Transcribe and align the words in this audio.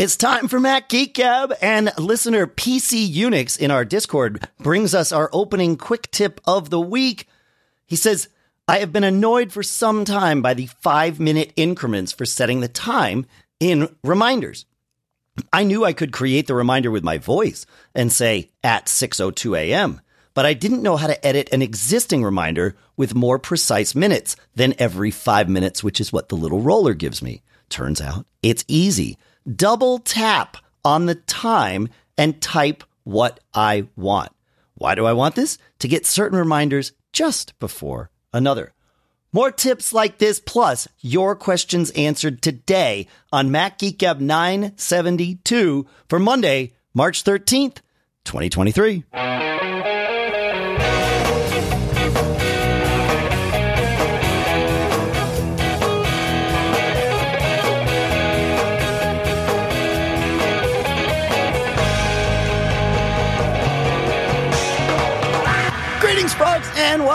It's 0.00 0.16
time 0.16 0.48
for 0.48 0.58
Mac 0.58 0.88
Geek 0.88 1.12
Gab, 1.12 1.52
and 1.60 1.92
listener 1.98 2.46
PC 2.46 3.12
Unix 3.14 3.58
in 3.58 3.70
our 3.70 3.84
Discord 3.84 4.48
brings 4.58 4.94
us 4.94 5.12
our 5.12 5.28
opening 5.30 5.76
quick 5.76 6.10
tip 6.10 6.40
of 6.46 6.70
the 6.70 6.80
week. 6.80 7.28
He 7.86 7.96
says, 7.96 8.30
I 8.66 8.78
have 8.78 8.94
been 8.94 9.04
annoyed 9.04 9.52
for 9.52 9.62
some 9.62 10.06
time 10.06 10.40
by 10.40 10.54
the 10.54 10.68
five 10.68 11.20
minute 11.20 11.52
increments 11.54 12.12
for 12.12 12.24
setting 12.24 12.60
the 12.60 12.66
time 12.68 13.26
in 13.60 13.94
reminders. 14.02 14.64
I 15.52 15.64
knew 15.64 15.84
I 15.84 15.92
could 15.92 16.12
create 16.12 16.46
the 16.46 16.54
reminder 16.54 16.90
with 16.90 17.04
my 17.04 17.18
voice 17.18 17.66
and 17.94 18.10
say 18.10 18.52
at 18.64 18.86
6:02 18.86 19.54
a.m., 19.58 20.00
but 20.32 20.46
I 20.46 20.54
didn't 20.54 20.82
know 20.82 20.96
how 20.96 21.08
to 21.08 21.26
edit 21.26 21.50
an 21.52 21.60
existing 21.60 22.24
reminder 22.24 22.74
with 22.96 23.14
more 23.14 23.38
precise 23.38 23.94
minutes 23.94 24.34
than 24.54 24.72
every 24.78 25.10
5 25.10 25.46
minutes, 25.50 25.84
which 25.84 26.00
is 26.00 26.10
what 26.10 26.30
the 26.30 26.36
little 26.36 26.62
roller 26.62 26.94
gives 26.94 27.20
me. 27.20 27.42
Turns 27.68 28.00
out 28.00 28.24
it's 28.42 28.64
easy. 28.66 29.18
Double 29.56 29.98
tap 29.98 30.58
on 30.84 31.06
the 31.06 31.14
time 31.14 31.88
and 32.16 32.40
type 32.40 32.84
what 33.04 33.40
I 33.54 33.88
want. 33.96 34.30
Why 34.74 34.94
do 34.94 35.06
I 35.06 35.12
want 35.12 35.34
this? 35.34 35.58
To 35.80 35.88
get 35.88 36.06
certain 36.06 36.38
reminders 36.38 36.92
just 37.12 37.58
before 37.58 38.10
another. 38.32 38.74
More 39.32 39.50
tips 39.50 39.92
like 39.92 40.18
this, 40.18 40.40
plus 40.40 40.88
your 41.00 41.36
questions 41.36 41.90
answered 41.92 42.42
today 42.42 43.06
on 43.32 43.50
Mac 43.50 43.78
Geek 43.78 43.98
Gab 43.98 44.20
972 44.20 45.86
for 46.08 46.18
Monday, 46.18 46.72
March 46.92 47.24
13th, 47.24 47.78
2023. 48.24 49.04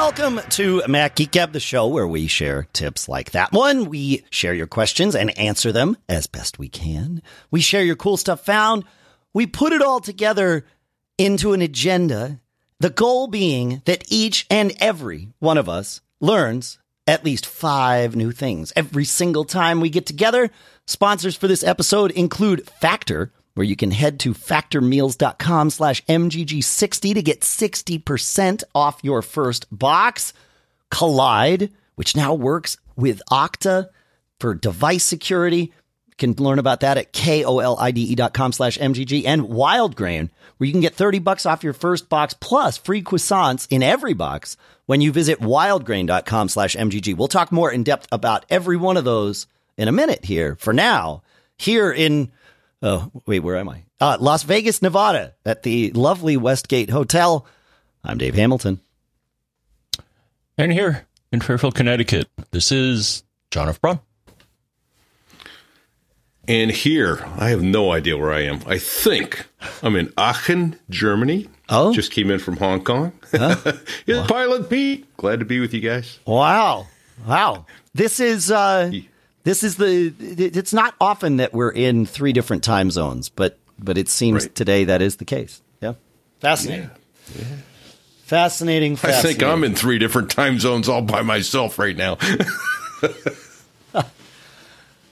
Welcome 0.05 0.39
to 0.51 0.83
Mac 0.87 1.15
Geek 1.15 1.31
Gab, 1.31 1.51
the 1.51 1.59
show 1.59 1.87
where 1.87 2.07
we 2.07 2.27
share 2.27 2.67
tips 2.73 3.09
like 3.09 3.31
that 3.31 3.51
one. 3.51 3.85
We 3.85 4.23
share 4.29 4.53
your 4.53 4.67
questions 4.67 5.15
and 5.15 5.35
answer 5.35 5.71
them 5.71 5.97
as 6.07 6.27
best 6.27 6.59
we 6.59 6.69
can. 6.69 7.23
We 7.49 7.59
share 7.59 7.83
your 7.83 7.95
cool 7.95 8.15
stuff 8.15 8.45
found. 8.45 8.83
We 9.33 9.47
put 9.47 9.73
it 9.73 9.81
all 9.81 9.99
together 9.99 10.63
into 11.17 11.53
an 11.53 11.63
agenda. 11.63 12.39
The 12.79 12.91
goal 12.91 13.25
being 13.25 13.81
that 13.85 14.03
each 14.07 14.45
and 14.47 14.73
every 14.79 15.29
one 15.39 15.57
of 15.57 15.67
us 15.67 16.01
learns 16.21 16.77
at 17.07 17.25
least 17.25 17.47
five 17.47 18.15
new 18.15 18.31
things 18.31 18.71
every 18.75 19.05
single 19.05 19.43
time 19.43 19.81
we 19.81 19.89
get 19.89 20.05
together. 20.05 20.51
Sponsors 20.85 21.35
for 21.35 21.47
this 21.47 21.63
episode 21.63 22.11
include 22.11 22.69
Factor 22.79 23.31
where 23.55 23.65
you 23.65 23.75
can 23.75 23.91
head 23.91 24.19
to 24.19 24.33
factormeals.com 24.33 25.69
slash 25.69 26.05
MGG60 26.05 27.13
to 27.15 27.21
get 27.21 27.41
60% 27.41 28.63
off 28.75 28.99
your 29.01 29.21
first 29.21 29.65
box. 29.71 30.33
Kolide, 30.91 31.71
which 31.95 32.15
now 32.15 32.33
works 32.33 32.77
with 32.95 33.21
Okta 33.31 33.89
for 34.39 34.53
device 34.53 35.03
security. 35.03 35.73
You 36.07 36.13
can 36.17 36.33
learn 36.33 36.59
about 36.59 36.81
that 36.81 36.97
at 36.97 37.11
K-O-L-I-D-E 37.11 38.15
dot 38.15 38.33
com 38.33 38.51
slash 38.51 38.77
MGG 38.77 39.25
and 39.25 39.43
Wildgrain, 39.43 40.29
where 40.57 40.65
you 40.67 40.71
can 40.71 40.81
get 40.81 40.95
30 40.95 41.19
bucks 41.19 41.45
off 41.45 41.63
your 41.63 41.73
first 41.73 42.07
box 42.07 42.33
plus 42.33 42.77
free 42.77 43.01
croissants 43.01 43.67
in 43.69 43.83
every 43.83 44.13
box 44.13 44.55
when 44.85 45.01
you 45.01 45.11
visit 45.11 45.39
wildgrain.com 45.39 46.49
slash 46.49 46.75
MGG. 46.75 47.17
We'll 47.17 47.27
talk 47.27 47.51
more 47.51 47.71
in 47.71 47.83
depth 47.83 48.07
about 48.11 48.45
every 48.49 48.77
one 48.77 48.97
of 48.97 49.03
those 49.03 49.47
in 49.77 49.87
a 49.87 49.93
minute 49.93 50.23
here. 50.23 50.55
For 50.59 50.73
now, 50.73 51.23
here 51.57 51.91
in 51.91 52.31
Oh, 52.85 53.09
wait, 53.25 53.39
where 53.39 53.55
am 53.55 53.67
I? 53.67 53.81
Uh, 53.99 54.15
Las 54.19 54.43
Vegas, 54.43 54.79
Nevada, 54.79 55.33
at 55.43 55.63
the 55.63 55.89
lovely 55.93 56.37
Westgate 56.37 56.91
Hotel. 56.91 57.43
I'm 58.03 58.19
Dave 58.19 58.35
Hamilton. 58.35 58.79
And 60.55 60.71
here 60.71 61.07
in 61.31 61.41
Fairfield, 61.41 61.73
Connecticut, 61.73 62.27
this 62.51 62.71
is 62.71 63.23
John 63.49 63.69
F. 63.69 63.81
Braun. 63.81 64.01
And 66.47 66.69
here, 66.69 67.25
I 67.39 67.49
have 67.49 67.63
no 67.63 67.91
idea 67.91 68.19
where 68.19 68.31
I 68.31 68.41
am. 68.41 68.61
I 68.67 68.77
think 68.77 69.47
I'm 69.81 69.95
in 69.95 70.13
Aachen, 70.15 70.77
Germany. 70.91 71.49
Oh. 71.69 71.91
Just 71.91 72.11
came 72.11 72.29
in 72.29 72.37
from 72.37 72.57
Hong 72.57 72.83
Kong. 72.83 73.13
Huh? 73.31 73.55
yeah, 74.05 74.27
Pilot 74.27 74.69
Pete. 74.69 75.07
Glad 75.17 75.39
to 75.39 75.45
be 75.45 75.59
with 75.59 75.73
you 75.73 75.81
guys. 75.81 76.19
Wow. 76.27 76.85
Wow. 77.25 77.65
This 77.95 78.19
is 78.19 78.51
uh 78.51 78.91
this 79.45 79.63
is 79.63 79.77
the 79.77 80.13
it's 80.19 80.73
not 80.73 80.95
often 80.99 81.37
that 81.37 81.53
we're 81.53 81.71
in 81.71 82.05
three 82.05 82.33
different 82.33 82.63
time 82.63 82.91
zones, 82.91 83.29
but 83.29 83.57
but 83.79 83.97
it 83.97 84.09
seems 84.09 84.43
right. 84.43 84.55
today 84.55 84.83
that 84.85 85.01
is 85.01 85.15
the 85.15 85.25
case. 85.25 85.61
Yeah. 85.79 85.93
Fascinating. 86.39 86.89
Yeah. 87.35 87.41
Yeah. 87.41 87.55
Fascinating, 88.25 88.95
fascinating. 88.95 89.29
I 89.29 89.33
think 89.33 89.43
I'm 89.43 89.63
in 89.63 89.75
three 89.75 89.99
different 89.99 90.31
time 90.31 90.57
zones 90.57 90.89
all 90.89 91.03
by 91.03 91.21
myself 91.21 91.77
right 91.77 91.95
now. 91.95 92.17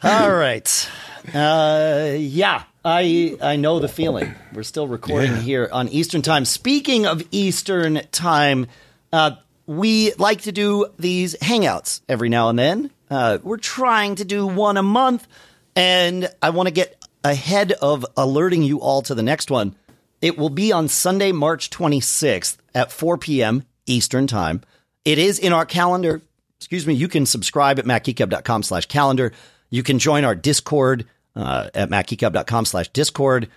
all 0.04 0.34
right. 0.34 0.90
Uh, 1.32 2.14
yeah, 2.18 2.64
I 2.84 3.38
I 3.40 3.56
know 3.58 3.80
the 3.80 3.88
feeling. 3.88 4.34
We're 4.52 4.64
still 4.64 4.88
recording 4.88 5.34
yeah. 5.34 5.42
here 5.42 5.70
on 5.72 5.90
Eastern 5.90 6.24
Time. 6.24 6.44
Speaking 6.46 7.06
of 7.06 7.22
Eastern 7.30 8.02
Time, 8.12 8.66
uh, 9.12 9.36
we 9.68 10.14
like 10.16 10.42
to 10.42 10.52
do 10.52 10.88
these 10.98 11.36
hangouts 11.36 12.02
every 12.10 12.30
now 12.30 12.50
and 12.50 12.58
then. 12.58 12.90
Uh, 13.14 13.38
we're 13.44 13.58
trying 13.58 14.16
to 14.16 14.26
do 14.26 14.48
one 14.48 14.76
a 14.76 14.82
month, 14.82 15.28
and 15.76 16.28
I 16.42 16.50
want 16.50 16.66
to 16.66 16.74
get 16.74 16.98
ahead 17.24 17.72
of 17.74 18.04
alerting 18.18 18.64
you 18.64 18.82
all 18.82 19.04
to 19.04 19.14
the 19.14 19.22
next 19.22 19.52
one. 19.52 19.76
It 20.20 20.36
will 20.36 20.50
be 20.50 20.72
on 20.72 20.88
Sunday, 20.88 21.32
March 21.32 21.70
26th 21.70 22.58
at 22.74 22.92
4 22.92 23.20
p.m. 23.20 23.66
Eastern 23.86 24.26
Time. 24.26 24.62
It 25.06 25.20
is 25.20 25.38
in 25.38 25.54
our 25.54 25.64
calendar. 25.64 26.24
Excuse 26.58 26.88
me. 26.88 26.96
You 26.96 27.08
can 27.08 27.28
subscribe 27.28 27.78
at 27.78 27.86
macgeekgab.com 27.86 28.64
slash 28.64 28.88
calendar. 28.88 29.32
You 29.70 29.84
can 29.84 30.00
join 30.00 30.26
our 30.26 30.34
Discord 30.34 31.06
uh, 31.36 31.70
at 31.76 31.90
macgeekgab.com 31.90 32.66
slash 32.66 32.90
Discord. 32.90 33.48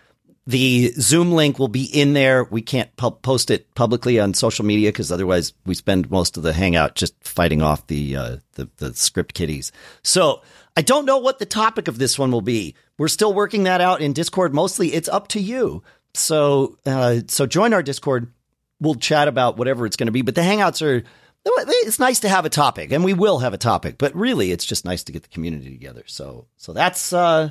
The 0.48 0.92
Zoom 0.92 1.32
link 1.32 1.58
will 1.58 1.68
be 1.68 1.84
in 1.84 2.12
there. 2.12 2.44
We 2.44 2.62
can't 2.62 2.94
pu- 2.96 3.10
post 3.10 3.50
it 3.50 3.74
publicly 3.74 4.20
on 4.20 4.32
social 4.32 4.64
media 4.64 4.90
because 4.90 5.10
otherwise 5.10 5.52
we 5.64 5.74
spend 5.74 6.08
most 6.08 6.36
of 6.36 6.44
the 6.44 6.52
hangout 6.52 6.94
just 6.94 7.14
fighting 7.24 7.62
off 7.62 7.88
the, 7.88 8.16
uh, 8.16 8.36
the 8.52 8.68
the 8.76 8.94
script 8.94 9.34
kiddies. 9.34 9.72
So 10.04 10.42
I 10.76 10.82
don't 10.82 11.04
know 11.04 11.18
what 11.18 11.40
the 11.40 11.46
topic 11.46 11.88
of 11.88 11.98
this 11.98 12.16
one 12.16 12.30
will 12.30 12.42
be. 12.42 12.76
We're 12.96 13.08
still 13.08 13.32
working 13.34 13.64
that 13.64 13.80
out 13.80 14.00
in 14.00 14.12
Discord. 14.12 14.54
Mostly, 14.54 14.94
it's 14.94 15.08
up 15.08 15.26
to 15.28 15.40
you. 15.40 15.82
So 16.14 16.78
uh, 16.86 17.20
so 17.26 17.46
join 17.46 17.74
our 17.74 17.82
Discord. 17.82 18.32
We'll 18.80 18.94
chat 18.94 19.26
about 19.26 19.56
whatever 19.56 19.84
it's 19.84 19.96
going 19.96 20.06
to 20.06 20.12
be. 20.12 20.22
But 20.22 20.36
the 20.36 20.42
hangouts 20.42 20.80
are 20.80 21.02
it's 21.44 21.98
nice 21.98 22.20
to 22.20 22.28
have 22.28 22.44
a 22.44 22.50
topic, 22.50 22.92
and 22.92 23.04
we 23.04 23.14
will 23.14 23.38
have 23.40 23.54
a 23.54 23.58
topic. 23.58 23.98
But 23.98 24.14
really, 24.14 24.52
it's 24.52 24.64
just 24.64 24.84
nice 24.84 25.02
to 25.04 25.12
get 25.12 25.22
the 25.22 25.28
community 25.28 25.70
together. 25.70 26.04
So 26.06 26.46
so 26.56 26.72
that's 26.72 27.12
uh, 27.12 27.50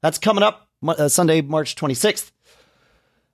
that's 0.00 0.18
coming 0.18 0.44
up 0.44 0.68
uh, 0.86 1.08
Sunday, 1.08 1.40
March 1.40 1.74
twenty 1.74 1.94
sixth. 1.94 2.32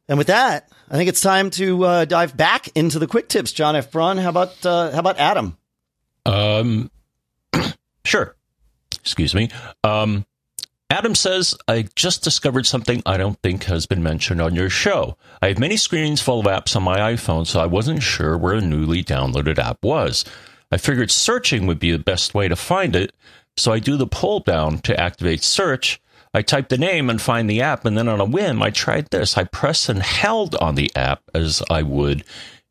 And 0.08 0.18
with 0.18 0.26
that, 0.26 0.68
I 0.90 0.96
think 0.96 1.08
it's 1.08 1.20
time 1.20 1.50
to 1.50 1.84
uh, 1.84 2.04
dive 2.04 2.36
back 2.36 2.68
into 2.76 2.98
the 2.98 3.06
quick 3.06 3.28
tips. 3.28 3.52
John 3.52 3.76
F. 3.76 3.90
Braun, 3.90 4.18
how 4.18 4.30
about 4.30 4.64
uh, 4.66 4.90
how 4.90 4.98
about 4.98 5.18
Adam? 5.18 5.56
Um, 6.26 6.90
sure. 8.04 8.36
Excuse 9.00 9.34
me. 9.34 9.48
Um, 9.82 10.26
Adam 10.90 11.14
says, 11.14 11.54
I 11.66 11.86
just 11.96 12.22
discovered 12.22 12.66
something 12.66 13.02
I 13.06 13.16
don't 13.16 13.40
think 13.42 13.64
has 13.64 13.86
been 13.86 14.02
mentioned 14.02 14.42
on 14.42 14.54
your 14.54 14.68
show. 14.68 15.16
I 15.40 15.48
have 15.48 15.58
many 15.58 15.78
screens 15.78 16.20
full 16.20 16.40
of 16.40 16.46
apps 16.46 16.76
on 16.76 16.82
my 16.82 16.98
iPhone, 16.98 17.46
so 17.46 17.60
I 17.60 17.66
wasn't 17.66 18.02
sure 18.02 18.36
where 18.36 18.52
a 18.52 18.60
newly 18.60 19.02
downloaded 19.02 19.58
app 19.58 19.82
was. 19.82 20.26
I 20.70 20.76
figured 20.76 21.10
searching 21.10 21.66
would 21.66 21.78
be 21.78 21.92
the 21.92 21.98
best 21.98 22.34
way 22.34 22.46
to 22.46 22.56
find 22.56 22.94
it, 22.94 23.14
so 23.56 23.72
I 23.72 23.78
do 23.78 23.96
the 23.96 24.06
pull 24.06 24.40
down 24.40 24.80
to 24.80 25.00
activate 25.00 25.42
search, 25.42 25.98
I 26.34 26.42
typed 26.42 26.70
the 26.70 26.78
name 26.78 27.10
and 27.10 27.20
find 27.20 27.48
the 27.48 27.60
app, 27.60 27.84
and 27.84 27.96
then 27.96 28.08
on 28.08 28.20
a 28.20 28.24
whim, 28.24 28.62
I 28.62 28.70
tried 28.70 29.08
this. 29.10 29.36
I 29.36 29.44
pressed 29.44 29.88
and 29.88 30.02
held 30.02 30.54
on 30.56 30.76
the 30.76 30.90
app 30.96 31.22
as 31.34 31.62
I 31.68 31.82
would 31.82 32.24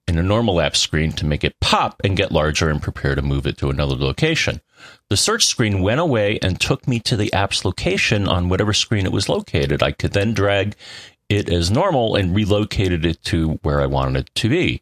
in 0.08 0.18
a 0.18 0.24
normal 0.24 0.60
app 0.60 0.76
screen 0.76 1.12
to 1.14 1.26
make 1.26 1.44
it 1.44 1.60
pop 1.62 2.02
and 2.04 2.18
get 2.18 2.32
larger 2.32 2.70
and 2.70 2.82
prepare 2.82 3.14
to 3.14 3.22
move 3.22 3.46
it 3.46 3.58
to 3.60 3.70
another 3.70 3.96
location. 3.96 4.62
The 5.10 5.18
search 5.18 5.46
screen 5.46 5.82
went 5.82 6.00
away 6.00 6.40
and 6.42 6.60
took 6.60 6.88
me 6.88 7.00
to 7.02 7.16
the 7.16 7.32
app's 7.34 7.64
location 7.64 8.28
on 8.28 8.50
whatever 8.50 8.74
screen 8.74 9.06
it 9.06 9.12
was 9.12 9.30
located. 9.30 9.84
I 9.84 9.92
could 9.92 10.14
then 10.14 10.34
drag 10.34 10.76
it 11.30 11.48
as 11.48 11.70
normal 11.70 12.16
and 12.16 12.36
relocated 12.36 13.06
it 13.06 13.24
to 13.26 13.60
where 13.62 13.80
I 13.80 13.86
wanted 13.86 14.26
it 14.26 14.36
to 14.36 14.50
be. 14.50 14.82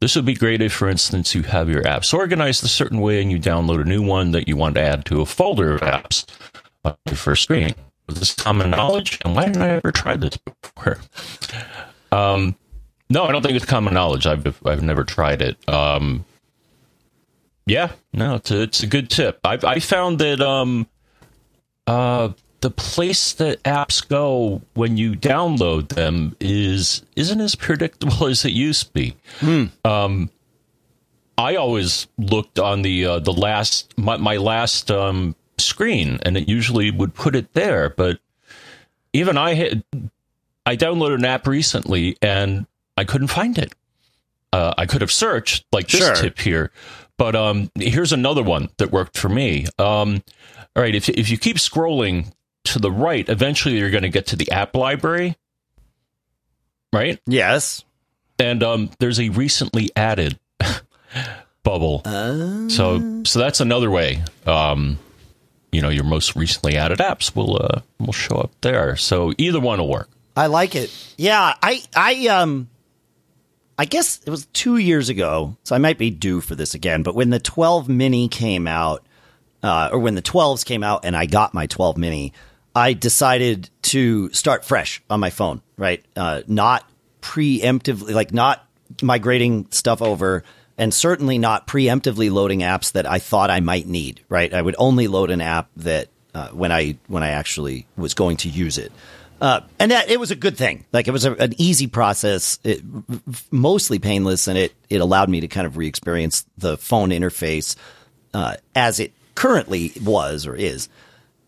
This 0.00 0.16
would 0.16 0.24
be 0.24 0.34
great 0.34 0.60
if, 0.62 0.72
for 0.72 0.88
instance, 0.88 1.34
you 1.34 1.42
have 1.42 1.68
your 1.68 1.82
apps 1.82 2.12
organized 2.12 2.64
a 2.64 2.68
certain 2.68 3.00
way 3.00 3.22
and 3.22 3.30
you 3.30 3.38
download 3.38 3.80
a 3.80 3.88
new 3.88 4.02
one 4.02 4.32
that 4.32 4.48
you 4.48 4.56
want 4.56 4.74
to 4.74 4.80
add 4.80 5.04
to 5.06 5.20
a 5.20 5.26
folder 5.26 5.74
of 5.74 5.82
apps 5.82 6.24
on 6.84 6.96
your 7.06 7.16
first 7.16 7.42
screen. 7.42 7.74
Was 8.06 8.18
this 8.18 8.34
common 8.34 8.70
knowledge? 8.70 9.18
And 9.24 9.34
why 9.34 9.46
didn't 9.46 9.62
I 9.62 9.68
ever 9.70 9.92
try 9.92 10.16
this 10.16 10.36
before? 10.36 10.98
Um, 12.12 12.54
no, 13.08 13.24
I 13.24 13.32
don't 13.32 13.42
think 13.42 13.56
it's 13.56 13.64
common 13.64 13.94
knowledge. 13.94 14.26
I've 14.26 14.46
I've 14.66 14.82
never 14.82 15.04
tried 15.04 15.42
it. 15.42 15.56
Um, 15.68 16.24
yeah, 17.66 17.92
no, 18.12 18.36
it's 18.36 18.50
a, 18.50 18.62
it's 18.62 18.82
a 18.82 18.86
good 18.86 19.08
tip. 19.10 19.40
I've 19.44 19.64
I 19.64 19.78
found 19.78 20.18
that 20.18 20.40
um, 20.40 20.86
uh, 21.86 22.30
the 22.60 22.70
place 22.70 23.32
that 23.34 23.62
apps 23.64 24.06
go 24.06 24.62
when 24.74 24.96
you 24.96 25.12
download 25.12 25.88
them 25.88 26.36
is 26.40 27.02
isn't 27.16 27.40
as 27.40 27.54
predictable 27.54 28.26
as 28.28 28.44
it 28.44 28.52
used 28.52 28.86
to 28.86 28.92
be. 28.92 29.16
Um, 29.84 30.30
I 31.36 31.56
always 31.56 32.06
looked 32.16 32.58
on 32.58 32.82
the 32.82 33.04
uh, 33.06 33.18
the 33.18 33.32
last 33.32 33.92
my, 33.98 34.16
my 34.16 34.36
last 34.36 34.90
um, 34.90 35.34
screen, 35.58 36.18
and 36.22 36.36
it 36.36 36.48
usually 36.48 36.90
would 36.90 37.14
put 37.14 37.34
it 37.36 37.52
there. 37.54 37.90
But 37.90 38.18
even 39.12 39.36
I 39.38 39.54
had 39.54 39.84
I 40.66 40.76
downloaded 40.76 41.16
an 41.16 41.24
app 41.24 41.46
recently, 41.46 42.16
and 42.22 42.66
I 42.96 43.04
couldn't 43.04 43.28
find 43.28 43.58
it. 43.58 43.72
Uh, 44.52 44.72
I 44.78 44.86
could 44.86 45.00
have 45.00 45.10
searched 45.12 45.64
like 45.72 45.88
this 45.88 46.00
Sure. 46.00 46.14
tip 46.14 46.38
here, 46.38 46.70
but 47.18 47.34
um, 47.34 47.70
here's 47.74 48.12
another 48.12 48.42
one 48.42 48.68
that 48.76 48.92
worked 48.92 49.18
for 49.18 49.28
me. 49.28 49.66
Um, 49.78 50.22
all 50.76 50.82
right, 50.82 50.94
if 50.94 51.08
if 51.08 51.28
you 51.28 51.38
keep 51.38 51.56
scrolling 51.56 52.32
to 52.64 52.78
the 52.78 52.90
right, 52.90 53.28
eventually 53.28 53.78
you're 53.78 53.90
going 53.90 54.04
to 54.04 54.08
get 54.08 54.26
to 54.28 54.36
the 54.36 54.50
app 54.52 54.74
library, 54.76 55.36
right? 56.92 57.20
Yes. 57.26 57.84
And 58.38 58.62
um, 58.62 58.90
there's 58.98 59.20
a 59.20 59.28
recently 59.28 59.90
added 59.96 60.38
bubble. 61.62 62.02
uh... 62.04 62.68
so 62.68 63.22
so 63.24 63.38
that's 63.38 63.60
another 63.60 63.90
way. 63.90 64.22
Um, 64.46 64.98
you 65.74 65.82
know, 65.82 65.88
your 65.88 66.04
most 66.04 66.36
recently 66.36 66.76
added 66.76 66.98
apps 66.98 67.34
will 67.34 67.56
uh, 67.62 67.80
will 67.98 68.12
show 68.12 68.36
up 68.36 68.52
there. 68.60 68.96
So 68.96 69.32
either 69.38 69.60
one 69.60 69.78
will 69.78 69.88
work. 69.88 70.08
I 70.36 70.46
like 70.46 70.74
it. 70.74 70.90
Yeah, 71.16 71.54
I 71.62 71.82
I 71.94 72.26
um 72.28 72.68
I 73.78 73.84
guess 73.84 74.20
it 74.24 74.30
was 74.30 74.46
2 74.46 74.76
years 74.76 75.08
ago. 75.08 75.56
So 75.64 75.74
I 75.74 75.78
might 75.78 75.98
be 75.98 76.10
due 76.10 76.40
for 76.40 76.54
this 76.54 76.74
again, 76.74 77.02
but 77.02 77.14
when 77.14 77.30
the 77.30 77.40
12 77.40 77.88
mini 77.88 78.28
came 78.28 78.68
out 78.68 79.04
uh, 79.64 79.90
or 79.92 79.98
when 79.98 80.14
the 80.14 80.22
12s 80.22 80.64
came 80.64 80.84
out 80.84 81.04
and 81.04 81.16
I 81.16 81.26
got 81.26 81.54
my 81.54 81.66
12 81.66 81.96
mini, 81.96 82.32
I 82.76 82.92
decided 82.92 83.70
to 83.82 84.30
start 84.32 84.64
fresh 84.64 85.02
on 85.10 85.20
my 85.20 85.30
phone, 85.30 85.60
right? 85.76 86.04
Uh, 86.14 86.42
not 86.46 86.88
preemptively 87.20 88.14
like 88.14 88.32
not 88.32 88.64
migrating 89.02 89.66
stuff 89.70 90.02
over 90.02 90.44
and 90.76 90.92
certainly 90.92 91.38
not 91.38 91.66
preemptively 91.66 92.30
loading 92.30 92.60
apps 92.60 92.92
that 92.92 93.06
I 93.06 93.18
thought 93.18 93.50
I 93.50 93.60
might 93.60 93.86
need, 93.86 94.20
right? 94.28 94.52
I 94.52 94.60
would 94.60 94.76
only 94.78 95.08
load 95.08 95.30
an 95.30 95.40
app 95.40 95.68
that 95.76 96.08
uh, 96.34 96.48
when 96.48 96.72
I 96.72 96.96
when 97.06 97.22
I 97.22 97.30
actually 97.30 97.86
was 97.96 98.14
going 98.14 98.36
to 98.38 98.48
use 98.48 98.78
it. 98.78 98.92
Uh, 99.40 99.60
and 99.78 99.90
that 99.90 100.08
it 100.08 100.18
was 100.18 100.30
a 100.30 100.36
good 100.36 100.56
thing. 100.56 100.84
Like 100.92 101.08
it 101.08 101.10
was 101.10 101.24
a, 101.24 101.32
an 101.34 101.54
easy 101.58 101.86
process, 101.86 102.58
it, 102.64 102.82
mostly 103.50 103.98
painless, 103.98 104.48
and 104.48 104.56
it 104.58 104.74
it 104.88 105.00
allowed 105.00 105.28
me 105.28 105.40
to 105.40 105.48
kind 105.48 105.66
of 105.66 105.76
re-experience 105.76 106.46
the 106.58 106.76
phone 106.76 107.10
interface 107.10 107.76
uh, 108.32 108.56
as 108.74 109.00
it 109.00 109.12
currently 109.34 109.92
was 110.02 110.46
or 110.46 110.54
is. 110.54 110.88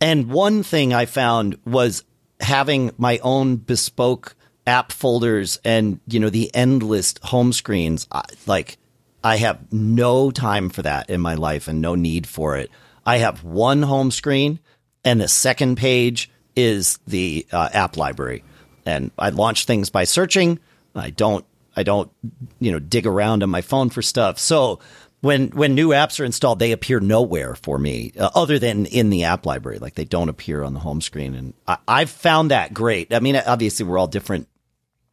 And 0.00 0.31
one 0.31 0.62
thing 0.62 0.93
I 0.93 1.06
found 1.06 1.58
was 1.64 2.05
having 2.40 2.93
my 2.99 3.19
own 3.23 3.56
bespoke 3.56 4.37
app 4.67 4.93
folders 4.93 5.61
and 5.64 6.00
you 6.06 6.20
know 6.20 6.31
the 6.31 6.55
endless 6.55 7.14
home 7.23 7.52
screens. 7.52 8.06
I, 8.12 8.23
like 8.46 8.78
I 9.22 9.36
have 9.36 9.72
no 9.72 10.30
time 10.30 10.70
for 10.70 10.82
that 10.82 11.10
in 11.10 11.20
my 11.20 11.34
life 11.34 11.68
and 11.68 11.80
no 11.80 11.94
need 11.94 12.26
for 12.26 12.56
it. 12.56 12.70
I 13.04 13.18
have 13.18 13.44
one 13.44 13.82
home 13.82 14.10
screen, 14.10 14.60
and 15.04 15.20
the 15.20 15.28
second 15.28 15.76
page 15.76 16.30
is 16.54 16.98
the 17.06 17.46
uh, 17.52 17.68
app 17.72 17.96
library. 17.96 18.44
And 18.84 19.10
I 19.18 19.30
launch 19.30 19.64
things 19.64 19.90
by 19.90 20.04
searching. 20.04 20.58
I 20.94 21.10
don't. 21.10 21.44
I 21.76 21.82
don't. 21.82 22.10
You 22.58 22.72
know, 22.72 22.78
dig 22.78 23.06
around 23.06 23.42
on 23.42 23.50
my 23.50 23.60
phone 23.60 23.90
for 23.90 24.02
stuff. 24.02 24.38
So 24.38 24.80
when 25.20 25.48
when 25.48 25.74
new 25.74 25.88
apps 25.88 26.20
are 26.20 26.24
installed, 26.24 26.58
they 26.58 26.72
appear 26.72 27.00
nowhere 27.00 27.54
for 27.56 27.78
me, 27.78 28.12
uh, 28.18 28.30
other 28.34 28.58
than 28.58 28.86
in 28.86 29.10
the 29.10 29.24
app 29.24 29.44
library. 29.44 29.78
Like 29.78 29.94
they 29.94 30.04
don't 30.04 30.28
appear 30.28 30.62
on 30.62 30.74
the 30.74 30.80
home 30.80 31.00
screen, 31.00 31.34
and 31.34 31.54
I, 31.66 31.78
I've 31.88 32.10
found 32.10 32.50
that 32.50 32.72
great. 32.72 33.12
I 33.12 33.20
mean, 33.20 33.36
obviously, 33.36 33.84
we're 33.86 33.98
all 33.98 34.06
different 34.06 34.48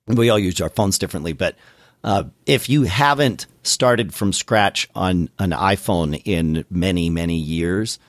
we 0.08 0.30
all 0.30 0.40
use 0.40 0.60
our 0.62 0.70
phones 0.70 0.98
differently, 0.98 1.34
but 1.34 1.56
uh, 2.04 2.26
if 2.46 2.70
you 2.70 2.84
haven't 2.84 3.48
started 3.64 4.14
from 4.14 4.34
scratch 4.34 4.90
on 4.94 5.30
an 5.40 5.52
iPhone 5.52 6.22
in 6.26 6.66
many, 6.70 7.10
many 7.10 7.38
years, 7.38 8.00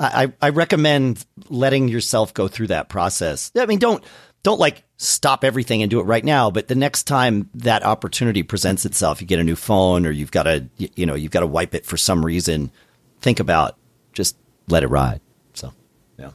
I, 0.00 0.32
I 0.40 0.48
recommend 0.48 1.24
letting 1.48 1.88
yourself 1.88 2.34
go 2.34 2.48
through 2.48 2.68
that 2.68 2.88
process. 2.88 3.52
I 3.56 3.66
mean, 3.66 3.78
don't 3.78 4.02
don't 4.42 4.58
like 4.58 4.82
stop 4.96 5.44
everything 5.44 5.82
and 5.82 5.90
do 5.90 6.00
it 6.00 6.04
right 6.04 6.24
now, 6.24 6.50
but 6.50 6.66
the 6.66 6.74
next 6.74 7.04
time 7.04 7.48
that 7.54 7.84
opportunity 7.84 8.42
presents 8.42 8.84
itself, 8.84 9.20
you 9.20 9.26
get 9.26 9.38
a 9.38 9.44
new 9.44 9.54
phone 9.54 10.04
or 10.04 10.10
you've 10.10 10.32
got 10.32 10.44
to 10.44 10.68
you 10.76 11.06
know 11.06 11.14
you've 11.14 11.30
got 11.30 11.40
to 11.40 11.46
wipe 11.46 11.74
it 11.74 11.86
for 11.86 11.96
some 11.96 12.24
reason. 12.24 12.72
Think 13.20 13.38
about 13.38 13.76
just 14.12 14.36
let 14.68 14.82
it 14.82 14.88
ride. 14.88 15.20
So, 15.54 15.72
yeah. 16.18 16.30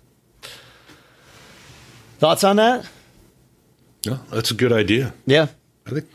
Thoughts 2.20 2.44
on 2.44 2.56
that? 2.58 2.86
Yeah, 4.04 4.20
that's 4.32 4.52
a 4.52 4.54
good 4.54 4.72
idea. 4.72 5.14
Yeah. 5.26 5.48
I 5.86 5.90
think 5.90 6.08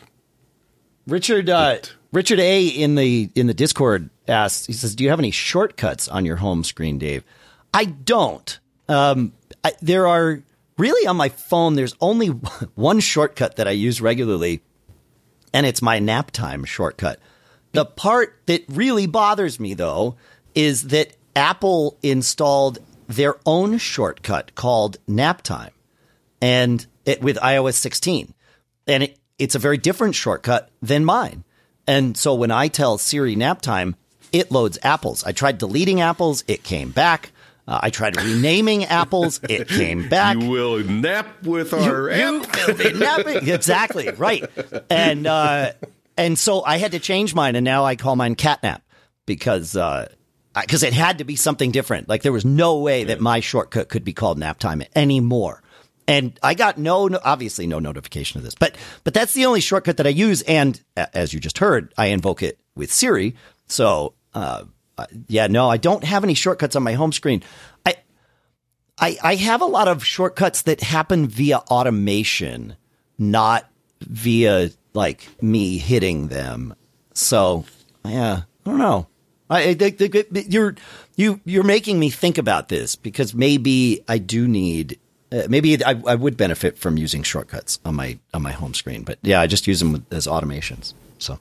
Richard 1.06 1.48
uh, 1.48 1.78
Richard 2.12 2.40
A 2.40 2.66
in 2.66 2.94
the 2.94 3.30
in 3.34 3.46
the 3.46 3.54
Discord 3.54 4.10
asks. 4.28 4.66
He 4.66 4.72
says, 4.72 4.94
"Do 4.94 5.04
you 5.04 5.10
have 5.10 5.18
any 5.18 5.30
shortcuts 5.30 6.08
on 6.08 6.24
your 6.24 6.36
home 6.36 6.64
screen, 6.64 6.98
Dave?" 6.98 7.24
I 7.74 7.84
don't. 7.86 8.58
Um, 8.88 9.32
I, 9.64 9.72
there 9.80 10.06
are 10.06 10.42
really 10.78 11.06
on 11.06 11.16
my 11.16 11.28
phone. 11.28 11.74
There's 11.74 11.94
only 12.00 12.28
one 12.74 13.00
shortcut 13.00 13.56
that 13.56 13.68
I 13.68 13.72
use 13.72 14.00
regularly, 14.00 14.62
and 15.52 15.66
it's 15.66 15.82
my 15.82 15.98
nap 15.98 16.30
time 16.30 16.64
shortcut. 16.64 17.18
The 17.72 17.86
part 17.86 18.38
that 18.46 18.64
really 18.68 19.06
bothers 19.06 19.58
me, 19.58 19.74
though, 19.74 20.16
is 20.54 20.88
that 20.88 21.16
Apple 21.34 21.98
installed 22.02 22.78
their 23.08 23.36
own 23.46 23.78
shortcut 23.78 24.54
called 24.54 24.98
Nap 25.06 25.42
Time 25.42 25.72
and 26.42 26.84
it 27.04 27.22
with 27.22 27.36
iOS 27.38 27.74
16. 27.74 28.34
And 28.86 29.04
it, 29.04 29.18
it's 29.42 29.54
a 29.54 29.58
very 29.58 29.78
different 29.78 30.14
shortcut 30.14 30.70
than 30.80 31.04
mine. 31.04 31.44
And 31.86 32.16
so 32.16 32.34
when 32.34 32.50
I 32.50 32.68
tell 32.68 32.96
Siri 32.98 33.34
nap 33.36 33.60
time, 33.60 33.96
it 34.32 34.50
loads 34.50 34.78
apples. 34.82 35.24
I 35.24 35.32
tried 35.32 35.58
deleting 35.58 36.00
apples, 36.00 36.44
it 36.48 36.62
came 36.62 36.90
back. 36.90 37.32
Uh, 37.66 37.80
I 37.82 37.90
tried 37.90 38.16
renaming 38.16 38.84
apples, 39.00 39.40
it 39.48 39.68
came 39.68 40.08
back. 40.08 40.36
you 40.40 40.48
will 40.48 40.78
nap 40.84 41.42
with 41.44 41.72
our 41.74 42.10
You 42.10 42.42
app. 42.42 42.66
will 42.68 42.74
be 42.76 42.92
napping. 42.92 43.48
exactly 43.48 44.10
right. 44.10 44.44
And 44.90 45.26
uh, 45.26 45.72
and 46.16 46.38
so 46.38 46.64
I 46.64 46.78
had 46.78 46.92
to 46.92 46.98
change 46.98 47.34
mine, 47.34 47.56
and 47.56 47.64
now 47.64 47.84
I 47.84 47.96
call 47.96 48.16
mine 48.16 48.36
catnap 48.36 48.80
because 49.26 49.72
because 49.74 50.82
it 50.82 50.92
had 50.92 51.18
to 51.18 51.24
be 51.24 51.36
something 51.36 51.70
different. 51.70 52.08
Like 52.08 52.22
there 52.22 52.32
was 52.32 52.44
no 52.44 52.78
way 52.78 53.04
that 53.04 53.20
my 53.20 53.40
shortcut 53.40 53.88
could 53.88 54.04
be 54.04 54.12
called 54.12 54.38
nap 54.38 54.58
time 54.58 54.82
anymore. 54.94 55.62
And 56.08 56.38
I 56.42 56.54
got 56.54 56.78
no, 56.78 57.06
no, 57.06 57.20
obviously 57.24 57.66
no 57.66 57.78
notification 57.78 58.38
of 58.38 58.44
this, 58.44 58.54
but 58.54 58.76
but 59.04 59.14
that's 59.14 59.34
the 59.34 59.46
only 59.46 59.60
shortcut 59.60 59.96
that 59.98 60.06
I 60.06 60.10
use. 60.10 60.42
And 60.42 60.80
as 60.96 61.32
you 61.32 61.40
just 61.40 61.58
heard, 61.58 61.92
I 61.96 62.06
invoke 62.06 62.42
it 62.42 62.58
with 62.74 62.92
Siri. 62.92 63.36
So 63.66 64.14
uh, 64.34 64.64
uh, 64.98 65.06
yeah, 65.28 65.46
no, 65.46 65.68
I 65.68 65.76
don't 65.76 66.04
have 66.04 66.24
any 66.24 66.34
shortcuts 66.34 66.76
on 66.76 66.82
my 66.82 66.94
home 66.94 67.12
screen. 67.12 67.42
I 67.86 67.96
I, 68.98 69.18
I 69.22 69.34
have 69.36 69.62
a 69.62 69.66
lot 69.66 69.88
of 69.88 70.04
shortcuts 70.04 70.62
that 70.62 70.80
happen 70.80 71.28
via 71.28 71.58
automation, 71.58 72.76
not 73.18 73.68
via 74.00 74.70
like 74.94 75.28
me 75.40 75.78
hitting 75.78 76.28
them. 76.28 76.74
So 77.14 77.64
yeah, 78.04 78.42
I 78.66 78.70
don't 78.70 78.78
know. 78.78 79.06
I, 79.48 79.68
I 79.68 79.74
think 79.74 80.16
you're 80.52 80.74
you 81.16 81.40
you're 81.44 81.62
making 81.62 81.98
me 81.98 82.10
think 82.10 82.38
about 82.38 82.68
this 82.68 82.96
because 82.96 83.34
maybe 83.34 84.02
I 84.08 84.18
do 84.18 84.48
need. 84.48 84.98
Uh, 85.32 85.46
maybe 85.48 85.82
I, 85.84 86.00
I 86.06 86.14
would 86.14 86.36
benefit 86.36 86.76
from 86.76 86.98
using 86.98 87.22
shortcuts 87.22 87.78
on 87.84 87.94
my 87.94 88.18
on 88.34 88.42
my 88.42 88.52
home 88.52 88.74
screen, 88.74 89.02
but 89.02 89.18
yeah, 89.22 89.40
I 89.40 89.46
just 89.46 89.66
use 89.66 89.80
them 89.80 90.04
as 90.10 90.26
automations. 90.26 90.92
So 91.18 91.38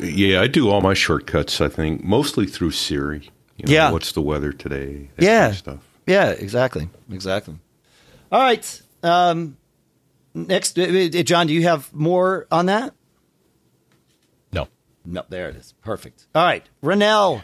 Yeah, 0.00 0.40
I 0.40 0.46
do 0.46 0.70
all 0.70 0.80
my 0.80 0.94
shortcuts. 0.94 1.60
I 1.60 1.68
think 1.68 2.02
mostly 2.02 2.46
through 2.46 2.70
Siri. 2.70 3.28
You 3.58 3.66
know, 3.66 3.72
Yeah. 3.72 3.90
What's 3.92 4.12
the 4.12 4.22
weather 4.22 4.52
today? 4.52 5.10
that 5.16 5.24
yeah, 5.24 5.40
kind 5.40 5.52
of 5.52 5.58
stuff. 5.58 5.78
yeah, 6.06 6.30
exactly, 6.30 6.88
exactly. 7.10 7.56
All 8.30 8.40
right. 8.40 8.82
Um, 9.02 9.58
next, 10.34 10.78
uh, 10.78 10.82
uh, 10.84 11.08
John, 11.22 11.46
do 11.48 11.52
you 11.52 11.64
have 11.64 11.92
more 11.92 12.46
on 12.50 12.66
that? 12.66 12.94
No. 14.52 14.68
No, 15.04 15.24
there 15.28 15.48
it 15.50 15.56
is. 15.56 15.74
Perfect. 15.82 16.26
All 16.34 16.44
right. 16.44 16.66
Ranelle 16.80 17.42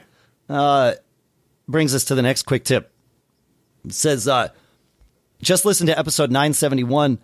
uh, 0.48 0.94
brings 1.66 1.94
us 1.94 2.04
to 2.04 2.14
the 2.14 2.22
next 2.22 2.44
quick 2.44 2.64
tip. 2.64 2.90
It 3.84 3.92
says, 3.92 4.26
uh, 4.28 4.48
just 5.40 5.64
listen 5.64 5.86
to 5.86 5.98
episode 5.98 6.30
971. 6.30 7.18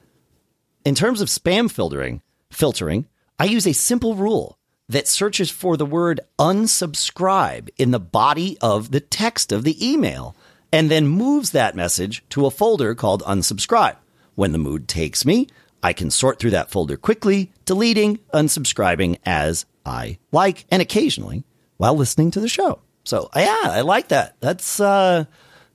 In 0.85 0.94
terms 0.94 1.21
of 1.21 1.28
spam 1.28 1.71
filtering, 1.71 2.23
filtering, 2.50 3.06
I 3.38 3.44
use 3.44 3.66
a 3.66 3.73
simple 3.73 4.14
rule 4.14 4.59
that 4.88 5.09
searches 5.09 5.50
for 5.50 5.76
the 5.76 5.87
word 5.87 6.21
unsubscribe 6.38 7.71
in 7.76 7.90
the 7.90 8.00
body 8.00 8.59
of 8.61 8.90
the 8.90 9.00
text 9.00 9.50
of 9.50 9.64
the 9.64 9.87
email 9.87 10.37
and 10.73 10.90
then 10.90 11.06
moves 11.06 11.50
that 11.50 11.75
message 11.75 12.25
to 12.30 12.47
a 12.47 12.50
folder 12.50 12.94
called 12.94 13.23
unsubscribe. 13.23 13.97
When 14.35 14.52
the 14.52 14.59
mood 14.59 14.88
takes 14.88 15.25
me, 15.25 15.49
I 15.83 15.92
can 15.92 16.11
sort 16.11 16.38
through 16.38 16.50
that 16.50 16.71
folder 16.71 16.97
quickly, 16.97 17.52
deleting, 17.64 18.18
unsubscribing 18.33 19.18
as 19.25 19.66
I 19.87 20.18
like, 20.33 20.64
and 20.71 20.83
occasionally 20.83 21.44
while 21.76 21.94
listening 21.94 22.30
to 22.33 22.40
the 22.40 22.49
show. 22.49 22.80
So 23.04 23.28
yeah, 23.37 23.61
I 23.62 23.83
like 23.83 24.09
that. 24.09 24.37
That's 24.40 24.80
uh, 24.80 25.25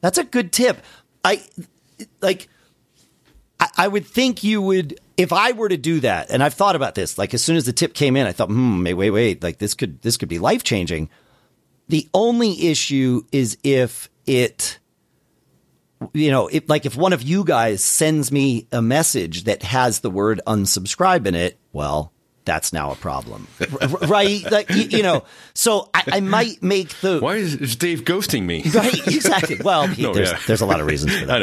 that's 0.01 0.17
a 0.17 0.24
good 0.24 0.51
tip. 0.51 0.81
I 1.24 1.43
like 2.22 2.48
I, 3.60 3.70
I 3.77 3.88
would 3.88 4.06
think 4.06 4.44
you 4.44 4.62
would 4.62 5.00
if 5.18 5.34
I 5.34 5.51
were 5.51 5.70
to 5.70 5.77
do 5.77 6.00
that, 6.00 6.29
and 6.29 6.41
I've 6.41 6.53
thought 6.53 6.75
about 6.75 6.96
this. 6.96 7.18
Like 7.18 7.34
as 7.34 7.44
soon 7.44 7.58
as 7.58 7.65
the 7.65 7.74
tip 7.74 7.94
came 7.94 8.15
in, 8.15 8.25
I 8.25 8.32
thought, 8.32 8.50
hmm, 8.50 8.84
wait, 8.84 8.94
wait, 8.94 9.12
wait, 9.12 9.44
like 9.44 9.58
this 9.58 9.74
could 9.74 10.01
this 10.01 10.18
could 10.18 10.29
be 10.29 10.39
life 10.39 10.63
changing. 10.63 11.10
The 11.89 12.08
only 12.13 12.68
issue 12.68 13.24
is 13.32 13.58
if 13.63 14.10
it, 14.25 14.79
you 16.13 16.32
know, 16.32 16.48
if 16.48 16.70
like 16.70 16.86
if 16.86 16.96
one 16.96 17.13
of 17.13 17.22
you 17.22 17.44
guys 17.44 17.84
sends 17.84 18.32
me 18.32 18.68
a 18.72 18.82
message 18.82 19.44
that 19.44 19.63
has 19.63 20.00
the 20.00 20.10
word 20.10 20.39
unsubscribe 20.48 21.25
in 21.25 21.36
it, 21.36 21.58
well, 21.74 22.13
that's 22.50 22.74
now 22.74 22.91
a 22.91 22.96
problem, 22.96 23.48
right? 24.08 24.41
Like 24.51 24.70
you, 24.72 24.84
you 24.98 25.03
know, 25.03 25.24
so 25.53 25.88
I, 25.94 26.03
I 26.13 26.20
might 26.20 26.63
make 26.63 26.89
the 27.01 27.20
Why 27.20 27.36
is, 27.36 27.75
Dave 27.75 28.01
ghosting 28.03 28.44
me? 28.44 28.63
right 28.74 29.08
exactly. 29.08 29.58
Well, 29.63 29.86
he, 29.88 30.01
No, 30.08 30.13
there's 30.13 30.32
yeah. 30.32 30.39
there's 30.48 30.62
a 30.62 30.65
lot 30.65 30.79
of 30.82 30.88
reasons 30.88 31.15
for 31.20 31.25
that 31.27 31.41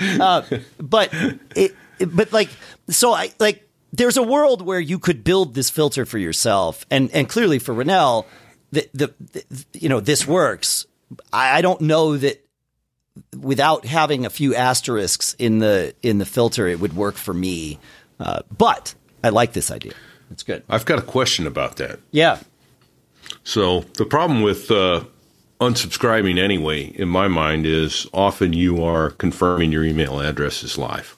I 0.00 0.42
know. 0.50 0.58
but 0.78 1.08
it, 1.56 1.74
it- 1.98 2.16
but 2.16 2.32
like 2.32 2.50
so 2.88 3.12
I 3.12 3.30
like 3.38 3.66
there's 3.92 4.16
a 4.16 4.22
world 4.22 4.60
where 4.62 4.80
you 4.80 4.98
could 4.98 5.22
build 5.24 5.54
this 5.54 5.70
filter 5.70 6.04
for 6.04 6.18
yourself 6.18 6.84
and 6.90 7.10
and 7.12 7.28
clearly 7.28 7.58
for 7.60 7.72
Ranelle 7.72 8.26
the, 8.72 8.88
the, 8.92 9.14
the 9.32 9.44
you 9.74 9.88
know 9.88 10.00
this 10.00 10.26
works 10.26 10.84
I, 11.32 11.58
I 11.58 11.60
don't 11.62 11.80
know 11.82 12.16
that 12.16 12.44
without 13.38 13.84
having 13.84 14.26
a 14.26 14.30
few 14.30 14.54
asterisks 14.54 15.34
in 15.38 15.58
the 15.60 15.94
in 16.02 16.18
the 16.18 16.26
filter 16.26 16.66
it 16.66 16.80
would 16.80 16.94
work 16.96 17.14
for 17.16 17.32
me 17.34 17.78
uh, 18.18 18.40
but 18.56 18.94
I 19.22 19.30
like 19.30 19.52
this 19.52 19.70
idea 19.70 19.92
it's 20.30 20.42
good 20.42 20.62
I've 20.68 20.84
got 20.84 20.98
a 20.98 21.02
question 21.02 21.46
about 21.46 21.76
that. 21.76 22.00
yeah 22.10 22.38
So 23.44 23.80
the 23.96 24.04
problem 24.04 24.42
with 24.42 24.70
uh, 24.70 25.04
unsubscribing 25.62 26.38
anyway, 26.38 26.84
in 26.84 27.08
my 27.08 27.28
mind, 27.28 27.66
is 27.66 28.06
often 28.12 28.52
you 28.52 28.82
are 28.82 29.10
confirming 29.10 29.72
your 29.72 29.84
email 29.84 30.20
address 30.20 30.62
is 30.62 30.76
live, 30.76 31.16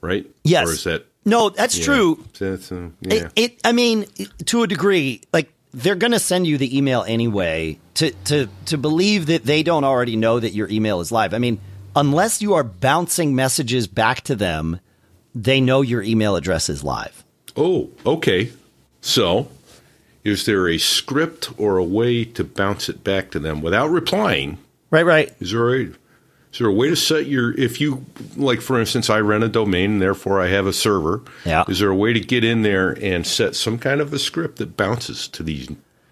right? 0.00 0.26
Yes. 0.44 0.68
Or 0.68 0.72
is 0.72 0.84
that 0.84 1.06
no 1.24 1.50
that's 1.50 1.78
yeah. 1.78 1.84
true 1.84 2.24
That's, 2.38 2.72
uh, 2.72 2.88
yeah. 3.00 3.14
It, 3.14 3.32
it, 3.36 3.60
I 3.64 3.72
mean, 3.72 4.06
to 4.46 4.62
a 4.62 4.66
degree, 4.66 5.22
like 5.32 5.52
they're 5.72 5.94
going 5.94 6.12
to 6.12 6.18
send 6.18 6.46
you 6.46 6.58
the 6.58 6.76
email 6.76 7.04
anyway. 7.06 7.78
To 7.94 8.10
to 8.10 8.48
to 8.66 8.78
believe 8.78 9.26
that 9.26 9.44
they 9.44 9.62
don't 9.62 9.84
already 9.84 10.16
know 10.16 10.40
that 10.40 10.52
your 10.52 10.68
email 10.68 11.00
is 11.00 11.12
live. 11.12 11.34
I 11.34 11.38
mean, 11.38 11.60
unless 11.94 12.42
you 12.42 12.54
are 12.54 12.64
bouncing 12.64 13.34
messages 13.34 13.86
back 13.86 14.22
to 14.22 14.34
them, 14.34 14.80
they 15.34 15.60
know 15.60 15.80
your 15.82 16.02
email 16.02 16.36
address 16.36 16.68
is 16.68 16.82
live. 16.84 17.24
oh, 17.56 17.90
okay. 18.06 18.52
So, 19.00 19.48
is 20.22 20.46
there 20.46 20.68
a 20.68 20.78
script 20.78 21.50
or 21.58 21.76
a 21.76 21.84
way 21.84 22.24
to 22.24 22.44
bounce 22.44 22.88
it 22.88 23.02
back 23.02 23.30
to 23.32 23.40
them 23.40 23.60
without 23.60 23.88
replying? 23.88 24.58
Right, 24.90 25.04
right. 25.04 25.32
Is 25.40 25.50
there 25.52 25.74
a 25.74 25.80
is 26.52 26.58
there 26.58 26.68
a 26.68 26.72
way 26.72 26.88
to 26.90 26.96
set 26.96 27.26
your 27.26 27.58
if 27.58 27.80
you 27.80 28.04
like 28.36 28.60
for 28.60 28.78
instance 28.78 29.08
I 29.10 29.20
rent 29.20 29.42
a 29.42 29.48
domain 29.48 29.92
and 29.92 30.02
therefore 30.02 30.40
I 30.40 30.48
have 30.48 30.66
a 30.66 30.72
server. 30.72 31.22
Yeah. 31.44 31.64
Is 31.66 31.78
there 31.80 31.88
a 31.90 31.96
way 31.96 32.12
to 32.12 32.20
get 32.20 32.44
in 32.44 32.62
there 32.62 32.90
and 33.02 33.26
set 33.26 33.56
some 33.56 33.78
kind 33.78 34.00
of 34.00 34.12
a 34.12 34.18
script 34.18 34.58
that 34.58 34.76
bounces 34.76 35.26
to 35.28 35.42
these 35.42 35.68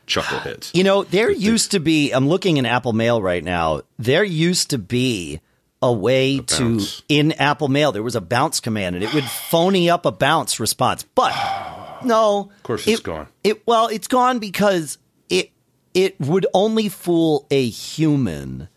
chuckleheads? 0.06 0.74
You 0.74 0.82
know, 0.82 1.04
there 1.04 1.30
used 1.30 1.70
to 1.72 1.78
be. 1.78 2.10
I'm 2.12 2.26
looking 2.28 2.56
in 2.56 2.66
Apple 2.66 2.94
Mail 2.94 3.22
right 3.22 3.44
now. 3.44 3.82
There 3.98 4.24
used 4.24 4.70
to 4.70 4.78
be 4.78 5.40
a 5.82 5.92
way 5.92 6.38
to 6.40 6.80
in 7.08 7.32
Apple 7.32 7.68
Mail. 7.68 7.92
There 7.92 8.02
was 8.02 8.16
a 8.16 8.20
bounce 8.20 8.60
command, 8.60 8.96
and 8.96 9.04
it 9.04 9.12
would 9.14 9.24
phony 9.24 9.88
up 9.90 10.04
a 10.06 10.12
bounce 10.12 10.60
response. 10.60 11.04
But 11.14 11.32
no, 12.04 12.50
of 12.56 12.62
course 12.62 12.86
it's 12.86 13.00
gone. 13.00 13.28
It 13.44 13.66
well, 13.66 13.86
it's 13.88 14.06
gone 14.08 14.38
because 14.38 14.98
it 15.28 15.50
it 15.94 16.20
would 16.20 16.46
only 16.54 16.88
fool 16.88 17.46
a 17.50 17.66
human, 17.68 18.68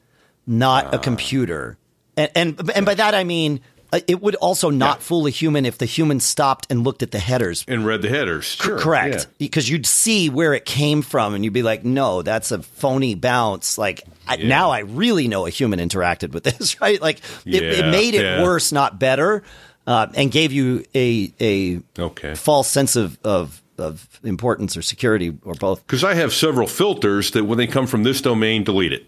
not 0.47 0.85
Ah. 0.87 0.95
a 0.97 0.99
computer. 0.99 1.77
And 2.15 2.31
and 2.35 2.71
and 2.75 2.85
by 2.85 2.93
that 2.95 3.13
I 3.15 3.23
mean. 3.23 3.61
Uh, 3.93 3.99
It 4.07 4.21
would 4.21 4.35
also 4.35 4.69
not 4.69 4.97
Yeah. 4.97 5.03
fool 5.03 5.27
a 5.27 5.29
human 5.29 5.65
if 5.65 5.77
the 5.77 5.85
human 5.85 6.19
stopped 6.19 6.67
and 6.69 6.83
looked 6.83 7.01
at 7.03 7.11
the 7.11 7.19
headers 7.19 7.63
And 7.67 7.85
read 7.85 8.01
the 8.01 8.09
headers. 8.09 8.45
Sure, 8.45 8.77
Correct. 8.77 9.15
yeah. 9.15 9.23
Because 9.37 9.69
you'd 9.69 9.85
see 9.85 10.29
where 10.29 10.53
it 10.53 10.65
came 10.65 11.01
from 11.01 11.33
and 11.35 11.43
you'd 11.45 11.53
be 11.53 11.63
like, 11.63 11.85
no, 11.85 12.21
that's 12.21 12.51
a 12.51 12.61
phony 12.61 13.15
bounce. 13.15 13.77
Like, 13.77 14.01
I, 14.27 14.35
Yeah. 14.35 14.47
now 14.47 14.71
I 14.71 14.79
really 14.79 15.27
know 15.27 15.45
a 15.45 15.49
human 15.49 15.79
interacted 15.79 16.31
with 16.33 16.43
this, 16.57 16.81
right? 16.81 17.01
Like, 17.01 17.19
it, 17.45 17.63
it 17.63 17.85
made 17.91 18.15
it 18.15 18.41
worse, 18.41 18.71
not 18.71 18.99
better, 18.99 19.43
uh, 19.87 20.07
and 20.15 20.31
gave 20.31 20.51
you 20.51 20.83
a, 20.95 21.31
a 21.39 21.79
Okay. 21.99 22.35
false 22.35 22.69
sense 22.69 22.95
of, 22.95 23.17
of, 23.23 23.61
of 23.77 24.07
importance 24.23 24.77
or 24.77 24.81
security 24.81 25.33
or 25.43 25.55
both. 25.55 25.85
Because 25.85 26.03
I 26.03 26.13
have 26.13 26.31
several 26.31 26.67
filters 26.67 27.31
that 27.31 27.43
when 27.45 27.57
they 27.57 27.67
come 27.67 27.87
from 27.87 28.03
this 28.03 28.21
domain, 28.21 28.63
delete 28.63 28.93
it. 28.93 29.05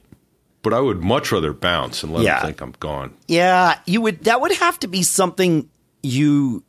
But 0.66 0.74
I 0.74 0.80
would 0.82 1.02
much 1.04 1.32
rather 1.32 1.54
bounce 1.54 2.02
and 2.04 2.12
let 2.12 2.24
Yeah. 2.24 2.40
them 2.40 2.48
think 2.48 2.60
I'm 2.62 2.74
gone. 2.80 3.14
Yeah, 3.28 3.78
you 3.86 4.02
would. 4.02 4.24
That 4.26 4.42
would 4.42 4.52
have 4.54 4.80
to 4.80 4.88
be 4.88 5.04
something 5.04 5.70
you 6.02 6.64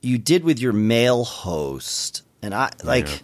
you 0.00 0.16
did 0.18 0.42
with 0.42 0.58
your 0.58 0.72
mail 0.72 1.22
host, 1.24 2.22
and 2.42 2.54
I 2.54 2.70
like, 2.82 3.22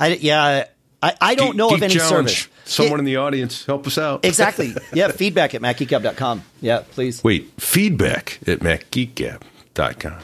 I 0.00 0.08
yeah, 0.14 0.64
I, 1.00 1.14
I 1.20 1.34
don't 1.36 1.50
Geek- 1.50 1.56
know 1.56 1.68
of 1.68 1.74
Geek 1.74 1.82
any 1.84 1.94
challenge. 1.94 2.30
service. 2.30 2.48
Someone 2.64 2.98
It- 2.98 3.02
in 3.02 3.04
the 3.06 3.16
audience, 3.18 3.64
help 3.64 3.86
us 3.86 3.98
out. 3.98 4.24
Exactly. 4.24 4.74
Yeah, 4.92 5.08
feedback 5.12 5.54
at 5.54 5.62
macgeekgab.com. 5.62 6.42
Yeah, 6.60 6.82
please. 6.90 7.22
Wait, 7.24 7.50
feedback 7.60 8.40
at 8.46 8.58
macgeekgab.com. 8.60 10.18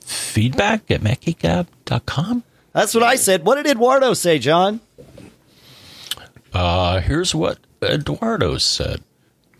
Feedback 0.00 0.90
at 0.90 1.00
macgeekgab.com. 1.00 2.42
That's 2.72 2.92
what 2.94 3.02
I 3.04 3.14
said. 3.14 3.44
What 3.44 3.54
did 3.54 3.66
Eduardo 3.66 4.14
say, 4.14 4.38
John? 4.40 4.80
Uh, 6.52 7.00
here's 7.00 7.34
what 7.34 7.58
Eduardo 7.82 8.58
said. 8.58 9.02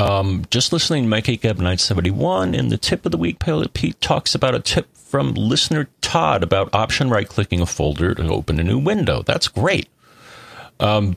Um, 0.00 0.44
just 0.50 0.72
listening 0.72 1.04
to 1.04 1.08
Mike 1.08 1.25
Gab 1.25 1.56
971 1.56 2.54
in 2.54 2.68
the 2.68 2.78
tip 2.78 3.04
of 3.04 3.10
the 3.10 3.18
week, 3.18 3.40
Pilot 3.40 3.75
Pete 3.75 4.00
talks 4.00 4.34
about 4.34 4.54
a 4.54 4.60
tip 4.60 4.96
from 4.96 5.34
listener 5.34 5.88
Todd 6.00 6.42
about 6.42 6.75
option 6.75 7.10
right 7.10 7.28
clicking 7.28 7.60
a 7.60 7.66
folder 7.66 8.14
to 8.14 8.28
open 8.28 8.60
a 8.60 8.64
new 8.64 8.78
window. 8.78 9.22
That's 9.22 9.48
great. 9.48 9.88
Um, 10.78 11.16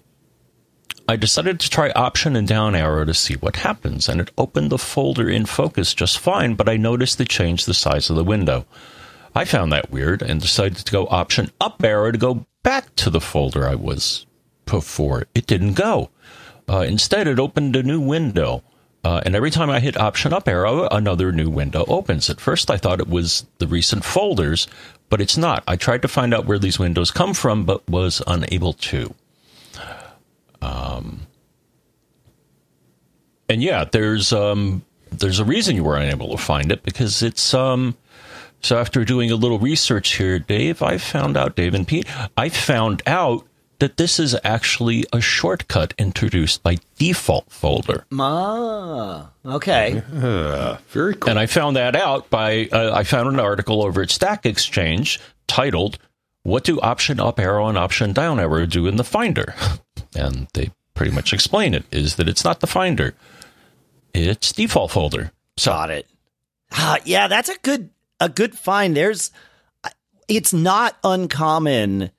I 1.08 1.16
decided 1.16 1.60
to 1.60 1.70
try 1.70 1.92
option 1.92 2.36
and 2.36 2.48
down 2.48 2.74
arrow 2.74 3.06
to 3.06 3.14
see 3.14 3.36
what 3.36 3.58
happens, 3.58 4.10
and 4.10 4.20
it 4.20 4.32
opened 4.38 4.72
the 4.72 4.78
folder 4.78 5.30
in 5.30 5.46
focus 5.46 5.94
just 5.94 6.18
fine, 6.18 6.56
but 6.56 6.70
I 6.70 6.78
noticed 6.78 7.18
they 7.18 7.26
changed 7.26 7.68
the 7.68 7.74
size 7.74 8.10
of 8.10 8.16
the 8.16 8.24
window. 8.24 8.66
I 9.36 9.46
found 9.46 9.72
that 9.72 9.92
weird 9.92 10.22
and 10.22 10.42
decided 10.42 10.78
to 10.78 10.92
go 10.92 11.08
option 11.08 11.52
up 11.60 11.84
arrow 11.84 12.12
to 12.12 12.18
go 12.18 12.46
back 12.64 12.96
to 12.98 13.10
the 13.10 13.22
folder 13.22 13.68
I 13.68 13.76
was 13.76 14.26
before. 14.66 15.26
It 15.36 15.48
didn't 15.48 15.74
go. 15.74 16.10
Uh, 16.70 16.86
instead, 16.88 17.28
it 17.28 17.40
opened 17.40 17.76
a 17.76 17.84
new 17.84 18.00
window. 18.00 18.64
Uh, 19.04 19.22
and 19.26 19.36
every 19.36 19.50
time 19.50 19.70
I 19.70 19.80
hit 19.80 19.98
option 19.98 20.32
up 20.32 20.48
arrow, 20.48 20.88
another 20.90 21.32
new 21.32 21.50
window 21.50 21.86
opens. 21.88 22.30
At 22.30 22.40
first, 22.40 22.70
I 22.70 22.78
thought 22.78 23.00
it 23.00 23.10
was 23.10 23.46
the 23.58 23.68
recent 23.68 24.06
folders, 24.06 24.68
but 25.10 25.20
it's 25.20 25.38
not. 25.38 25.64
I 25.68 25.76
tried 25.76 26.04
to 26.04 26.08
find 26.08 26.34
out 26.34 26.46
where 26.46 26.60
these 26.60 26.78
windows 26.78 27.10
come 27.10 27.34
from, 27.34 27.66
but 27.66 27.88
was 27.90 28.22
unable 28.28 28.74
to. 28.74 29.14
Um, 30.62 31.26
and 33.50 33.64
yeah, 33.64 33.86
there's 33.86 34.32
um, 34.32 34.84
there's 35.12 35.40
a 35.40 35.46
reason 35.46 35.76
you 35.76 35.84
were 35.84 35.98
unable 35.98 36.30
to 36.30 36.38
find 36.38 36.72
it 36.72 36.84
because 36.84 37.24
it's 37.24 37.56
um, 37.56 37.98
so 38.62 38.78
after 38.78 39.04
doing 39.04 39.32
a 39.32 39.36
little 39.36 39.60
research 39.60 40.16
here, 40.16 40.38
Dave, 40.38 40.82
I 40.82 40.98
found 40.98 41.36
out, 41.36 41.56
Dave 41.56 41.74
and 41.74 41.88
Pete, 41.88 42.06
I 42.38 42.50
found 42.50 43.02
out 43.08 43.46
that 43.82 43.98
this 43.98 44.20
is 44.20 44.38
actually 44.44 45.06
a 45.12 45.20
shortcut 45.20 45.92
introduced 45.98 46.62
by 46.62 46.78
default 47.00 47.52
folder. 47.52 48.06
Ah, 48.14 49.32
okay. 49.44 50.04
Uh, 50.14 50.78
very 50.90 51.16
cool. 51.16 51.32
And 51.32 51.40
I 51.40 51.48
found 51.48 51.76
that 51.78 51.96
out 51.96 52.30
by, 52.30 52.70
uh, 52.72 52.92
I 52.94 53.04
found 53.04 53.28
an 53.28 53.40
article 53.40 53.82
over 53.84 54.04
at 54.04 54.12
Stack 54.12 54.46
Exchange 54.46 55.20
titled, 55.48 55.98
What 56.44 56.64
Do 56.64 56.80
Option 56.80 57.20
Up 57.20 57.40
Arrow 57.40 57.68
and 57.68 57.78
Option 57.78 58.14
Down 58.14 58.40
Arrow 58.40 58.68
Do 58.68 58.86
in 58.86 58.96
the 58.96 59.04
Finder? 59.04 59.56
And 60.14 60.50
they 60.54 60.72
pretty 60.94 61.14
much 61.14 61.32
explain 61.32 61.74
it 61.74 61.86
is 61.90 62.18
that 62.18 62.28
it's 62.28 62.44
not 62.44 62.60
the 62.60 62.68
Finder, 62.68 63.14
it's 64.14 64.52
default 64.52 64.92
folder. 64.92 65.32
So, 65.56 65.72
Got 65.72 65.90
it. 65.90 66.10
Ah, 66.74 66.98
yeah, 67.06 67.30
that's 67.30 67.48
a 67.48 67.58
good 67.64 67.92
a 68.20 68.28
good 68.28 68.58
find. 68.58 68.96
There's 68.96 69.32
it's 70.28 70.52
not 70.52 70.98
uncommon 71.02 72.12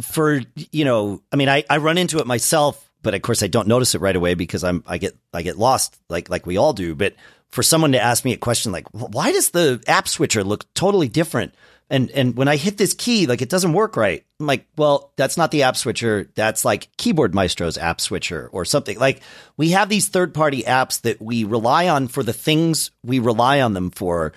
for 0.00 0.40
you 0.54 0.84
know, 0.84 1.22
I 1.32 1.36
mean 1.36 1.48
I, 1.48 1.64
I 1.68 1.78
run 1.78 1.98
into 1.98 2.18
it 2.18 2.26
myself, 2.26 2.90
but 3.02 3.14
of 3.14 3.22
course 3.22 3.42
I 3.42 3.46
don't 3.46 3.68
notice 3.68 3.94
it 3.94 4.00
right 4.00 4.16
away 4.16 4.34
because 4.34 4.64
I'm 4.64 4.82
I 4.86 4.98
get 4.98 5.16
I 5.32 5.42
get 5.42 5.58
lost 5.58 5.98
like 6.08 6.30
like 6.30 6.46
we 6.46 6.56
all 6.56 6.72
do. 6.72 6.94
But 6.94 7.14
for 7.48 7.62
someone 7.62 7.92
to 7.92 8.00
ask 8.00 8.24
me 8.24 8.32
a 8.32 8.38
question 8.38 8.72
like, 8.72 8.88
why 8.92 9.32
does 9.32 9.50
the 9.50 9.82
app 9.86 10.08
switcher 10.08 10.42
look 10.42 10.72
totally 10.74 11.08
different? 11.08 11.54
And 11.90 12.10
and 12.12 12.34
when 12.34 12.48
I 12.48 12.56
hit 12.56 12.78
this 12.78 12.94
key, 12.94 13.26
like 13.26 13.42
it 13.42 13.50
doesn't 13.50 13.74
work 13.74 13.96
right. 13.96 14.24
I'm 14.40 14.46
like, 14.46 14.66
well, 14.78 15.12
that's 15.16 15.36
not 15.36 15.50
the 15.50 15.64
app 15.64 15.76
switcher. 15.76 16.30
That's 16.34 16.64
like 16.64 16.88
Keyboard 16.96 17.34
Maestro's 17.34 17.76
app 17.76 18.00
switcher 18.00 18.48
or 18.50 18.64
something. 18.64 18.98
Like 18.98 19.20
we 19.58 19.70
have 19.70 19.90
these 19.90 20.08
third 20.08 20.32
party 20.32 20.62
apps 20.62 21.02
that 21.02 21.20
we 21.20 21.44
rely 21.44 21.88
on 21.88 22.08
for 22.08 22.22
the 22.22 22.32
things 22.32 22.90
we 23.04 23.18
rely 23.18 23.60
on 23.60 23.74
them 23.74 23.90
for. 23.90 24.32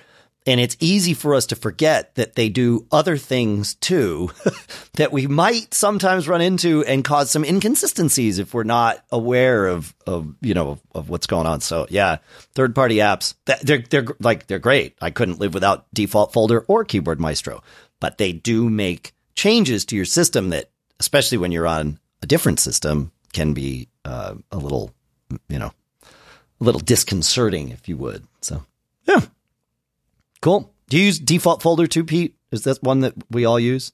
And 0.48 0.60
it's 0.60 0.78
easy 0.80 1.16
for 1.16 1.34
us 1.34 1.48
to 1.48 1.56
forget 1.56 2.14
that 2.16 2.36
they 2.36 2.50
do 2.50 2.86
other 2.92 3.18
things 3.18 3.74
too 3.76 4.30
that 4.94 5.12
we 5.12 5.26
might 5.26 5.74
sometimes 5.74 6.28
run 6.28 6.42
into 6.42 6.84
and 6.86 7.04
cause 7.04 7.32
some 7.32 7.44
inconsistencies 7.44 8.38
if 8.38 8.54
we're 8.54 8.64
not 8.64 9.04
aware 9.12 9.66
of, 9.66 9.96
of 10.06 10.36
you 10.42 10.54
know, 10.54 10.70
of, 10.70 10.82
of 10.94 11.10
what's 11.10 11.26
going 11.26 11.48
on. 11.48 11.62
So 11.62 11.88
yeah, 11.90 12.18
third 12.54 12.76
party 12.76 12.98
apps, 12.98 13.34
they're, 13.46 13.84
they're 13.90 14.06
like, 14.20 14.46
they're 14.46 14.60
great. 14.60 14.96
I 15.02 15.10
couldn't 15.10 15.40
live 15.40 15.56
without 15.56 15.88
default 15.94 16.32
folder 16.32 16.60
or 16.68 16.86
keyboard 16.86 17.20
maestro, 17.20 17.64
but 18.00 18.20
they 18.20 18.32
do 18.32 18.70
make 18.70 19.14
changes 19.34 19.84
to 19.86 19.96
your 19.96 20.06
system 20.06 20.50
that, 20.50 20.70
especially 21.00 21.40
when 21.40 21.52
you're 21.52 21.68
on 21.68 22.00
a 22.22 22.28
different 22.28 22.60
system, 22.60 23.12
can 23.34 23.54
be 23.54 23.88
uh, 24.06 24.36
a 24.52 24.58
little, 24.58 24.94
you 25.50 25.58
know, 25.58 25.72
a 26.04 26.64
little 26.64 26.80
disconcerting, 26.80 27.70
if 27.70 27.90
you 27.90 27.98
would. 27.98 28.24
So 28.42 28.64
yeah. 29.08 29.22
Cool. 30.46 30.72
Do 30.90 30.98
you 30.98 31.06
use 31.06 31.18
default 31.18 31.64
folder 31.64 31.88
too, 31.88 32.04
Pete? 32.04 32.36
Is 32.52 32.66
that 32.66 32.82
one 32.84 33.00
that 33.00 33.16
we 33.32 33.46
all 33.46 33.60
use? 33.60 33.92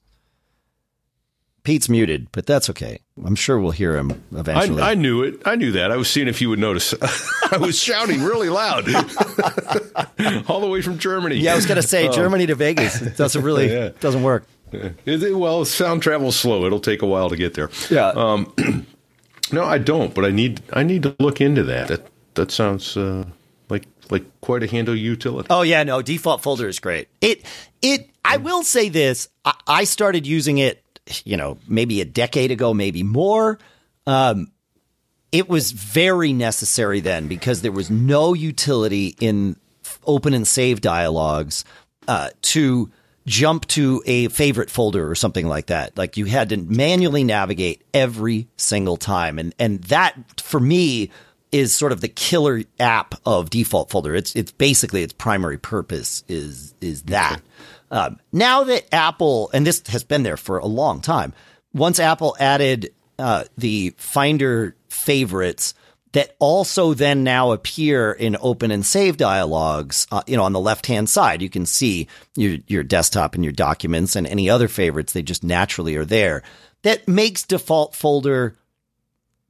Pete's 1.62 1.88
muted, 1.88 2.28
but 2.30 2.44
that's 2.44 2.68
okay. 2.68 2.98
I'm 3.24 3.36
sure 3.36 3.58
we'll 3.58 3.70
hear 3.70 3.96
him 3.96 4.22
eventually. 4.36 4.82
I, 4.82 4.90
I 4.90 4.94
knew 4.94 5.22
it. 5.22 5.40
I 5.46 5.54
knew 5.56 5.72
that. 5.72 5.90
I 5.90 5.96
was 5.96 6.10
seeing 6.10 6.28
if 6.28 6.42
you 6.42 6.50
would 6.50 6.58
notice. 6.58 6.92
I 7.52 7.56
was 7.56 7.78
shouting 7.78 8.22
really 8.22 8.50
loud, 8.50 8.86
all 10.46 10.60
the 10.60 10.68
way 10.70 10.82
from 10.82 10.98
Germany. 10.98 11.36
yeah, 11.36 11.54
I 11.54 11.56
was 11.56 11.64
gonna 11.64 11.80
say 11.82 12.06
Oh. 12.08 12.12
Germany 12.12 12.46
to 12.48 12.54
Vegas. 12.54 13.00
It 13.00 13.16
doesn't 13.16 13.42
really 13.42 13.72
Yeah. 13.72 13.90
doesn't 14.00 14.22
work. 14.22 14.44
It- 14.72 15.34
well, 15.34 15.64
sound 15.64 16.02
travels 16.02 16.36
slow. 16.36 16.66
It'll 16.66 16.80
take 16.80 17.00
a 17.00 17.06
while 17.06 17.30
to 17.30 17.36
get 17.36 17.54
there. 17.54 17.70
Yeah. 17.88 18.08
Um, 18.08 18.52
no, 19.52 19.64
I 19.64 19.78
don't. 19.78 20.14
But 20.14 20.26
I 20.26 20.30
need. 20.30 20.60
I 20.74 20.82
need 20.82 21.02
to 21.04 21.16
look 21.18 21.40
into 21.40 21.62
that. 21.62 21.88
That 21.88 22.06
that 22.34 22.50
sounds 22.50 22.94
uh, 22.96 23.24
like 24.10 24.24
quite 24.40 24.62
a 24.62 24.66
handle 24.66 24.94
utility. 24.94 25.46
Oh 25.50 25.62
yeah, 25.62 25.82
no, 25.82 26.02
default 26.02 26.42
folder 26.42 26.68
is 26.68 26.80
great. 26.80 27.08
It 27.20 27.44
it 27.80 28.10
I 28.24 28.36
will 28.36 28.62
say 28.62 28.88
this. 28.88 29.28
I, 29.44 29.54
I 29.66 29.84
started 29.84 30.26
using 30.26 30.58
it, 30.58 30.82
you 31.24 31.36
know, 31.36 31.58
maybe 31.68 32.00
a 32.00 32.04
decade 32.04 32.50
ago, 32.50 32.74
maybe 32.74 33.02
more. 33.02 33.58
Um 34.06 34.52
it 35.32 35.48
was 35.48 35.72
very 35.72 36.34
necessary 36.34 37.00
then 37.00 37.26
because 37.26 37.62
there 37.62 37.72
was 37.72 37.90
no 37.90 38.34
utility 38.34 39.16
in 39.18 39.56
open 40.04 40.34
and 40.34 40.46
save 40.46 40.82
dialogues 40.82 41.64
uh, 42.06 42.28
to 42.42 42.90
jump 43.26 43.66
to 43.68 44.02
a 44.04 44.28
favorite 44.28 44.68
folder 44.68 45.08
or 45.10 45.14
something 45.14 45.46
like 45.46 45.66
that. 45.66 45.96
Like 45.96 46.16
you 46.16 46.26
had 46.26 46.50
to 46.50 46.56
manually 46.58 47.24
navigate 47.24 47.82
every 47.94 48.48
single 48.56 48.96
time, 48.96 49.38
and 49.38 49.54
and 49.58 49.82
that 49.84 50.40
for 50.40 50.60
me 50.60 51.10
is 51.52 51.74
sort 51.74 51.92
of 51.92 52.00
the 52.00 52.08
killer 52.08 52.62
app 52.80 53.14
of 53.24 53.50
default 53.50 53.90
folder. 53.90 54.16
It's 54.16 54.34
it's 54.34 54.50
basically 54.50 55.02
its 55.02 55.12
primary 55.12 55.58
purpose 55.58 56.24
is 56.28 56.74
is 56.80 57.02
that. 57.02 57.40
Um, 57.90 58.18
now 58.32 58.64
that 58.64 58.92
Apple 58.92 59.50
and 59.52 59.66
this 59.66 59.86
has 59.88 60.02
been 60.02 60.22
there 60.22 60.38
for 60.38 60.58
a 60.58 60.66
long 60.66 61.00
time, 61.02 61.34
once 61.74 62.00
Apple 62.00 62.34
added 62.40 62.92
uh, 63.18 63.44
the 63.58 63.94
Finder 63.98 64.74
favorites 64.88 65.74
that 66.12 66.36
also 66.38 66.94
then 66.94 67.24
now 67.24 67.52
appear 67.52 68.12
in 68.12 68.36
open 68.40 68.70
and 68.70 68.84
save 68.84 69.16
dialogues. 69.16 70.06
Uh, 70.10 70.22
you 70.26 70.36
know, 70.36 70.44
on 70.44 70.52
the 70.52 70.60
left 70.60 70.86
hand 70.86 71.08
side, 71.08 71.42
you 71.42 71.50
can 71.50 71.66
see 71.66 72.08
your 72.36 72.58
your 72.66 72.82
desktop 72.82 73.34
and 73.34 73.44
your 73.44 73.52
documents 73.52 74.16
and 74.16 74.26
any 74.26 74.48
other 74.48 74.68
favorites. 74.68 75.12
They 75.12 75.22
just 75.22 75.44
naturally 75.44 75.96
are 75.96 76.04
there. 76.04 76.42
That 76.82 77.06
makes 77.06 77.44
default 77.44 77.94
folder 77.94 78.56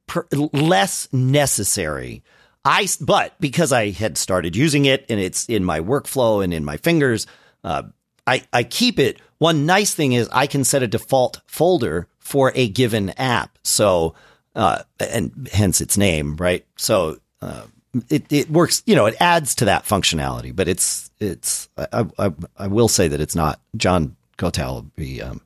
per, 0.07 0.27
less 0.31 1.07
necessary. 1.11 2.23
I 2.65 2.87
but 3.01 3.33
because 3.39 3.71
I 3.71 3.91
had 3.91 4.17
started 4.17 4.55
using 4.55 4.85
it 4.85 5.05
and 5.09 5.19
it's 5.19 5.47
in 5.49 5.65
my 5.65 5.81
workflow 5.81 6.43
and 6.43 6.53
in 6.53 6.63
my 6.63 6.77
fingers, 6.77 7.27
uh, 7.63 7.83
I 8.25 8.43
I 8.53 8.63
keep 8.63 8.99
it. 8.99 9.19
One 9.37 9.65
nice 9.65 9.93
thing 9.93 10.13
is 10.13 10.29
I 10.31 10.47
can 10.47 10.63
set 10.63 10.83
a 10.83 10.87
default 10.87 11.41
folder 11.45 12.07
for 12.19 12.53
a 12.55 12.69
given 12.69 13.09
app. 13.11 13.57
So 13.63 14.15
uh, 14.55 14.83
and 14.99 15.49
hence 15.51 15.81
its 15.81 15.97
name, 15.97 16.35
right? 16.37 16.65
So 16.77 17.17
uh, 17.41 17.63
it 18.09 18.31
it 18.31 18.49
works. 18.49 18.83
You 18.85 18.95
know, 18.95 19.05
it 19.05 19.15
adds 19.19 19.55
to 19.55 19.65
that 19.65 19.85
functionality, 19.85 20.55
but 20.55 20.67
it's 20.67 21.11
it's. 21.19 21.69
I 21.77 22.05
I, 22.17 22.31
I 22.57 22.67
will 22.67 22.87
say 22.87 23.07
that 23.07 23.21
it's 23.21 23.35
not. 23.35 23.59
Jon 23.75 24.15
Gotow 24.37 24.73
will 24.75 24.91
be 24.95 25.21
um, 25.21 25.41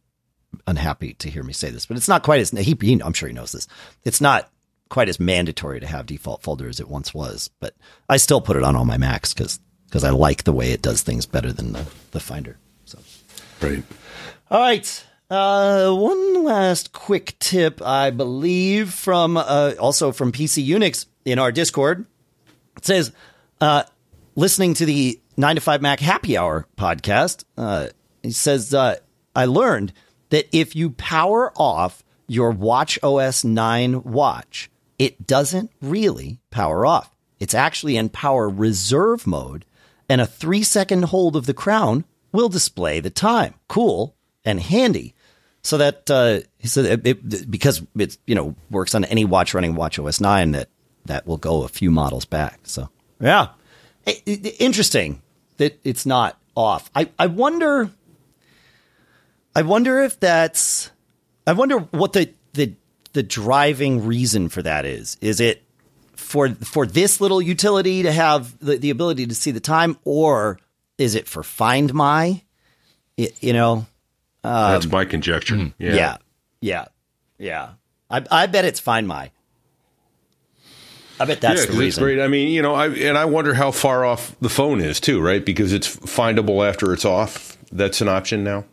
unhappy 0.65 1.13
to 1.15 1.29
hear 1.29 1.43
me 1.43 1.53
say 1.53 1.69
this, 1.69 1.85
but 1.85 1.97
it's 1.97 2.07
not 2.07 2.23
quite 2.23 2.41
as 2.41 2.51
he, 2.51 2.75
he. 2.79 3.01
I'm 3.01 3.13
sure 3.13 3.29
he 3.29 3.35
knows 3.35 3.51
this. 3.51 3.67
It's 4.03 4.21
not 4.21 4.49
quite 4.89 5.09
as 5.09 5.19
mandatory 5.19 5.79
to 5.79 5.87
have 5.87 6.05
default 6.05 6.41
folder 6.43 6.67
as 6.67 6.79
it 6.79 6.87
once 6.87 7.13
was, 7.13 7.49
but 7.59 7.75
I 8.09 8.17
still 8.17 8.41
put 8.41 8.55
it 8.55 8.63
on 8.63 8.75
all 8.75 8.85
my 8.85 8.97
Macs 8.97 9.33
because 9.33 9.59
because 9.85 10.03
I 10.03 10.09
like 10.09 10.43
the 10.43 10.53
way 10.53 10.71
it 10.71 10.81
does 10.81 11.01
things 11.01 11.25
better 11.25 11.51
than 11.51 11.73
the 11.73 11.85
the 12.11 12.19
Finder. 12.19 12.57
So. 12.85 12.99
Right. 13.61 13.83
All 14.49 14.59
right. 14.59 15.05
Uh, 15.29 15.93
one 15.93 16.43
last 16.45 16.93
quick 16.93 17.37
tip, 17.39 17.81
I 17.81 18.11
believe, 18.11 18.93
from 18.93 19.35
uh, 19.35 19.73
also 19.77 20.11
from 20.13 20.31
PC 20.31 20.65
Unix 20.65 21.05
in 21.25 21.37
our 21.37 21.51
Discord. 21.51 22.05
It 22.77 22.85
says, 22.85 23.11
uh, 23.59 23.83
listening 24.35 24.73
to 24.75 24.85
the 24.85 25.19
9 25.35 25.55
to 25.55 25.61
5 25.61 25.81
Mac 25.81 25.99
Happy 25.99 26.37
Hour 26.37 26.65
podcast, 26.77 27.43
uh, 27.57 27.87
he 28.23 28.31
says, 28.31 28.73
uh, 28.73 28.95
I 29.35 29.45
learned 29.45 29.91
that 30.29 30.47
if 30.51 30.75
you 30.75 30.91
power 30.91 31.51
off 31.55 32.03
your 32.27 32.51
Watch 32.51 32.99
OS 33.03 33.43
9 33.43 34.03
watch, 34.03 34.69
it 34.99 35.25
doesn't 35.27 35.71
really 35.81 36.39
power 36.51 36.85
off. 36.85 37.09
It's 37.39 37.53
actually 37.53 37.97
in 37.97 38.09
power 38.09 38.49
reserve 38.49 39.27
mode, 39.27 39.63
and 40.09 40.19
a 40.21 40.25
three 40.25 40.63
second 40.63 41.03
hold 41.05 41.35
of 41.35 41.45
the 41.45 41.53
crown 41.53 42.03
will 42.31 42.49
display 42.49 42.99
the 42.99 43.09
time. 43.09 43.53
Cool 43.67 44.15
and 44.43 44.59
handy. 44.59 45.13
So 45.61 45.77
that 45.77 46.09
uh, 46.09 46.39
said 46.63 46.85
it, 46.85 47.07
it, 47.07 47.51
because 47.51 47.83
it 47.97 48.17
you 48.25 48.35
know 48.35 48.55
works 48.71 48.95
on 48.95 49.05
any 49.05 49.25
watch 49.25 49.53
running 49.53 49.75
Watch 49.75 49.99
OS 49.99 50.19
nine 50.19 50.51
that 50.51 50.69
that 51.05 51.27
will 51.27 51.37
go 51.37 51.63
a 51.63 51.67
few 51.67 51.91
models 51.91 52.25
back. 52.25 52.59
So 52.63 52.89
yeah, 53.19 53.49
I- 54.05 54.21
I- 54.27 54.55
interesting 54.59 55.21
that 55.57 55.79
it's 55.83 56.05
not 56.05 56.39
off. 56.55 56.89
I 56.95 57.09
I 57.19 57.27
wonder. 57.27 57.91
I 59.57 59.63
wonder 59.63 59.99
if 60.01 60.19
that's. 60.19 60.91
I 61.47 61.53
wonder 61.53 61.79
what 61.79 62.13
the 62.13 62.31
the 62.53 62.75
the 63.13 63.23
driving 63.23 64.05
reason 64.05 64.49
for 64.49 64.61
that 64.61 64.85
is. 64.85 65.17
Is 65.19 65.39
it 65.39 65.63
for 66.15 66.49
for 66.49 66.85
this 66.85 67.19
little 67.19 67.41
utility 67.41 68.03
to 68.03 68.11
have 68.11 68.55
the, 68.59 68.77
the 68.77 68.91
ability 68.91 69.25
to 69.25 69.33
see 69.33 69.49
the 69.49 69.59
time, 69.59 69.97
or 70.05 70.59
is 70.99 71.15
it 71.15 71.27
for 71.27 71.41
Find 71.41 71.91
My? 71.91 72.43
Y- 73.17 73.31
You 73.39 73.53
know, 73.53 73.87
That's 74.43 74.85
my 74.85 75.05
conjecture. 75.05 75.55
Yeah. 75.55 75.89
Um, 75.89 75.95
yeah, 75.95 76.17
yeah, 76.61 76.85
yeah. 77.39 77.69
I 78.11 78.23
I 78.29 78.45
bet 78.45 78.63
it's 78.63 78.79
Find 78.79 79.07
My. 79.07 79.31
I 81.19 81.25
bet 81.25 81.41
that's 81.41 81.61
yeah, 81.61 81.65
the 81.65 81.73
'cause 81.73 81.81
it's 81.81 81.97
great. 81.97 82.19
I 82.19 82.27
mean, 82.27 82.49
you 82.49 82.61
know, 82.61 82.75
I 82.75 82.89
and 82.89 83.17
I 83.17 83.25
wonder 83.25 83.55
how 83.55 83.71
far 83.71 84.05
off 84.05 84.35
the 84.39 84.49
phone 84.49 84.81
is 84.81 84.99
too, 84.99 85.19
right? 85.19 85.43
Because 85.43 85.73
it's 85.73 85.87
findable 85.95 86.67
after 86.69 86.93
it's 86.93 87.05
off. 87.05 87.57
That's 87.71 88.01
an 88.01 88.07
option 88.07 88.43
now. 88.43 88.65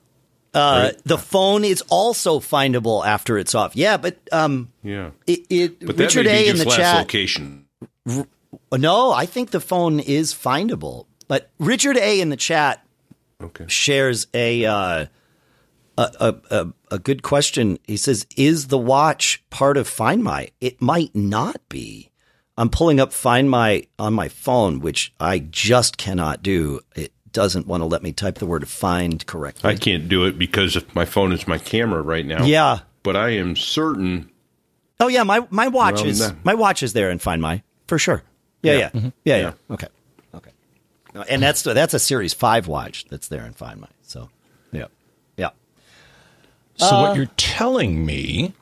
Uh, 0.55 0.93
the 1.05 1.19
phone 1.19 1.65
is 1.65 1.83
also 1.89 2.39
findable 2.41 3.05
after 3.05 3.39
it's 3.39 3.55
off. 3.55 3.75
Yeah, 3.75 3.97
but 3.97 4.17
um, 4.33 4.71
Yeah. 4.83 5.11
it, 5.27 5.41
it 5.51 5.87
But 5.87 5.97
Richard 5.99 6.27
A 6.27 6.49
in 6.49 6.59
the 6.59 6.65
chat. 6.65 6.97
location. 6.99 7.67
No, 8.73 9.13
I 9.13 9.27
think 9.27 9.51
the 9.51 9.61
phone 9.61 10.01
is 10.01 10.33
findable. 10.35 11.07
But 11.29 11.51
Richard 11.59 11.97
A 11.97 12.21
in 12.21 12.29
the 12.29 12.37
chat 12.37 12.85
Okay. 13.43 13.65
shares 13.67 14.27
a 14.35 14.65
uh, 14.65 15.07
a, 15.97 16.11
a 16.21 16.35
a 16.51 16.67
a 16.93 16.99
good 16.99 17.23
question. 17.23 17.79
He 17.87 17.97
says, 17.97 18.27
"Is 18.37 18.69
the 18.69 18.79
watch 18.79 19.43
part 19.51 19.77
of 19.77 19.89
Find 19.89 20.23
My?" 20.23 20.51
It 20.61 20.81
might 20.83 21.15
not 21.17 21.61
be. 21.69 22.11
I'm 22.57 22.69
pulling 22.69 23.01
up 23.01 23.13
Find 23.13 23.49
My 23.51 23.87
on 23.99 24.13
my 24.15 24.29
phone, 24.29 24.81
which 24.81 25.13
I 25.19 25.39
just 25.41 25.97
cannot 25.97 26.43
do. 26.43 26.81
It 26.95 27.13
doesn't 27.35 27.67
want 27.67 27.83
to 27.83 27.85
let 27.85 28.03
me 28.03 28.13
type 28.13 28.37
the 28.39 28.47
word 28.47 28.67
"find" 28.67 29.27
correctly. 29.27 29.69
I 29.71 29.75
can't 29.77 30.09
do 30.09 30.25
it 30.25 30.39
because 30.39 30.79
my 30.95 31.05
phone 31.05 31.33
is 31.33 31.47
my 31.47 31.59
camera 31.59 32.01
right 32.01 32.25
now. 32.25 32.45
yeah. 32.47 32.79
But 33.03 33.17
I 33.17 33.31
am 33.31 33.55
certain. 33.57 34.31
Oh 34.99 35.09
yeah, 35.09 35.25
my 35.25 35.47
my 35.51 35.69
watch 35.69 35.97
Well, 35.97 36.07
is 36.07 36.21
no. 36.21 36.35
my 36.45 36.55
watch 36.55 36.83
is 36.83 36.95
there 36.95 37.11
in 37.11 37.19
Find 37.19 37.43
My 37.43 37.63
for 37.87 37.99
sure. 37.99 38.23
Yeah, 38.63 38.73
yeah, 38.73 38.91
Yeah. 38.95 39.11
yeah, 39.27 39.37
yeah, 39.37 39.53
Okay, 39.73 39.89
okay. 40.35 40.51
And 41.29 41.43
that's 41.43 41.63
that's 41.63 41.93
a 41.93 41.99
Series 41.99 42.33
Five 42.33 42.67
watch 42.67 43.05
that's 43.11 43.29
there 43.29 43.45
in 43.45 43.53
Find 43.53 43.79
My. 43.83 43.89
So 44.03 44.31
yeah, 44.73 44.87
yeah. 45.37 45.51
So 46.77 46.87
Uh, 46.87 47.03
what 47.03 47.17
you're 47.17 47.27
telling 47.37 48.07
me 48.07 48.55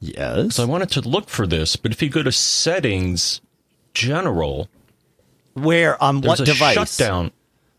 Yes. 0.00 0.56
So 0.56 0.64
I 0.64 0.66
wanted 0.66 0.90
to 0.90 1.00
look 1.00 1.28
for 1.30 1.46
this, 1.46 1.76
but 1.76 1.92
if 1.92 2.02
you 2.02 2.08
go 2.10 2.24
to 2.24 2.32
settings, 2.32 3.40
general, 3.94 4.68
Where 5.54 6.02
on 6.02 6.20
there's 6.20 6.28
what 6.28 6.40
a 6.40 6.44
device? 6.44 6.74
shutdown 6.74 7.30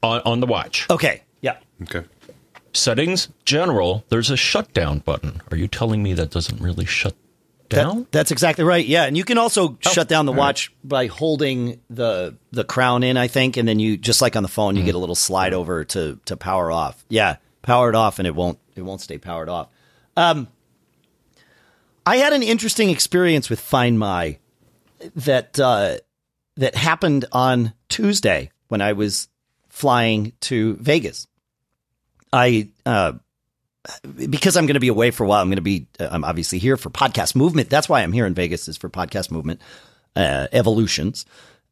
on, 0.03 0.21
on 0.25 0.39
the 0.39 0.47
watch. 0.47 0.87
Okay. 0.89 1.23
Yeah. 1.41 1.57
Okay. 1.83 2.03
Settings, 2.73 3.29
general, 3.45 4.03
there's 4.09 4.31
a 4.31 4.37
shutdown 4.37 4.99
button. 4.99 5.41
Are 5.51 5.57
you 5.57 5.67
telling 5.67 6.01
me 6.01 6.13
that 6.13 6.31
doesn't 6.31 6.59
really 6.59 6.85
shut 6.85 7.15
down. 7.69 7.99
That, 7.99 8.11
that's 8.11 8.31
exactly 8.31 8.63
right. 8.63 8.85
Yeah, 8.85 9.05
and 9.05 9.17
you 9.17 9.23
can 9.23 9.37
also 9.37 9.77
shut 9.79 10.07
down 10.07 10.25
the 10.25 10.31
watch 10.31 10.71
by 10.83 11.07
holding 11.07 11.79
the 11.89 12.35
the 12.51 12.63
crown 12.63 13.03
in, 13.03 13.17
I 13.17 13.27
think, 13.27 13.57
and 13.57 13.67
then 13.67 13.79
you 13.79 13.97
just 13.97 14.21
like 14.21 14.35
on 14.35 14.43
the 14.43 14.49
phone, 14.49 14.75
you 14.75 14.83
get 14.83 14.95
a 14.95 14.99
little 14.99 15.15
slide 15.15 15.53
over 15.53 15.83
to 15.85 16.19
to 16.25 16.37
power 16.37 16.71
off. 16.71 17.03
Yeah, 17.09 17.37
power 17.61 17.89
it 17.89 17.95
off, 17.95 18.19
and 18.19 18.27
it 18.27 18.35
won't 18.35 18.59
it 18.75 18.81
won't 18.81 19.01
stay 19.01 19.17
powered 19.17 19.49
off. 19.49 19.69
Um, 20.15 20.47
I 22.05 22.17
had 22.17 22.33
an 22.33 22.43
interesting 22.43 22.89
experience 22.89 23.49
with 23.49 23.59
Find 23.59 23.97
My 23.97 24.37
that 25.15 25.59
uh, 25.59 25.97
that 26.57 26.75
happened 26.75 27.25
on 27.31 27.73
Tuesday 27.89 28.51
when 28.67 28.81
I 28.81 28.93
was 28.93 29.27
flying 29.73 30.31
to 30.39 30.75
Vegas. 30.75 31.27
I 32.31 32.69
uh, 32.85 33.13
because 34.15 34.55
I'm 34.55 34.67
going 34.67 34.75
to 34.75 34.79
be 34.79 34.87
away 34.87 35.09
for 35.11 35.23
a 35.23 35.27
while. 35.27 35.41
I'm 35.41 35.49
going 35.49 35.57
to 35.57 35.61
be 35.61 35.87
uh, 35.99 36.09
I'm 36.11 36.23
obviously 36.23 36.59
here 36.59 36.77
for 36.77 36.89
podcast 36.89 37.35
movement. 37.35 37.69
That's 37.69 37.89
why 37.89 38.01
I'm 38.01 38.13
here 38.13 38.27
in 38.27 38.35
Vegas 38.35 38.67
is 38.67 38.77
for 38.77 38.89
podcast 38.89 39.31
movement 39.31 39.61
uh, 40.15 40.47
evolutions, 40.51 41.25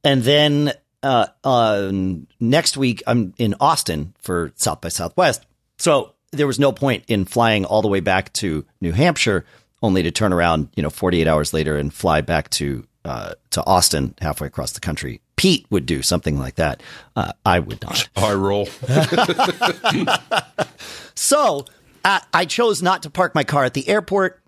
and 0.04 0.24
then 0.24 0.74
uh, 1.04 1.28
uh, 1.44 1.92
next 2.40 2.76
week 2.76 3.04
I'm 3.06 3.34
in 3.38 3.56
Austin 3.62 4.14
for 4.20 4.52
South 4.56 4.82
by 4.82 4.90
Southwest. 4.90 5.46
So 5.78 6.16
there 6.32 6.48
was 6.48 6.60
no 6.60 6.72
point 6.72 7.04
in 7.08 7.26
flying 7.26 7.66
all 7.66 7.84
the 7.84 7.88
way 7.88 8.00
back 8.00 8.34
to 8.34 8.66
New 8.82 8.94
Hampshire 8.94 9.46
only 9.84 10.04
to 10.04 10.12
turn 10.12 10.34
around, 10.34 10.70
you 10.76 10.84
know, 10.84 10.90
48 10.90 11.28
hours 11.28 11.54
later 11.54 11.78
and 11.78 11.94
fly 11.94 12.22
back 12.22 12.50
to 12.52 12.86
uh, 13.06 13.34
to 13.52 13.64
Austin 13.66 14.16
halfway 14.22 14.48
across 14.48 14.72
the 14.72 14.80
country. 14.80 15.22
Pete 15.42 15.66
would 15.72 15.88
do 15.88 16.04
something 16.04 16.38
like 16.38 16.56
that. 16.56 16.84
Uh, 17.16 17.32
I 17.44 17.58
would 17.58 17.82
not. 17.82 18.08
I 18.16 18.34
roll. 18.34 18.68
So 21.16 21.66
uh, 22.04 22.20
I 22.34 22.46
chose 22.46 22.82
not 22.82 23.04
to 23.04 23.10
park 23.10 23.36
my 23.36 23.44
car 23.44 23.64
at 23.64 23.74
the 23.76 23.88
airport. 23.88 24.42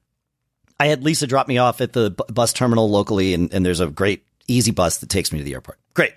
I 0.80 0.88
had 0.88 1.04
Lisa 1.04 1.28
drop 1.28 1.48
me 1.48 1.60
off 1.60 1.82
at 1.82 1.94
the 1.94 2.10
bu- 2.10 2.34
bus 2.34 2.52
terminal 2.52 2.90
locally, 2.90 3.34
and, 3.36 3.54
and 3.54 3.64
there's 3.64 3.80
a 3.80 3.88
great 3.88 4.26
easy 4.48 4.72
bus 4.72 4.98
that 4.98 5.10
takes 5.10 5.32
me 5.32 5.38
to 5.38 5.46
the 5.46 5.54
airport. 5.54 5.78
Great. 5.94 6.14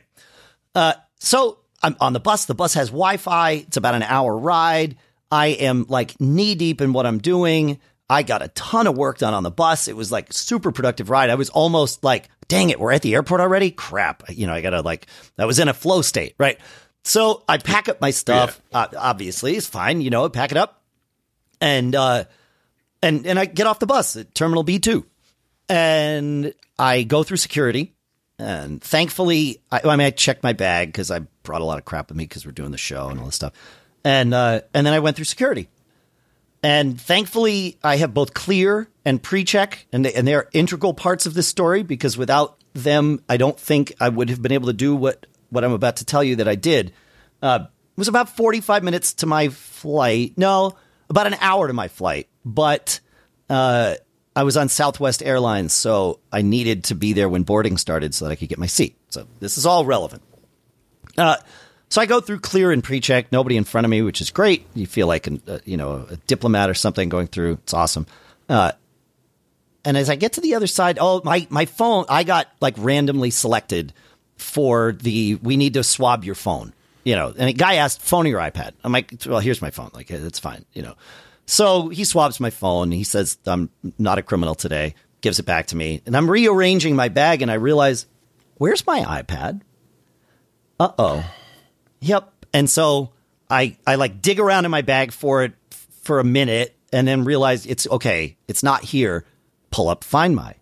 Uh, 0.75 0.95
so 1.19 1.59
I'm 1.83 1.95
on 2.01 2.15
the 2.15 2.21
bus. 2.21 2.47
The 2.47 2.55
bus 2.55 2.73
has 2.75 2.89
Wi 2.89 3.19
Fi. 3.19 3.51
It's 3.51 3.77
about 3.77 3.95
an 3.95 4.03
hour 4.03 4.37
ride. 4.37 4.97
I 5.31 5.49
am 5.49 5.85
like 5.89 6.19
knee 6.21 6.55
deep 6.55 6.81
in 6.81 6.93
what 6.93 7.05
I'm 7.05 7.19
doing. 7.19 7.81
I 8.09 8.23
got 8.23 8.43
a 8.43 8.49
ton 8.49 8.87
of 8.87 8.97
work 8.97 9.19
done 9.19 9.35
on 9.35 9.43
the 9.43 9.51
bus. 9.51 9.89
It 9.89 9.97
was 9.97 10.13
like 10.13 10.33
super 10.33 10.71
productive 10.71 11.11
ride. 11.11 11.31
I 11.31 11.35
was 11.35 11.51
almost 11.51 12.05
like, 12.05 12.29
dang 12.49 12.71
it, 12.71 12.79
we're 12.79 12.93
at 12.93 13.03
the 13.03 13.15
airport 13.15 13.41
already. 13.41 13.71
Crap. 13.71 14.23
You 14.31 14.47
know, 14.47 14.53
I 14.53 14.61
gotta 14.61 14.81
like, 14.81 15.07
I 15.39 15.45
was 15.45 15.59
in 15.59 15.69
a 15.69 15.75
flow 15.75 16.03
state, 16.03 16.35
right? 16.39 16.59
So 17.05 17.45
I 17.49 17.59
pack 17.59 17.89
up 17.89 18.01
my 18.01 18.11
stuff. 18.11 18.61
Uh, 18.73 18.89
obviously, 18.97 19.57
it's 19.57 19.67
fine. 19.67 20.01
You 20.01 20.11
know, 20.11 20.29
pack 20.29 20.51
it 20.51 20.57
up, 20.57 20.83
and 21.61 21.95
uh, 21.95 22.25
and 23.01 23.25
and 23.27 23.39
I 23.39 23.45
get 23.45 23.69
off 23.69 23.79
the 23.79 23.87
bus 23.87 24.17
at 24.17 24.35
Terminal 24.35 24.65
B 24.65 24.81
two, 24.81 25.07
and 25.69 26.53
I 26.79 27.05
go 27.05 27.23
through 27.23 27.37
security. 27.37 27.93
And 28.39 28.83
thankfully, 28.83 29.63
I, 29.71 29.83
I 29.85 29.97
mean, 29.97 30.07
I 30.07 30.11
checked 30.11 30.43
my 30.43 30.53
bag 30.53 30.89
because 30.89 31.13
I 31.13 31.21
brought 31.45 31.61
a 31.61 31.65
lot 31.65 31.79
of 31.79 31.85
crap 31.85 32.09
with 32.09 32.19
me 32.19 32.25
because 32.25 32.45
we're 32.45 32.53
doing 32.53 32.73
the 32.73 32.77
show 32.77 33.09
and 33.09 33.21
all 33.21 33.27
this 33.27 33.37
stuff. 33.37 33.53
And 34.05 34.35
uh, 34.35 34.63
and 34.75 34.85
then 34.85 34.93
I 34.93 34.99
went 34.99 35.15
through 35.15 35.27
security. 35.27 35.69
And 36.67 37.01
thankfully, 37.01 37.79
I 37.85 37.97
have 37.99 38.13
both 38.13 38.35
clear 38.35 38.89
and 39.05 39.23
pre-check, 39.23 39.87
and 39.93 40.05
they, 40.05 40.13
and 40.13 40.27
they're 40.27 40.49
integral 40.53 40.95
parts 40.95 41.25
of 41.25 41.33
this 41.33 41.47
story 41.47 41.85
because 41.85 42.19
without 42.19 42.59
them, 42.73 43.23
I 43.29 43.37
don't 43.37 43.57
think 43.57 43.95
I 44.01 44.09
would 44.09 44.31
have 44.31 44.43
been 44.43 44.51
able 44.51 44.67
to 44.67 44.73
do 44.73 44.97
what 44.97 45.27
what 45.49 45.63
I'm 45.63 45.71
about 45.71 45.99
to 45.99 46.05
tell 46.05 46.25
you 46.25 46.35
that 46.37 46.49
I 46.49 46.57
did. 46.57 46.93
Uh, 47.41 47.67
it 47.67 47.99
was 47.99 48.09
about 48.09 48.31
45 48.31 48.83
minutes 48.83 49.15
to 49.15 49.27
my 49.27 49.49
flight. 49.51 50.33
No, 50.37 50.75
about 51.09 51.29
an 51.29 51.37
hour 51.41 51.69
to 51.69 51.73
my 51.73 51.87
flight, 51.87 52.27
but 52.45 52.99
uh, 53.49 53.95
I 54.35 54.43
was 54.43 54.57
on 54.57 54.69
Southwest 54.69 55.23
Airlines, 55.23 55.73
so 55.73 56.19
I 56.33 56.43
needed 56.43 56.83
to 56.85 56.97
be 56.97 57.13
there 57.13 57.29
when 57.29 57.45
boarding 57.45 57.77
started 57.77 58.13
so 58.13 58.25
that 58.25 58.33
I 58.33 58.35
could 58.35 58.49
get 58.49 58.59
my 58.59 58.67
seat. 58.67 58.97
So 59.11 59.29
this 59.39 59.57
is 59.57 59.67
all 59.67 59.85
relevant. 59.85 60.25
Uh, 61.17 61.37
so 61.89 62.01
I 62.01 62.07
go 62.07 62.21
through 62.21 62.41
clear 62.41 62.73
and 62.73 62.83
pre-check, 62.83 63.31
nobody 63.31 63.57
in 63.57 63.65
front 63.65 63.85
of 63.85 63.91
me, 63.91 64.03
which 64.03 64.21
is 64.21 64.31
great. 64.31 64.67
You 64.75 64.87
feel 64.87 65.07
like 65.07 65.27
an, 65.27 65.43
uh, 65.47 65.59
you 65.65 65.77
know 65.77 66.07
a 66.11 66.17
diplomat 66.17 66.69
or 66.69 66.75
something 66.75 67.09
going 67.09 67.29
through. 67.29 67.55
It's 67.65 67.75
awesome. 67.75 68.07
Uh, 68.49 68.73
and 69.85 69.97
as 69.97 70.11
I 70.11 70.17
get 70.17 70.33
to 70.35 70.41
the 70.41 70.55
other 70.57 70.67
side, 70.67 70.99
oh 71.01 71.21
my 71.25 71.47
my 71.49 71.65
phone, 71.65 72.05
I 72.09 72.25
got 72.25 72.49
like 72.61 72.75
randomly 72.77 73.31
selected 73.31 73.93
for 74.37 74.93
the 74.93 75.37
we 75.37 75.57
need 75.57 75.75
to 75.75 75.85
swab 75.85 76.25
your 76.25 76.35
phone. 76.35 76.73
You 77.05 77.15
know, 77.15 77.33
and 77.39 77.49
a 77.49 77.53
guy 77.53 77.75
asked 77.75 78.03
phone 78.03 78.27
or 78.27 78.31
your 78.31 78.41
iPad. 78.41 78.73
I'm 78.83 78.91
like, 78.91 79.13
well, 79.27 79.39
here's 79.39 79.63
my 79.63 79.71
phone. 79.71 79.91
Like 79.95 80.11
it's 80.11 80.41
fine. 80.41 80.65
You 80.73 80.83
know, 80.83 80.95
so 81.47 81.89
he 81.89 82.03
swabs 82.05 82.41
my 82.41 82.51
phone. 82.51 82.91
He 82.91 83.05
says 83.05 83.39
I'm 83.47 83.71
not 83.97 84.19
a 84.19 84.23
criminal 84.23 84.57
today. 84.57 84.97
Gives 85.21 85.39
it 85.39 85.47
back 85.47 85.69
to 85.69 85.77
me, 85.77 86.03
and 86.05 86.17
I'm 86.17 86.29
rearranging 86.29 86.95
my 86.95 87.09
bag, 87.09 87.43
and 87.43 87.51
I 87.51 87.55
realize, 87.55 88.07
where's 88.59 88.87
my 88.87 89.01
iPad? 89.01 89.63
Uh 90.79 90.93
oh. 90.99 91.25
Yep. 92.07 92.33
And 92.53 92.71
so 92.71 93.11
I 93.51 93.77
I 93.87 93.97
like 93.97 94.23
dig 94.23 94.41
around 94.41 94.65
in 94.65 94.71
my 94.71 94.83
bag 94.83 95.13
for 95.13 95.43
it 95.45 95.53
for 96.03 96.19
a 96.21 96.25
minute 96.25 96.75
and 96.93 97.07
then 97.07 97.25
realize 97.25 97.67
it's 97.67 97.87
okay, 97.89 98.37
it's 98.49 98.63
not 98.63 98.83
here. 98.85 99.25
Pull 99.71 99.89
up 99.89 100.05
Find 100.05 100.35
My 100.35 100.55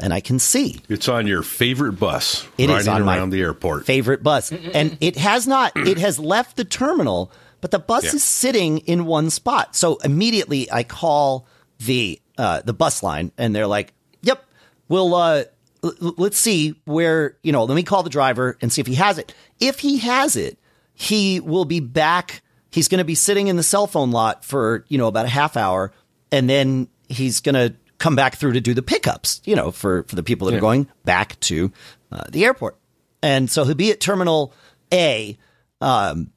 and 0.00 0.12
I 0.12 0.20
can 0.20 0.38
see 0.38 0.80
It's 0.88 1.08
on 1.08 1.26
your 1.26 1.42
favorite 1.42 1.92
bus 1.92 2.46
It 2.58 2.68
is 2.70 2.86
riding 2.86 2.92
on 3.02 3.04
my 3.04 3.16
around 3.16 3.30
the 3.30 3.40
airport. 3.40 3.86
favorite 3.86 4.22
bus. 4.22 4.52
And 4.52 4.96
it 5.00 5.16
has 5.16 5.46
not 5.46 5.72
it 5.76 5.98
has 5.98 6.18
left 6.18 6.56
the 6.56 6.64
terminal, 6.64 7.32
but 7.60 7.70
the 7.70 7.78
bus 7.78 8.04
Yeah. 8.04 8.14
is 8.16 8.22
sitting 8.24 8.78
in 8.78 9.06
one 9.06 9.30
spot. 9.30 9.74
So 9.76 9.96
immediately 10.04 10.70
I 10.70 10.82
call 10.82 11.46
the 11.78 12.20
uh 12.36 12.60
the 12.62 12.72
bus 12.74 13.02
line 13.02 13.30
and 13.38 13.54
they're 13.54 13.66
like, 13.68 13.94
"Yep, 14.22 14.44
we'll 14.88 15.14
uh 15.14 15.44
l- 15.84 15.92
l- 16.02 16.14
let's 16.18 16.38
see 16.38 16.74
where, 16.84 17.36
you 17.42 17.52
know, 17.52 17.64
let 17.64 17.74
me 17.76 17.82
call 17.84 18.02
the 18.02 18.10
driver 18.10 18.58
and 18.60 18.72
see 18.72 18.80
if 18.80 18.86
he 18.88 18.94
has 18.96 19.16
it. 19.18 19.32
If 19.60 19.78
he 19.80 19.98
has 19.98 20.36
it, 20.36 20.58
he 20.98 21.38
will 21.38 21.64
be 21.64 21.78
back. 21.78 22.42
He's 22.70 22.88
going 22.88 22.98
to 22.98 23.04
be 23.04 23.14
sitting 23.14 23.46
in 23.46 23.56
the 23.56 23.62
cell 23.62 23.86
phone 23.86 24.10
lot 24.10 24.44
for, 24.44 24.84
you 24.88 24.98
know, 24.98 25.06
about 25.06 25.26
a 25.26 25.28
half 25.28 25.56
hour 25.56 25.92
and 26.32 26.50
then 26.50 26.88
he's 27.08 27.40
going 27.40 27.54
to 27.54 27.74
come 27.98 28.16
back 28.16 28.34
through 28.34 28.52
to 28.52 28.60
do 28.60 28.74
the 28.74 28.82
pickups, 28.82 29.40
you 29.44 29.54
know, 29.54 29.70
for 29.70 30.02
for 30.04 30.16
the 30.16 30.24
people 30.24 30.48
that 30.48 30.56
are 30.56 30.60
going 30.60 30.88
back 31.04 31.38
to 31.40 31.72
uh, 32.10 32.24
the 32.28 32.44
airport. 32.44 32.76
And 33.22 33.48
so 33.48 33.64
he'll 33.64 33.74
be 33.74 33.92
at 33.92 34.00
terminal 34.00 34.52
A 34.92 35.38
um, 35.80 36.32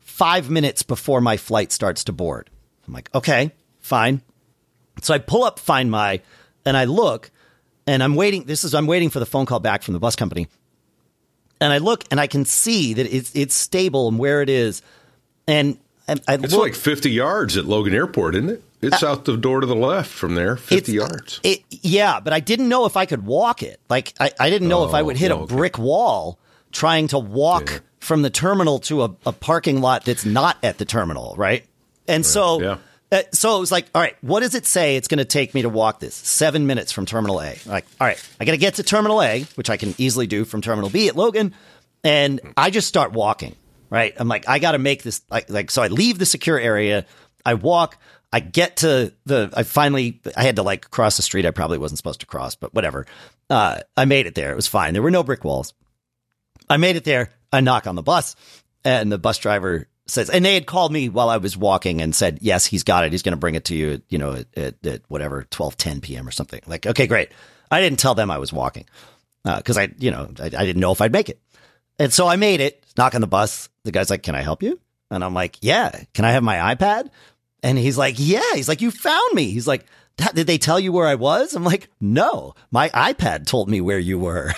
5 0.00 0.48
minutes 0.48 0.82
before 0.82 1.20
my 1.20 1.36
flight 1.36 1.70
starts 1.70 2.04
to 2.04 2.12
board. 2.12 2.48
I'm 2.86 2.94
like, 2.94 3.14
"Okay, 3.14 3.52
fine." 3.80 4.22
So 5.02 5.12
I 5.12 5.18
pull 5.18 5.44
up 5.44 5.58
Find 5.58 5.90
My 5.90 6.22
and 6.64 6.74
I 6.74 6.84
look 6.84 7.30
and 7.86 8.02
I'm 8.02 8.14
waiting. 8.14 8.44
This 8.44 8.64
is 8.64 8.74
I'm 8.74 8.86
waiting 8.86 9.10
for 9.10 9.20
the 9.20 9.26
phone 9.26 9.44
call 9.44 9.60
back 9.60 9.82
from 9.82 9.92
the 9.92 10.00
bus 10.00 10.16
company. 10.16 10.48
And 11.60 11.72
I 11.72 11.78
look 11.78 12.04
and 12.10 12.20
I 12.20 12.26
can 12.26 12.44
see 12.44 12.94
that 12.94 13.06
it's 13.06 13.34
it's 13.34 13.54
stable 13.54 14.08
and 14.08 14.18
where 14.18 14.42
it 14.42 14.48
is. 14.50 14.82
And, 15.48 15.78
I 16.08 16.14
It's 16.34 16.52
look, 16.52 16.62
like 16.62 16.74
50 16.74 17.10
yards 17.10 17.56
at 17.56 17.64
Logan 17.64 17.94
Airport, 17.94 18.34
isn't 18.36 18.50
it? 18.50 18.62
It's 18.82 19.02
uh, 19.02 19.10
out 19.12 19.24
the 19.24 19.36
door 19.36 19.60
to 19.60 19.66
the 19.66 19.74
left 19.74 20.10
from 20.10 20.34
there, 20.34 20.56
50 20.56 20.92
yards. 20.92 21.40
It, 21.42 21.62
yeah, 21.70 22.20
but 22.20 22.32
I 22.32 22.40
didn't 22.40 22.68
know 22.68 22.84
if 22.84 22.96
I 22.96 23.06
could 23.06 23.24
walk 23.26 23.62
it. 23.62 23.80
Like 23.88 24.12
I, 24.20 24.30
I 24.38 24.50
didn't 24.50 24.68
know 24.68 24.84
if 24.86 24.92
I 24.94 25.00
Oh, 25.00 25.04
would 25.04 25.16
hit 25.16 25.30
a 25.32 25.36
brick 25.38 25.78
wall 25.78 26.38
trying 26.72 27.08
to 27.08 27.18
walk 27.18 27.70
Yeah. 27.70 27.78
from 28.00 28.22
the 28.22 28.30
terminal 28.30 28.78
to 28.80 29.02
a, 29.04 29.14
a 29.24 29.32
parking 29.32 29.80
lot 29.80 30.04
that's 30.04 30.24
not 30.26 30.58
at 30.62 30.78
the 30.78 30.84
terminal, 30.84 31.34
right? 31.38 31.64
And 32.06 32.24
so, 32.24 32.60
yeah. 32.60 32.76
Uh, 33.12 33.22
so 33.32 33.56
it 33.56 33.60
was 33.60 33.72
like, 33.72 33.86
all 33.94 34.02
right, 34.02 34.16
what 34.20 34.40
does 34.40 34.54
it 34.54 34.66
say 34.66 34.96
it's 34.96 35.08
going 35.08 35.18
to 35.18 35.24
take 35.24 35.54
me 35.54 35.62
to 35.62 35.68
walk 35.68 36.00
this? 36.00 36.14
Seven 36.14 36.66
minutes 36.66 36.92
from 36.92 37.06
Terminal 37.06 37.40
A. 37.40 37.56
Like, 37.66 37.86
all 38.00 38.06
right, 38.06 38.22
I 38.40 38.44
got 38.44 38.52
to 38.52 38.58
get 38.58 38.74
to 38.74 38.82
Terminal 38.82 39.22
A, 39.22 39.42
which 39.54 39.70
I 39.70 39.76
can 39.76 39.94
easily 39.98 40.26
do 40.26 40.44
from 40.44 40.60
Terminal 40.60 40.90
B 40.90 41.08
at 41.08 41.16
Logan, 41.16 41.54
and 42.02 42.40
I 42.56 42.70
just 42.70 42.88
start 42.88 43.12
walking. 43.12 43.54
Right, 43.88 44.14
I'm 44.16 44.26
like, 44.26 44.48
I 44.48 44.58
got 44.58 44.72
to 44.72 44.78
make 44.78 45.04
this 45.04 45.22
like, 45.30 45.48
like, 45.48 45.70
so 45.70 45.80
I 45.80 45.86
leave 45.86 46.18
the 46.18 46.26
secure 46.26 46.58
area, 46.58 47.06
I 47.44 47.54
walk. 47.54 47.98
I 48.32 48.40
get 48.40 48.78
to 48.78 49.14
the. 49.24 49.50
I 49.54 49.62
finally. 49.62 50.20
I 50.36 50.42
had 50.42 50.56
to 50.56 50.62
like 50.64 50.90
cross 50.90 51.16
the 51.16 51.22
street. 51.22 51.46
I 51.46 51.52
probably 51.52 51.78
wasn't 51.78 51.98
supposed 51.98 52.20
to 52.20 52.26
cross, 52.26 52.56
but 52.56 52.74
whatever. 52.74 53.06
Uh, 53.48 53.78
I 53.96 54.04
made 54.04 54.26
it 54.26 54.34
there. 54.34 54.50
It 54.50 54.56
was 54.56 54.66
fine. 54.66 54.92
There 54.92 55.02
were 55.02 55.12
no 55.12 55.22
brick 55.22 55.44
walls. 55.44 55.72
I 56.68 56.76
made 56.76 56.96
it 56.96 57.04
there. 57.04 57.30
I 57.52 57.60
knock 57.60 57.86
on 57.86 57.94
the 57.94 58.02
bus, 58.02 58.34
and 58.84 59.10
the 59.10 59.18
bus 59.18 59.38
driver 59.38 59.86
says, 60.06 60.30
and 60.30 60.44
they 60.44 60.54
had 60.54 60.66
called 60.66 60.92
me 60.92 61.08
while 61.08 61.28
I 61.28 61.36
was 61.38 61.56
walking 61.56 62.00
and 62.00 62.14
said, 62.14 62.38
yes, 62.40 62.66
he's 62.66 62.84
got 62.84 63.04
it. 63.04 63.12
He's 63.12 63.22
going 63.22 63.32
to 63.32 63.38
bring 63.38 63.54
it 63.54 63.64
to 63.66 63.74
you. 63.74 64.02
You 64.08 64.18
know, 64.18 64.32
at, 64.34 64.46
at, 64.56 64.86
at 64.86 65.02
whatever 65.08 65.44
twelve 65.50 65.76
ten 65.76 66.00
p.m. 66.00 66.26
or 66.26 66.30
something. 66.30 66.60
Like, 66.66 66.86
okay, 66.86 67.06
great. 67.06 67.30
I 67.70 67.80
didn't 67.80 67.98
tell 67.98 68.14
them 68.14 68.30
I 68.30 68.38
was 68.38 68.52
walking 68.52 68.86
uh, 69.44 69.56
because 69.56 69.76
I, 69.76 69.88
you 69.98 70.10
know, 70.10 70.30
I, 70.40 70.46
I 70.46 70.48
didn't 70.48 70.78
know 70.78 70.92
if 70.92 71.00
I'd 71.00 71.12
make 71.12 71.28
it. 71.28 71.40
And 71.98 72.12
so 72.12 72.26
I 72.26 72.36
made 72.36 72.60
it. 72.60 72.84
Knock 72.96 73.14
on 73.14 73.20
the 73.20 73.26
bus. 73.26 73.68
The 73.84 73.92
guy's 73.92 74.10
like, 74.10 74.22
"Can 74.22 74.34
I 74.34 74.42
help 74.42 74.62
you?" 74.62 74.78
And 75.10 75.24
I'm 75.24 75.34
like, 75.34 75.58
"Yeah." 75.62 76.02
Can 76.14 76.24
I 76.24 76.32
have 76.32 76.42
my 76.42 76.74
iPad? 76.74 77.10
And 77.62 77.78
he's 77.78 77.96
like, 77.98 78.16
"Yeah." 78.18 78.54
He's 78.54 78.68
like, 78.68 78.80
"You 78.80 78.90
found 78.90 79.34
me." 79.34 79.50
He's 79.50 79.66
like, 79.66 79.86
"That- 80.18 80.34
"Did 80.34 80.46
they 80.46 80.58
tell 80.58 80.78
you 80.78 80.92
where 80.92 81.06
I 81.06 81.14
was?" 81.14 81.54
I'm 81.54 81.64
like, 81.64 81.88
"No, 82.00 82.54
my 82.70 82.90
iPad 82.90 83.46
told 83.46 83.68
me 83.68 83.80
where 83.80 83.98
you 83.98 84.18
were." 84.18 84.52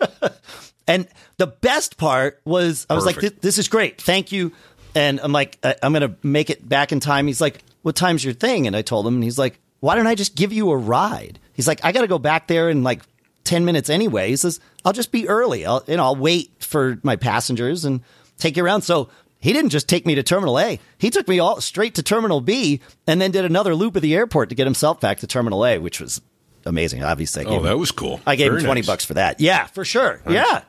and 0.88 1.06
the 1.36 1.46
best 1.46 1.98
part 1.98 2.40
was, 2.44 2.86
I 2.88 2.94
was 2.94 3.04
like, 3.06 3.16
"This 3.20 3.32
this 3.40 3.58
is 3.58 3.68
great. 3.68 4.00
Thank 4.00 4.32
you." 4.32 4.52
And 4.98 5.20
I'm 5.22 5.32
like, 5.32 5.58
I- 5.62 5.76
"I'm 5.82 5.92
gonna 5.92 6.14
make 6.22 6.50
it 6.50 6.68
back 6.68 6.92
in 6.92 7.00
time." 7.00 7.26
He's 7.26 7.40
like, 7.40 7.60
"What 7.82 7.94
time's 7.96 8.24
your 8.24 8.34
thing?" 8.34 8.66
And 8.66 8.74
I 8.76 8.82
told 8.82 9.06
him, 9.06 9.14
and 9.14 9.24
he's 9.24 9.38
like, 9.38 9.58
"Why 9.80 9.94
don't 9.94 10.06
I 10.06 10.14
just 10.14 10.34
give 10.34 10.52
you 10.52 10.70
a 10.70 10.76
ride?" 10.76 11.38
He's 11.52 11.66
like, 11.68 11.84
I 11.84 11.90
got 11.92 12.02
to 12.02 12.06
go 12.06 12.18
back 12.18 12.46
there 12.46 12.70
in 12.70 12.82
like 12.84 13.02
10 13.44 13.64
minutes 13.64 13.90
anyway. 13.90 14.28
He 14.28 14.36
says, 14.36 14.60
I'll 14.84 14.92
just 14.92 15.10
be 15.10 15.26
early. 15.28 15.66
I'll, 15.66 15.82
you 15.88 15.96
know, 15.96 16.04
I'll 16.04 16.14
wait 16.16 16.52
for 16.60 16.98
my 17.02 17.16
passengers 17.16 17.84
and 17.84 18.00
take 18.38 18.56
you 18.56 18.64
around. 18.64 18.82
So 18.82 19.08
he 19.40 19.52
didn't 19.52 19.70
just 19.70 19.88
take 19.88 20.06
me 20.06 20.14
to 20.14 20.22
Terminal 20.22 20.58
A. 20.60 20.78
He 20.98 21.10
took 21.10 21.26
me 21.26 21.40
all 21.40 21.60
straight 21.60 21.96
to 21.96 22.02
Terminal 22.04 22.40
B 22.40 22.80
and 23.08 23.20
then 23.20 23.32
did 23.32 23.44
another 23.44 23.74
loop 23.74 23.96
of 23.96 24.02
the 24.02 24.14
airport 24.14 24.50
to 24.50 24.54
get 24.54 24.66
himself 24.68 25.00
back 25.00 25.18
to 25.18 25.26
Terminal 25.26 25.66
A, 25.66 25.78
which 25.78 26.00
was 26.00 26.20
amazing. 26.64 27.02
Obviously, 27.02 27.44
I 27.44 27.48
oh, 27.48 27.56
him- 27.56 27.62
that 27.64 27.78
was 27.78 27.90
cool. 27.90 28.20
I 28.24 28.36
gave 28.36 28.50
Very 28.52 28.60
him 28.60 28.66
20 28.66 28.80
nice. 28.82 28.86
bucks 28.86 29.04
for 29.04 29.14
that. 29.14 29.40
Yeah, 29.40 29.66
for 29.66 29.84
sure. 29.84 30.22
Yeah. 30.30 30.62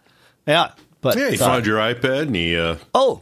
Yeah. 0.47 0.71
But 1.01 1.17
Yeah, 1.17 1.29
he 1.29 1.35
uh, 1.37 1.45
found 1.45 1.67
your 1.67 1.77
iPad 1.77 2.21
and 2.23 2.35
he 2.35 2.57
uh, 2.57 2.77
Oh, 2.95 3.21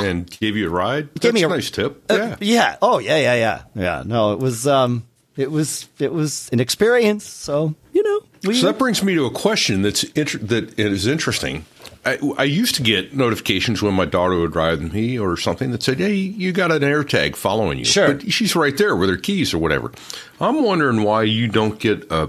and 0.00 0.28
gave 0.40 0.56
you 0.56 0.66
a 0.68 0.70
ride. 0.70 1.12
Gave 1.14 1.20
That's 1.22 1.34
me 1.34 1.42
a- 1.42 1.46
a 1.46 1.50
nice 1.50 1.70
tip. 1.70 2.02
Uh, 2.10 2.14
yeah. 2.14 2.36
yeah. 2.40 2.76
Oh, 2.82 2.98
yeah, 2.98 3.16
yeah, 3.18 3.34
yeah, 3.34 3.62
yeah. 3.74 4.02
No, 4.06 4.32
it 4.32 4.38
was, 4.38 4.66
um, 4.66 5.04
it 5.36 5.50
was, 5.50 5.88
it 5.98 6.12
was 6.12 6.48
an 6.52 6.60
experience. 6.60 7.24
So 7.26 7.74
you 7.92 8.02
know, 8.02 8.20
we. 8.44 8.54
So 8.54 8.66
that 8.66 8.78
brings 8.78 9.02
me 9.02 9.14
to 9.14 9.24
a 9.26 9.30
question 9.30 9.82
that's 9.82 10.04
inter- 10.04 10.38
that 10.38 10.78
is 10.78 11.06
interesting. 11.06 11.64
I, 12.04 12.18
I 12.36 12.44
used 12.44 12.74
to 12.76 12.82
get 12.82 13.14
notifications 13.14 13.80
when 13.80 13.94
my 13.94 14.04
daughter 14.06 14.36
would 14.36 14.56
ride 14.56 14.80
with 14.82 14.92
me 14.92 15.18
or 15.18 15.36
something 15.36 15.70
that 15.70 15.82
said, 15.82 15.98
"Hey, 15.98 16.14
you 16.14 16.50
got 16.52 16.72
an 16.72 16.82
AirTag 16.82 17.36
following 17.36 17.78
you." 17.78 17.84
Sure. 17.84 18.14
but 18.14 18.30
she's 18.32 18.56
right 18.56 18.76
there 18.76 18.96
with 18.96 19.08
her 19.08 19.16
keys 19.16 19.54
or 19.54 19.58
whatever. 19.58 19.92
I'm 20.40 20.62
wondering 20.64 21.02
why 21.04 21.22
you 21.22 21.46
don't 21.48 21.78
get 21.78 22.10
a. 22.10 22.28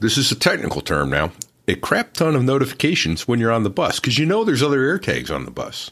This 0.00 0.16
is 0.16 0.30
a 0.32 0.36
technical 0.36 0.80
term 0.80 1.10
now. 1.10 1.32
A 1.68 1.74
crap 1.76 2.12
ton 2.14 2.34
of 2.36 2.42
notifications 2.44 3.26
when 3.28 3.38
you're 3.40 3.52
on 3.52 3.62
the 3.62 3.70
bus 3.70 4.00
because 4.00 4.18
you 4.18 4.26
know 4.26 4.44
there's 4.44 4.62
other 4.62 4.78
AirTags 4.80 5.34
on 5.34 5.44
the 5.44 5.50
bus. 5.50 5.90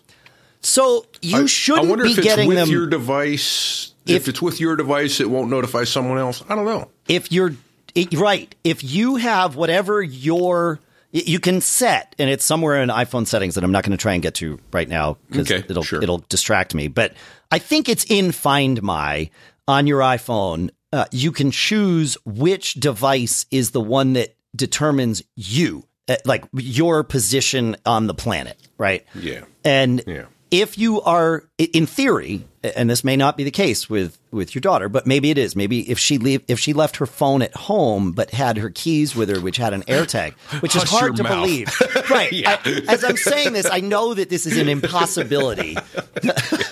So 0.60 1.06
you 1.22 1.42
I- 1.42 1.46
shouldn't 1.46 1.86
I 1.86 1.90
wonder 1.90 2.04
be 2.04 2.12
if 2.12 2.18
it's 2.18 2.36
with 2.46 2.56
them 2.56 2.68
your 2.68 2.86
device. 2.86 3.94
If, 4.06 4.22
If- 4.22 4.28
it's 4.28 4.42
with 4.42 4.60
your 4.60 4.76
device, 4.76 5.20
it 5.20 5.30
won't 5.30 5.50
notify 5.50 5.84
someone 5.84 6.18
else. 6.18 6.42
I 6.48 6.54
don't 6.54 6.64
know. 6.64 6.90
if 7.08 7.30
you're 7.32 7.54
it, 7.94 8.12
right. 8.14 8.54
If 8.64 8.82
you 8.84 9.16
have 9.16 9.56
whatever 9.56 10.02
your 10.02 10.80
you 11.12 11.40
can 11.40 11.60
set, 11.60 12.14
and 12.20 12.30
it's 12.30 12.44
somewhere 12.44 12.80
in 12.80 12.88
iPhone 12.88 13.26
settings 13.26 13.56
that 13.56 13.64
I'm 13.64 13.72
not 13.72 13.82
going 13.82 13.96
to 13.96 14.00
try 14.00 14.12
and 14.14 14.22
get 14.22 14.34
to 14.36 14.60
right 14.72 14.88
now 14.88 15.16
because 15.28 15.50
Okay, 15.50 15.64
it'll 15.68 15.82
sure. 15.82 16.00
it'll 16.02 16.24
distract 16.28 16.72
me. 16.74 16.86
But 16.86 17.14
I 17.50 17.58
think 17.58 17.88
it's 17.88 18.04
in 18.08 18.30
Find 18.30 18.80
My 18.82 19.28
on 19.66 19.86
your 19.88 20.00
iPhone. 20.00 20.70
Uh, 20.92 21.06
you 21.10 21.32
can 21.32 21.50
choose 21.50 22.16
which 22.24 22.74
device 22.74 23.46
is 23.50 23.72
the 23.72 23.80
one 23.80 24.12
that 24.14 24.36
determines 24.54 25.22
you, 25.34 25.84
uh, 26.08 26.16
like 26.24 26.44
your 26.52 27.02
position 27.04 27.76
on 27.84 28.06
the 28.06 28.14
planet, 28.14 28.56
right? 28.78 29.04
Yeah. 29.14 29.42
And 29.64 30.02
Yeah. 30.06 30.26
If 30.50 30.76
you 30.78 31.00
are, 31.02 31.44
in 31.58 31.86
theory, 31.86 32.44
and 32.62 32.90
this 32.90 33.02
may 33.04 33.16
not 33.16 33.36
be 33.36 33.44
the 33.44 33.50
case 33.50 33.88
with 33.88 34.18
with 34.32 34.54
your 34.54 34.60
daughter, 34.60 34.88
but 34.88 35.06
maybe 35.06 35.30
it 35.30 35.38
is. 35.38 35.56
Maybe 35.56 35.88
if 35.90 35.98
she 35.98 36.18
leave, 36.18 36.42
if 36.46 36.58
she 36.60 36.72
left 36.72 36.96
her 36.96 37.06
phone 37.06 37.42
at 37.42 37.54
home 37.56 38.12
but 38.12 38.30
had 38.30 38.58
her 38.58 38.70
keys 38.70 39.16
with 39.16 39.28
her, 39.28 39.40
which 39.40 39.56
had 39.56 39.72
an 39.72 39.82
AirTag, 39.84 40.32
which 40.62 40.76
is 40.76 40.82
hard 40.84 41.16
to 41.16 41.22
mouth. 41.22 41.32
believe, 41.32 41.68
right? 42.10 42.32
I- 42.46 42.82
as 42.88 43.02
I'm 43.04 43.16
saying 43.16 43.54
this, 43.54 43.66
I 43.70 43.80
know 43.80 44.14
that 44.14 44.28
this 44.30 44.44
is 44.46 44.56
an 44.58 44.68
impossibility, 44.68 45.76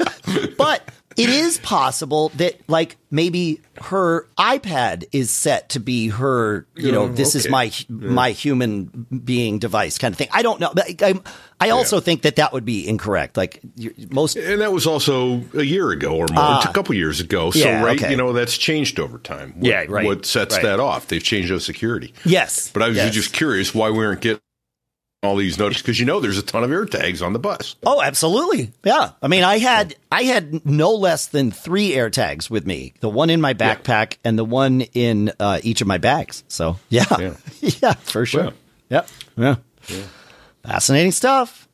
it 1.19 1.29
is 1.29 1.59
possible 1.59 2.31
that 2.37 2.55
like 2.69 2.97
maybe 3.11 3.61
her 3.83 4.27
iPad 4.39 5.05
is 5.13 5.31
set 5.31 5.69
to 5.71 5.81
be 5.81 6.09
her, 6.09 6.67
you 6.77 6.93
know, 6.93 7.07
Yeah, 7.07 7.13
this 7.13 7.35
is 7.35 7.45
okay. 7.47 7.51
my 7.51 7.73
my 7.89 8.31
human 8.31 9.07
being 9.25 9.59
device 9.59 9.99
kind 9.99 10.13
of 10.13 10.19
thing. 10.19 10.29
I 10.33 10.43
don't 10.43 10.61
know, 10.61 10.71
but 10.75 11.03
I, 11.03 11.15
I 11.61 11.71
also 11.71 11.97
Yeah. 11.97 12.01
think 12.03 12.23
that 12.23 12.37
that 12.37 12.53
would 12.53 12.65
be 12.65 12.87
incorrect. 12.89 13.37
Like 13.37 13.61
most 14.11 14.37
And 14.37 14.61
that 14.61 14.73
was 14.73 14.87
also 14.87 15.43
a 15.55 15.63
year 15.65 15.91
ago 15.91 16.17
or 16.17 16.27
more, 16.33 16.61
a 16.63 16.73
couple 16.73 16.95
years 16.95 17.21
ago. 17.21 17.51
So, 17.51 17.61
Ah. 17.61 17.63
Yeah, 17.69 17.85
right, 17.85 17.99
okay. 18.01 18.11
you 18.11 18.17
know, 18.17 18.33
that's 18.33 18.57
changed 18.57 18.99
over 19.01 19.19
time. 19.19 19.55
What, 19.57 19.67
Yeah, 19.69 19.85
right, 19.89 20.07
What 20.07 20.25
sets 20.25 20.55
right. 20.55 20.63
that 20.65 20.81
off? 20.81 21.09
They've 21.09 21.23
changed 21.23 21.51
those 21.51 21.65
security. 21.65 22.15
yes, 22.25 22.71
But 22.73 22.83
I 22.83 22.89
was 22.89 22.97
yes. 22.97 23.13
just 23.15 23.33
curious 23.33 23.75
why 23.75 23.91
we 23.91 23.99
weren't 23.99 24.21
getting 24.21 24.41
all 25.23 25.35
these 25.37 25.59
notices 25.59 25.83
because 25.83 25.99
you 25.99 26.07
know 26.07 26.21
there's 26.21 26.39
a 26.39 26.43
ton 26.43 26.63
of 26.63 26.71
air 26.71 26.85
tags 26.87 27.23
on 27.23 27.33
the 27.33 27.39
bus. 27.41 27.75
Oh, 27.85 28.01
absolutely. 28.01 28.71
Yeah. 28.85 29.11
I 29.21 29.27
mean, 29.29 29.43
I 29.43 29.59
had 29.59 29.97
I 30.13 30.23
had 30.23 30.65
no 30.65 30.93
less 30.95 31.27
than 31.27 31.51
three 31.51 31.93
air 31.95 32.09
tags 32.09 32.49
with 32.49 32.67
me. 32.67 32.95
The 33.01 33.09
one 33.09 33.29
in 33.29 33.41
my 33.41 33.53
backpack 33.55 34.19
and 34.25 34.39
the 34.39 34.45
one 34.45 34.83
in 34.83 35.33
uh, 35.41 35.59
each 35.65 35.81
of 35.81 35.89
my 35.89 35.99
bags. 35.99 36.45
So 36.49 36.79
yeah, 36.89 37.05
yeah, 37.19 37.35
Yeah. 37.83 37.93
for 37.95 38.25
sure. 38.27 38.53
Yeah. 38.89 39.03
Yep. 39.37 39.61
Yeah. 39.89 40.03
Fascinating 40.65 41.13
stuff. 41.13 41.69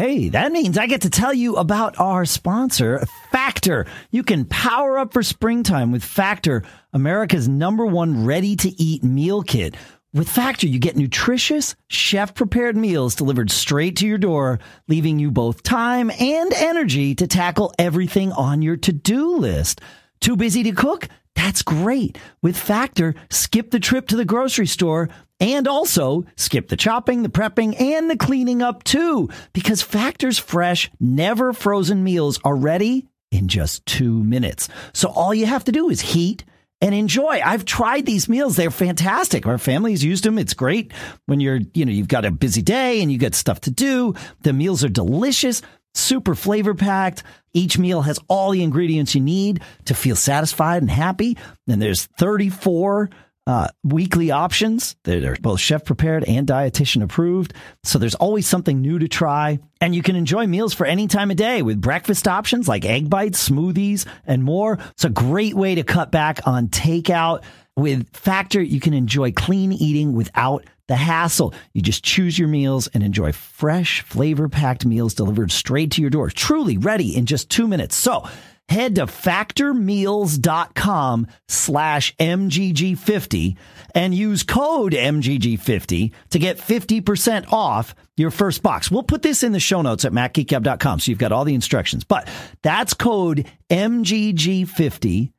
Hey, 0.00 0.30
that 0.30 0.50
means 0.50 0.78
I 0.78 0.86
get 0.86 1.02
to 1.02 1.10
tell 1.10 1.34
you 1.34 1.56
about 1.56 2.00
our 2.00 2.24
sponsor, 2.24 3.04
Factor. 3.30 3.84
You 4.10 4.22
can 4.22 4.46
power 4.46 4.98
up 4.98 5.12
for 5.12 5.22
springtime 5.22 5.92
with 5.92 6.02
Factor, 6.02 6.62
America's 6.94 7.50
number 7.50 7.84
one 7.84 8.24
ready 8.24 8.56
to 8.56 8.82
eat 8.82 9.04
meal 9.04 9.42
kit. 9.42 9.74
With 10.14 10.26
Factor, 10.26 10.66
you 10.66 10.78
get 10.78 10.96
nutritious, 10.96 11.76
chef 11.88 12.34
prepared 12.34 12.78
meals 12.78 13.14
delivered 13.14 13.50
straight 13.50 13.96
to 13.96 14.06
your 14.06 14.16
door, 14.16 14.58
leaving 14.88 15.18
you 15.18 15.30
both 15.30 15.62
time 15.62 16.10
and 16.18 16.50
energy 16.54 17.14
to 17.16 17.26
tackle 17.26 17.74
everything 17.78 18.32
on 18.32 18.62
your 18.62 18.78
to 18.78 18.94
do 18.94 19.36
list. 19.36 19.82
Too 20.22 20.34
busy 20.34 20.62
to 20.62 20.72
cook? 20.72 21.08
That's 21.40 21.62
great. 21.62 22.18
With 22.42 22.54
Factor, 22.54 23.14
skip 23.30 23.70
the 23.70 23.80
trip 23.80 24.08
to 24.08 24.16
the 24.16 24.26
grocery 24.26 24.66
store 24.66 25.08
and 25.40 25.66
also 25.66 26.26
skip 26.36 26.68
the 26.68 26.76
chopping, 26.76 27.22
the 27.22 27.30
prepping, 27.30 27.80
and 27.80 28.10
the 28.10 28.16
cleaning 28.18 28.60
up 28.60 28.84
too, 28.84 29.30
because 29.54 29.80
Factor's 29.80 30.38
fresh, 30.38 30.90
never 31.00 31.54
frozen 31.54 32.04
meals 32.04 32.38
are 32.44 32.54
ready 32.54 33.08
in 33.30 33.48
just 33.48 33.86
two 33.86 34.22
minutes. 34.22 34.68
So 34.92 35.08
all 35.08 35.32
you 35.32 35.46
have 35.46 35.64
to 35.64 35.72
do 35.72 35.88
is 35.88 36.02
heat 36.02 36.44
and 36.82 36.94
enjoy. 36.94 37.40
I've 37.42 37.64
tried 37.64 38.04
these 38.04 38.28
meals. 38.28 38.56
They're 38.56 38.70
fantastic. 38.70 39.46
Our 39.46 39.56
family's 39.56 40.04
used 40.04 40.24
them. 40.24 40.38
It's 40.38 40.52
great 40.52 40.92
when 41.24 41.40
you're, 41.40 41.60
you 41.72 41.86
know, 41.86 41.92
you've 41.92 42.08
got 42.08 42.26
a 42.26 42.30
busy 42.30 42.60
day 42.60 43.00
and 43.00 43.10
you 43.10 43.16
got 43.16 43.34
stuff 43.34 43.62
to 43.62 43.70
do. 43.70 44.14
The 44.42 44.52
meals 44.52 44.84
are 44.84 44.90
delicious, 44.90 45.62
super 45.94 46.34
flavor 46.34 46.74
packed. 46.74 47.22
Each 47.52 47.78
meal 47.78 48.02
has 48.02 48.18
all 48.28 48.50
the 48.50 48.62
ingredients 48.62 49.14
you 49.14 49.20
need 49.20 49.62
to 49.86 49.94
feel 49.94 50.16
satisfied 50.16 50.82
and 50.82 50.90
happy. 50.90 51.36
And 51.68 51.80
there's 51.82 52.06
34 52.18 53.10
uh, 53.46 53.68
weekly 53.82 54.30
options. 54.30 54.96
They're, 55.04 55.20
they're 55.20 55.36
both 55.40 55.60
chef 55.60 55.84
prepared 55.84 56.24
and 56.24 56.46
dietitian 56.46 57.02
approved. 57.02 57.54
So 57.82 57.98
there's 57.98 58.14
always 58.14 58.46
something 58.46 58.80
new 58.80 58.98
to 59.00 59.08
try. 59.08 59.58
And 59.80 59.94
you 59.94 60.02
can 60.02 60.14
enjoy 60.14 60.46
meals 60.46 60.74
for 60.74 60.86
any 60.86 61.08
time 61.08 61.30
of 61.30 61.36
day 61.36 61.62
with 61.62 61.80
breakfast 61.80 62.28
options 62.28 62.68
like 62.68 62.84
egg 62.84 63.10
bites, 63.10 63.48
smoothies, 63.48 64.06
and 64.24 64.44
more. 64.44 64.78
It's 64.92 65.04
a 65.04 65.10
great 65.10 65.54
way 65.54 65.74
to 65.74 65.82
cut 65.82 66.12
back 66.12 66.46
on 66.46 66.68
takeout. 66.68 67.42
With 67.76 68.16
Factor, 68.16 68.60
you 68.60 68.80
can 68.80 68.94
enjoy 68.94 69.30
clean 69.32 69.72
eating 69.72 70.12
without 70.12 70.64
the 70.88 70.96
hassle. 70.96 71.54
You 71.72 71.82
just 71.82 72.04
choose 72.04 72.38
your 72.38 72.48
meals 72.48 72.88
and 72.88 73.02
enjoy 73.02 73.32
fresh, 73.32 74.02
flavor 74.02 74.48
packed 74.48 74.84
meals 74.84 75.14
delivered 75.14 75.52
straight 75.52 75.92
to 75.92 76.00
your 76.00 76.10
door, 76.10 76.30
truly 76.30 76.78
ready 76.78 77.16
in 77.16 77.26
just 77.26 77.48
two 77.48 77.68
minutes. 77.68 77.94
So, 77.94 78.28
head 78.68 78.96
to 78.96 79.06
factormeals.com 79.06 81.26
slash 81.48 82.16
MGG50 82.16 83.56
and 83.94 84.14
use 84.14 84.42
code 84.42 84.92
MGG50 84.92 86.12
to 86.30 86.38
get 86.38 86.58
50% 86.58 87.52
off 87.52 87.94
your 88.16 88.30
first 88.30 88.62
box. 88.62 88.90
We'll 88.90 89.02
put 89.02 89.22
this 89.22 89.42
in 89.42 89.52
the 89.52 89.60
show 89.60 89.82
notes 89.82 90.04
at 90.04 90.12
macgeekgab.com 90.12 91.00
so 91.00 91.10
you've 91.10 91.18
got 91.18 91.32
all 91.32 91.44
the 91.44 91.54
instructions. 91.54 92.04
But 92.04 92.28
that's 92.62 92.94
code 92.94 93.46
MGG50, 93.70 95.32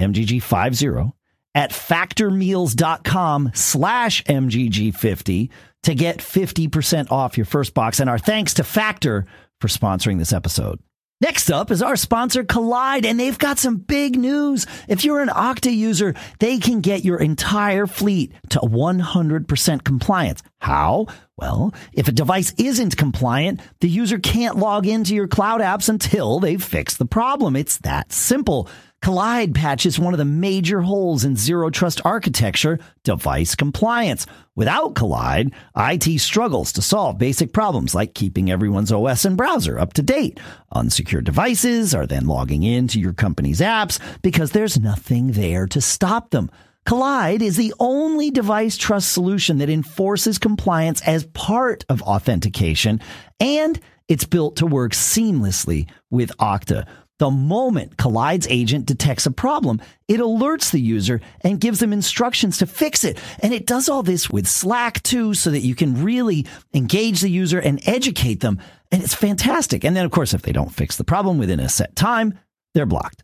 MGG50 0.00 1.12
at 1.54 1.70
factormeals.com 1.70 3.50
slash 3.54 4.24
MGG50 4.24 5.50
to 5.82 5.94
get 5.94 6.18
50% 6.18 7.10
off 7.10 7.36
your 7.36 7.46
first 7.46 7.74
box. 7.74 8.00
And 8.00 8.10
our 8.10 8.18
thanks 8.18 8.54
to 8.54 8.64
Factor 8.64 9.26
for 9.60 9.68
sponsoring 9.68 10.18
this 10.18 10.32
episode. 10.32 10.80
Next 11.22 11.50
up 11.50 11.70
is 11.70 11.82
our 11.82 11.96
sponsor 11.96 12.44
Kolide, 12.44 13.04
and 13.04 13.20
they've 13.20 13.36
got 13.36 13.58
some 13.58 13.76
big 13.76 14.18
news. 14.18 14.66
If 14.88 15.04
you're 15.04 15.20
an 15.20 15.28
Okta 15.28 15.70
user, 15.70 16.14
they 16.38 16.56
can 16.56 16.80
get 16.80 17.04
your 17.04 17.20
entire 17.20 17.86
fleet 17.86 18.32
to 18.50 18.58
100% 18.60 19.84
compliance. 19.84 20.42
How? 20.60 21.08
Well, 21.36 21.74
if 21.92 22.08
a 22.08 22.12
device 22.12 22.54
isn't 22.56 22.96
compliant, 22.96 23.60
the 23.82 23.88
user 23.88 24.18
can't 24.18 24.56
log 24.56 24.86
into 24.86 25.14
your 25.14 25.28
cloud 25.28 25.60
apps 25.60 25.90
until 25.90 26.40
they've 26.40 26.62
fixed 26.62 26.98
the 26.98 27.04
problem. 27.04 27.54
It's 27.54 27.76
that 27.78 28.12
simple. 28.12 28.70
Kolide 29.02 29.54
patches 29.54 29.98
one 29.98 30.12
of 30.12 30.18
the 30.18 30.26
major 30.26 30.82
holes 30.82 31.24
in 31.24 31.34
zero 31.34 31.70
trust 31.70 32.02
architecture, 32.04 32.78
device 33.02 33.54
compliance. 33.54 34.26
Without 34.54 34.94
Kolide, 34.94 35.54
IT 35.74 36.20
struggles 36.20 36.70
to 36.72 36.82
solve 36.82 37.16
basic 37.16 37.54
problems 37.54 37.94
like 37.94 38.12
keeping 38.12 38.50
everyone's 38.50 38.92
OS 38.92 39.24
and 39.24 39.38
browser 39.38 39.78
up 39.78 39.94
to 39.94 40.02
date. 40.02 40.38
Unsecured 40.72 41.24
devices 41.24 41.94
are 41.94 42.06
then 42.06 42.26
logging 42.26 42.62
into 42.62 43.00
your 43.00 43.14
company's 43.14 43.60
apps 43.60 43.98
because 44.20 44.50
there's 44.50 44.78
nothing 44.78 45.32
there 45.32 45.66
to 45.68 45.80
stop 45.80 46.28
them. 46.28 46.50
Kolide 46.86 47.40
is 47.40 47.56
the 47.56 47.72
only 47.80 48.30
device 48.30 48.76
trust 48.76 49.14
solution 49.14 49.58
that 49.58 49.70
enforces 49.70 50.36
compliance 50.36 51.00
as 51.02 51.24
part 51.24 51.86
of 51.88 52.02
authentication, 52.02 53.00
and 53.38 53.80
it's 54.08 54.26
built 54.26 54.56
to 54.56 54.66
work 54.66 54.92
seamlessly 54.92 55.88
with 56.10 56.36
Okta. 56.36 56.86
The 57.20 57.30
moment 57.30 57.98
Kolide's 57.98 58.46
agent 58.48 58.86
detects 58.86 59.26
a 59.26 59.30
problem, 59.30 59.82
it 60.08 60.20
alerts 60.20 60.70
the 60.70 60.80
user 60.80 61.20
and 61.42 61.60
gives 61.60 61.78
them 61.78 61.92
instructions 61.92 62.56
to 62.58 62.66
fix 62.66 63.04
it. 63.04 63.18
And 63.40 63.52
it 63.52 63.66
does 63.66 63.90
all 63.90 64.02
this 64.02 64.30
with 64.30 64.48
Slack 64.48 65.02
too, 65.02 65.34
so 65.34 65.50
that 65.50 65.60
you 65.60 65.74
can 65.74 66.02
really 66.02 66.46
engage 66.72 67.20
the 67.20 67.28
user 67.28 67.60
and 67.60 67.78
educate 67.86 68.40
them. 68.40 68.58
And 68.90 69.02
it's 69.02 69.14
fantastic. 69.14 69.84
And 69.84 69.94
then, 69.94 70.06
of 70.06 70.12
course, 70.12 70.32
if 70.32 70.40
they 70.40 70.52
don't 70.52 70.72
fix 70.72 70.96
the 70.96 71.04
problem 71.04 71.36
within 71.36 71.60
a 71.60 71.68
set 71.68 71.94
time, 71.94 72.38
they're 72.72 72.86
blocked. 72.86 73.22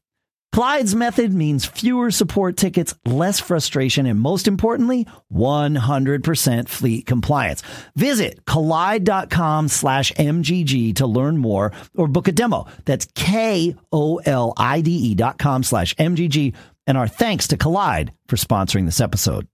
Kolide's 0.54 0.94
method 0.94 1.34
means 1.34 1.66
fewer 1.66 2.10
support 2.10 2.56
tickets, 2.56 2.94
less 3.04 3.40
frustration, 3.40 4.06
and 4.06 4.18
most 4.18 4.48
importantly, 4.48 5.06
100% 5.32 6.68
fleet 6.68 7.04
compliance. 7.04 7.62
Visit 7.94 8.44
kolide.com 8.46 9.68
slash 9.68 10.12
MGG 10.12 10.96
to 10.96 11.06
learn 11.06 11.36
more 11.36 11.72
or 11.94 12.08
book 12.08 12.26
a 12.28 12.32
demo. 12.32 12.66
That's 12.86 13.06
K-O-L-I-D-E 13.14 13.74
dot 15.14 15.38
com 15.38 15.62
slash 15.62 15.94
MGG. 15.96 16.54
And 16.86 16.96
our 16.96 17.08
thanks 17.08 17.48
to 17.48 17.58
Kolide 17.58 18.10
for 18.28 18.36
sponsoring 18.36 18.86
this 18.86 19.00
episode. 19.00 19.46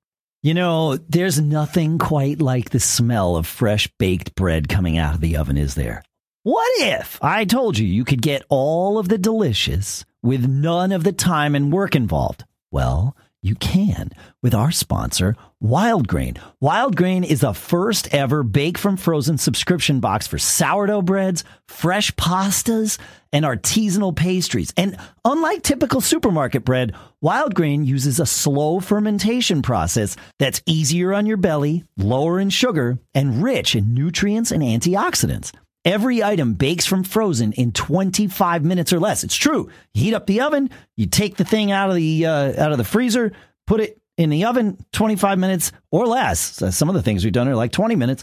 You 0.44 0.54
know, 0.54 0.96
there's 0.96 1.40
nothing 1.40 1.98
quite 1.98 2.40
like 2.40 2.70
the 2.70 2.80
smell 2.80 3.36
of 3.36 3.46
fresh 3.46 3.88
baked 3.98 4.34
bread 4.34 4.68
coming 4.68 4.98
out 4.98 5.14
of 5.14 5.20
the 5.20 5.36
oven, 5.36 5.56
is 5.56 5.74
there? 5.74 6.02
What 6.44 6.72
if 6.80 7.20
I 7.22 7.44
told 7.44 7.78
you 7.78 7.86
you 7.86 8.04
could 8.04 8.20
get 8.20 8.42
all 8.48 8.98
of 8.98 9.08
the 9.08 9.16
delicious 9.16 10.04
with 10.24 10.44
none 10.48 10.90
of 10.90 11.04
the 11.04 11.12
time 11.12 11.54
and 11.54 11.72
work 11.72 11.94
involved? 11.94 12.44
Well, 12.72 13.16
you 13.42 13.54
can 13.54 14.10
with 14.42 14.52
our 14.52 14.72
sponsor, 14.72 15.36
Wild 15.60 16.08
Grain. 16.08 16.34
Wild 16.58 16.96
Grain 16.96 17.22
is 17.22 17.42
the 17.42 17.52
first 17.52 18.12
ever 18.12 18.42
bake 18.42 18.76
from 18.76 18.96
frozen 18.96 19.38
subscription 19.38 20.00
box 20.00 20.26
for 20.26 20.36
sourdough 20.36 21.02
breads, 21.02 21.44
fresh 21.68 22.10
pastas, 22.16 22.98
and 23.32 23.44
artisanal 23.44 24.14
pastries. 24.14 24.72
And 24.76 24.96
unlike 25.24 25.62
typical 25.62 26.00
supermarket 26.00 26.64
bread, 26.64 26.92
Wild 27.20 27.54
Grain 27.54 27.84
uses 27.84 28.18
a 28.18 28.26
slow 28.26 28.80
fermentation 28.80 29.62
process 29.62 30.16
that's 30.40 30.60
easier 30.66 31.14
on 31.14 31.24
your 31.26 31.36
belly, 31.36 31.84
lower 31.96 32.40
in 32.40 32.50
sugar, 32.50 32.98
and 33.14 33.44
rich 33.44 33.76
in 33.76 33.94
nutrients 33.94 34.50
and 34.50 34.60
antioxidants. 34.60 35.52
Every 35.84 36.22
item 36.22 36.54
bakes 36.54 36.86
from 36.86 37.02
frozen 37.02 37.52
in 37.52 37.72
25 37.72 38.64
minutes 38.64 38.92
or 38.92 39.00
less. 39.00 39.24
It's 39.24 39.34
true. 39.34 39.68
Heat 39.94 40.14
up 40.14 40.26
the 40.26 40.40
oven, 40.42 40.70
you 40.96 41.06
take 41.06 41.36
the 41.36 41.44
thing 41.44 41.72
out 41.72 41.90
of 41.90 41.96
the 41.96 42.26
uh, 42.26 42.62
out 42.62 42.72
of 42.72 42.78
the 42.78 42.84
freezer, 42.84 43.32
put 43.66 43.80
it 43.80 44.00
in 44.16 44.30
the 44.30 44.44
oven 44.44 44.78
25 44.92 45.38
minutes 45.38 45.72
or 45.90 46.06
less. 46.06 46.38
So 46.38 46.70
some 46.70 46.88
of 46.88 46.94
the 46.94 47.02
things 47.02 47.24
we've 47.24 47.32
done 47.32 47.48
are 47.48 47.56
like 47.56 47.72
20 47.72 47.96
minutes 47.96 48.22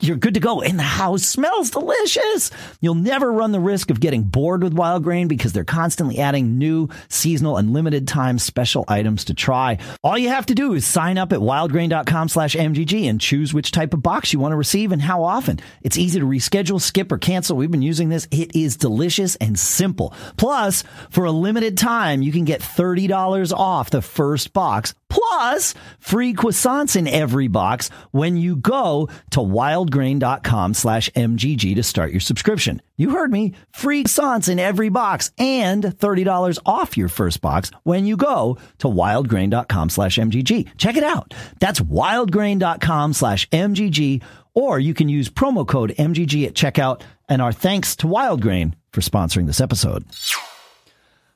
you're, 0.00 0.16
good 0.16 0.34
to 0.34 0.40
go. 0.40 0.62
And 0.62 0.78
the 0.78 0.82
house 0.82 1.22
smells 1.22 1.70
delicious. 1.70 2.50
You'll 2.80 2.94
never 2.94 3.32
run 3.32 3.52
the 3.52 3.60
risk 3.60 3.90
of 3.90 4.00
getting 4.00 4.22
bored 4.22 4.62
with 4.62 4.72
wild 4.72 5.02
grain 5.02 5.28
because 5.28 5.52
they're 5.52 5.64
constantly 5.64 6.18
adding 6.18 6.58
new 6.58 6.88
seasonal 7.08 7.56
and 7.56 7.72
limited 7.72 8.08
time 8.08 8.38
special 8.38 8.84
items 8.88 9.24
to 9.26 9.34
try. 9.34 9.78
All 10.02 10.18
you 10.18 10.28
have 10.28 10.46
to 10.46 10.54
do 10.54 10.72
is 10.74 10.86
sign 10.86 11.18
up 11.18 11.32
at 11.32 11.40
wildgrain.com 11.40 12.28
slash 12.28 12.54
MGG 12.54 13.08
and 13.08 13.20
choose 13.20 13.52
which 13.52 13.70
type 13.70 13.94
of 13.94 14.02
box 14.02 14.32
you 14.32 14.38
want 14.38 14.52
to 14.52 14.56
receive 14.56 14.92
and 14.92 15.02
how 15.02 15.22
often. 15.22 15.60
It's 15.82 15.98
easy 15.98 16.20
to 16.20 16.26
reschedule, 16.26 16.80
skip, 16.80 17.12
or 17.12 17.18
cancel. 17.18 17.56
We've 17.56 17.70
been 17.70 17.82
using 17.82 18.08
this. 18.08 18.26
It 18.30 18.56
is 18.56 18.76
delicious 18.76 19.36
and 19.36 19.58
simple. 19.58 20.14
Plus, 20.36 20.84
for 21.10 21.24
a 21.24 21.30
limited 21.30 21.76
time, 21.76 22.22
you 22.22 22.32
can 22.32 22.44
get 22.44 22.60
$30 22.60 23.52
off 23.52 23.90
the 23.90 24.02
first 24.02 24.52
box 24.52 24.94
plus 25.08 25.74
free 25.98 26.34
croissants 26.34 26.96
in 26.96 27.06
every 27.06 27.48
box 27.48 27.90
when 28.10 28.36
you 28.36 28.56
go 28.56 29.08
to 29.30 29.40
wildgrain.com 29.66 30.74
slash 30.74 31.10
mgg 31.10 31.74
to 31.74 31.82
start 31.82 32.10
your 32.10 32.20
subscription. 32.20 32.80
You 32.96 33.10
heard 33.10 33.32
me. 33.32 33.54
Free 33.72 34.04
croissants 34.04 34.48
in 34.48 34.58
every 34.58 34.88
box 34.88 35.30
and 35.38 35.82
$30 35.84 36.58
off 36.64 36.96
your 36.96 37.08
first 37.08 37.40
box 37.40 37.70
when 37.82 38.06
you 38.06 38.16
go 38.16 38.58
to 38.78 38.88
wildgrain.com 38.88 39.90
slash 39.90 40.18
mgg 40.18 40.68
check 40.78 40.96
it 40.96 41.02
out. 41.02 41.34
That's 41.60 41.80
wildgrain.com 41.80 43.12
slash 43.12 43.48
mgg 43.50 44.22
or 44.54 44.78
you 44.78 44.94
can 44.94 45.08
use 45.08 45.28
promo 45.28 45.66
code 45.66 45.94
mgg 45.98 46.46
at 46.46 46.54
checkout. 46.54 47.02
And 47.28 47.42
our 47.42 47.52
thanks 47.52 47.96
to 47.96 48.06
wildgrain 48.06 48.74
for 48.92 49.00
sponsoring 49.00 49.46
this 49.46 49.60
episode. 49.60 50.04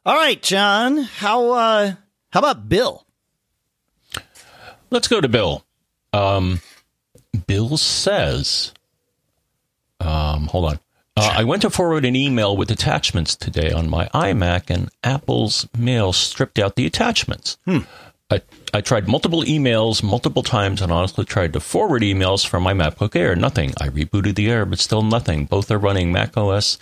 All 0.06 0.16
right 0.16 0.40
john 0.40 0.98
how 0.98 1.50
uh 1.50 1.92
how 2.30 2.40
about 2.40 2.68
bill? 2.68 3.06
Let's 4.90 5.06
go 5.06 5.20
to 5.20 5.28
Bill. 5.28 5.64
Um, 6.12 6.60
Bill 7.46 7.76
says, 7.76 8.72
um, 10.00 10.46
hold 10.48 10.64
on. 10.66 10.80
Uh, 11.16 11.34
I 11.36 11.44
went 11.44 11.62
to 11.62 11.70
forward 11.70 12.04
an 12.04 12.16
email 12.16 12.56
with 12.56 12.70
attachments 12.70 13.36
today 13.36 13.72
on 13.72 13.90
my 13.90 14.06
iMac, 14.14 14.70
and 14.70 14.88
Apple's 15.04 15.68
mail 15.76 16.12
stripped 16.12 16.58
out 16.58 16.76
the 16.76 16.86
attachments. 16.86 17.58
Hmm. 17.66 17.80
I, 18.30 18.40
I 18.72 18.80
tried 18.80 19.08
multiple 19.08 19.42
emails 19.42 20.02
multiple 20.02 20.44
times 20.44 20.80
and 20.80 20.92
honestly 20.92 21.24
tried 21.24 21.52
to 21.54 21.60
forward 21.60 22.02
emails 22.02 22.46
from 22.46 22.62
my 22.62 22.72
MacBook 22.72 23.16
Air. 23.16 23.34
Nothing. 23.34 23.74
I 23.80 23.88
rebooted 23.88 24.36
the 24.36 24.48
Air, 24.48 24.64
but 24.64 24.78
still 24.78 25.02
nothing. 25.02 25.46
Both 25.46 25.70
are 25.70 25.78
running 25.78 26.12
Mac 26.12 26.36
OS 26.36 26.78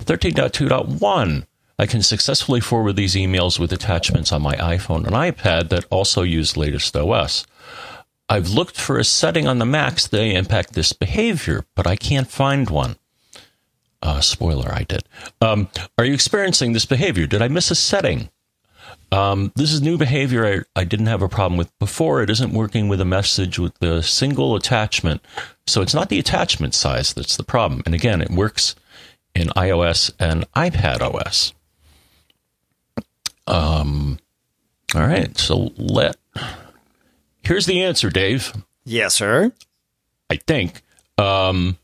13.2.1. 0.00 1.46
I 1.78 1.86
can 1.86 2.02
successfully 2.02 2.60
forward 2.60 2.96
these 2.96 3.14
emails 3.14 3.58
with 3.58 3.72
attachments 3.72 4.32
on 4.32 4.42
my 4.42 4.54
iPhone 4.56 5.06
and 5.06 5.16
iPad 5.16 5.70
that 5.70 5.86
also 5.90 6.22
use 6.22 6.56
latest 6.56 6.94
OS. 6.94 7.46
I've 8.32 8.48
looked 8.48 8.80
for 8.80 8.98
a 8.98 9.04
setting 9.04 9.46
on 9.46 9.58
the 9.58 9.66
Macs 9.66 10.06
that 10.06 10.22
impact 10.22 10.72
this 10.72 10.94
behavior, 10.94 11.66
but 11.74 11.86
I 11.86 11.96
can't 11.96 12.30
find 12.30 12.70
one. 12.70 12.96
Uh, 14.00 14.22
spoiler, 14.22 14.72
I 14.72 14.84
did. 14.84 15.02
Um, 15.42 15.68
are 15.98 16.06
you 16.06 16.14
experiencing 16.14 16.72
this 16.72 16.86
behavior? 16.86 17.26
Did 17.26 17.42
I 17.42 17.48
miss 17.48 17.70
a 17.70 17.74
setting? 17.74 18.30
Um, 19.12 19.52
this 19.56 19.70
is 19.70 19.82
new 19.82 19.98
behavior 19.98 20.64
I, 20.74 20.80
I, 20.80 20.84
didn't 20.84 21.08
have 21.08 21.20
a 21.20 21.28
problem 21.28 21.58
with 21.58 21.78
before. 21.78 22.22
It 22.22 22.30
isn't 22.30 22.54
working 22.54 22.88
with 22.88 23.02
a 23.02 23.04
message 23.04 23.58
with 23.58 23.78
the 23.80 24.02
single 24.02 24.56
attachment. 24.56 25.20
So 25.66 25.82
it's 25.82 25.92
not 25.92 26.08
the 26.08 26.18
attachment 26.18 26.74
size 26.74 27.12
that's 27.12 27.36
the 27.36 27.44
problem. 27.44 27.82
And 27.84 27.94
again, 27.94 28.22
it 28.22 28.30
works 28.30 28.74
in 29.34 29.48
iOS 29.48 30.10
and 30.18 30.50
iPad 30.52 31.02
OS. 31.02 31.52
Um, 33.46 34.18
all 34.94 35.06
right. 35.06 35.36
So 35.36 35.72
let 35.76 36.16
here's 37.42 37.66
the 37.66 37.82
answer, 37.82 38.10
Dave. 38.10 38.52
Yes, 38.84 39.14
sir. 39.14 39.52
I 40.30 40.36
think. 40.36 40.82
Um, 41.18 41.76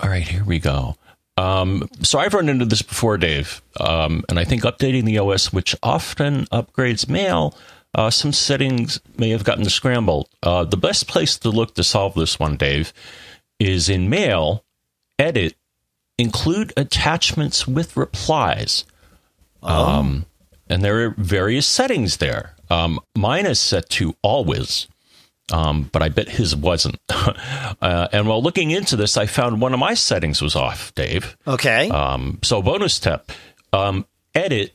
all 0.00 0.08
right, 0.08 0.26
here 0.26 0.44
we 0.44 0.58
go. 0.58 0.96
Um, 1.36 1.88
so 2.02 2.18
I've 2.18 2.34
run 2.34 2.48
into 2.48 2.64
this 2.64 2.82
before, 2.82 3.16
Dave, 3.16 3.62
um, 3.78 4.24
and 4.28 4.38
I 4.38 4.44
think 4.44 4.62
updating 4.62 5.04
the 5.04 5.18
OS, 5.18 5.52
which 5.52 5.76
often 5.82 6.46
upgrades 6.46 7.08
Mail, 7.08 7.56
uh, 7.94 8.10
some 8.10 8.32
settings 8.32 9.00
may 9.16 9.30
have 9.30 9.44
gotten 9.44 9.64
scrambled. 9.68 10.28
Uh, 10.42 10.64
the 10.64 10.76
best 10.76 11.06
place 11.06 11.38
to 11.38 11.50
look 11.50 11.74
to 11.74 11.84
solve 11.84 12.14
this 12.14 12.38
one, 12.40 12.56
Dave, 12.56 12.92
is 13.58 13.88
in 13.88 14.10
Mail, 14.10 14.64
Edit, 15.18 15.54
include 16.18 16.72
attachments 16.76 17.68
with 17.68 17.96
replies. 17.96 18.84
Oh. 19.62 19.86
Um, 19.86 20.26
and 20.68 20.82
there 20.82 21.06
are 21.06 21.14
various 21.16 21.66
settings 21.66 22.18
there. 22.18 22.54
Um, 22.70 23.00
mine 23.16 23.46
is 23.46 23.60
set 23.60 23.88
to 23.90 24.14
always, 24.22 24.88
um, 25.52 25.88
but 25.92 26.02
I 26.02 26.08
bet 26.08 26.28
his 26.28 26.54
wasn't. 26.54 26.98
uh, 27.08 28.08
and 28.12 28.28
while 28.28 28.42
looking 28.42 28.70
into 28.70 28.96
this, 28.96 29.16
I 29.16 29.26
found 29.26 29.60
one 29.60 29.72
of 29.72 29.80
my 29.80 29.94
settings 29.94 30.42
was 30.42 30.54
off, 30.54 30.94
Dave. 30.94 31.36
Okay. 31.46 31.88
Um, 31.88 32.38
so, 32.42 32.62
bonus 32.62 32.98
tip 32.98 33.32
um, 33.72 34.06
edit 34.34 34.74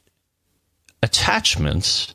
attachments 1.01 2.13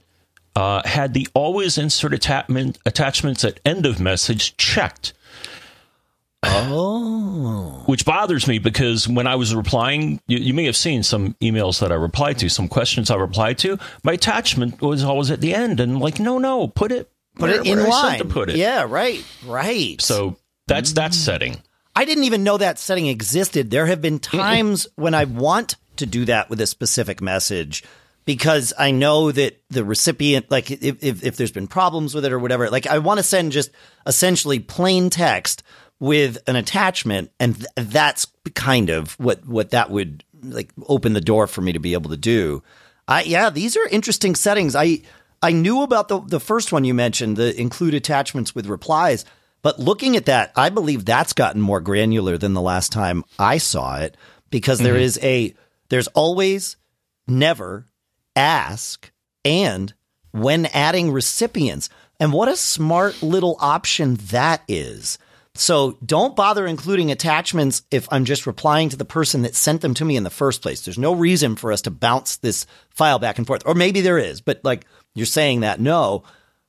uh, 0.56 0.82
had 0.84 1.14
the 1.14 1.28
always 1.34 1.78
insert 1.78 2.12
attachment, 2.12 2.78
attachments 2.84 3.44
at 3.44 3.60
end 3.64 3.86
of 3.86 4.00
message 4.00 4.56
checked. 4.56 5.12
Oh. 6.42 7.82
Which 7.86 8.04
bothers 8.04 8.46
me 8.46 8.58
because 8.58 9.08
when 9.08 9.26
I 9.26 9.34
was 9.34 9.54
replying, 9.54 10.20
you, 10.26 10.38
you, 10.38 10.54
may 10.54 10.64
have 10.66 10.76
seen 10.76 11.02
some 11.02 11.34
emails 11.34 11.80
that 11.80 11.90
I 11.90 11.96
replied 11.96 12.38
to, 12.38 12.48
some 12.48 12.68
questions 12.68 13.10
I 13.10 13.16
replied 13.16 13.58
to. 13.58 13.78
My 14.04 14.12
attachment 14.12 14.80
was 14.80 15.02
always 15.02 15.30
at 15.30 15.40
the 15.40 15.54
end, 15.54 15.80
and 15.80 15.98
like, 15.98 16.20
no, 16.20 16.38
no, 16.38 16.68
put 16.68 16.92
it, 16.92 17.10
put 17.36 17.50
it 17.50 17.66
in 17.66 17.82
line. 17.82 18.18
To 18.18 18.24
put 18.24 18.50
it. 18.50 18.56
Yeah, 18.56 18.86
right, 18.88 19.24
right. 19.44 20.00
So 20.00 20.36
that's 20.68 20.92
that 20.92 21.10
mm. 21.10 21.14
setting. 21.14 21.56
I 21.96 22.04
didn't 22.04 22.24
even 22.24 22.44
know 22.44 22.56
that 22.58 22.78
setting 22.78 23.08
existed. 23.08 23.70
There 23.70 23.86
have 23.86 24.00
been 24.00 24.20
times 24.20 24.86
when 24.94 25.14
I 25.14 25.24
want 25.24 25.74
to 25.96 26.06
do 26.06 26.24
that 26.26 26.48
with 26.48 26.60
a 26.60 26.66
specific 26.66 27.20
message 27.20 27.82
because 28.24 28.72
I 28.78 28.92
know 28.92 29.32
that 29.32 29.60
the 29.70 29.84
recipient, 29.84 30.50
like 30.50 30.70
if, 30.70 31.02
if, 31.02 31.24
if 31.24 31.36
there's 31.36 31.50
been 31.50 31.66
problems 31.66 32.14
with 32.14 32.24
it 32.24 32.32
or 32.32 32.38
whatever, 32.38 32.70
like 32.70 32.86
I 32.86 32.98
want 32.98 33.18
to 33.18 33.24
send 33.24 33.50
just 33.50 33.70
essentially 34.06 34.60
plain 34.60 35.10
text 35.10 35.64
with 36.00 36.38
an 36.46 36.56
attachment, 36.56 37.30
and 37.40 37.56
th- 37.56 37.68
that's 37.74 38.26
kind 38.54 38.90
of 38.90 39.18
what 39.18 39.46
what 39.46 39.70
that 39.70 39.90
would 39.90 40.24
like 40.42 40.70
open 40.86 41.12
the 41.12 41.20
door 41.20 41.46
for 41.46 41.60
me 41.60 41.72
to 41.72 41.78
be 41.78 41.94
able 41.94 42.10
to 42.10 42.16
do. 42.16 42.62
I 43.06 43.22
yeah, 43.22 43.50
these 43.50 43.76
are 43.76 43.86
interesting 43.88 44.34
settings. 44.34 44.76
I 44.76 45.02
I 45.42 45.52
knew 45.52 45.82
about 45.82 46.08
the 46.08 46.20
the 46.20 46.40
first 46.40 46.72
one 46.72 46.84
you 46.84 46.94
mentioned, 46.94 47.36
the 47.36 47.58
include 47.60 47.94
attachments 47.94 48.54
with 48.54 48.66
replies, 48.66 49.24
but 49.62 49.78
looking 49.78 50.16
at 50.16 50.26
that, 50.26 50.52
I 50.56 50.68
believe 50.68 51.04
that's 51.04 51.32
gotten 51.32 51.60
more 51.60 51.80
granular 51.80 52.38
than 52.38 52.54
the 52.54 52.60
last 52.60 52.92
time 52.92 53.24
I 53.38 53.58
saw 53.58 53.98
it 53.98 54.16
because 54.50 54.78
there 54.78 54.94
mm-hmm. 54.94 55.02
is 55.02 55.18
a 55.22 55.54
There's 55.88 56.08
always, 56.08 56.76
never, 57.26 57.86
ask, 58.36 59.10
and 59.44 59.94
when 60.32 60.66
adding 60.66 61.10
recipients. 61.10 61.88
And 62.20 62.32
what 62.32 62.48
a 62.48 62.56
smart 62.56 63.22
little 63.22 63.56
option 63.60 64.16
that 64.30 64.62
is. 64.68 65.18
So 65.58 65.98
don't 66.06 66.36
bother 66.36 66.68
including 66.68 67.10
attachments 67.10 67.82
if 67.90 68.06
I'm 68.12 68.24
just 68.24 68.46
replying 68.46 68.90
to 68.90 68.96
the 68.96 69.04
person 69.04 69.42
that 69.42 69.56
sent 69.56 69.80
them 69.80 69.92
to 69.94 70.04
me 70.04 70.16
in 70.16 70.22
the 70.22 70.30
first 70.30 70.62
place. 70.62 70.84
There's 70.84 70.98
no 70.98 71.12
reason 71.12 71.56
for 71.56 71.72
us 71.72 71.82
to 71.82 71.90
bounce 71.90 72.36
this 72.36 72.64
file 72.90 73.18
back 73.18 73.38
and 73.38 73.46
forth. 73.46 73.62
Or 73.66 73.74
maybe 73.74 74.00
there 74.00 74.18
is, 74.18 74.40
but 74.40 74.60
like 74.62 74.86
you're 75.14 75.26
saying 75.26 75.60
that 75.60 75.80
no. 75.80 76.22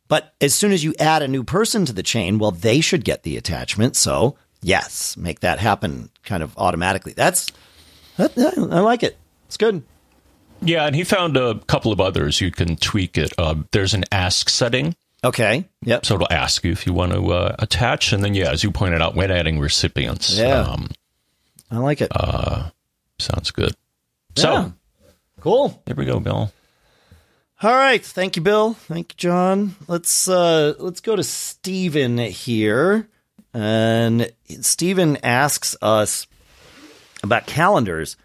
But 0.08 0.34
as 0.42 0.56
soon 0.56 0.72
as 0.72 0.84
you 0.84 0.96
add 0.98 1.22
a 1.22 1.28
new 1.28 1.44
person 1.44 1.86
to 1.86 1.94
the 1.94 2.02
chain, 2.02 2.40
well, 2.40 2.50
they 2.50 2.82
should 2.82 3.06
get 3.06 3.22
the 3.22 3.38
attachment. 3.38 3.96
So 3.96 4.38
yes, 4.64 5.16
make 5.16 5.42
that 5.42 5.60
happen 5.60 6.10
kind 6.24 6.42
of 6.42 6.58
automatically. 6.58 7.14
That's, 7.14 7.52
that, 8.18 8.36
I 8.38 8.80
like 8.80 9.04
it. 9.04 9.18
It's 9.46 9.58
good. 9.58 9.84
Yeah, 10.64 10.88
and 10.88 10.96
he 10.96 11.04
found 11.04 11.38
a 11.38 11.60
couple 11.68 11.92
of 11.92 12.02
others 12.02 12.42
you 12.42 12.50
can 12.50 12.76
tweak 12.76 13.20
it. 13.20 13.34
Uh, 13.38 13.56
there's 13.72 13.94
an 13.94 14.06
ask 14.12 14.50
setting. 14.50 14.96
Okay. 15.24 15.68
Yep. 15.84 16.06
So 16.06 16.16
it'll 16.16 16.32
ask 16.32 16.64
you 16.64 16.72
if 16.72 16.86
you 16.86 16.94
want 16.94 17.14
to 17.14 17.32
uh, 17.32 17.56
attach. 17.60 18.14
And 18.14 18.24
then, 18.24 18.34
yeah, 18.34 18.52
as 18.52 18.64
you 18.64 18.72
pointed 18.72 19.02
out, 19.02 19.16
when 19.16 19.32
adding 19.32 19.60
recipients. 19.60 20.38
Yeah. 20.38 20.62
Um, 20.62 20.90
I 21.70 21.78
like 21.78 22.02
it. 22.02 22.12
Uh, 22.12 22.70
sounds 23.20 23.52
good. 23.52 23.76
So, 24.36 24.74
cool. 25.42 25.82
There 25.86 25.96
we 25.96 26.06
go, 26.06 26.20
Bill. 26.20 26.52
All 27.62 27.76
right, 27.76 28.04
thank 28.04 28.38
you, 28.38 28.42
Bill. 28.42 28.74
Thank 28.74 29.12
you, 29.12 29.18
John. 29.18 29.76
Let's 29.90 30.30
uh, 30.30 30.76
let's 30.80 31.02
go 31.02 31.18
to 31.18 31.24
Stephen 31.24 32.18
here, 32.18 33.10
and 33.54 34.32
Stephen 34.62 35.18
asks 35.24 35.76
us 35.82 36.26
about 37.22 37.48
calendars. 37.48 38.16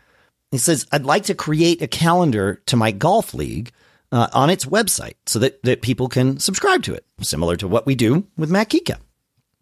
He 0.53 0.59
says, 0.59 0.86
"I'd 0.92 1.05
like 1.05 1.24
to 1.24 1.34
create 1.34 1.82
a 1.82 1.88
calendar 1.88 2.62
to 2.66 2.76
my 2.76 2.92
golf 2.92 3.34
league 3.34 3.72
uh, 4.15 4.29
on 4.33 4.49
its 4.49 4.65
website 4.65 5.17
so 5.27 5.39
that 5.41 5.62
that 5.65 5.83
people 5.83 6.09
can 6.09 6.39
subscribe 6.39 6.83
to 6.85 6.95
it, 6.95 7.05
similar 7.21 7.57
to 7.57 7.69
what 7.69 7.85
we 7.85 7.95
do 7.95 8.27
with 8.39 8.51
MacGeekGab, 8.51 9.01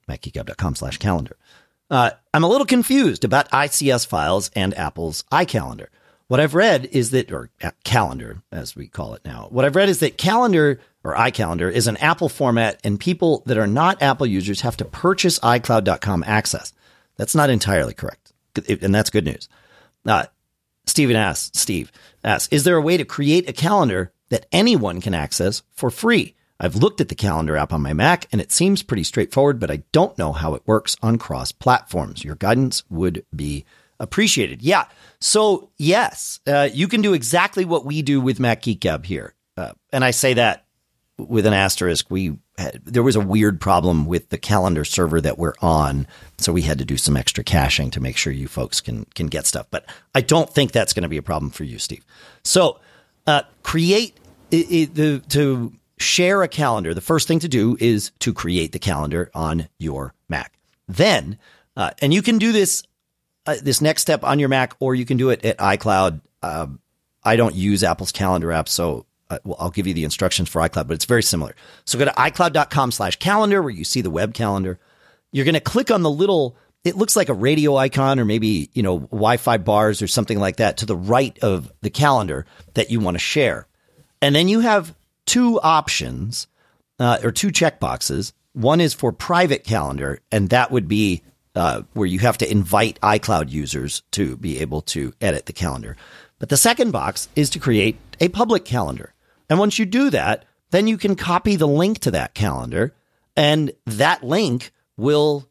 macgeekgab.com 0.09 0.74
slash 0.76 0.98
calendar." 0.98 1.36
Uh, 1.90 2.11
I'm 2.32 2.44
a 2.44 2.48
little 2.48 2.66
confused 2.66 3.24
about 3.24 3.50
ICS 3.50 4.07
files 4.07 4.50
and 4.55 4.76
Apple's 4.78 5.24
iCalendar. 5.32 5.88
What 6.28 6.40
I've 6.40 6.55
read 6.55 6.86
is 6.86 7.11
that, 7.11 7.30
or 7.30 7.50
calendar 7.84 8.42
as 8.50 8.74
we 8.74 8.88
call 8.88 9.12
it 9.12 9.22
now, 9.22 9.48
what 9.50 9.66
I've 9.66 9.76
read 9.76 9.90
is 9.90 10.00
that 10.00 10.16
calendar 10.16 10.80
or 11.05 11.14
iCalendar 11.14 11.70
is 11.70 11.88
an 11.88 11.98
Apple 11.98 12.30
format 12.30 12.80
and 12.84 12.98
people 12.98 13.42
that 13.44 13.59
are 13.59 13.66
not 13.66 14.00
Apple 14.00 14.26
users 14.26 14.62
have 14.62 14.78
to 14.78 14.86
purchase 14.86 15.38
iCloud.com 15.40 16.24
access. 16.26 16.72
That's 17.16 17.34
not 17.34 17.50
entirely 17.50 17.92
correct. 17.92 18.32
And 18.80 18.94
that's 18.94 19.11
good 19.11 19.26
news. 19.26 19.50
Uh, 20.07 20.24
Stephen 20.86 21.16
asks, 21.16 21.59
Steve 21.61 21.92
asks, 22.24 22.50
is 22.50 22.64
there 22.64 22.76
a 22.76 22.82
way 22.82 22.96
to 22.96 23.05
create 23.05 23.48
a 23.48 23.53
calendar 23.53 24.12
that 24.32 24.46
anyone 24.50 25.00
can 25.00 25.14
access 25.14 25.62
for 25.72 25.90
free? 25.90 26.34
I've 26.58 26.76
looked 26.76 27.00
at 27.00 27.08
the 27.08 27.14
calendar 27.14 27.56
app 27.56 27.72
on 27.72 27.82
my 27.82 27.92
Mac 27.92 28.26
and 28.32 28.40
it 28.40 28.50
seems 28.50 28.82
pretty 28.82 29.04
straightforward, 29.04 29.60
but 29.60 29.70
I 29.70 29.82
don't 29.92 30.16
know 30.16 30.32
how 30.32 30.54
it 30.54 30.62
works 30.64 30.96
on 31.02 31.18
cross 31.18 31.52
platforms. 31.52 32.24
Your 32.24 32.36
guidance 32.36 32.82
would 32.88 33.24
be 33.34 33.64
appreciated. 34.00 34.62
Yeah. 34.62 34.86
So, 35.20 35.70
yes, 35.76 36.40
uh, 36.46 36.68
you 36.72 36.88
can 36.88 37.02
do 37.02 37.14
exactly 37.14 37.64
what 37.64 37.84
we 37.84 38.00
do 38.00 38.20
with 38.20 38.40
Mac 38.40 38.62
Geek 38.62 38.80
Gab 38.80 39.04
here. 39.04 39.34
Uh, 39.56 39.72
and 39.92 40.04
I 40.04 40.12
say 40.12 40.34
that 40.34 40.64
with 41.18 41.46
an 41.46 41.52
asterisk. 41.52 42.10
We 42.10 42.38
had, 42.56 42.80
there 42.84 43.02
was 43.02 43.16
a 43.16 43.20
weird 43.20 43.60
problem 43.60 44.06
with 44.06 44.30
the 44.30 44.38
calendar 44.38 44.84
server 44.84 45.20
that 45.20 45.38
we're 45.38 45.54
on, 45.60 46.06
so 46.38 46.52
we 46.52 46.62
had 46.62 46.78
to 46.78 46.84
do 46.84 46.96
some 46.96 47.16
extra 47.16 47.44
caching 47.44 47.90
to 47.90 48.00
make 48.00 48.16
sure 48.16 48.32
you 48.32 48.48
folks 48.48 48.80
can 48.80 49.04
can 49.14 49.26
get 49.26 49.46
stuff. 49.46 49.66
But 49.70 49.84
I 50.14 50.20
don't 50.20 50.48
think 50.48 50.72
that's 50.72 50.92
going 50.92 51.02
to 51.02 51.08
be 51.08 51.16
a 51.16 51.22
problem 51.22 51.50
for 51.50 51.64
you, 51.64 51.78
Steve. 51.78 52.04
So, 52.44 52.80
uh, 53.26 53.42
create 53.62 54.16
it, 54.53 54.70
it, 54.70 54.94
the 54.94 55.22
to 55.30 55.72
share 55.98 56.42
a 56.42 56.48
calendar. 56.48 56.94
The 56.94 57.00
first 57.00 57.26
thing 57.26 57.40
to 57.40 57.48
do 57.48 57.76
is 57.80 58.12
to 58.20 58.32
create 58.32 58.72
the 58.72 58.78
calendar 58.78 59.30
on 59.34 59.68
your 59.78 60.14
Mac. 60.28 60.53
Then, 60.86 61.38
uh, 61.76 61.90
and 62.00 62.12
you 62.12 62.22
can 62.22 62.38
do 62.38 62.53
this 62.53 62.82
uh, 63.46 63.57
this 63.62 63.80
next 63.80 64.03
step 64.03 64.22
on 64.22 64.38
your 64.38 64.48
Mac, 64.48 64.74
or 64.78 64.94
you 64.94 65.05
can 65.05 65.16
do 65.16 65.30
it 65.30 65.44
at 65.44 65.59
iCloud. 65.59 66.20
Um, 66.42 66.80
I 67.24 67.36
don't 67.36 67.55
use 67.55 67.82
Apple's 67.82 68.12
calendar 68.12 68.53
app, 68.53 68.68
so 68.68 69.07
uh, 69.30 69.38
well, 69.44 69.57
I'll 69.59 69.70
give 69.70 69.86
you 69.86 69.94
the 69.94 70.05
instructions 70.05 70.48
for 70.48 70.61
iCloud, 70.61 70.86
but 70.86 70.90
it's 70.90 71.07
very 71.07 71.22
similar. 71.22 71.55
So 71.86 71.98
go 71.98 72.05
to 72.05 72.11
iCloud.com 72.11 72.92
slash 72.92 73.16
calendar 73.16 73.62
where 73.62 73.70
you 73.70 73.84
see 73.84 74.03
the 74.03 74.11
web 74.11 74.34
calendar. 74.34 74.78
You're 75.30 75.46
going 75.46 75.55
to 75.55 75.61
click 75.61 75.90
on 75.90 76.03
the 76.03 76.11
little, 76.11 76.57
it 76.84 76.96
looks 76.96 77.16
like 77.16 77.30
a 77.30 77.34
radio 77.34 77.76
icon 77.76 78.20
or 78.20 78.26
maybe, 78.26 78.68
you 78.74 78.82
know, 78.82 78.98
Wi-Fi 78.98 79.57
bars 79.59 80.03
or 80.03 80.07
something 80.07 80.38
like 80.38 80.57
that 80.57 80.78
to 80.78 80.86
the 80.86 80.96
right 80.96 81.38
of 81.42 81.72
the 81.80 81.88
calendar 81.88 82.44
that 82.74 82.90
you 82.90 83.00
want 83.00 83.14
to 83.14 83.20
share. 83.20 83.66
And 84.22 84.34
then 84.34 84.48
you 84.48 84.60
have 84.60 84.94
two 85.26 85.60
options 85.60 86.46
uh, 86.98 87.18
or 87.22 87.32
two 87.32 87.48
checkboxes. 87.48 88.32
One 88.52 88.80
is 88.80 88.94
for 88.94 89.12
private 89.12 89.64
calendar, 89.64 90.20
and 90.30 90.48
that 90.50 90.70
would 90.70 90.86
be 90.88 91.22
uh, 91.54 91.82
where 91.92 92.06
you 92.06 92.20
have 92.20 92.38
to 92.38 92.50
invite 92.50 93.00
iCloud 93.00 93.50
users 93.50 94.02
to 94.12 94.36
be 94.36 94.60
able 94.60 94.80
to 94.82 95.12
edit 95.20 95.46
the 95.46 95.52
calendar. 95.52 95.96
But 96.38 96.48
the 96.48 96.56
second 96.56 96.92
box 96.92 97.28
is 97.36 97.50
to 97.50 97.58
create 97.58 97.98
a 98.20 98.28
public 98.28 98.64
calendar. 98.64 99.12
And 99.50 99.58
once 99.58 99.78
you 99.78 99.84
do 99.84 100.08
that, 100.10 100.44
then 100.70 100.86
you 100.86 100.96
can 100.96 101.16
copy 101.16 101.56
the 101.56 101.68
link 101.68 101.98
to 102.00 102.12
that 102.12 102.34
calendar, 102.34 102.94
and 103.36 103.72
that 103.86 104.22
link 104.22 104.72
will 104.96 105.48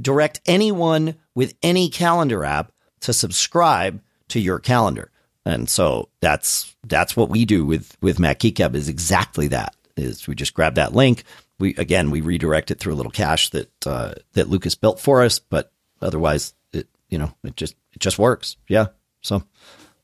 direct 0.00 0.40
anyone 0.46 1.16
with 1.34 1.54
any 1.62 1.88
calendar 1.88 2.44
app 2.44 2.72
to 3.00 3.12
subscribe 3.12 4.00
to 4.28 4.40
your 4.40 4.58
calendar. 4.58 5.10
And 5.44 5.68
so 5.68 6.08
that's 6.20 6.74
that's 6.86 7.16
what 7.16 7.28
we 7.28 7.44
do 7.44 7.64
with 7.64 7.96
with 8.00 8.18
Mac 8.18 8.40
Geek 8.40 8.56
Gab 8.56 8.74
is 8.74 8.88
exactly 8.88 9.48
that. 9.48 9.74
Is 9.96 10.26
we 10.26 10.34
just 10.34 10.54
grab 10.54 10.74
that 10.74 10.94
link, 10.94 11.24
we 11.58 11.74
again 11.76 12.10
we 12.10 12.20
redirect 12.20 12.70
it 12.70 12.78
through 12.78 12.94
a 12.94 12.96
little 12.96 13.12
cache 13.12 13.50
that 13.50 13.86
uh, 13.86 14.14
that 14.32 14.48
Lucas 14.48 14.74
built 14.74 15.00
for 15.00 15.22
us, 15.22 15.38
but 15.38 15.72
otherwise 16.00 16.54
it 16.72 16.88
you 17.08 17.18
know 17.18 17.34
it 17.44 17.56
just 17.56 17.74
it 17.92 18.00
just 18.00 18.18
works. 18.18 18.56
Yeah. 18.68 18.86
So 19.20 19.42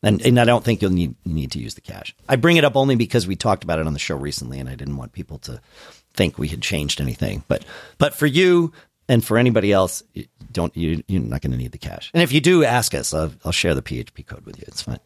and 0.03 0.25
and 0.25 0.39
I 0.39 0.45
don't 0.45 0.65
think 0.65 0.83
you'll 0.83 0.93
need 0.93 1.15
need 1.25 1.53
to 1.53 1.59
use 1.59 1.75
the 1.75 1.81
cache. 1.81 2.15
I 2.29 2.37
bring 2.37 2.57
it 2.57 2.65
up 2.65 2.77
only 2.77 2.97
because 2.97 3.27
we 3.27 3.37
talked 3.37 3.65
about 3.65 3.79
it 3.79 3.87
on 3.87 3.93
the 3.93 3.99
show 3.99 4.17
recently, 4.17 4.59
and 4.59 4.69
I 4.69 4.75
didn't 4.75 4.97
want 4.97 5.13
people 5.13 5.39
to 5.41 5.61
think 6.15 6.39
we 6.39 6.49
had 6.49 6.63
changed 6.63 7.01
anything. 7.01 7.45
But 7.49 7.65
but 7.99 8.15
for 8.15 8.27
you 8.27 8.73
and 9.09 9.25
for 9.25 9.39
anybody 9.39 9.73
else, 9.73 10.03
don't 10.51 10.77
you 10.77 11.03
you're 11.07 11.23
not 11.23 11.43
going 11.43 11.53
to 11.53 11.59
need 11.59 11.73
the 11.73 11.79
cache. 11.79 12.11
And 12.15 12.23
if 12.23 12.33
you 12.33 12.41
do, 12.41 12.65
ask 12.65 12.95
us. 12.95 13.15
I'll, 13.15 13.33
I'll 13.45 13.53
share 13.53 13.75
the 13.75 13.83
PHP 13.83 14.27
code 14.27 14.45
with 14.45 14.59
you. 14.59 14.65
It's 14.67 14.83
fine. 14.83 15.01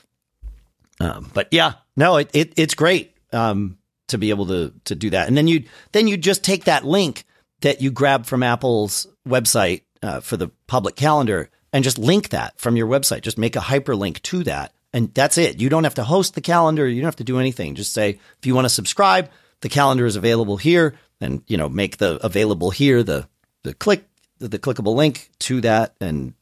um, 1.00 1.30
but 1.32 1.48
yeah, 1.50 1.74
no, 1.96 2.16
it, 2.16 2.30
it 2.32 2.52
it's 2.56 2.74
great. 2.74 3.16
Um, 3.32 3.78
to 4.10 4.18
be 4.18 4.30
able 4.30 4.46
to 4.46 4.72
to 4.84 4.94
do 4.94 5.10
that. 5.10 5.26
And 5.26 5.36
then 5.36 5.48
you 5.48 5.64
then 5.92 6.06
you 6.06 6.16
just 6.16 6.44
take 6.44 6.64
that 6.64 6.84
link 6.84 7.24
that 7.62 7.80
you 7.80 7.90
grab 7.90 8.26
from 8.26 8.42
Apple's 8.42 9.06
website 9.26 9.82
uh, 10.02 10.20
for 10.20 10.36
the 10.36 10.50
public 10.66 10.96
calendar 10.96 11.50
and 11.72 11.84
just 11.84 11.98
link 11.98 12.30
that 12.30 12.58
from 12.58 12.76
your 12.76 12.86
website. 12.86 13.22
Just 13.22 13.38
make 13.38 13.56
a 13.56 13.60
hyperlink 13.60 14.22
to 14.22 14.44
that, 14.44 14.74
and 14.92 15.14
that's 15.14 15.38
it. 15.38 15.60
You 15.60 15.68
don't 15.68 15.84
have 15.84 15.94
to 15.94 16.04
host 16.04 16.34
the 16.34 16.40
calendar. 16.40 16.86
You 16.86 17.00
don't 17.00 17.08
have 17.08 17.16
to 17.16 17.24
do 17.24 17.38
anything. 17.38 17.74
Just 17.74 17.92
say 17.92 18.18
if 18.38 18.46
you 18.46 18.54
want 18.54 18.66
to 18.66 18.70
subscribe, 18.70 19.30
the 19.60 19.68
calendar 19.68 20.06
is 20.06 20.16
available 20.16 20.56
here, 20.56 20.94
and 21.20 21.42
you 21.46 21.56
know 21.56 21.68
make 21.68 21.96
the 21.98 22.24
available 22.24 22.70
here 22.70 23.02
the 23.02 23.28
the 23.62 23.74
click 23.74 24.04
the, 24.48 24.58
clickable 24.58 24.94
link 24.94 25.30
to 25.40 25.60
that, 25.60 25.94
and 26.00 26.34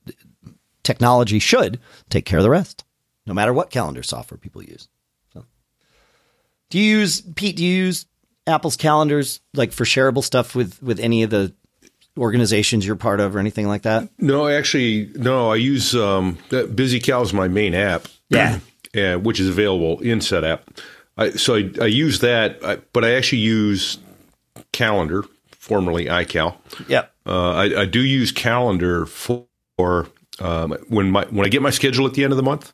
technology 0.83 1.39
should 1.39 1.79
take 2.09 2.25
care 2.25 2.39
of 2.39 2.43
the 2.43 2.51
rest, 2.51 2.85
no 3.27 3.35
matter 3.35 3.53
what 3.53 3.71
calendar 3.71 4.03
software 4.03 4.39
people 4.39 4.63
use. 4.63 4.89
Do 6.71 6.79
you 6.79 6.99
use 6.99 7.21
Pete? 7.21 7.57
Do 7.57 7.65
you 7.65 7.85
use 7.85 8.07
Apple's 8.47 8.77
calendars 8.77 9.41
like 9.55 9.73
for 9.73 9.85
shareable 9.85 10.23
stuff 10.23 10.55
with 10.55 10.83
with 10.83 11.01
any 11.01 11.23
of 11.23 11.31
the 11.31 11.55
organizations 12.19 12.87
you're 12.87 12.97
part 12.97 13.21
of 13.21 13.37
or 13.37 13.39
anything 13.39 13.67
like 13.69 13.83
that? 13.83 14.09
No, 14.19 14.49
actually, 14.49 15.11
no. 15.15 15.51
I 15.51 15.57
use 15.57 15.95
um, 15.95 16.37
BusyCal 16.51 17.23
is 17.23 17.33
my 17.33 17.49
main 17.49 17.75
app. 17.75 18.07
Yeah, 18.29 18.59
uh, 18.97 19.17
which 19.17 19.41
is 19.41 19.49
available 19.49 20.01
in 20.01 20.19
SetApp. 20.19 20.61
I, 21.17 21.31
so 21.31 21.57
I, 21.57 21.71
I 21.81 21.87
use 21.87 22.21
that, 22.21 22.93
but 22.93 23.05
I 23.05 23.13
actually 23.13 23.39
use 23.39 23.99
Calendar, 24.73 25.25
formerly 25.51 26.05
iCal. 26.05 26.57
Yeah, 26.87 27.07
uh, 27.29 27.53
I, 27.53 27.83
I, 27.83 27.85
do 27.85 28.01
use 28.01 28.33
Calendar 28.33 29.07
for 29.07 29.47
um, 30.41 30.73
when 30.89 31.11
my 31.11 31.25
when 31.27 31.45
I 31.45 31.49
get 31.49 31.63
my 31.63 31.71
schedule 31.71 32.07
at 32.07 32.15
the 32.15 32.25
end 32.25 32.33
of 32.33 32.37
the 32.37 32.43
month, 32.43 32.73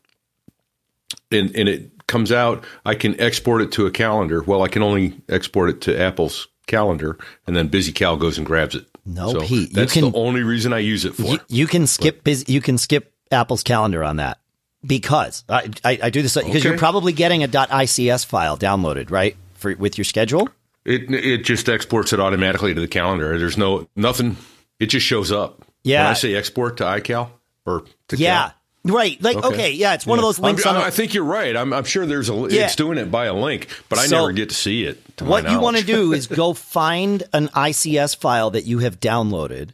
and 1.31 1.55
and 1.57 1.69
it 1.69 2.07
comes 2.07 2.31
out, 2.31 2.65
I 2.85 2.95
can 2.95 3.19
export 3.21 3.63
it 3.63 3.73
to 3.73 3.87
a 3.87 3.91
calendar. 3.91 4.43
Well, 4.43 4.63
I 4.63 4.69
can 4.69 4.83
only 4.83 5.21
export 5.29 5.71
it 5.71 5.81
to 5.83 6.01
Apple's 6.01 6.49
calendar, 6.67 7.19
and 7.47 7.57
then 7.57 7.69
BusyCal 7.69 8.19
goes 8.19 8.39
and 8.39 8.47
grabs 8.47 8.75
it. 8.75 8.87
No, 9.07 9.33
so 9.33 9.41
Pete, 9.43 9.73
that's 9.73 9.93
can, 9.93 10.11
the 10.11 10.17
only 10.17 10.43
reason 10.43 10.73
I 10.73 10.79
use 10.79 11.05
it 11.05 11.15
for. 11.15 11.23
You, 11.23 11.39
you 11.49 11.67
can 11.67 11.87
skip 11.87 12.19
but, 12.19 12.25
busy, 12.25 12.53
You 12.53 12.61
can 12.61 12.79
skip 12.79 13.13
Apple's 13.31 13.63
calendar 13.63 14.03
on 14.03 14.17
that 14.17 14.39
because 14.87 15.45
I, 15.49 15.71
I, 15.85 15.99
I 16.05 16.11
do 16.11 16.23
this 16.23 16.35
because 16.35 16.57
okay. 16.57 16.69
you're 16.69 16.79
probably 16.79 17.13
getting 17.13 17.43
a 17.43 17.49
.ics 17.49 18.25
file 18.25 18.57
downloaded 18.57 19.11
right 19.11 19.37
for 19.55 19.75
with 19.77 19.99
your 19.99 20.05
schedule. 20.05 20.49
It 20.85 21.11
it 21.11 21.39
just 21.45 21.69
exports 21.69 22.13
it 22.13 22.21
automatically 22.21 22.75
to 22.75 22.81
the 22.81 22.89
calendar. 22.89 23.39
There's 23.39 23.57
no 23.59 23.89
nothing. 23.97 24.37
It 24.79 24.87
just 24.87 25.07
shows 25.07 25.33
up. 25.33 25.65
Yeah. 25.83 26.03
When 26.05 26.11
I 26.11 26.15
say 26.15 26.35
export 26.35 26.79
to 26.79 26.85
iCal 26.85 27.31
or 27.67 27.85
to 28.09 28.17
yeah. 28.17 28.49
Cal, 28.49 28.55
Right. 28.87 29.23
Like, 29.23 29.39
okay, 29.43 29.73
yeah, 29.73 29.95
it's 29.95 30.07
one 30.07 30.19
of 30.19 30.23
those 30.23 30.39
links 30.39 30.67
I'm. 30.67 30.77
I 30.77 30.91
think 30.91 31.15
you're 31.15 31.25
right. 31.25 31.57
I'm, 31.57 31.73
I'm 31.73 31.85
sure 31.85 32.05
there's 32.05 32.29
a. 32.29 32.35
Yeah. 32.35 32.67
It's 32.67 32.77
doing 32.77 32.99
it 32.99 33.11
by 33.11 33.25
a 33.27 33.35
link, 33.35 33.69
but 33.89 33.99
I 33.99 34.05
So, 34.07 34.17
never 34.19 34.33
get 34.33 34.51
to 34.51 34.55
see 34.55 34.85
it. 34.85 35.17
To 35.17 35.25
what 35.25 35.51
you 35.51 35.59
want 35.59 35.79
to 35.79 35.85
do 35.85 36.13
is 36.15 36.27
go 36.27 36.53
find 36.53 37.23
an 37.33 37.49
ICS 37.49 38.17
file 38.17 38.51
that 38.51 38.65
you 38.65 38.81
have 38.81 39.01
downloaded. 39.01 39.71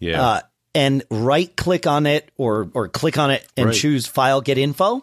yeah, 0.00 0.22
uh, 0.22 0.40
and 0.74 1.02
right 1.10 1.54
click 1.56 1.86
on 1.86 2.04
it 2.06 2.30
or 2.36 2.68
or 2.74 2.88
click 2.88 3.16
on 3.16 3.30
it 3.30 3.46
and 3.56 3.68
Right. 3.68 3.74
choose 3.74 4.06
file 4.06 4.42
get 4.42 4.58
info 4.58 5.02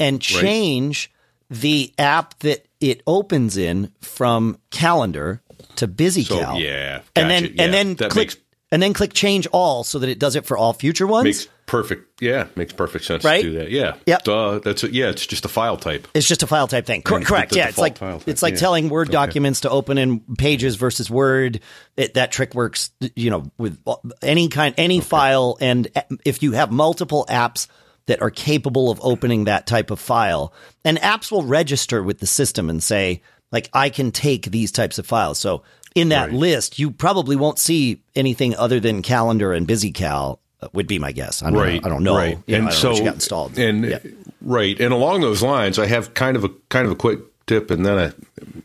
and 0.00 0.18
change 0.22 1.10
the 1.50 1.92
app 1.98 2.38
that 2.38 2.67
it 2.80 3.02
opens 3.06 3.56
in 3.56 3.92
from 4.00 4.58
calendar 4.70 5.42
to 5.76 5.88
BusyCal. 5.88 6.26
So, 6.54 6.58
yeah, 6.58 7.00
and 7.16 7.30
then. 7.30 7.44
Yeah, 7.54 7.62
and 7.64 7.74
then 7.74 7.96
click 7.96 8.14
makes- 8.14 8.36
and 8.70 8.82
then 8.82 8.92
click 8.92 9.14
change 9.14 9.46
all 9.50 9.82
so 9.82 9.98
that 10.00 10.10
it 10.10 10.18
does 10.18 10.36
it 10.36 10.44
for 10.44 10.56
all 10.58 10.74
future 10.74 11.06
ones. 11.06 11.24
makes 11.24 11.48
perfect. 11.64 12.20
Yeah, 12.20 12.48
makes 12.54 12.74
perfect 12.74 13.06
sense 13.06 13.24
Right? 13.24 13.42
to 13.42 13.50
do 13.52 13.58
that. 13.60 13.70
Yeah, 13.70 13.94
Yep. 14.04 14.24
Duh, 14.24 14.58
that's 14.58 14.84
it. 14.84 14.92
Yeah, 14.92 15.08
it's 15.08 15.26
just 15.26 15.46
a 15.46 15.48
file 15.48 15.78
type. 15.78 16.06
It's 16.12 16.28
just 16.28 16.42
a 16.42 16.46
file 16.46 16.68
type 16.68 16.84
thing. 16.84 17.00
Cor- 17.00 17.20
correct. 17.22 17.52
the 17.52 17.56
Yeah, 17.56 17.68
it's 17.68 17.78
like 17.78 17.96
it's 18.26 18.42
like 18.42 18.52
Yeah. 18.54 18.60
telling 18.60 18.90
Word 18.90 19.08
Okay. 19.08 19.12
documents 19.14 19.60
to 19.62 19.70
open 19.70 19.96
in 19.96 20.20
Pages 20.36 20.76
versus 20.76 21.08
Word. 21.10 21.60
It, 21.96 22.12
that 22.14 22.30
trick 22.30 22.54
works, 22.54 22.90
you 23.16 23.30
know, 23.30 23.50
with 23.56 23.78
any 24.20 24.48
kind, 24.48 24.74
any 24.76 25.00
file, 25.00 25.56
and 25.62 25.88
eh, 25.94 26.02
if 26.26 26.42
you 26.42 26.52
have 26.52 26.70
multiple 26.70 27.24
apps 27.30 27.68
that 28.08 28.20
are 28.20 28.30
capable 28.30 28.90
of 28.90 28.98
opening 29.02 29.44
that 29.44 29.66
type 29.66 29.90
of 29.90 29.98
file, 30.00 30.52
and 30.84 30.98
apps 30.98 31.30
will 31.32 31.44
register 31.44 32.02
with 32.02 32.18
the 32.18 32.26
system 32.26 32.68
and 32.68 32.82
say, 32.82 33.22
like, 33.52 33.70
I 33.72 33.88
can 33.88 34.10
take 34.10 34.50
these 34.50 34.70
types 34.72 34.98
of 34.98 35.06
files. 35.06 35.38
So 35.38 35.62
in 35.94 36.10
that 36.10 36.30
Right. 36.30 36.34
list, 36.38 36.78
you 36.78 36.90
probably 36.90 37.36
won't 37.36 37.58
see 37.58 38.02
anything 38.14 38.54
other 38.56 38.80
than 38.80 39.00
Calendar 39.02 39.52
and 39.54 39.66
BusyCal. 39.66 40.38
uh, 40.60 40.68
Would 40.72 40.86
be 40.88 40.98
my 40.98 41.12
guess. 41.12 41.40
I 41.42 41.50
don't 41.50 41.60
right 41.60 41.80
know. 41.82 41.86
I 41.86 41.88
don't 41.92 42.02
know. 42.02 42.16
right 42.16 42.38
You 42.46 42.58
know, 42.58 42.64
and 42.64 42.72
so 42.74 42.92
got 43.04 43.14
installed. 43.14 43.56
and 43.58 43.84
Yeah. 43.84 43.98
right 44.42 44.78
and 44.80 44.92
along 44.92 45.20
those 45.20 45.40
lines 45.42 45.78
i 45.78 45.86
have 45.86 46.14
kind 46.14 46.36
of 46.36 46.42
a 46.44 46.48
kind 46.68 46.84
of 46.86 46.92
a 46.92 46.96
quick 46.96 47.20
tip 47.46 47.70
and 47.70 47.86
then 47.86 47.96
a 47.98 48.14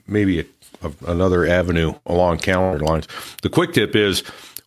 maybe 0.07 0.39
a, 0.39 0.45
a, 0.81 0.91
another 1.07 1.45
avenue 1.45 1.93
along 2.07 2.39
calendar 2.39 2.83
lines 2.83 3.07
the 3.43 3.49
quick 3.49 3.73
tip 3.73 3.95
is 3.95 4.23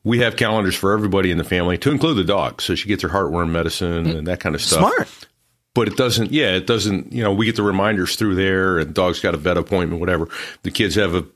we 0.07 0.21
have 0.21 0.37
calendars 0.37 0.77
for 0.77 0.93
everybody 0.93 1.31
in 1.31 1.39
the 1.39 1.45
family 1.45 1.77
to 1.79 1.91
include 1.91 2.17
the 2.17 2.25
dog 2.25 2.63
so 2.63 2.75
she 2.75 2.89
gets 2.89 3.03
her 3.03 3.09
heartworm 3.09 3.51
medicine 3.51 4.07
and 4.07 4.27
that 4.27 4.41
kind 4.41 4.55
of 4.55 4.63
stuff 4.63 4.79
Smart. 4.79 5.27
but 5.75 5.89
it 5.89 5.97
doesn't 5.97 6.33
yeah 6.33 6.55
it 6.55 6.67
doesn't 6.67 7.13
you 7.13 7.23
know 7.23 7.33
we 7.33 7.47
get 7.47 7.57
the 7.57 7.63
reminders 7.63 8.17
through 8.17 8.37
there 8.37 8.79
and 8.79 8.95
dog's 8.95 9.21
got 9.21 9.35
a 9.35 9.39
vet 9.39 9.57
appointment 9.57 10.01
whatever 10.01 10.29
the 10.63 10.71
kids 10.71 10.95
have 10.95 11.15
a 11.15 11.27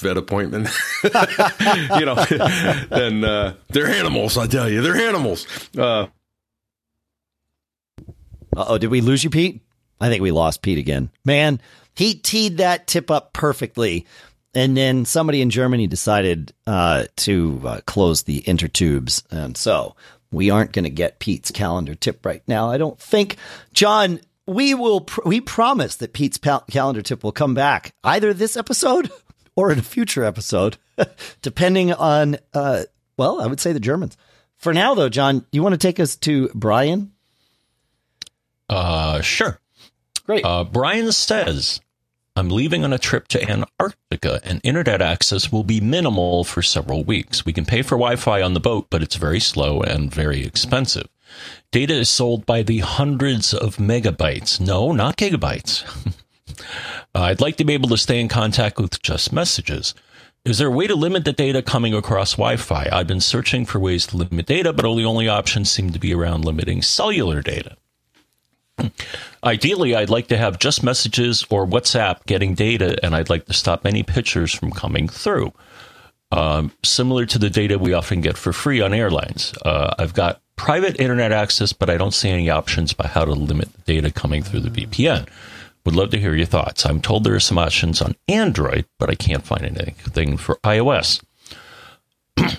vet 0.00 0.16
appointment 0.16 0.68
you 1.02 2.06
know 2.06 2.14
then 2.88 3.24
uh, 3.24 3.54
they're 3.70 3.88
animals 3.88 4.38
i 4.38 4.46
tell 4.46 4.70
you 4.70 4.80
they're 4.80 4.96
animals 4.96 5.46
uh, 5.76 6.06
oh, 8.58 8.78
did 8.78 8.90
we 8.90 9.00
lose 9.00 9.24
you, 9.24 9.30
Pete? 9.30 9.62
I 10.00 10.08
think 10.08 10.22
we 10.22 10.30
lost 10.30 10.62
Pete 10.62 10.78
again. 10.78 11.10
Man, 11.24 11.60
he 11.94 12.14
teed 12.14 12.58
that 12.58 12.86
tip 12.86 13.10
up 13.10 13.32
perfectly. 13.32 14.06
And 14.58 14.76
then 14.76 15.04
somebody 15.04 15.40
in 15.40 15.50
Germany 15.50 15.86
decided 15.86 16.52
uh, 16.66 17.04
to 17.18 17.62
uh, 17.64 17.80
close 17.86 18.24
the 18.24 18.42
intertubes. 18.42 19.22
And 19.30 19.56
so 19.56 19.94
we 20.32 20.50
aren't 20.50 20.72
going 20.72 20.82
to 20.82 20.90
get 20.90 21.20
Pete's 21.20 21.52
calendar 21.52 21.94
tip 21.94 22.26
right 22.26 22.42
now. 22.48 22.68
I 22.68 22.76
don't 22.76 22.98
think. 22.98 23.36
John, 23.72 24.18
we 24.46 24.74
will, 24.74 25.02
pr- 25.02 25.20
we 25.24 25.40
promise 25.40 25.94
that 25.94 26.12
Pete's 26.12 26.38
pal- 26.38 26.64
calendar 26.68 27.02
tip 27.02 27.22
will 27.22 27.30
come 27.30 27.54
back 27.54 27.94
either 28.02 28.34
this 28.34 28.56
episode 28.56 29.12
or 29.54 29.70
in 29.70 29.78
a 29.78 29.82
future 29.82 30.24
episode, 30.24 30.76
depending 31.40 31.92
on, 31.92 32.38
uh, 32.52 32.82
well, 33.16 33.40
I 33.40 33.46
would 33.46 33.60
say 33.60 33.72
the 33.72 33.78
Germans. 33.78 34.16
For 34.56 34.74
now, 34.74 34.92
though, 34.96 35.08
John, 35.08 35.46
you 35.52 35.62
want 35.62 35.74
to 35.74 35.78
take 35.78 36.00
us 36.00 36.16
to 36.16 36.50
Brian? 36.52 37.12
Uh, 38.68 39.20
sure. 39.20 39.60
Great. 40.26 40.44
Uh, 40.44 40.64
Brian 40.64 41.12
says, 41.12 41.80
I'm 42.38 42.50
leaving 42.50 42.84
on 42.84 42.92
a 42.92 42.98
trip 42.98 43.26
to 43.28 43.50
Antarctica 43.50 44.40
and 44.44 44.60
internet 44.62 45.02
access 45.02 45.50
will 45.50 45.64
be 45.64 45.80
minimal 45.80 46.44
for 46.44 46.62
several 46.62 47.02
weeks. 47.02 47.44
We 47.44 47.52
can 47.52 47.64
pay 47.64 47.82
for 47.82 47.96
Wi 47.96 48.14
Fi 48.14 48.42
on 48.42 48.54
the 48.54 48.60
boat, 48.60 48.86
but 48.90 49.02
it's 49.02 49.16
very 49.16 49.40
slow 49.40 49.82
and 49.82 50.14
very 50.14 50.44
expensive. 50.44 51.08
Data 51.72 51.94
is 51.94 52.08
sold 52.08 52.46
by 52.46 52.62
the 52.62 52.78
hundreds 52.78 53.52
of 53.52 53.78
megabytes. 53.78 54.60
No, 54.60 54.92
not 54.92 55.16
gigabytes. 55.16 55.82
I'd 57.14 57.40
like 57.40 57.56
to 57.56 57.64
be 57.64 57.74
able 57.74 57.88
to 57.88 57.98
stay 57.98 58.20
in 58.20 58.28
contact 58.28 58.78
with 58.78 59.02
just 59.02 59.32
messages. 59.32 59.92
Is 60.44 60.58
there 60.58 60.68
a 60.68 60.70
way 60.70 60.86
to 60.86 60.94
limit 60.94 61.24
the 61.24 61.32
data 61.32 61.60
coming 61.60 61.92
across 61.92 62.34
Wi 62.34 62.54
Fi? 62.54 62.88
I've 62.92 63.08
been 63.08 63.20
searching 63.20 63.66
for 63.66 63.80
ways 63.80 64.06
to 64.06 64.16
limit 64.16 64.46
data, 64.46 64.72
but 64.72 64.84
all 64.84 64.94
the 64.94 65.04
only 65.04 65.26
options 65.26 65.72
seem 65.72 65.90
to 65.90 65.98
be 65.98 66.14
around 66.14 66.44
limiting 66.44 66.82
cellular 66.82 67.42
data. 67.42 67.76
Ideally, 69.44 69.94
I'd 69.94 70.10
like 70.10 70.28
to 70.28 70.36
have 70.36 70.58
just 70.58 70.82
messages 70.82 71.44
or 71.50 71.66
WhatsApp 71.66 72.24
getting 72.26 72.54
data, 72.54 72.98
and 73.04 73.14
I'd 73.14 73.30
like 73.30 73.46
to 73.46 73.52
stop 73.52 73.86
any 73.86 74.02
pictures 74.02 74.52
from 74.52 74.70
coming 74.70 75.08
through. 75.08 75.52
Um, 76.30 76.72
similar 76.84 77.24
to 77.26 77.38
the 77.38 77.48
data 77.48 77.78
we 77.78 77.94
often 77.94 78.20
get 78.20 78.36
for 78.36 78.52
free 78.52 78.80
on 78.80 78.92
airlines. 78.92 79.54
Uh, 79.64 79.94
I've 79.98 80.14
got 80.14 80.42
private 80.56 81.00
internet 81.00 81.32
access, 81.32 81.72
but 81.72 81.88
I 81.88 81.96
don't 81.96 82.12
see 82.12 82.28
any 82.28 82.50
options 82.50 82.92
by 82.92 83.06
how 83.06 83.24
to 83.24 83.32
limit 83.32 83.72
the 83.72 83.94
data 83.94 84.10
coming 84.10 84.42
through 84.42 84.60
the 84.60 84.70
VPN. 84.70 85.26
Would 85.86 85.96
love 85.96 86.10
to 86.10 86.18
hear 86.18 86.34
your 86.34 86.46
thoughts. 86.46 86.84
I'm 86.84 87.00
told 87.00 87.24
there 87.24 87.34
are 87.34 87.40
some 87.40 87.56
options 87.56 88.02
on 88.02 88.14
Android, 88.28 88.84
but 88.98 89.08
I 89.08 89.14
can't 89.14 89.46
find 89.46 89.64
anything 89.64 90.36
for 90.36 90.56
iOS. 90.56 91.22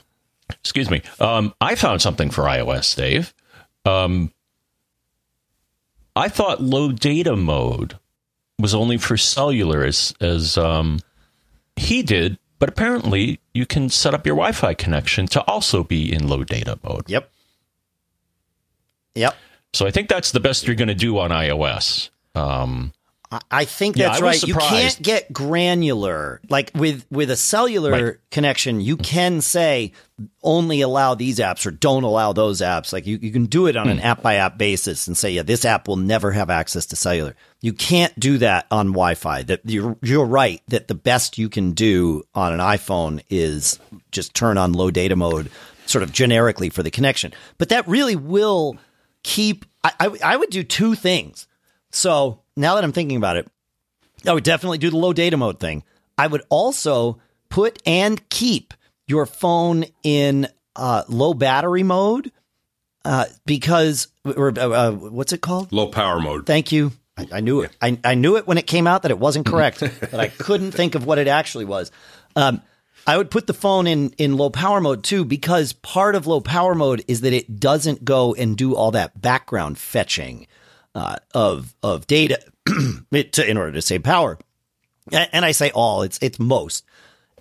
Excuse 0.50 0.90
me. 0.90 1.04
Um, 1.20 1.54
I 1.62 1.76
found 1.76 2.02
something 2.02 2.32
for 2.32 2.46
iOS, 2.46 2.96
Dave. 2.96 3.34
Um, 3.86 4.32
I 6.20 6.28
thought 6.28 6.62
low 6.62 6.92
data 6.92 7.38
mode 7.38 7.98
was 8.60 8.76
only 8.76 8.98
for 8.98 9.16
cellular, 9.16 9.86
as 9.86 10.14
as 10.20 10.58
um, 10.58 11.00
he 11.78 12.04
did, 12.04 12.38
but 12.60 12.68
apparently 12.68 13.40
you 13.54 13.66
can 13.66 13.90
set 13.90 14.14
up 14.14 14.26
your 14.26 14.36
Wi-Fi 14.36 14.74
connection 14.74 15.28
to 15.28 15.42
also 15.44 15.82
be 15.82 16.12
in 16.12 16.28
low 16.28 16.44
data 16.44 16.78
mode. 16.84 17.10
Yep. 17.10 17.32
Yep. 19.16 19.36
So 19.74 19.88
I 19.88 19.92
think 19.92 20.10
that's 20.10 20.34
the 20.34 20.42
best 20.42 20.68
you're 20.68 20.76
going 20.76 20.90
to 20.90 20.94
do 20.94 21.18
on 21.20 21.32
iOS. 21.32 22.10
Um, 22.36 22.92
I- 23.32 23.42
I 23.52 23.66
think 23.66 23.96
Yeah, 23.96 24.08
that's 24.08 24.22
I 24.22 24.26
was 24.26 24.42
right. 24.42 24.48
You 24.48 24.56
can't 24.56 25.02
get 25.04 25.32
granular. 25.32 26.42
Like 26.50 26.72
with 26.74 27.06
with 27.12 27.30
a 27.30 27.36
cellular 27.36 27.92
Right. 27.92 28.14
connection, 28.32 28.82
you 28.82 28.98
can 28.98 29.42
say 29.42 29.92
only 30.44 30.82
allow 30.82 31.14
these 31.14 31.38
apps 31.38 31.66
or 31.66 31.72
don't 31.72 32.04
allow 32.04 32.34
those 32.34 32.60
apps. 32.62 32.92
Like 32.92 33.06
you, 33.06 33.20
you 33.22 33.32
can 33.32 33.46
do 33.46 33.68
it 33.68 33.76
on 33.78 33.86
Hmm. 33.86 33.92
an 33.92 34.00
app 34.00 34.22
by 34.24 34.36
app 34.36 34.58
basis 34.58 35.06
and 35.08 35.16
say, 35.16 35.32
yeah, 35.32 35.44
this 35.44 35.64
app 35.64 35.88
will 35.88 35.96
never 35.96 36.32
have 36.32 36.50
access 36.50 36.88
to 36.88 36.96
cellular. 36.96 37.36
You 37.62 37.72
can't 37.74 38.18
do 38.20 38.40
that 38.40 38.66
on 38.72 38.88
Wi-Fi. 38.88 39.44
That 39.44 39.62
you're 39.64 39.96
you're 40.02 40.26
right 40.26 40.62
that 40.70 40.88
the 40.88 40.96
best 40.96 41.38
you 41.38 41.50
can 41.50 41.74
do 41.74 42.24
on 42.34 42.52
an 42.52 42.60
iPhone 42.60 43.22
is 43.30 43.78
just 44.12 44.34
turn 44.34 44.58
on 44.58 44.74
low 44.74 44.90
data 44.90 45.16
mode, 45.16 45.52
sort 45.86 46.02
of 46.04 46.12
generically 46.12 46.70
for 46.70 46.82
the 46.82 46.92
connection. 46.92 47.34
But 47.60 47.70
that 47.70 47.88
really 47.88 48.16
will 48.16 48.78
keep. 49.24 49.66
I, 49.84 49.92
I, 50.00 50.10
I 50.24 50.36
would 50.36 50.50
do 50.50 50.64
two 50.64 50.96
things. 50.96 51.46
So 51.92 52.42
now 52.60 52.76
that 52.76 52.84
I'm 52.84 52.92
thinking 52.92 53.18
about 53.18 53.38
it, 53.38 53.48
I 54.28 54.34
would 54.34 54.44
definitely 54.44 54.78
do 54.78 54.90
the 54.90 54.98
low 54.98 55.14
data 55.14 55.38
mode 55.38 55.60
thing. 55.60 55.84
I 56.18 56.28
would 56.28 56.44
also 56.50 57.20
put 57.50 57.82
and 57.86 58.28
keep 58.30 58.74
your 59.08 59.26
phone 59.26 59.86
in 60.04 60.48
uh, 60.76 61.04
low 61.08 61.34
battery 61.34 61.84
mode 61.84 62.32
uh, 63.06 63.26
because, 63.46 64.10
or 64.24 64.50
uh, 64.60 64.70
uh, 64.70 64.92
what's 64.92 65.34
it 65.34 65.42
called? 65.42 65.72
low 65.72 65.88
power 65.88 66.20
mode. 66.20 66.46
Thank 66.46 66.72
you. 66.72 66.92
I, 67.18 67.28
I 67.34 67.40
knew 67.40 67.62
it. 67.62 67.72
I, 67.82 67.98
I 68.04 68.16
knew 68.16 68.36
it 68.36 68.46
when 68.46 68.58
it 68.58 68.68
came 68.68 68.88
out 68.88 69.04
that 69.04 69.12
it 69.12 69.20
wasn't 69.20 69.46
correct, 69.48 69.80
but 69.80 70.14
I 70.16 70.28
couldn't 70.28 70.72
think 70.72 70.96
of 70.96 71.06
what 71.06 71.18
it 71.18 71.28
actually 71.28 71.66
was. 71.66 71.92
Um, 72.36 72.62
I 73.08 73.18
would 73.18 73.32
put 73.32 73.48
the 73.48 73.54
phone 73.54 73.88
in 73.88 74.10
in 74.18 74.36
low 74.36 74.50
power 74.50 74.82
mode 74.82 75.04
too, 75.04 75.24
because 75.24 75.72
part 75.74 76.16
of 76.16 76.28
low 76.28 76.42
power 76.42 76.76
mode 76.76 77.04
is 77.08 77.22
that 77.22 77.34
it 77.34 77.60
doesn't 77.60 78.04
go 78.04 78.36
and 78.36 78.58
do 78.58 78.76
all 78.76 78.92
that 78.92 79.20
background 79.20 79.78
fetching 79.78 80.46
uh, 80.96 81.18
of 81.34 81.76
of 81.84 82.08
data 82.08 82.40
to, 83.12 83.50
in 83.50 83.58
order 83.58 83.72
to 83.74 83.82
save 83.82 84.04
power. 84.04 84.38
And 85.12 85.44
I 85.44 85.52
say 85.52 85.72
all, 85.72 86.04
it's 86.04 86.20
it's 86.22 86.40
most. 86.40 86.86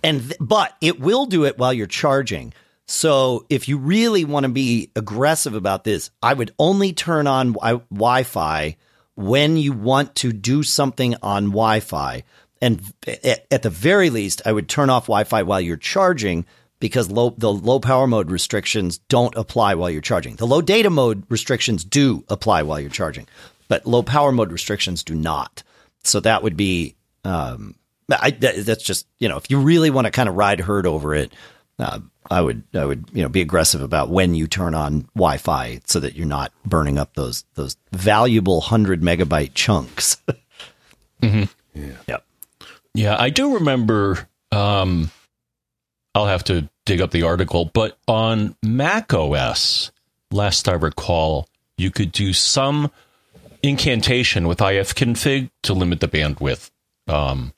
And 0.03 0.21
th- 0.21 0.37
but 0.39 0.75
it 0.81 0.99
will 0.99 1.25
do 1.25 1.45
it 1.45 1.57
while 1.57 1.73
you're 1.73 1.87
charging. 1.87 2.53
So 2.87 3.45
if 3.49 3.67
you 3.67 3.77
really 3.77 4.25
want 4.25 4.45
to 4.45 4.51
be 4.51 4.91
aggressive 4.95 5.53
about 5.53 5.83
this, 5.83 6.09
I 6.23 6.33
would 6.33 6.53
only 6.57 6.93
turn 6.93 7.27
on 7.27 7.53
wi- 7.53 7.83
Wi-Fi 7.91 8.77
when 9.15 9.57
you 9.57 9.73
want 9.73 10.15
to 10.15 10.31
do 10.31 10.63
something 10.63 11.15
on 11.21 11.47
Wi-Fi. 11.47 12.23
And 12.61 12.81
at, 13.05 13.45
at 13.51 13.61
the 13.61 13.69
very 13.69 14.09
least, 14.09 14.41
I 14.45 14.51
would 14.51 14.67
turn 14.67 14.89
off 14.89 15.03
Wi-Fi 15.03 15.43
while 15.43 15.61
you're 15.61 15.77
charging 15.77 16.45
because 16.79 17.09
low 17.11 17.33
the 17.37 17.51
low 17.51 17.79
power 17.79 18.07
mode 18.07 18.31
restrictions 18.31 18.97
don't 19.09 19.35
apply 19.35 19.75
while 19.75 19.89
you're 19.89 20.01
charging. 20.01 20.35
The 20.35 20.47
low 20.47 20.61
data 20.61 20.89
mode 20.89 21.23
restrictions 21.29 21.83
do 21.83 22.23
apply 22.29 22.63
while 22.63 22.79
you're 22.79 22.89
charging, 22.89 23.27
but 23.67 23.85
low 23.85 24.03
power 24.03 24.31
mode 24.31 24.51
restrictions 24.51 25.03
do 25.03 25.13
not. 25.15 25.63
So 26.03 26.19
that 26.21 26.43
would 26.43 26.55
be 26.57 26.95
um, 27.25 27.75
I, 28.09 28.31
that- 28.31 28.65
that's 28.65 28.83
just 28.83 29.05
you 29.19 29.27
know 29.29 29.37
if 29.37 29.49
you 29.51 29.59
really 29.59 29.89
want 29.89 30.05
to 30.05 30.11
kind 30.11 30.29
of 30.29 30.35
ride 30.35 30.59
herd 30.61 30.87
over 30.87 31.13
it, 31.13 31.31
uh, 31.79 31.99
I 32.31 32.41
would 32.41 32.63
I 32.73 32.85
would 32.85 33.05
you 33.13 33.23
know 33.23 33.29
be 33.29 33.41
aggressive 33.41 33.81
about 33.81 34.09
when 34.09 34.33
you 34.33 34.47
turn 34.47 34.73
on 34.75 35.01
Wi-Fi 35.15 35.81
so 35.85 35.99
that 35.99 36.15
you're 36.15 36.25
not 36.27 36.51
burning 36.65 36.97
up 36.97 37.13
those 37.15 37.43
those 37.55 37.75
valuable 37.91 38.61
hundred 38.61 39.01
megabyte 39.01 39.53
chunks. 39.53 40.17
Yeah. 41.21 41.45
Yep. 42.07 42.25
Yeah, 42.93 43.15
I 43.19 43.29
do 43.29 43.55
remember. 43.55 44.27
Um, 44.51 45.11
I'll 46.15 46.27
have 46.27 46.43
to 46.45 46.69
dig 46.85 47.01
up 47.01 47.11
the 47.11 47.23
article, 47.23 47.65
but 47.65 47.97
on 48.07 48.55
Mac 48.63 49.13
OS, 49.13 49.91
last 50.31 50.67
I 50.67 50.73
recall, 50.73 51.47
you 51.77 51.91
could 51.91 52.11
do 52.11 52.33
some 52.33 52.91
incantation 53.61 54.47
with 54.47 54.59
ifconfig 54.59 55.49
to 55.63 55.73
limit 55.73 55.99
the 55.99 56.07
bandwidth 56.07 56.71
um, 57.07 57.53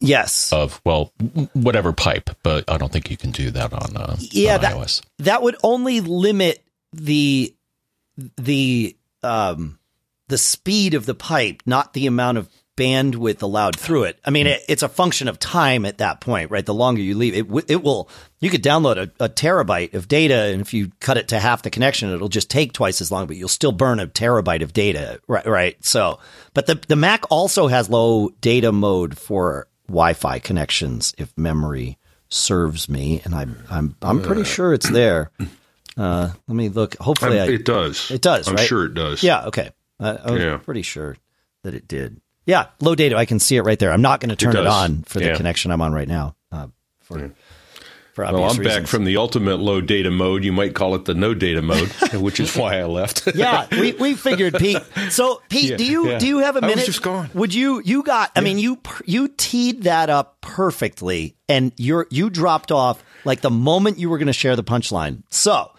Yes. 0.00 0.52
of 0.52 0.80
well, 0.84 1.12
whatever 1.52 1.92
pipe. 1.92 2.30
But 2.42 2.68
I 2.68 2.76
don't 2.76 2.90
think 2.90 3.10
you 3.10 3.16
can 3.16 3.30
do 3.30 3.50
that 3.52 3.72
on 3.72 3.96
uh, 3.96 4.16
Yeah, 4.18 4.56
on 4.56 4.60
that- 4.62 4.74
iOS. 4.74 5.02
that 5.18 5.42
would 5.42 5.56
only 5.62 6.00
limit 6.00 6.64
the 6.92 7.54
the 8.36 8.96
um 9.22 9.78
the 10.28 10.38
speed 10.38 10.94
of 10.94 11.06
the 11.06 11.14
pipe, 11.14 11.62
not 11.66 11.92
the 11.92 12.06
amount 12.06 12.38
of 12.38 12.48
bandwidth 12.76 13.42
allowed 13.42 13.78
through 13.78 14.04
it. 14.04 14.18
I 14.24 14.30
mean, 14.30 14.46
it, 14.46 14.62
it's 14.68 14.82
a 14.82 14.88
function 14.88 15.28
of 15.28 15.38
time 15.38 15.84
at 15.84 15.98
that 15.98 16.20
point, 16.20 16.50
right? 16.50 16.64
The 16.64 16.72
longer 16.74 17.02
you 17.02 17.14
leave 17.14 17.34
it, 17.34 17.46
w- 17.48 17.66
it 17.68 17.82
will. 17.82 18.08
You 18.40 18.48
could 18.50 18.62
download 18.62 18.96
a, 18.96 19.24
a 19.24 19.28
terabyte 19.28 19.94
of 19.94 20.08
data, 20.08 20.34
and 20.52 20.60
if 20.62 20.72
you 20.72 20.90
cut 21.00 21.16
it 21.18 21.28
to 21.28 21.38
half 21.38 21.62
the 21.62 21.70
connection, 21.70 22.10
it'll 22.10 22.28
just 22.28 22.50
take 22.50 22.72
twice 22.72 23.00
as 23.00 23.12
long, 23.12 23.26
but 23.26 23.36
you'll 23.36 23.48
still 23.48 23.72
burn 23.72 24.00
a 24.00 24.06
terabyte 24.06 24.62
of 24.62 24.72
data, 24.72 25.20
right? 25.28 25.46
Right. 25.46 25.84
So, 25.84 26.18
but 26.54 26.66
the 26.66 26.80
the 26.88 26.96
Mac 26.96 27.24
also 27.30 27.66
has 27.68 27.90
low 27.90 28.30
data 28.40 28.72
mode 28.72 29.18
for 29.18 29.68
Wi-Fi 29.88 30.38
connections, 30.38 31.14
if 31.18 31.36
memory 31.36 31.98
serves 32.30 32.88
me, 32.88 33.20
and 33.24 33.34
I'm 33.34 33.62
I'm 33.70 33.96
I'm 34.00 34.22
pretty 34.22 34.44
sure 34.44 34.72
it's 34.72 34.88
there. 34.88 35.30
Uh, 35.94 36.30
let 36.48 36.54
me 36.56 36.70
look. 36.70 36.96
Hopefully, 36.96 37.38
I, 37.38 37.48
it 37.48 37.66
does. 37.66 38.10
it 38.10 38.22
does, 38.22 38.48
I'm 38.48 38.54
right? 38.56 38.66
sure 38.66 38.86
it 38.86 38.94
does. 38.94 39.22
yeah, 39.22 39.44
okay. 39.48 39.70
Uh, 40.00 40.16
I 40.24 40.30
was 40.30 40.40
Yeah. 40.42 40.56
pretty 40.56 40.80
sure 40.80 41.18
that 41.64 41.74
it 41.74 41.86
did. 41.86 42.21
Yeah, 42.46 42.66
low 42.80 42.94
data. 42.94 43.16
I 43.16 43.24
can 43.24 43.38
see 43.38 43.56
it 43.56 43.62
right 43.62 43.78
there. 43.78 43.92
I'm 43.92 44.02
not 44.02 44.20
going 44.20 44.30
to 44.30 44.36
turn 44.36 44.56
it, 44.56 44.62
does. 44.62 44.72
on 44.72 45.02
for 45.04 45.18
the 45.20 45.26
Yeah. 45.26 45.36
connection 45.36 45.70
I'm 45.70 45.80
on 45.80 45.92
right 45.92 46.08
now. 46.08 46.34
Uh, 46.50 46.68
for 47.00 47.30
for 48.14 48.24
Well, 48.26 48.44
I'm 48.44 48.58
reasons. 48.58 48.66
back 48.66 48.86
from 48.88 49.04
the 49.04 49.16
ultimate 49.16 49.58
low 49.60 49.80
data 49.80 50.10
mode. 50.10 50.44
You 50.44 50.52
might 50.52 50.74
call 50.74 50.94
it 50.94 51.06
the 51.06 51.14
no 51.14 51.32
data 51.34 51.62
mode, 51.62 51.88
which 52.14 52.40
is 52.40 52.54
why 52.54 52.78
I 52.78 52.84
left. 52.84 53.26
yeah, 53.34 53.66
we, 53.70 53.92
we 53.92 54.14
figured, 54.14 54.54
Pete. 54.58 54.82
So, 55.08 55.40
Pete, 55.48 55.70
Yeah, 55.70 55.76
do 55.76 55.84
you 55.84 56.10
yeah. 56.10 56.18
do 56.18 56.26
you 56.26 56.38
have 56.40 56.56
a 56.56 56.62
I 56.62 56.66
was 56.66 56.74
minute? 56.76 56.86
just 56.86 57.00
gone. 57.02 57.30
Would 57.32 57.54
you 57.54 57.80
you 57.84 58.02
got? 58.02 58.30
I 58.36 58.40
mean, 58.40 58.58
you 58.58 58.80
you 59.06 59.28
teed 59.28 59.84
that 59.84 60.10
up 60.10 60.40
perfectly, 60.42 61.36
and 61.48 61.72
you're 61.78 62.06
you 62.10 62.28
dropped 62.28 62.70
off 62.70 63.02
like 63.24 63.40
the 63.40 63.50
moment 63.50 63.98
you 63.98 64.10
were 64.10 64.18
going 64.18 64.26
to 64.26 64.32
share 64.34 64.56
the 64.56 64.64
punchline. 64.64 65.22
So, 65.30 65.70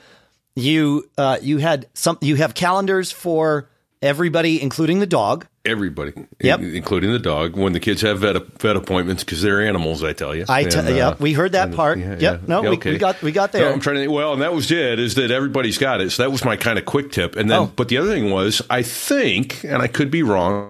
you 0.55 1.07
uh 1.17 1.37
you 1.41 1.57
had 1.59 1.87
some 1.93 2.17
you 2.21 2.35
have 2.37 2.53
calendars 2.55 3.11
for 3.11 3.69
everybody, 4.03 4.61
including 4.61 4.99
the 4.99 5.07
dog. 5.07 5.47
Everybody, 5.65 6.11
Yep. 6.41 6.59
in- 6.59 6.75
including 6.75 7.11
the 7.13 7.19
dog, 7.19 7.55
when 7.55 7.71
the 7.73 7.79
kids 7.79 8.01
have 8.01 8.19
vet, 8.19 8.35
vet 8.61 8.75
appointments 8.75 9.23
because 9.23 9.41
they're 9.41 9.65
animals. 9.65 10.03
I 10.03 10.11
tell 10.13 10.35
you. 10.35 10.45
I 10.49 10.65
te- 10.65 10.77
And, 10.77 10.89
uh, 10.89 10.91
yeah, 10.91 11.15
we 11.19 11.33
heard 11.33 11.53
that 11.53 11.71
part. 11.73 11.97
yeah, 11.97 12.09
yep, 12.11 12.21
yeah. 12.21 12.37
no, 12.45 12.61
Yeah, 12.63 12.69
we, 12.71 12.75
okay. 12.77 12.91
we 12.91 12.97
got 12.97 13.21
we 13.21 13.31
got 13.31 13.53
No, 13.53 13.59
there. 13.61 13.73
I'm 13.73 13.79
trying 13.79 13.95
to. 13.95 14.07
Well, 14.09 14.33
and 14.33 14.41
that 14.41 14.53
was 14.53 14.69
it. 14.71 14.99
Is 14.99 15.15
that 15.15 15.31
everybody's 15.31 15.77
got 15.77 16.01
it? 16.01 16.11
So 16.11 16.23
that 16.23 16.31
was 16.31 16.43
my 16.43 16.57
kind 16.57 16.77
of 16.77 16.85
quick 16.85 17.11
tip. 17.11 17.35
And 17.37 17.49
then, 17.49 17.59
Oh. 17.59 17.71
but 17.75 17.87
the 17.87 17.97
other 17.97 18.09
thing 18.09 18.29
was, 18.29 18.61
I 18.69 18.81
think, 18.83 19.63
and 19.63 19.81
I 19.81 19.87
could 19.87 20.11
be 20.11 20.21
wrong. 20.21 20.69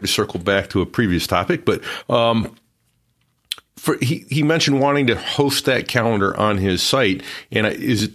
To 0.00 0.06
circle 0.06 0.40
back 0.40 0.70
to 0.70 0.80
a 0.80 0.86
previous 0.86 1.26
topic, 1.26 1.66
but 1.66 1.82
um, 2.08 2.56
for 3.76 3.98
he 4.00 4.24
he 4.30 4.42
mentioned 4.42 4.80
wanting 4.80 5.06
to 5.08 5.14
host 5.14 5.66
that 5.66 5.88
calendar 5.88 6.34
on 6.38 6.56
his 6.56 6.82
site, 6.82 7.22
and 7.52 7.66
I, 7.66 7.70
is 7.72 8.04
it 8.04 8.12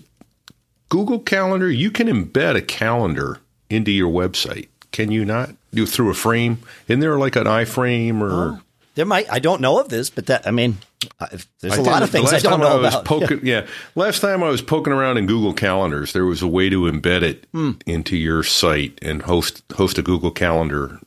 Google 0.89 1.19
Calendar? 1.19 1.69
You 1.69 1.91
can 1.91 2.07
embed 2.07 2.55
a 2.55 2.61
calendar 2.63 3.37
into 3.69 3.91
your 3.91 4.11
website, 4.11 4.67
can 4.91 5.11
you 5.11 5.25
not? 5.25 5.51
Do 5.73 5.85
through 5.85 6.09
a 6.09 6.13
frame? 6.13 6.59
Isn't 6.87 6.99
there 7.01 7.17
like 7.17 7.35
an 7.35 7.45
iframe 7.45 8.21
or? 8.21 8.61
there 8.95 9.05
might 9.05 9.29
I 9.31 9.39
don't 9.39 9.59
know 9.61 9.79
of 9.79 9.89
this, 9.89 10.09
but 10.09 10.27
that 10.27 10.47
I 10.47 10.51
mean, 10.51 10.77
there's 11.59 11.77
a 11.77 11.81
I 11.81 11.83
lot 11.83 12.01
of 12.03 12.09
things 12.09 12.31
I 12.33 12.39
don't 12.39 12.59
know 12.61 12.79
was 12.79 12.93
about. 12.93 13.05
Poking, 13.05 13.41
yeah. 13.43 13.67
last 13.95 14.21
time 14.21 14.41
I 14.41 14.47
was 14.49 14.61
poking 14.61 14.93
around 14.93 15.17
in 15.17 15.25
Google 15.25 15.53
Calendars, 15.53 16.13
there 16.13 16.25
was 16.25 16.41
a 16.41 16.47
way 16.47 16.69
to 16.69 16.81
embed 16.83 17.21
it 17.23 17.45
Hmm. 17.51 17.71
into 17.85 18.15
your 18.15 18.41
site 18.43 18.97
and 19.01 19.21
host 19.23 19.63
host 19.75 19.97
a 19.97 20.01
Google 20.01 20.31
Calendar 20.31 20.99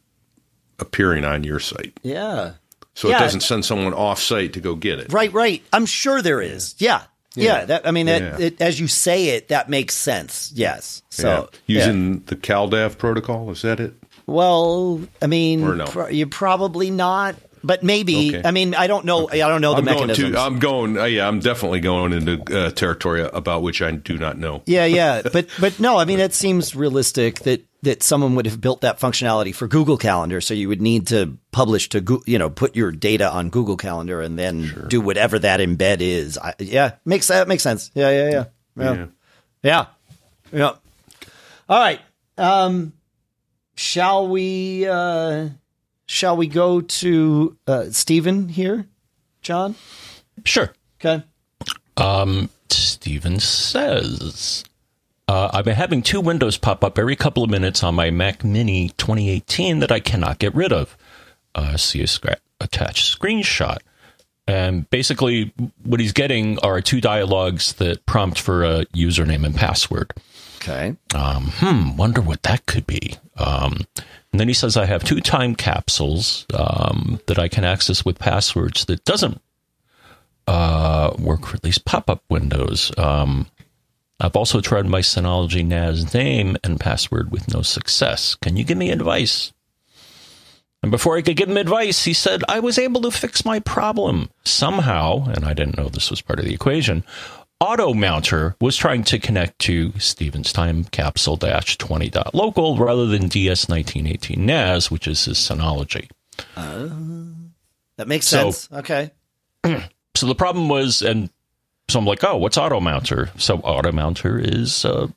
appearing 0.78 1.24
on 1.24 1.42
your 1.44 1.58
site, 1.58 1.96
yeah. 2.02 2.52
so 2.94 3.08
Yeah. 3.08 3.16
it 3.16 3.20
doesn't 3.20 3.40
send 3.40 3.64
someone 3.64 3.94
off 3.94 4.20
site 4.20 4.52
to 4.52 4.60
go 4.60 4.74
get 4.76 4.98
it. 4.98 5.12
Right, 5.12 5.32
right. 5.32 5.62
I'm 5.72 5.86
sure 5.86 6.20
there 6.22 6.40
is. 6.40 6.74
Yeah. 6.78 7.02
Yeah. 7.44 7.64
that, 7.64 7.86
I 7.86 7.90
mean, 7.90 8.06
that, 8.06 8.40
it, 8.40 8.60
as 8.60 8.78
you 8.78 8.88
say 8.88 9.28
it, 9.30 9.48
that 9.48 9.68
makes 9.68 9.94
sense. 9.94 10.52
Yes. 10.54 11.02
So, 11.10 11.48
using 11.66 12.20
the 12.24 12.36
CalDAV 12.36 12.98
protocol, 12.98 13.50
is 13.50 13.62
that 13.62 13.80
it? 13.80 13.94
well, 14.28 15.00
I 15.22 15.26
mean, 15.26 15.78
no? 15.78 15.86
pro- 15.86 16.08
you're 16.08 16.26
probably 16.26 16.90
not, 16.90 17.36
but 17.64 17.82
maybe. 17.82 18.36
Okay. 18.36 18.46
I 18.46 18.50
mean, 18.50 18.74
I 18.74 18.86
don't 18.86 19.04
know. 19.04 19.28
I 19.30 19.38
don't 19.38 19.60
know 19.60 19.72
the 19.72 19.78
I'm 19.78 19.84
going 19.84 20.14
to. 20.14 20.38
I'm 20.38 20.58
going. 20.58 20.98
Uh, 20.98 21.04
yeah, 21.04 21.26
I'm 21.26 21.40
definitely 21.40 21.80
going 21.80 22.12
into 22.12 22.42
uh, 22.54 22.70
territory 22.70 23.22
about 23.22 23.62
which 23.62 23.80
I 23.82 23.90
do 23.92 24.18
not 24.18 24.38
know. 24.38 24.62
yeah, 24.66 24.84
yeah, 24.84 25.22
but 25.32 25.48
but 25.58 25.80
no, 25.80 25.96
I 25.96 26.04
mean, 26.04 26.20
it 26.20 26.34
seems 26.34 26.76
realistic 26.76 27.40
that 27.40 27.64
that 27.82 28.02
someone 28.02 28.34
would 28.34 28.46
have 28.46 28.60
built 28.60 28.80
that 28.80 28.98
functionality 28.98 29.54
for 29.54 29.68
Google 29.68 29.96
Calendar, 29.96 30.40
so 30.40 30.52
you 30.54 30.68
would 30.68 30.80
need 30.82 31.06
to 31.08 31.38
publish 31.52 31.88
to 31.90 32.20
you 32.26 32.38
know 32.38 32.50
put 32.50 32.74
your 32.74 32.90
data 32.90 33.30
on 33.30 33.50
Google 33.50 33.76
Calendar 33.76 34.20
and 34.20 34.38
then 34.38 34.86
do 34.88 35.00
whatever 35.00 35.38
that 35.38 35.60
embed 35.60 35.98
is. 36.00 36.36
I, 36.38 36.54
yeah, 36.58 36.96
makes 37.04 37.28
that 37.28 37.46
makes 37.48 37.62
sense. 37.62 37.90
Yeah, 37.94 38.10
yeah, 38.10 38.30
yeah, 38.30 38.44
yeah, 38.76 38.84
Yeah. 38.94 39.06
yeah. 39.62 39.86
yeah. 40.52 40.72
All 41.68 41.78
right. 41.78 42.00
Um, 42.36 42.92
shall 43.74 44.26
we? 44.28 44.86
Uh, 44.86 45.50
shall 46.06 46.36
we 46.36 46.46
go 46.46 46.80
to 46.80 47.56
uh, 47.66 47.84
Stephen 47.90 48.48
here, 48.48 48.86
John? 49.42 49.74
Sure. 50.44 50.72
Okay. 51.00 51.22
Um, 51.96 52.48
Steven 52.70 53.40
says, 53.40 54.64
uh, 55.28 55.50
I've 55.52 55.64
been 55.64 55.76
having 55.76 56.02
two 56.02 56.20
windows 56.20 56.56
pop 56.56 56.82
up 56.82 56.98
every 56.98 57.14
couple 57.14 57.44
of 57.44 57.50
minutes 57.50 57.84
on 57.84 57.94
my 57.94 58.10
Mac 58.10 58.42
Mini 58.42 58.88
2018 58.96 59.80
that 59.80 59.92
I 59.92 60.00
cannot 60.00 60.38
get 60.38 60.54
rid 60.54 60.72
of. 60.72 60.96
Uh, 61.54 61.76
see 61.76 62.00
a 62.00 62.06
scra- 62.06 62.38
attached 62.60 63.18
screenshot. 63.18 63.78
And 64.46 64.88
basically, 64.88 65.52
what 65.84 66.00
he's 66.00 66.14
getting 66.14 66.58
are 66.60 66.80
two 66.80 67.02
dialogues 67.02 67.74
that 67.74 68.06
prompt 68.06 68.40
for 68.40 68.64
a 68.64 68.86
username 68.86 69.44
and 69.44 69.54
password. 69.54 70.12
Okay. 70.56 70.96
Um, 71.14 71.52
hmm, 71.56 71.96
wonder 71.96 72.22
what 72.22 72.42
that 72.44 72.64
could 72.64 72.86
be. 72.86 73.16
Um, 73.36 73.82
and 74.32 74.40
then 74.40 74.48
he 74.48 74.54
says, 74.54 74.78
I 74.78 74.86
have 74.86 75.04
two 75.04 75.20
time 75.20 75.54
capsules 75.54 76.46
um, 76.54 77.20
that 77.26 77.38
I 77.38 77.48
can 77.48 77.64
access 77.64 78.04
with 78.04 78.18
passwords 78.18 78.86
that 78.86 79.04
doesn't 79.04 79.40
uh, 80.46 81.14
work 81.18 81.44
for 81.44 81.58
these 81.58 81.78
pop 81.78 82.08
up 82.08 82.22
windows. 82.30 82.90
Um, 82.96 83.46
I've 84.20 84.36
also 84.36 84.60
tried 84.60 84.86
my 84.86 85.00
Synology 85.00 85.64
NAS 85.64 86.12
name 86.12 86.56
and 86.64 86.80
password 86.80 87.30
with 87.30 87.52
no 87.54 87.62
success. 87.62 88.34
Can 88.34 88.56
you 88.56 88.64
give 88.64 88.78
me 88.78 88.90
advice? 88.90 89.52
And 90.82 90.90
before 90.90 91.16
I 91.16 91.22
could 91.22 91.36
give 91.36 91.48
him 91.48 91.56
advice, 91.56 92.04
he 92.04 92.12
said, 92.12 92.42
I 92.48 92.60
was 92.60 92.78
able 92.78 93.00
to 93.02 93.10
fix 93.10 93.44
my 93.44 93.58
problem 93.60 94.30
somehow, 94.44 95.24
and 95.26 95.44
I 95.44 95.52
didn't 95.54 95.76
know 95.76 95.88
this 95.88 96.10
was 96.10 96.20
part 96.20 96.38
of 96.38 96.44
the 96.44 96.54
equation. 96.54 97.04
AutoMounter 97.60 98.54
was 98.60 98.76
trying 98.76 99.02
to 99.04 99.18
connect 99.18 99.58
to 99.60 99.92
Stevens 99.98 100.52
Time 100.52 100.84
Capsule 100.84 101.36
20.local 101.36 102.76
rather 102.78 103.06
than 103.06 103.26
DS 103.28 103.68
1918 103.68 104.46
NAS, 104.46 104.90
which 104.90 105.08
is 105.08 105.24
his 105.24 105.38
Synology. 105.38 106.08
Uh, 106.56 106.88
that 107.96 108.06
makes 108.06 108.28
So- 108.28 108.50
sense. 108.52 108.68
Okay. 108.72 109.10
So 110.14 110.26
the 110.26 110.34
problem 110.34 110.68
was, 110.68 111.00
and 111.00 111.30
so 111.88 111.98
I'm 111.98 112.04
like, 112.04 112.22
oh, 112.24 112.36
what's 112.36 112.58
AutoMounter? 112.58 113.38
So 113.40 113.58
AutoMounter 113.58 114.40
is 114.44 114.84
a 114.84 115.12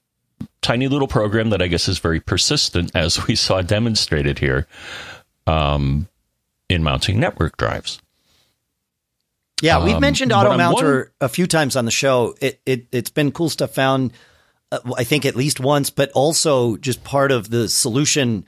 tiny 0.61 0.87
little 0.87 1.07
program 1.07 1.49
that 1.49 1.61
I 1.61 1.67
guess 1.67 1.87
is 1.87 1.99
very 1.99 2.19
persistent, 2.19 2.91
as 2.95 3.27
we 3.27 3.35
saw 3.35 3.61
demonstrated 3.61 4.39
here, 4.39 4.67
um, 5.47 6.07
in 6.69 6.83
mounting 6.83 7.19
network 7.19 7.57
drives. 7.57 8.01
Yeah, 9.61 9.83
we've 9.83 9.95
Um, 9.95 10.01
mentioned 10.01 10.31
AutoMounter 10.31 11.09
a 11.19 11.29
few 11.29 11.45
times 11.45 11.75
on 11.75 11.85
the 11.85 11.91
show. 11.91 12.35
It 12.41 12.59
it 12.65 12.87
it's 12.91 13.11
been 13.11 13.31
cool 13.31 13.49
stuff 13.49 13.73
found. 13.73 14.11
Uh, 14.71 14.79
I 14.97 15.03
think 15.03 15.25
at 15.25 15.35
least 15.35 15.59
once, 15.59 15.89
but 15.89 16.09
also 16.13 16.77
just 16.77 17.03
part 17.03 17.31
of 17.31 17.49
the 17.49 17.67
solution 17.69 18.45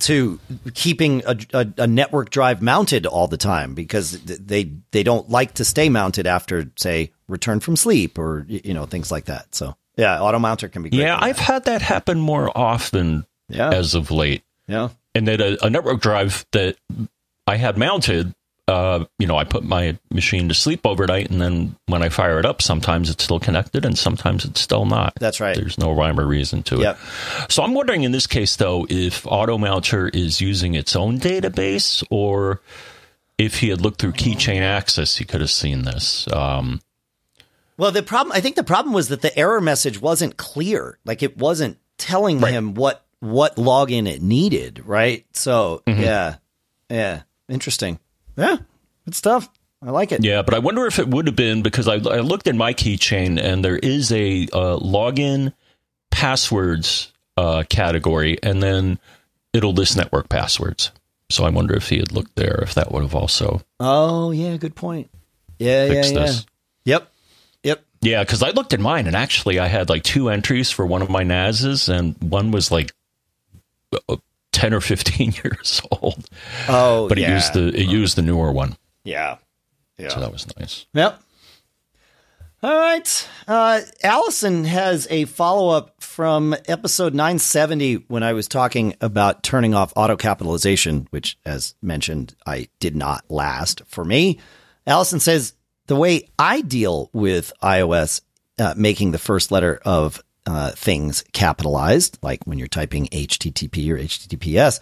to 0.00 0.40
keeping 0.74 1.22
a, 1.26 1.36
a, 1.52 1.66
a 1.78 1.86
network 1.86 2.30
drive 2.30 2.62
mounted 2.62 3.06
all 3.06 3.28
the 3.28 3.36
time 3.36 3.74
because 3.74 4.20
they 4.22 4.72
they 4.90 5.02
don't 5.02 5.28
like 5.28 5.54
to 5.54 5.64
stay 5.64 5.88
mounted 5.88 6.26
after 6.26 6.70
say 6.76 7.12
return 7.28 7.60
from 7.60 7.76
sleep 7.76 8.18
or 8.18 8.46
you 8.48 8.72
know 8.74 8.86
things 8.86 9.10
like 9.10 9.26
that. 9.26 9.54
So 9.54 9.76
yeah, 9.96 10.18
AutoMounter 10.18 10.70
can 10.70 10.82
be 10.82 10.90
great 10.90 11.02
Yeah. 11.02 11.18
I've 11.20 11.38
had 11.38 11.64
that 11.64 11.82
happen 11.82 12.18
more 12.18 12.50
often 12.56 13.26
yeah 13.48 13.70
as 13.72 13.94
of 13.94 14.10
late. 14.10 14.42
yeah 14.66 14.88
and 15.14 15.28
that 15.28 15.40
a, 15.40 15.64
a 15.64 15.70
network 15.70 16.00
drive 16.00 16.46
that 16.52 16.76
I 17.46 17.56
had 17.56 17.76
mounted 17.78 18.34
uh, 18.68 19.04
you 19.18 19.26
know, 19.26 19.36
I 19.36 19.44
put 19.44 19.62
my 19.64 19.96
machine 20.10 20.48
to 20.48 20.54
sleep 20.54 20.84
overnight, 20.86 21.30
and 21.30 21.40
then 21.40 21.76
when 21.86 22.02
I 22.02 22.08
fire 22.08 22.38
it 22.40 22.44
up, 22.46 22.60
sometimes 22.62 23.10
it's 23.10 23.22
still 23.22 23.38
connected, 23.38 23.84
and 23.84 23.96
sometimes 23.96 24.44
it's 24.44 24.60
still 24.60 24.84
not. 24.86 25.14
That's 25.20 25.40
right. 25.40 25.56
There's 25.56 25.78
no 25.78 25.92
rhyme 25.92 26.18
or 26.18 26.26
reason 26.26 26.62
to 26.64 26.78
Yep. 26.80 26.98
it. 27.46 27.52
So 27.52 27.62
I'm 27.62 27.74
wondering 27.74 28.02
in 28.02 28.12
this 28.12 28.26
case, 28.26 28.56
though, 28.56 28.86
if 28.90 29.22
AutoMounter 29.24 30.14
is 30.14 30.40
using 30.40 30.74
its 30.74 30.96
own 30.96 31.20
database, 31.20 32.02
or 32.10 32.60
if 33.38 33.60
he 33.60 33.68
had 33.68 33.80
looked 33.80 34.00
through 34.00 34.12
Keychain 34.12 34.60
Access, 34.62 35.16
he 35.18 35.24
could 35.24 35.40
have 35.40 35.50
seen 35.50 35.82
this. 35.82 36.26
Um, 36.32 36.80
Well, 37.76 37.92
the 37.92 38.02
problem, 38.02 38.32
I 38.34 38.40
think 38.40 38.56
the 38.56 38.64
problem 38.64 38.92
was 38.94 39.08
that 39.08 39.20
the 39.22 39.36
error 39.38 39.60
message 39.60 40.00
wasn't 40.00 40.36
clear. 40.38 40.98
Like 41.04 41.22
it 41.22 41.36
wasn't 41.36 41.78
telling 41.98 42.40
Right. 42.40 42.52
him 42.52 42.74
what 42.74 43.04
what 43.20 43.56
login 43.56 44.06
it 44.08 44.22
needed, 44.22 44.82
right? 44.86 45.24
So 45.32 45.82
Mm-hmm. 45.86 46.02
yeah, 46.02 46.34
yeah, 46.90 47.22
interesting. 47.48 47.98
Yeah, 48.36 48.56
good 49.04 49.14
stuff. 49.14 49.48
I 49.82 49.90
like 49.90 50.12
it. 50.12 50.24
Yeah, 50.24 50.42
but 50.42 50.54
I 50.54 50.58
wonder 50.58 50.86
if 50.86 50.98
it 50.98 51.08
would 51.08 51.26
have 51.26 51.36
been 51.36 51.62
because 51.62 51.86
I, 51.86 51.94
I 51.94 52.20
looked 52.20 52.46
in 52.46 52.56
my 52.56 52.72
keychain 52.72 53.40
and 53.40 53.64
there 53.64 53.76
is 53.76 54.10
a 54.10 54.44
uh, 54.52 54.78
login 54.78 55.52
passwords 56.10 57.12
uh, 57.36 57.64
category, 57.68 58.38
and 58.42 58.62
then 58.62 58.98
it'll 59.52 59.72
list 59.72 59.96
network 59.96 60.28
passwords. 60.28 60.90
So 61.28 61.44
I 61.44 61.50
wonder 61.50 61.74
if 61.74 61.88
he 61.88 61.98
had 61.98 62.12
looked 62.12 62.36
there, 62.36 62.60
if 62.62 62.74
that 62.74 62.92
would 62.92 63.02
have 63.02 63.14
also 63.14 63.62
Oh 63.80 64.30
yeah, 64.30 64.56
good 64.56 64.74
point. 64.74 65.10
Yeah, 65.58 65.86
yeah, 65.86 65.92
yeah. 65.92 66.12
this. 66.12 66.46
Yep, 66.84 67.12
yep. 67.62 67.84
Yeah, 68.00 68.22
because 68.22 68.42
I 68.42 68.50
looked 68.50 68.72
at 68.72 68.80
mine 68.80 69.06
and 69.06 69.16
actually 69.16 69.58
I 69.58 69.66
had 69.66 69.88
like 69.88 70.04
two 70.04 70.28
entries 70.28 70.70
for 70.70 70.86
one 70.86 71.02
of 71.02 71.10
my 71.10 71.24
NASs, 71.24 71.88
and 71.88 72.16
one 72.20 72.50
was 72.50 72.70
like 72.70 72.92
uh, 74.56 74.60
ten 74.60 74.74
or 74.74 74.80
fifteen 74.80 75.32
years 75.44 75.80
old, 75.90 76.28
Oh, 76.68 77.08
but 77.08 77.18
it 77.18 77.22
yeah. 77.22 77.34
used 77.34 77.52
the 77.54 77.68
it 77.68 77.86
used 77.86 78.16
the 78.16 78.22
newer 78.22 78.52
one, 78.52 78.76
yeah, 79.04 79.36
yeah. 79.98 80.08
so 80.08 80.20
that 80.20 80.32
was 80.32 80.46
nice. 80.58 80.86
Yep. 80.94 81.20
All 82.62 82.74
right. 82.74 83.28
Uh, 83.46 83.80
Allison 84.02 84.64
has 84.64 85.06
a 85.10 85.26
follow 85.26 85.68
up 85.76 86.02
from 86.02 86.54
episode 86.66 87.12
970 87.14 87.96
when 88.08 88.22
I 88.22 88.32
was 88.32 88.48
talking 88.48 88.94
about 89.00 89.42
turning 89.42 89.74
off 89.74 89.92
auto 89.94 90.16
capitalization, 90.16 91.06
which, 91.10 91.38
as 91.44 91.74
mentioned, 91.82 92.34
I 92.46 92.68
did 92.80 92.96
not 92.96 93.24
last 93.30 93.82
for 93.86 94.04
me. 94.04 94.40
Allison 94.86 95.20
says 95.20 95.52
the 95.86 95.96
way 95.96 96.28
I 96.38 96.62
deal 96.62 97.10
with 97.12 97.52
iOS 97.62 98.22
uh, 98.58 98.74
making 98.76 99.10
the 99.12 99.18
first 99.18 99.52
letter 99.52 99.78
of 99.84 100.22
uh, 100.46 100.70
things 100.70 101.24
capitalized, 101.32 102.18
like 102.22 102.44
when 102.44 102.58
you're 102.58 102.68
typing 102.68 103.06
HTTP 103.08 103.90
or 103.90 103.98
HTTPS, 103.98 104.80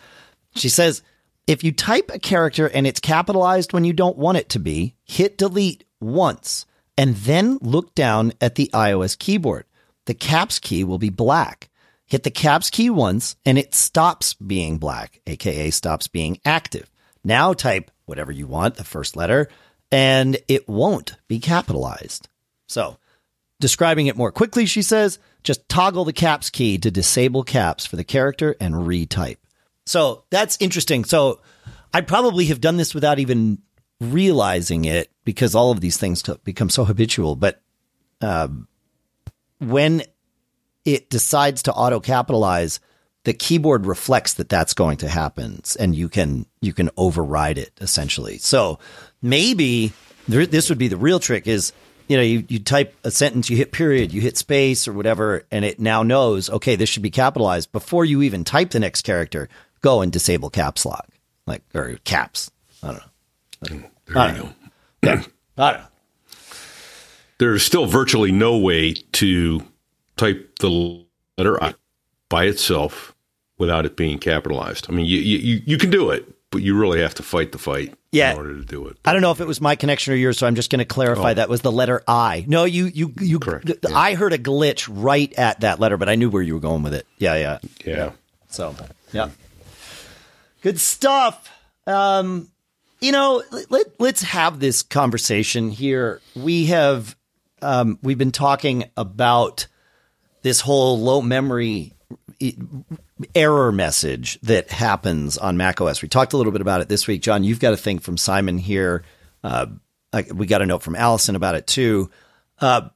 she 0.55 0.69
says, 0.69 1.03
if 1.47 1.65
you 1.65 1.73
type 1.73 2.11
a 2.13 2.19
character 2.19 2.67
and 2.67 2.87
it's 2.87 3.01
capitalized 3.01 3.73
when 3.73 3.85
you 3.85 3.93
don't 3.93 4.17
want 4.17 4.39
it 4.39 4.49
to 4.51 4.59
be, 4.59 4.95
hit 5.05 5.37
delete 5.37 5.85
once 6.01 6.67
and 6.97 7.17
then 7.17 7.59
look 7.61 7.95
down 7.95 8.33
at 8.41 8.55
the 8.55 8.71
iOS 8.73 9.19
keyboard. 9.19 9.65
The 10.07 10.15
caps 10.15 10.59
key 10.59 10.85
will 10.85 10.99
be 10.99 11.11
black. 11.11 11.71
Hit 12.07 12.23
the 12.23 12.31
caps 12.31 12.71
key 12.71 12.91
once 12.91 13.37
and 13.45 13.59
it 13.59 13.75
stops 13.75 14.35
being 14.35 14.79
black, 14.79 15.21
aka 15.27 15.71
stops 15.71 16.07
being 16.07 16.39
active. 16.45 16.91
Now 17.25 17.53
type 17.55 17.91
whatever 18.07 18.31
you 18.31 18.47
want, 18.47 18.77
the 18.77 18.85
first 18.85 19.17
letter, 19.17 19.49
and 19.91 20.37
it 20.49 20.69
won't 20.69 21.17
be 21.29 21.39
capitalized. 21.39 22.29
So, 22.69 22.99
describing 23.61 24.07
it 24.07 24.17
more 24.17 24.33
quickly, 24.33 24.67
she 24.67 24.83
says, 24.83 25.19
just 25.45 25.69
toggle 25.69 26.05
the 26.05 26.13
caps 26.13 26.51
key 26.51 26.79
to 26.79 26.91
disable 26.91 27.45
caps 27.45 27.87
for 27.87 27.97
the 27.97 28.05
character 28.05 28.57
and 28.61 28.75
retype. 28.75 29.37
So 29.87 30.25
that's 30.31 30.57
interesting. 30.61 31.05
So 31.05 31.41
I 31.93 32.01
probably 32.01 32.47
have 32.47 32.61
done 32.61 32.79
this 32.79 32.95
without 32.95 33.19
even 33.19 33.59
realizing 34.01 34.85
it 34.85 35.11
because 35.25 35.55
all 35.55 35.71
of 35.71 35.81
these 35.81 35.97
things 35.97 36.23
become 36.45 36.71
so 36.71 36.85
habitual. 36.85 37.37
But 37.37 37.61
um, 38.21 38.67
when 39.59 40.03
it 40.85 41.11
decides 41.11 41.63
to 41.65 41.73
auto 41.73 42.01
capitalize, 42.01 42.81
the 43.25 43.33
keyboard 43.33 43.87
reflects 43.87 44.35
that 44.35 44.49
that's 44.49 44.75
going 44.75 44.99
to 44.99 45.09
happen, 45.09 45.63
and 45.79 45.95
you 45.95 46.11
can 46.11 46.45
you 46.61 46.75
can 46.75 46.91
override 46.97 47.57
it 47.57 47.73
essentially. 47.81 48.37
So 48.37 48.79
maybe 49.23 49.93
this 50.29 50.69
would 50.69 50.79
be 50.79 50.89
the 50.89 50.99
real 50.99 51.21
trick: 51.21 51.47
is 51.47 51.73
you 52.09 52.17
know 52.17 52.23
you, 52.23 52.45
you 52.49 52.59
type 52.59 52.95
a 53.05 53.11
sentence, 53.11 53.51
you 53.51 53.57
hit 53.57 53.73
period, 53.73 54.13
you 54.13 54.21
hit 54.21 54.37
space 54.37 54.87
or 54.87 54.93
whatever, 54.93 55.45
and 55.51 55.65
it 55.65 55.81
now 55.81 56.03
knows 56.03 56.51
okay 56.51 56.77
this 56.77 56.89
should 56.89 57.03
be 57.03 57.11
capitalized 57.11 57.73
before 57.73 58.05
you 58.05 58.23
even 58.23 58.45
type 58.45 58.71
the 58.71 58.81
next 58.81 59.03
character. 59.03 59.49
Go 59.81 60.01
and 60.01 60.11
disable 60.13 60.51
caps 60.51 60.87
lock, 60.87 61.09
like 61.47 61.63
or 61.75 61.99
caps. 62.05 62.51
I 62.83 62.89
don't 62.89 62.97
know. 62.97 63.03
There 63.61 63.77
you 63.77 63.83
go. 65.03 65.23
I 65.59 65.73
don't 65.73 65.81
know. 65.81 65.87
There's 67.39 67.63
still 67.63 67.87
virtually 67.87 68.33
no 68.33 68.57
way 68.57 68.95
to 68.95 69.63
type 70.17 70.59
the 70.61 71.05
letter 71.37 71.63
I 71.63 71.75
by 72.29 72.45
itself 72.45 73.15
without 73.59 73.87
it 73.87 73.97
being 73.97 74.19
capitalized. 74.19 74.87
I 74.89 74.93
mean, 74.93 75.07
you, 75.07 75.19
you, 75.19 75.63
you 75.65 75.79
can 75.79 75.91
do 75.91 76.11
it, 76.11 76.27
but 76.51 76.63
you 76.63 76.79
really 76.79 77.01
have 77.01 77.15
to 77.15 77.23
fight 77.23 77.53
the 77.53 77.59
fight 77.59 77.95
Yeah. 78.15 78.33
in 78.33 78.39
order 78.39 78.55
to 78.55 78.65
do 78.65 78.87
it. 78.89 78.97
I 79.05 79.13
don't 79.13 79.23
know 79.23 79.33
if 79.33 79.41
it 79.41 79.47
was 79.47 79.61
my 79.61 79.77
connection 79.77 80.13
or 80.13 80.17
yours, 80.17 80.39
so 80.39 80.47
I'm 80.47 80.55
just 80.55 80.71
going 80.71 80.79
to 80.79 80.85
clarify 80.85 81.35
that 81.35 81.49
was 81.49 81.63
the 81.63 81.73
letter 81.73 82.03
I. 82.07 82.45
No, 82.47 82.65
you, 82.65 82.87
you, 82.87 83.13
you. 83.21 83.39
Correct, 83.39 83.67
th- 83.67 83.79
yeah. 83.89 83.97
I 83.97 84.15
heard 84.15 84.33
a 84.33 84.39
glitch 84.39 84.89
right 84.91 85.33
at 85.35 85.61
that 85.61 85.81
letter, 85.81 85.97
but 85.97 86.09
I 86.09 86.15
knew 86.15 86.31
where 86.31 86.43
you 86.43 86.55
were 86.55 86.61
going 86.61 86.83
with 86.83 86.95
it. 86.95 87.07
Yeah, 87.19 87.37
yeah. 87.37 87.59
Yeah. 87.85 88.13
So, 88.49 88.75
yeah. 89.13 89.31
Good 90.63 90.79
stuff. 90.79 91.51
Um, 91.87 92.49
you 93.01 93.13
know, 93.13 93.43
let, 93.51 93.91
let, 94.01 94.15
us 94.15 94.23
have 94.23 94.61
this 94.61 94.83
conversation 94.83 95.71
here. 95.71 96.21
We 96.35 96.67
have, 96.67 97.17
um, 97.61 97.99
we've 98.03 98.17
been 98.17 98.33
talking 98.33 98.85
about 98.97 99.67
this 100.43 100.61
whole 100.61 101.01
low 101.01 101.21
memory 101.21 101.94
error 103.35 103.73
message 103.73 104.41
that 104.43 104.71
happens 104.71 105.39
on 105.39 105.57
macOS. 105.57 106.03
We 106.03 106.09
talked 106.09 106.33
a 106.33 106.37
little 106.37 106.53
bit 106.53 106.61
about 106.61 106.81
it 106.81 106.89
this 106.89 107.07
week. 107.07 107.23
John, 107.23 107.45
you've 107.45 107.61
got 107.61 107.73
a 107.73 107.77
thing 107.77 107.99
from 107.99 108.17
Simon 108.17 108.59
here. 108.59 109.05
Uh, 109.43 109.67
we 110.33 110.47
got 110.47 110.63
a 110.63 110.67
note 110.67 110.83
from 110.83 110.97
Allison 110.97 111.37
about 111.37 111.55
it 111.55 111.67
too. 111.67 112.11
Uh, 112.61 112.89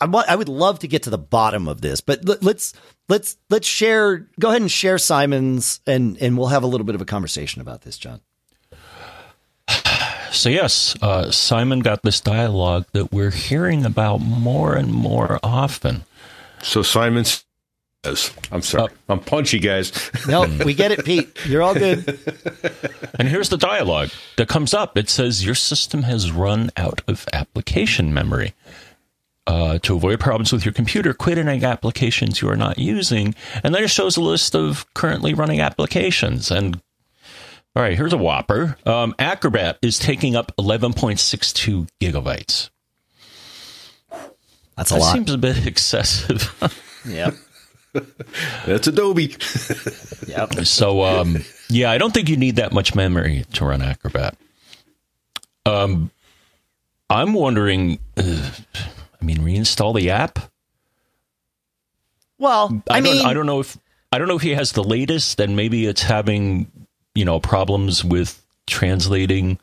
I, 0.00 0.36
would 0.36 0.48
love 0.48 0.80
to 0.80 0.88
get 0.88 1.04
to 1.04 1.10
the 1.10 1.18
bottom 1.18 1.66
of 1.66 1.80
this, 1.80 2.00
but 2.02 2.24
let, 2.26 2.42
let's 2.42 2.74
let's 3.08 3.38
let's 3.48 3.66
share. 3.66 4.28
Go 4.38 4.50
ahead 4.50 4.60
and 4.60 4.70
share 4.70 4.98
Simon's, 4.98 5.80
and 5.86 6.18
and 6.20 6.36
we'll 6.36 6.48
have 6.48 6.62
a 6.62 6.66
little 6.66 6.84
bit 6.84 6.94
of 6.94 7.00
a 7.00 7.06
conversation 7.06 7.62
about 7.62 7.80
this, 7.82 7.96
John. 7.96 8.20
So 10.32 10.48
yes, 10.48 10.96
uh, 11.02 11.30
Simon 11.30 11.80
got 11.80 12.02
this 12.02 12.20
dialogue 12.20 12.86
that 12.92 13.12
we're 13.12 13.32
hearing 13.32 13.84
about 13.84 14.18
more 14.18 14.76
and 14.76 14.92
more 14.92 15.40
often. 15.42 16.04
So 16.62 16.82
Simon 16.82 17.24
says, 17.24 17.44
I'm 18.02 18.62
sorry. 18.62 18.90
I'm 19.10 19.20
punchy, 19.20 19.58
guys. 19.58 19.92
No, 20.26 20.46
we 20.64 20.72
get 20.72 20.90
it, 20.90 21.04
Pete. 21.04 21.28
You're 21.46 21.62
all 21.62 21.74
good. 21.74 22.18
And 23.18 23.28
here's 23.28 23.50
the 23.50 23.58
dialogue 23.58 24.08
that 24.36 24.48
comes 24.48 24.72
up. 24.72 24.96
It 24.96 25.10
says 25.10 25.44
your 25.44 25.54
system 25.54 26.04
has 26.04 26.32
run 26.32 26.70
out 26.78 27.02
of 27.06 27.26
application 27.32 28.14
memory. 28.14 28.54
Uh, 29.46 29.78
to 29.80 29.96
avoid 29.96 30.20
problems 30.20 30.52
with 30.52 30.64
your 30.64 30.72
computer, 30.72 31.12
quit 31.12 31.36
any 31.36 31.62
applications 31.64 32.40
you 32.40 32.48
are 32.48 32.56
not 32.56 32.78
using. 32.78 33.34
And 33.64 33.74
then 33.74 33.82
it 33.84 33.90
shows 33.90 34.16
a 34.16 34.20
list 34.22 34.54
of 34.54 34.86
currently 34.94 35.34
running 35.34 35.60
applications. 35.60 36.50
And 36.50 36.80
all 37.74 37.82
right, 37.82 37.96
here's 37.96 38.12
a 38.12 38.18
whopper. 38.18 38.76
Um, 38.86 39.14
Acrobat 39.18 39.78
is 39.82 39.98
taking 39.98 40.36
up 40.36 40.52
11.62 40.58 41.88
gigabytes. 42.00 42.70
That's 44.76 44.90
a 44.90 44.94
That 44.94 45.00
lot. 45.00 45.12
seems 45.14 45.32
a 45.32 45.38
bit 45.38 45.66
excessive. 45.66 46.54
Yep. 47.06 47.34
That's 48.66 48.86
Adobe. 48.86 49.36
Yep. 50.26 50.54
So, 50.64 51.02
um, 51.02 51.38
yeah, 51.68 51.90
I 51.90 51.98
don't 51.98 52.12
think 52.12 52.28
you 52.28 52.36
need 52.36 52.56
that 52.56 52.72
much 52.72 52.94
memory 52.94 53.44
to 53.54 53.64
run 53.64 53.82
Acrobat. 53.82 54.36
Um, 55.66 56.10
I'm 57.08 57.32
wondering. 57.32 57.98
Uh, 58.16 58.50
I 59.20 59.24
mean, 59.24 59.38
reinstall 59.38 59.94
the 59.94 60.10
app. 60.10 60.38
Well, 62.38 62.82
I, 62.88 62.98
I, 62.98 63.00
don't. 63.00 63.16
mean, 63.16 63.26
I 63.26 63.34
don't 63.34 63.46
know 63.46 63.60
if 63.60 63.76
I 64.12 64.18
don't 64.18 64.28
know 64.28 64.36
if 64.36 64.42
he 64.42 64.54
has 64.54 64.72
the 64.72 64.84
latest, 64.84 65.40
and 65.40 65.56
maybe 65.56 65.86
it's 65.86 66.02
having 66.02 66.70
you 67.14 67.24
know 67.24 67.40
problems 67.40 68.04
with 68.04 68.40
translating 68.66 69.58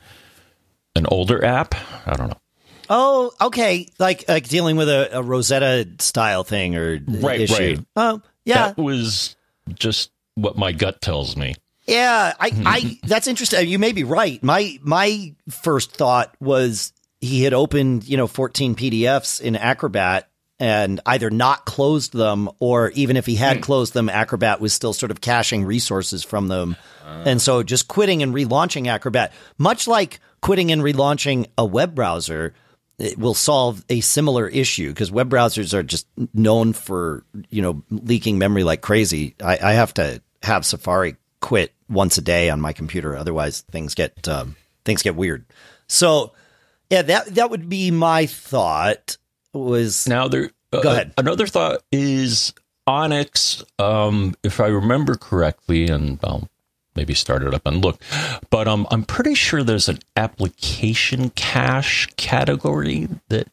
an 0.95 1.05
older 1.07 1.43
app. 1.43 1.75
I 2.05 2.15
don't 2.15 2.29
know. 2.29 2.41
Oh, 2.89 3.31
okay. 3.41 3.87
Like 3.99 4.25
like 4.27 4.47
dealing 4.47 4.75
with 4.77 4.89
a, 4.89 5.17
a 5.17 5.23
Rosetta 5.23 5.87
style 5.99 6.43
thing 6.43 6.75
or 6.75 6.99
Right, 7.07 7.41
issue. 7.41 7.53
right. 7.53 7.85
Oh, 7.95 8.21
yeah, 8.45 8.69
That 8.69 8.77
was 8.77 9.35
just 9.73 10.11
what 10.35 10.57
my 10.57 10.71
gut 10.71 11.01
tells 11.01 11.35
me. 11.35 11.55
yeah. 11.85 12.33
I, 12.39 12.49
hmm. 12.49 12.63
I 12.65 12.99
that's 13.03 13.27
interesting. 13.27 13.67
You 13.67 13.79
may 13.79 13.91
be 13.91 14.03
right. 14.03 14.41
My 14.43 14.79
my 14.81 15.33
first 15.49 15.91
thought 15.93 16.33
was 16.39 16.93
he 17.19 17.43
had 17.43 17.53
opened 17.53 18.07
you 18.07 18.17
know 18.17 18.27
14 18.27 18.75
PDFs 18.75 19.41
in 19.41 19.55
Acrobat 19.55 20.29
and 20.59 20.99
either 21.05 21.29
not 21.29 21.65
closed 21.65 22.13
them 22.13 22.49
or 22.59 22.89
even 22.91 23.15
if 23.15 23.25
he 23.25 23.35
had 23.35 23.57
hmm. 23.57 23.63
closed 23.63 23.93
them, 23.93 24.09
Acrobat 24.09 24.59
was 24.59 24.73
still 24.73 24.93
sort 24.93 25.11
of 25.11 25.21
caching 25.21 25.65
resources 25.65 26.23
from 26.23 26.47
them, 26.47 26.75
and 27.05 27.41
so 27.41 27.63
just 27.63 27.87
quitting 27.87 28.23
and 28.23 28.33
relaunching 28.33 28.87
Acrobat, 28.87 29.33
much 29.57 29.87
like 29.87 30.19
quitting 30.41 30.71
and 30.71 30.81
relaunching 30.81 31.47
a 31.57 31.65
web 31.65 31.93
browser 31.93 32.53
it 32.99 33.17
will 33.17 33.33
solve 33.33 33.83
a 33.89 34.01
similar 34.01 34.47
issue 34.47 34.89
because 34.89 35.11
web 35.11 35.29
browsers 35.29 35.73
are 35.73 35.83
just 35.83 36.07
known 36.33 36.73
for 36.73 37.23
you 37.49 37.61
know 37.61 37.83
leaking 37.89 38.37
memory 38.37 38.63
like 38.63 38.81
crazy. 38.81 39.35
I, 39.43 39.59
I 39.61 39.73
have 39.73 39.93
to 39.95 40.21
have 40.43 40.65
Safari 40.65 41.15
quit 41.39 41.73
once 41.89 42.17
a 42.17 42.21
day 42.21 42.49
on 42.49 42.59
my 42.59 42.73
computer, 42.73 43.15
otherwise 43.15 43.61
things 43.71 43.93
get 43.93 44.27
um, 44.27 44.55
things 44.85 45.03
get 45.03 45.15
weird. 45.15 45.45
So 45.87 46.33
yeah, 46.89 47.03
that 47.03 47.35
that 47.35 47.49
would 47.49 47.69
be 47.69 47.91
my 47.91 48.25
thought. 48.25 49.17
Was 49.53 50.07
now 50.07 50.27
there? 50.27 50.51
Uh, 50.71 50.81
Go 50.81 50.91
ahead. 50.91 51.13
Another 51.17 51.47
thought 51.47 51.81
is 51.91 52.53
Onyx. 52.85 53.63
Um, 53.79 54.35
if 54.43 54.59
I 54.59 54.67
remember 54.67 55.15
correctly, 55.15 55.87
and 55.87 56.19
I'll 56.23 56.49
maybe 56.97 57.13
start 57.13 57.43
it 57.43 57.53
up 57.53 57.65
and 57.65 57.81
look, 57.83 58.01
but 58.49 58.67
um, 58.67 58.85
I'm 58.91 59.03
pretty 59.05 59.33
sure 59.35 59.63
there's 59.63 59.87
an 59.87 59.99
application 60.17 61.29
cache 61.29 62.07
category 62.17 63.07
that 63.29 63.47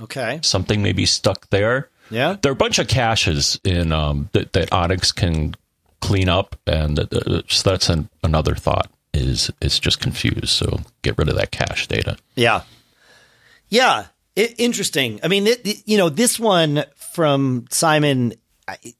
okay. 0.00 0.40
something 0.42 0.82
may 0.82 0.92
be 0.92 1.06
stuck 1.06 1.48
there. 1.50 1.88
Yeah. 2.10 2.36
There 2.42 2.50
are 2.50 2.54
a 2.54 2.56
bunch 2.56 2.80
of 2.80 2.88
caches 2.88 3.60
in 3.62 3.92
um, 3.92 4.28
that, 4.32 4.52
that 4.54 4.72
Onyx 4.72 5.12
can 5.12 5.54
clean 6.00 6.28
up, 6.28 6.56
and 6.66 6.98
uh, 6.98 7.42
so 7.46 7.70
that's 7.70 7.88
an, 7.88 8.08
another 8.24 8.54
thought. 8.56 8.90
Is 9.12 9.50
it's 9.60 9.80
just 9.80 10.00
confused, 10.00 10.48
so 10.48 10.80
get 11.02 11.18
rid 11.18 11.28
of 11.28 11.34
that 11.36 11.50
cache 11.50 11.88
data. 11.88 12.16
Yeah. 12.36 12.62
Yeah. 13.68 14.06
I- 14.38 14.54
interesting. 14.56 15.18
I 15.24 15.28
mean, 15.28 15.48
it, 15.48 15.66
it- 15.66 15.82
you 15.84 15.98
know, 15.98 16.08
this 16.08 16.38
one 16.38 16.84
from 16.94 17.66
Simon 17.70 18.34
I- 18.68 18.78
it 18.82 18.94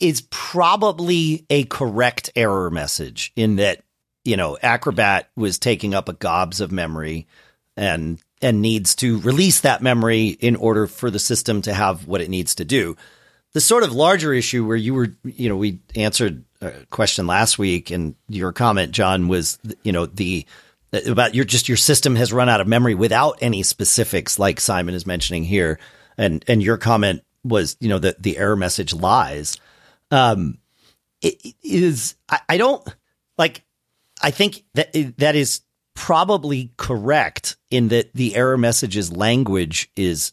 is 0.00 0.22
probably 0.30 1.46
a 1.50 1.64
correct 1.64 2.30
error 2.34 2.70
message 2.70 3.32
in 3.36 3.56
that, 3.56 3.82
you 4.24 4.36
know, 4.36 4.58
Acrobat 4.62 5.30
was 5.36 5.58
taking 5.58 5.94
up 5.94 6.08
a 6.08 6.14
gobs 6.14 6.60
of 6.60 6.72
memory 6.72 7.26
and 7.76 8.20
and 8.42 8.62
needs 8.62 8.94
to 8.96 9.20
release 9.20 9.60
that 9.60 9.82
memory 9.82 10.28
in 10.28 10.56
order 10.56 10.86
for 10.86 11.10
the 11.10 11.18
system 11.18 11.60
to 11.62 11.74
have 11.74 12.06
what 12.06 12.22
it 12.22 12.30
needs 12.30 12.54
to 12.54 12.64
do. 12.64 12.96
The 13.52 13.60
sort 13.60 13.82
of 13.82 13.92
larger 13.92 14.32
issue 14.32 14.66
where 14.66 14.76
you 14.76 14.94
were, 14.94 15.14
you 15.24 15.48
know, 15.48 15.56
we 15.56 15.80
answered 15.94 16.44
a 16.60 16.70
question 16.90 17.26
last 17.26 17.58
week 17.58 17.90
and 17.90 18.14
your 18.28 18.52
comment, 18.52 18.92
John, 18.92 19.28
was, 19.28 19.58
you 19.82 19.92
know, 19.92 20.06
the 20.06 20.46
about 21.06 21.34
your 21.34 21.44
just 21.44 21.68
your 21.68 21.76
system 21.76 22.16
has 22.16 22.32
run 22.32 22.48
out 22.48 22.60
of 22.60 22.66
memory 22.66 22.94
without 22.94 23.38
any 23.40 23.62
specifics 23.62 24.38
like 24.38 24.60
Simon 24.60 24.94
is 24.94 25.06
mentioning 25.06 25.44
here. 25.44 25.78
And 26.16 26.44
and 26.48 26.62
your 26.62 26.76
comment 26.76 27.22
was, 27.44 27.76
you 27.80 27.88
know, 27.88 27.98
that 27.98 28.22
the 28.22 28.38
error 28.38 28.56
message 28.56 28.94
lies. 28.94 29.56
Um 30.10 30.58
it, 31.22 31.54
is 31.62 32.14
I, 32.28 32.40
I 32.48 32.56
don't 32.56 32.86
like 33.38 33.64
I 34.22 34.30
think 34.30 34.64
that 34.74 34.92
that 35.18 35.36
is 35.36 35.62
probably 35.94 36.72
correct 36.76 37.56
in 37.70 37.88
that 37.88 38.12
the 38.14 38.34
error 38.34 38.56
message's 38.56 39.12
language 39.12 39.90
is 39.96 40.32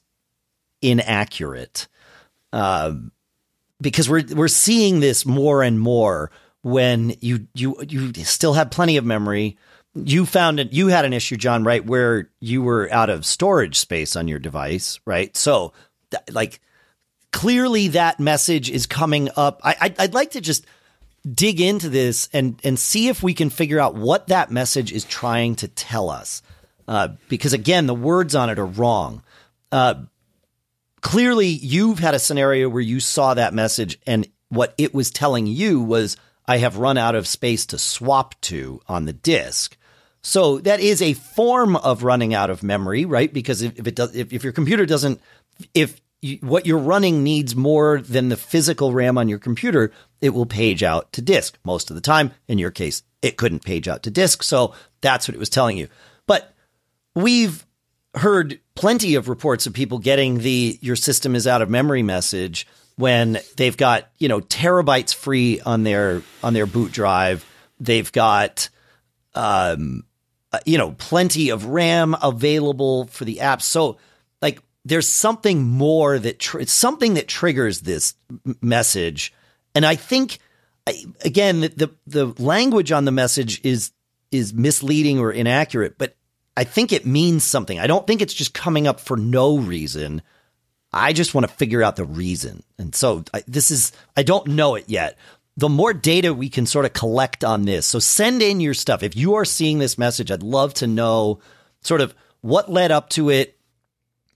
inaccurate. 0.81 1.87
Um, 2.53 3.11
because 3.81 4.09
we're 4.09 4.23
we're 4.33 4.47
seeing 4.47 4.99
this 4.99 5.25
more 5.25 5.63
and 5.63 5.79
more 5.79 6.31
when 6.63 7.15
you 7.19 7.47
you 7.53 7.83
you 7.87 8.13
still 8.23 8.53
have 8.53 8.71
plenty 8.71 8.97
of 8.97 9.05
memory. 9.05 9.57
You 9.93 10.25
found 10.25 10.59
it. 10.59 10.73
You 10.73 10.87
had 10.87 11.05
an 11.05 11.13
issue, 11.13 11.37
John, 11.37 11.63
right, 11.63 11.85
where 11.85 12.29
you 12.39 12.61
were 12.61 12.87
out 12.91 13.09
of 13.09 13.25
storage 13.25 13.77
space 13.77 14.15
on 14.15 14.27
your 14.27 14.39
device, 14.39 14.99
right? 15.05 15.35
So, 15.35 15.73
like, 16.31 16.59
clearly 17.31 17.89
that 17.89 18.19
message 18.19 18.69
is 18.69 18.85
coming 18.85 19.29
up. 19.35 19.61
I, 19.63 19.75
I'd, 19.81 19.99
I'd 19.99 20.13
like 20.13 20.31
to 20.31 20.41
just 20.41 20.65
dig 21.33 21.59
into 21.59 21.89
this 21.89 22.29
and 22.31 22.59
and 22.63 22.79
see 22.79 23.09
if 23.09 23.21
we 23.21 23.33
can 23.33 23.49
figure 23.49 23.79
out 23.79 23.95
what 23.95 24.27
that 24.27 24.51
message 24.51 24.91
is 24.91 25.03
trying 25.03 25.55
to 25.57 25.67
tell 25.67 26.09
us. 26.09 26.41
Uh, 26.87 27.09
because 27.27 27.53
again, 27.53 27.85
the 27.85 27.95
words 27.95 28.33
on 28.33 28.49
it 28.49 28.59
are 28.59 28.65
wrong. 28.65 29.21
Uh, 29.71 29.95
clearly, 31.01 31.47
you've 31.47 31.99
had 31.99 32.15
a 32.15 32.19
scenario 32.19 32.69
where 32.69 32.81
you 32.81 32.99
saw 32.99 33.33
that 33.33 33.53
message, 33.53 33.99
and 34.07 34.27
what 34.49 34.73
it 34.77 34.93
was 34.93 35.11
telling 35.11 35.47
you 35.47 35.81
was, 35.81 36.15
"I 36.45 36.57
have 36.57 36.77
run 36.77 36.97
out 36.97 37.15
of 37.15 37.27
space 37.27 37.65
to 37.67 37.77
swap 37.77 38.39
to 38.41 38.79
on 38.87 39.05
the 39.05 39.13
disk." 39.13 39.77
So 40.21 40.59
that 40.59 40.79
is 40.79 41.01
a 41.01 41.13
form 41.13 41.75
of 41.75 42.03
running 42.03 42.33
out 42.33 42.49
of 42.49 42.63
memory, 42.63 43.05
right? 43.05 43.31
Because 43.31 43.61
if, 43.61 43.79
if 43.79 43.87
it 43.87 43.95
does, 43.95 44.15
if, 44.15 44.33
if 44.33 44.43
your 44.43 44.53
computer 44.53 44.85
doesn't, 44.85 45.21
if 45.73 46.01
what 46.41 46.65
you're 46.65 46.77
running 46.77 47.23
needs 47.23 47.55
more 47.55 48.01
than 48.01 48.29
the 48.29 48.37
physical 48.37 48.91
RAM 48.91 49.17
on 49.17 49.29
your 49.29 49.39
computer, 49.39 49.91
it 50.19 50.31
will 50.31 50.45
page 50.45 50.81
out 50.83 51.11
to 51.13 51.21
disk 51.21 51.57
most 51.63 51.89
of 51.89 51.95
the 51.95 52.01
time. 52.01 52.31
In 52.47 52.57
your 52.57 52.71
case, 52.71 53.03
it 53.21 53.37
couldn't 53.37 53.63
page 53.63 53.87
out 53.87 54.03
to 54.03 54.11
disk. 54.11 54.43
So 54.43 54.73
that's 55.01 55.27
what 55.27 55.35
it 55.35 55.39
was 55.39 55.49
telling 55.49 55.77
you. 55.77 55.87
But 56.25 56.53
we've 57.15 57.65
heard 58.15 58.59
plenty 58.73 59.15
of 59.15 59.29
reports 59.29 59.67
of 59.67 59.73
people 59.73 59.99
getting 59.99 60.39
the 60.39 60.79
your 60.81 60.95
system 60.95 61.35
is 61.35 61.45
out 61.45 61.61
of 61.61 61.69
memory 61.69 62.03
message 62.03 62.67
when 62.95 63.39
they've 63.57 63.77
got, 63.77 64.09
you 64.17 64.27
know, 64.27 64.41
terabytes 64.41 65.13
free 65.13 65.61
on 65.61 65.83
their 65.83 66.23
on 66.43 66.53
their 66.53 66.65
boot 66.65 66.91
drive. 66.91 67.45
They've 67.79 68.11
got 68.11 68.69
um 69.35 70.03
uh, 70.51 70.59
you 70.65 70.77
know, 70.77 70.91
plenty 70.93 71.49
of 71.49 71.65
RAM 71.65 72.15
available 72.23 73.05
for 73.07 73.25
the 73.25 73.41
app. 73.41 73.61
So 73.61 73.97
there's 74.87 75.09
something 75.09 75.63
more 75.63 76.19
that 76.19 76.39
tr- 76.39 76.63
something 76.63 77.15
that 77.15 77.27
triggers 77.27 77.81
this 77.81 78.15
message. 78.61 79.33
And 79.75 79.85
I 79.85 79.95
think 79.95 80.39
again 81.23 81.61
the, 81.61 81.67
the 81.67 81.89
the 82.07 82.43
language 82.43 82.91
on 82.91 83.05
the 83.05 83.11
message 83.11 83.61
is 83.63 83.91
is 84.31 84.53
misleading 84.53 85.19
or 85.19 85.31
inaccurate, 85.31 85.97
but 85.97 86.15
I 86.57 86.63
think 86.63 86.91
it 86.91 87.05
means 87.05 87.43
something. 87.43 87.79
I 87.79 87.85
don't 87.85 88.07
think 88.07 88.21
it's 88.21 88.33
just 88.33 88.53
coming 88.53 88.87
up 88.87 88.99
for 88.99 89.15
no 89.15 89.59
reason. 89.59 90.23
I 90.91 91.13
just 91.13 91.35
want 91.35 91.47
to 91.47 91.53
figure 91.53 91.83
out 91.83 91.97
the 91.97 92.03
reason. 92.03 92.63
And 92.79 92.95
so 92.95 93.23
I, 93.31 93.43
this 93.47 93.69
is, 93.69 93.91
I 94.15 94.23
don't 94.23 94.47
know 94.47 94.73
it 94.73 94.85
yet. 94.87 95.17
The 95.55 95.69
more 95.69 95.93
data 95.93 96.33
we 96.33 96.49
can 96.49 96.65
sort 96.65 96.85
of 96.85 96.93
collect 96.93 97.43
on 97.43 97.65
this. 97.65 97.85
So 97.85 97.99
send 97.99 98.41
in 98.41 98.59
your 98.59 98.73
stuff. 98.73 99.03
If 99.03 99.15
you 99.15 99.35
are 99.35 99.45
seeing 99.45 99.77
this 99.77 99.99
message, 99.99 100.31
I'd 100.31 100.41
love 100.41 100.73
to 100.75 100.87
know 100.87 101.39
sort 101.81 102.01
of 102.01 102.15
what 102.41 102.71
led 102.71 102.91
up 102.91 103.09
to 103.11 103.29
it. 103.29 103.56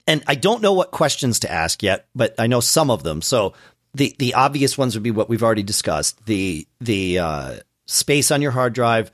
And 0.06 0.22
I 0.26 0.34
don't 0.34 0.62
know 0.62 0.72
what 0.72 0.90
questions 0.90 1.40
to 1.40 1.52
ask 1.52 1.82
yet, 1.82 2.06
but 2.14 2.34
I 2.38 2.46
know 2.46 2.60
some 2.60 2.90
of 2.90 3.02
them. 3.02 3.22
So 3.22 3.54
the, 3.94 4.14
the 4.18 4.34
obvious 4.34 4.76
ones 4.76 4.94
would 4.94 5.02
be 5.02 5.10
what 5.10 5.28
we've 5.28 5.42
already 5.42 5.62
discussed. 5.62 6.24
The, 6.26 6.66
the, 6.80 7.18
uh, 7.18 7.54
space 7.86 8.30
on 8.30 8.42
your 8.42 8.52
hard 8.52 8.72
drive, 8.72 9.10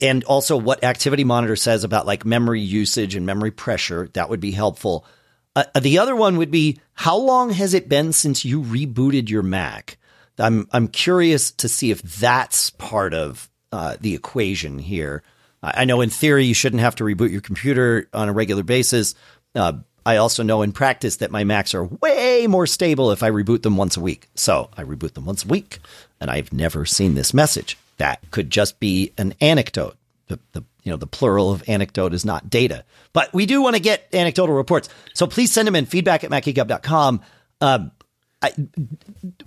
and 0.00 0.24
also 0.24 0.56
what 0.56 0.82
activity 0.82 1.24
monitor 1.24 1.56
says 1.56 1.84
about 1.84 2.06
like 2.06 2.24
memory 2.24 2.60
usage 2.60 3.14
and 3.14 3.24
memory 3.24 3.50
pressure 3.50 4.08
that 4.14 4.28
would 4.28 4.40
be 4.40 4.50
helpful 4.50 5.06
uh, 5.54 5.64
the 5.80 5.98
other 5.98 6.16
one 6.16 6.36
would 6.36 6.50
be 6.50 6.80
how 6.94 7.16
long 7.16 7.50
has 7.50 7.74
it 7.74 7.88
been 7.88 8.12
since 8.12 8.44
you 8.44 8.60
rebooted 8.60 9.28
your 9.28 9.42
mac 9.42 9.98
i'm 10.38 10.66
i'm 10.72 10.88
curious 10.88 11.52
to 11.52 11.68
see 11.68 11.92
if 11.92 12.02
that's 12.02 12.70
part 12.70 13.14
of 13.14 13.48
uh, 13.70 13.96
the 14.00 14.14
equation 14.14 14.80
here 14.80 15.22
i 15.62 15.84
know 15.84 16.00
in 16.00 16.10
theory 16.10 16.44
you 16.44 16.54
shouldn't 16.54 16.82
have 16.82 16.96
to 16.96 17.04
reboot 17.04 17.30
your 17.30 17.40
computer 17.40 18.08
on 18.12 18.28
a 18.28 18.32
regular 18.32 18.64
basis 18.64 19.14
uh, 19.54 19.74
I 20.04 20.16
also 20.16 20.42
know 20.42 20.62
in 20.62 20.72
practice 20.72 21.16
that 21.16 21.30
my 21.30 21.44
Macs 21.44 21.74
are 21.74 21.84
way 21.84 22.46
more 22.46 22.66
stable 22.66 23.10
if 23.12 23.22
I 23.22 23.30
reboot 23.30 23.62
them 23.62 23.76
once 23.76 23.96
a 23.96 24.00
week. 24.00 24.28
So 24.34 24.68
I 24.76 24.82
reboot 24.82 25.14
them 25.14 25.26
once 25.26 25.44
a 25.44 25.48
week, 25.48 25.78
and 26.20 26.30
I've 26.30 26.52
never 26.52 26.84
seen 26.84 27.14
this 27.14 27.32
message. 27.32 27.78
That 27.98 28.20
could 28.30 28.50
just 28.50 28.80
be 28.80 29.12
an 29.18 29.34
anecdote. 29.40 29.96
The, 30.28 30.38
the 30.52 30.64
you 30.82 30.90
know 30.90 30.96
the 30.96 31.06
plural 31.06 31.52
of 31.52 31.62
anecdote 31.68 32.14
is 32.14 32.24
not 32.24 32.50
data, 32.50 32.84
but 33.12 33.32
we 33.32 33.46
do 33.46 33.62
want 33.62 33.76
to 33.76 33.82
get 33.82 34.08
anecdotal 34.12 34.54
reports. 34.54 34.88
So 35.14 35.26
please 35.26 35.52
send 35.52 35.68
them 35.68 35.76
in 35.76 35.86
feedback 35.86 36.24
at 36.24 36.30
macgeekgab.com. 36.30 37.20
Um, 37.60 37.92
I 38.42 38.52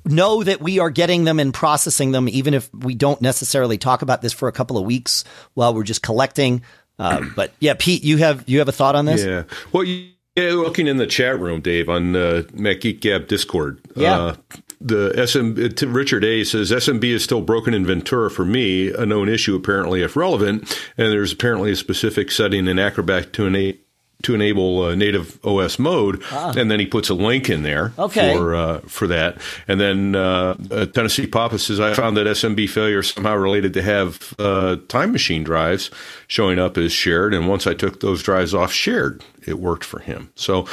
know 0.05 0.41
that 0.41 0.61
we 0.61 0.79
are 0.79 0.89
getting 0.89 1.25
them 1.25 1.39
and 1.39 1.53
processing 1.53 2.11
them, 2.11 2.29
even 2.29 2.53
if 2.53 2.73
we 2.73 2.95
don't 2.95 3.21
necessarily 3.21 3.77
talk 3.77 4.01
about 4.01 4.21
this 4.21 4.31
for 4.31 4.47
a 4.47 4.53
couple 4.53 4.77
of 4.77 4.85
weeks 4.85 5.25
while 5.53 5.73
we're 5.73 5.83
just 5.83 6.01
collecting. 6.01 6.61
Uh, 6.97 7.25
but 7.35 7.51
yeah, 7.59 7.73
Pete, 7.77 8.05
you 8.05 8.17
have 8.17 8.47
you 8.47 8.59
have 8.59 8.69
a 8.69 8.71
thought 8.71 8.95
on 8.95 9.05
this? 9.05 9.25
Yeah. 9.25 9.43
Well, 9.73 9.83
you, 9.83 10.11
yeah, 10.35 10.51
looking 10.51 10.87
in 10.87 10.97
the 10.97 11.07
chat 11.07 11.39
room, 11.39 11.61
Dave, 11.61 11.89
on 11.89 12.15
uh, 12.15 12.43
Mac 12.53 12.81
Geek 12.81 13.01
Gab 13.01 13.27
Discord. 13.27 13.79
Yeah. 13.95 14.17
Uh, 14.17 14.35
the 14.81 15.25
SM 15.25 15.87
uh, 15.87 15.91
Richard 15.91 16.23
A 16.23 16.43
says 16.43 16.71
SMB 16.71 17.03
is 17.05 17.23
still 17.23 17.41
broken 17.41 17.73
in 17.73 17.85
Ventura 17.85 18.29
for 18.29 18.45
me, 18.45 18.91
a 18.91 19.05
known 19.05 19.29
issue 19.29 19.55
apparently 19.55 20.01
if 20.01 20.15
relevant, 20.15 20.63
and 20.97 21.11
there's 21.11 21.31
apparently 21.31 21.71
a 21.71 21.75
specific 21.75 22.29
setting 22.29 22.67
in 22.67 22.77
Acrobat 22.77 23.33
to 23.33 23.45
enable 23.45 23.79
to 24.25 24.35
enable 24.35 24.81
uh, 24.83 24.95
native 24.95 25.39
OS 25.45 25.79
mode, 25.79 26.23
and 26.31 26.69
then 26.69 26.79
he 26.79 26.85
puts 26.85 27.09
a 27.09 27.13
link 27.13 27.49
in 27.49 27.63
there 27.63 27.93
Okay. 27.97 28.35
for 28.35 28.55
uh, 28.55 28.79
for 28.81 29.07
that. 29.07 29.37
And 29.67 29.79
then 29.79 30.15
uh, 30.15 30.55
uh, 30.71 30.85
Tennessee 30.87 31.27
Papa 31.27 31.59
says 31.59 31.79
I 31.79 31.93
found 31.93 32.17
that 32.17 32.27
SMB 32.27 32.69
failure 32.69 32.99
is 32.99 33.09
somehow 33.09 33.35
related 33.35 33.73
to 33.73 33.81
have 33.81 34.33
uh, 34.39 34.77
Time 34.87 35.11
Machine 35.11 35.43
drives 35.43 35.91
showing 36.27 36.59
up 36.59 36.77
as 36.77 36.91
shared, 36.91 37.33
and 37.33 37.47
once 37.47 37.67
I 37.67 37.73
took 37.73 37.99
those 38.01 38.21
drives 38.23 38.53
off 38.53 38.71
shared, 38.71 39.23
it 39.45 39.59
worked 39.59 39.83
for 39.83 39.99
him. 39.99 40.31
So 40.35 40.67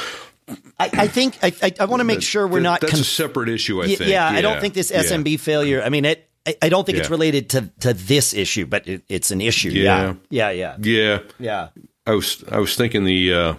I, 0.79 0.89
I 0.93 1.07
think 1.07 1.37
I, 1.41 1.73
I, 1.79 1.85
want 1.85 2.01
to 2.01 2.05
make 2.05 2.21
sure 2.21 2.47
we're 2.47 2.59
not. 2.59 2.81
That's 2.81 2.91
con- 2.91 3.01
a 3.01 3.05
separate 3.05 3.49
issue. 3.49 3.81
I 3.81 3.87
think. 3.87 4.09
Yeah, 4.09 4.27
I 4.27 4.41
don't 4.41 4.59
think 4.59 4.73
this 4.73 4.91
Yeah. 4.91 5.03
SMB 5.03 5.39
failure. 5.39 5.81
I 5.81 5.89
mean, 5.89 6.05
it 6.05 6.29
I, 6.61 6.69
don't 6.69 6.85
think 6.85 6.97
it's 6.97 7.09
related 7.09 7.49
to 7.51 7.69
to 7.81 7.93
this 7.93 8.33
issue, 8.33 8.65
but 8.65 8.87
it, 8.87 9.03
it's 9.07 9.31
an 9.31 9.39
issue. 9.39 9.69
Yeah. 9.69 10.15
Yeah, 10.29 10.49
yeah, 10.49 10.75
yeah, 10.77 10.77
Yeah, 10.79 11.19
yeah. 11.39 11.67
I 12.05 12.11
was 12.11 12.43
I 12.51 12.59
was 12.59 12.75
thinking 12.75 13.05
the 13.05 13.33
uh, 13.33 13.53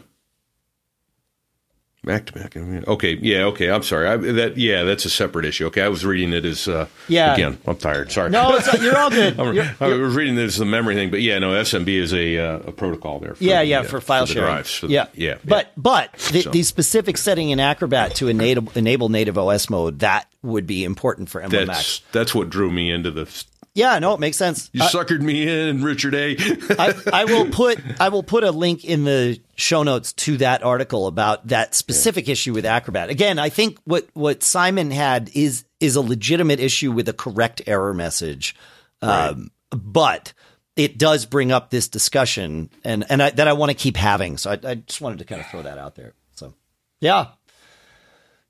back 2.04 2.26
to 2.26 2.32
back. 2.34 2.54
Mean, 2.56 2.84
okay, 2.86 3.16
yeah, 3.22 3.44
okay. 3.44 3.70
I'm 3.70 3.82
sorry. 3.82 4.06
I, 4.06 4.16
that 4.18 4.58
yeah, 4.58 4.82
that's 4.82 5.06
a 5.06 5.10
separate 5.10 5.46
issue. 5.46 5.66
Okay, 5.68 5.80
I 5.80 5.88
was 5.88 6.04
reading 6.04 6.34
it 6.34 6.44
as 6.44 6.68
uh, 6.68 6.86
Yeah. 7.08 7.32
Again, 7.32 7.58
I'm 7.66 7.76
tired. 7.76 8.12
Sorry. 8.12 8.28
No, 8.28 8.54
it's, 8.56 8.70
you're 8.82 8.98
all 8.98 9.08
good. 9.08 9.40
I'm- 9.40 9.54
You're- 9.54 9.70
I 9.80 9.86
was 9.88 10.14
reading 10.14 10.34
this 10.34 10.56
as 10.56 10.60
a 10.60 10.66
memory 10.66 10.94
thing, 10.94 11.10
but 11.10 11.22
yeah, 11.22 11.38
no, 11.38 11.52
SMB 11.52 11.88
is 11.88 12.12
a 12.12 12.36
uh, 12.38 12.58
a 12.66 12.72
protocol 12.72 13.18
there. 13.20 13.34
For 13.34 13.42
yeah, 13.44 13.60
the, 13.60 13.66
yeah, 13.66 13.80
uh, 13.80 13.82
for 13.84 14.00
file 14.02 14.26
the 14.26 14.34
sharing. 14.34 14.48
drives. 14.50 14.74
For 14.74 14.86
the- 14.88 14.92
yeah, 14.92 15.06
yeah, 15.14 15.38
But 15.44 15.72
but 15.78 16.12
the, 16.32 16.42
So- 16.42 16.50
the 16.50 16.62
specific 16.64 17.16
setting 17.16 17.48
in 17.48 17.60
Acrobat 17.60 18.16
to 18.16 18.28
enable 18.28 18.70
enable 18.74 19.08
native 19.08 19.38
OS 19.38 19.70
mode 19.70 20.00
that 20.00 20.28
would 20.42 20.66
be 20.66 20.84
important 20.84 21.30
for 21.30 21.40
Emblem 21.40 21.66
that's 21.66 22.00
that's 22.12 22.34
what 22.34 22.50
drew 22.50 22.70
me 22.70 22.90
into 22.90 23.10
the. 23.10 23.44
Yeah, 23.74 23.98
no, 23.98 24.14
it 24.14 24.20
makes 24.20 24.36
sense. 24.36 24.70
You 24.72 24.82
suckered 24.82 25.20
me 25.20 25.68
in, 25.68 25.82
Richard 25.82 26.14
A. 26.14 26.36
I, 26.38 26.94
I 27.12 27.24
will 27.24 27.50
put 27.50 27.80
I 28.00 28.08
will 28.08 28.22
put 28.22 28.44
a 28.44 28.52
link 28.52 28.84
in 28.84 29.02
the 29.02 29.40
show 29.56 29.82
notes 29.82 30.12
to 30.12 30.36
that 30.36 30.62
article 30.62 31.08
about 31.08 31.48
that 31.48 31.74
specific 31.74 32.28
issue 32.28 32.54
with 32.54 32.64
Acrobat. 32.64 33.10
Again, 33.10 33.40
I 33.40 33.48
think 33.48 33.78
what 33.82 34.06
what 34.14 34.44
Simon 34.44 34.92
had 34.92 35.28
is 35.34 35.64
is 35.80 35.96
a 35.96 36.00
legitimate 36.00 36.60
issue 36.60 36.92
with 36.92 37.08
a 37.08 37.12
correct 37.12 37.62
error 37.66 37.92
message, 37.92 38.54
um, 39.02 39.50
but 39.70 40.32
it 40.76 40.96
does 40.96 41.26
bring 41.26 41.50
up 41.50 41.70
this 41.70 41.88
discussion 41.88 42.70
and 42.84 43.04
and 43.08 43.20
I, 43.20 43.30
that 43.30 43.48
I 43.48 43.54
want 43.54 43.70
to 43.70 43.74
keep 43.74 43.96
having. 43.96 44.36
So 44.38 44.50
I, 44.52 44.60
I 44.62 44.74
just 44.76 45.00
wanted 45.00 45.18
to 45.18 45.24
kind 45.24 45.40
of 45.40 45.48
throw 45.48 45.62
that 45.62 45.78
out 45.78 45.96
there. 45.96 46.14
So 46.34 46.54
yeah, 47.00 47.26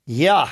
yeah. 0.05 0.51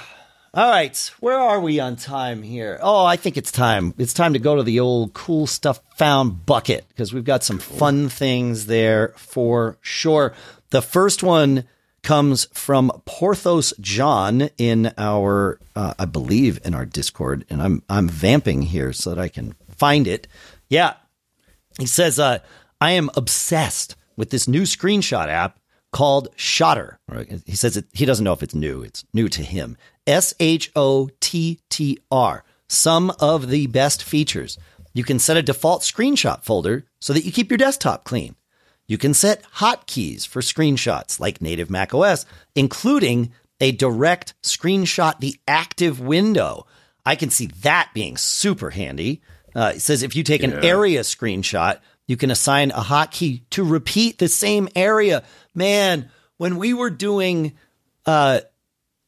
All 0.56 0.70
right, 0.70 1.12
where 1.20 1.40
are 1.40 1.60
we 1.60 1.80
on 1.80 1.96
time 1.96 2.44
here? 2.44 2.78
Oh, 2.80 3.04
I 3.04 3.16
think 3.16 3.38
it's 3.38 3.52
time. 3.52 3.96
It's 3.98 4.14
time 4.14 4.34
to 4.34 4.40
go 4.40 4.56
to 4.56 4.62
the 4.62 4.82
old 4.82 5.16
cool 5.16 5.48
stuff 5.48 5.80
found 5.96 6.46
bucket 6.46 6.86
because 6.90 7.12
we've 7.12 7.24
got 7.24 7.44
some 7.44 7.58
fun 7.58 8.08
things 8.08 8.68
there 8.68 9.16
for 9.18 9.80
sure. 9.82 10.36
The 10.70 10.84
first 10.84 11.24
one 11.24 11.64
comes 12.04 12.46
from 12.54 12.92
Porthos 13.04 13.74
John 13.80 14.50
in 14.60 14.94
our, 14.96 15.58
uh, 15.76 15.96
I 15.98 16.06
believe, 16.06 16.60
in 16.64 16.76
our 16.76 16.86
Discord, 16.86 17.46
and 17.50 17.60
I'm 17.60 17.82
I'm 17.90 18.08
vamping 18.08 18.62
here 18.62 18.94
so 18.94 19.10
that 19.10 19.20
I 19.20 19.30
can 19.30 19.56
find 19.76 20.06
it. 20.06 20.28
Yeah, 20.70 20.94
he 21.80 21.88
says, 21.88 22.20
uh, 22.20 22.40
I 22.80 22.92
am 22.92 23.10
obsessed 23.16 23.96
with 24.16 24.30
this 24.30 24.48
new 24.48 24.64
screenshot 24.64 25.30
app 25.30 25.58
called 25.94 26.28
Shottr. 26.36 26.98
Or 27.10 27.26
He 27.46 27.56
says 27.56 27.78
it, 27.78 27.86
he 27.94 28.06
doesn't 28.06 28.26
know 28.26 28.34
if 28.34 28.44
it's 28.44 28.56
new. 28.56 28.82
It's 28.82 29.06
new 29.14 29.30
to 29.30 29.42
him. 29.42 29.78
S 30.06 30.34
H 30.42 30.70
O 30.76 31.10
T 31.22 31.62
T 31.70 31.98
R. 32.12 32.44
Some 32.68 33.14
of 33.20 33.50
the 33.50 33.68
best 33.68 34.04
features. 34.04 34.58
You 34.94 35.04
can 35.04 35.20
set 35.20 35.38
a 35.38 35.42
default 35.42 35.82
screenshot 35.84 36.44
folder 36.44 36.86
so 37.00 37.14
that 37.14 37.24
you 37.24 37.32
keep 37.32 37.50
your 37.50 37.58
desktop 37.58 38.04
clean. 38.04 38.36
You 38.88 38.98
can 38.98 39.14
set 39.14 39.44
hotkeys 39.56 40.28
for 40.28 40.42
screenshots 40.42 41.20
like 41.20 41.42
native 41.42 41.70
macOS, 41.70 42.26
including 42.54 43.32
a 43.62 43.72
direct 43.72 44.34
screenshot 44.44 45.20
the 45.20 45.40
active 45.48 46.00
window. 46.00 46.68
I 47.06 47.16
can 47.16 47.30
see 47.30 47.48
that 47.62 47.92
being 47.94 48.18
super 48.18 48.72
handy. 48.72 49.22
Uh, 49.56 49.74
it 49.76 49.82
says 49.82 50.04
if 50.04 50.16
you 50.16 50.24
take 50.24 50.44
an 50.44 50.54
area 50.64 51.02
screenshot, 51.02 51.80
you 52.08 52.18
can 52.18 52.32
assign 52.32 52.72
a 52.72 52.82
hotkey 52.82 53.42
to 53.52 53.64
repeat 53.64 54.20
the 54.20 54.28
same 54.28 54.68
area. 54.76 55.24
Man, 55.56 56.10
when 56.38 56.58
we 56.58 56.74
were 56.74 56.90
doing 56.90 57.54
uh, 58.06 58.42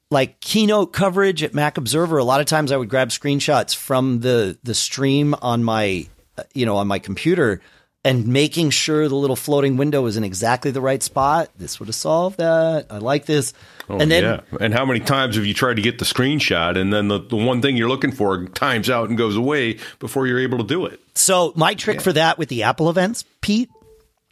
like 0.10 0.40
keynote 0.40 0.94
coverage 0.94 1.44
at 1.44 1.54
Mac 1.54 1.78
Observer, 1.78 2.18
a 2.18 2.24
lot 2.24 2.42
of 2.42 2.48
times 2.48 2.72
I 2.72 2.78
would 2.78 2.90
grab 2.90 3.10
screenshots 3.10 3.76
from 3.76 4.22
the 4.22 4.58
the 4.64 4.74
stream 4.74 5.36
on 5.42 5.64
my 5.64 6.08
uh, 6.38 6.44
you 6.54 6.66
know 6.66 6.78
on 6.78 6.88
my 6.88 7.00
computer 7.00 7.62
and 8.06 8.28
making 8.28 8.70
sure 8.70 9.10
the 9.10 9.16
little 9.16 9.36
floating 9.36 9.78
window 9.78 10.06
is 10.06 10.16
in 10.16 10.24
exactly 10.24 10.70
the 10.70 10.80
right 10.80 11.02
spot. 11.02 11.50
This 11.58 11.80
would 11.80 11.88
have 11.88 11.96
solved 11.96 12.38
that. 12.38 12.86
I 12.92 13.00
like 13.00 13.26
this. 13.26 13.52
and 13.90 14.12
then 14.12 14.24
yeah. 14.24 14.42
And 14.62 14.76
how 14.76 14.86
many 14.86 15.00
times 15.00 15.38
have 15.38 15.46
you 15.46 15.56
tried 15.56 15.78
to 15.78 15.82
get 15.82 15.98
the 15.98 16.06
screenshot 16.06 16.78
and 16.78 16.94
then 16.94 17.08
the, 17.08 17.18
the 17.20 17.36
one 17.36 17.64
thing 17.64 17.76
you're 17.76 17.90
looking 17.90 18.12
for 18.12 18.46
times 18.50 18.92
out 18.92 19.10
and 19.10 19.18
goes 19.18 19.36
away 19.36 19.80
before 19.98 20.28
you're 20.28 20.40
able 20.40 20.60
to 20.60 20.64
do 20.64 20.86
it? 20.86 21.02
So 21.16 21.52
my 21.56 21.74
trick 21.74 22.00
for 22.00 22.14
that 22.14 22.38
with 22.38 22.48
the 22.48 22.64
Apple 22.64 22.92
events, 22.92 23.26
Pete, 23.42 23.72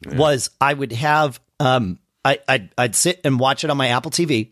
was 0.05 0.51
I 0.61 0.75
would 0.75 0.91
have 0.91 1.39
um 1.59 1.97
I 2.23 2.39
I'd, 2.47 2.69
I'd 2.77 2.95
sit 2.95 3.21
and 3.23 3.39
watch 3.39 3.63
it 3.63 3.71
on 3.71 3.77
my 3.77 3.87
Apple 3.87 4.11
TV, 4.11 4.51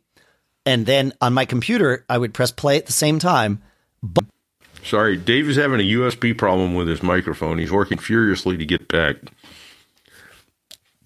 and 0.66 0.84
then 0.84 1.14
on 1.22 1.34
my 1.36 1.46
computer 1.46 2.06
I 2.10 2.18
would 2.18 2.34
press 2.34 2.52
play 2.52 2.78
at 2.78 2.88
the 2.88 2.94
same 2.94 3.20
time. 3.20 3.62
Sorry, 4.84 5.16
Dave 5.18 5.48
is 5.50 5.58
having 5.58 5.80
a 5.80 5.84
USB 5.84 6.38
problem 6.38 6.74
with 6.76 6.88
his 6.88 7.04
microphone. 7.04 7.58
He's 7.60 7.72
working 7.72 7.98
furiously 7.98 8.58
to 8.58 8.66
get 8.66 8.88
back. 8.88 9.18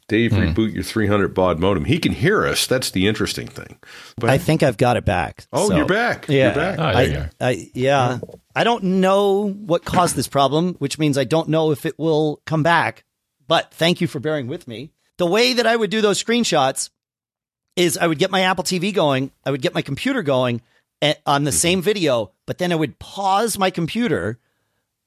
Dave, 0.08 0.32
Hmm. 0.34 0.38
reboot 0.40 0.74
your 0.74 0.84
300 0.84 1.34
baud 1.34 1.60
modem. 1.60 1.86
He 1.86 1.98
can 1.98 2.12
hear 2.12 2.46
us. 2.46 2.68
That's 2.68 2.92
the 2.92 3.08
interesting 3.08 3.48
thing. 3.48 3.80
But 4.18 4.30
I 4.30 4.38
think 4.38 4.62
I've 4.62 4.78
got 4.78 4.98
it 4.98 5.06
back. 5.06 5.48
oh, 5.52 5.70
So, 5.70 5.76
you're 5.78 5.86
back. 5.88 6.28
Yeah, 6.30 6.46
You're 6.46 6.54
back. 6.56 6.80
Oh, 6.80 6.94
there 6.94 7.10
you 7.10 7.18
are. 7.18 7.30
I, 7.42 7.48
I 7.50 7.70
yeah. 7.74 8.20
I 8.56 8.64
don't 8.64 8.84
know 8.84 9.50
what 9.50 9.84
caused 9.84 10.16
this 10.16 10.28
problem, 10.28 10.76
which 10.76 11.00
means 11.00 11.18
I 11.18 11.24
don't 11.24 11.50
know 11.50 11.72
if 11.72 11.88
it 11.88 11.98
will 11.98 12.40
come 12.46 12.62
back. 12.62 13.04
But 13.48 13.74
thank 13.74 14.00
you 14.00 14.08
for 14.08 14.20
bearing 14.20 14.48
with 14.48 14.68
me. 14.68 14.92
The 15.18 15.26
way 15.26 15.54
that 15.54 15.66
I 15.66 15.76
would 15.76 15.90
do 15.90 16.02
those 16.02 16.24
screenshots 16.24 16.90
is 17.76 17.98
I 17.98 18.06
would 18.08 18.20
get 18.20 18.32
my 18.32 18.42
Apple 18.42 18.64
TV 18.64 18.94
going, 18.94 19.32
I 19.44 19.52
would 19.52 19.62
get 19.62 19.74
my 19.74 19.82
computer 19.82 20.22
going 20.22 20.62
on 21.26 21.44
the 21.44 21.52
same 21.52 21.82
video, 21.82 22.32
but 22.46 22.58
then 22.58 22.72
I 22.72 22.76
would 22.76 22.98
pause 23.00 23.58
my 23.58 23.70
computer 23.70 24.40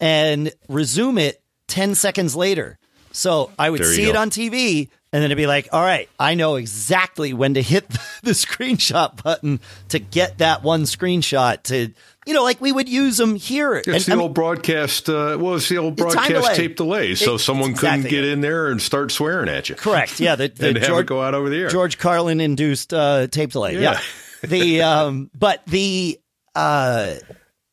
and 0.01 0.53
resume 0.69 1.19
it 1.19 1.43
10 1.69 1.95
seconds 1.95 2.35
later. 2.37 2.79
So 3.13 3.51
I 3.59 3.69
would 3.71 3.81
There 3.81 3.93
see 3.93 4.09
it 4.09 4.17
on 4.17 4.31
TV 4.31 4.89
and 5.13 5.23
then 5.23 5.25
it'd 5.25 5.37
be 5.39 5.47
like, 5.47 5.69
all 5.73 5.81
right, 5.81 6.09
I 6.21 6.35
know 6.35 6.57
exactly 6.57 7.33
when 7.33 7.55
to 7.55 7.63
hit 7.63 7.89
the 8.23 8.33
screenshot 8.33 9.23
button 9.23 9.61
to 9.89 9.99
get 9.99 10.39
that 10.39 10.63
one 10.63 10.83
screenshot 10.83 11.63
to, 11.65 11.93
you 12.27 12.35
know, 12.35 12.43
like 12.45 12.61
we 12.61 12.71
would 12.71 12.89
use 12.91 13.17
them 13.17 13.35
here. 13.35 13.75
It's 13.77 13.89
And, 13.89 13.97
the 14.03 14.13
I 14.13 14.15
mean, 14.17 14.23
old 14.23 14.35
broadcast. 14.35 15.09
Uh, 15.09 15.37
well, 15.41 15.55
it's 15.55 15.69
the 15.69 15.79
old 15.79 15.97
broadcast 15.97 16.29
delay. 16.29 16.55
tape 16.55 16.77
delay, 16.77 17.15
so 17.15 17.35
It- 17.37 17.39
someone 17.41 17.71
it's 17.71 17.81
couldn't 17.81 18.03
get 18.03 18.25
it. 18.25 18.33
in 18.33 18.41
there 18.43 18.69
and 18.69 18.81
start 18.83 19.11
swearing 19.11 19.49
at 19.49 19.69
you. 19.71 19.75
correct. 19.75 20.21
Yeah. 20.21 20.37
The, 20.37 20.49
the 20.55 20.75
George, 20.75 21.05
it 21.05 21.07
go 21.07 21.23
out 21.23 21.35
over 21.35 21.49
the 21.49 21.57
air. 21.57 21.69
George 21.71 21.99
Carlin 21.99 22.41
induced 22.41 22.93
uh, 22.93 23.27
tape 23.29 23.53
delay. 23.53 23.75
Yeah. 23.75 23.81
Yeah. 23.93 24.01
The 24.43 24.83
um, 24.83 25.31
but 25.35 25.65
the 25.67 26.21
uh, 26.55 27.15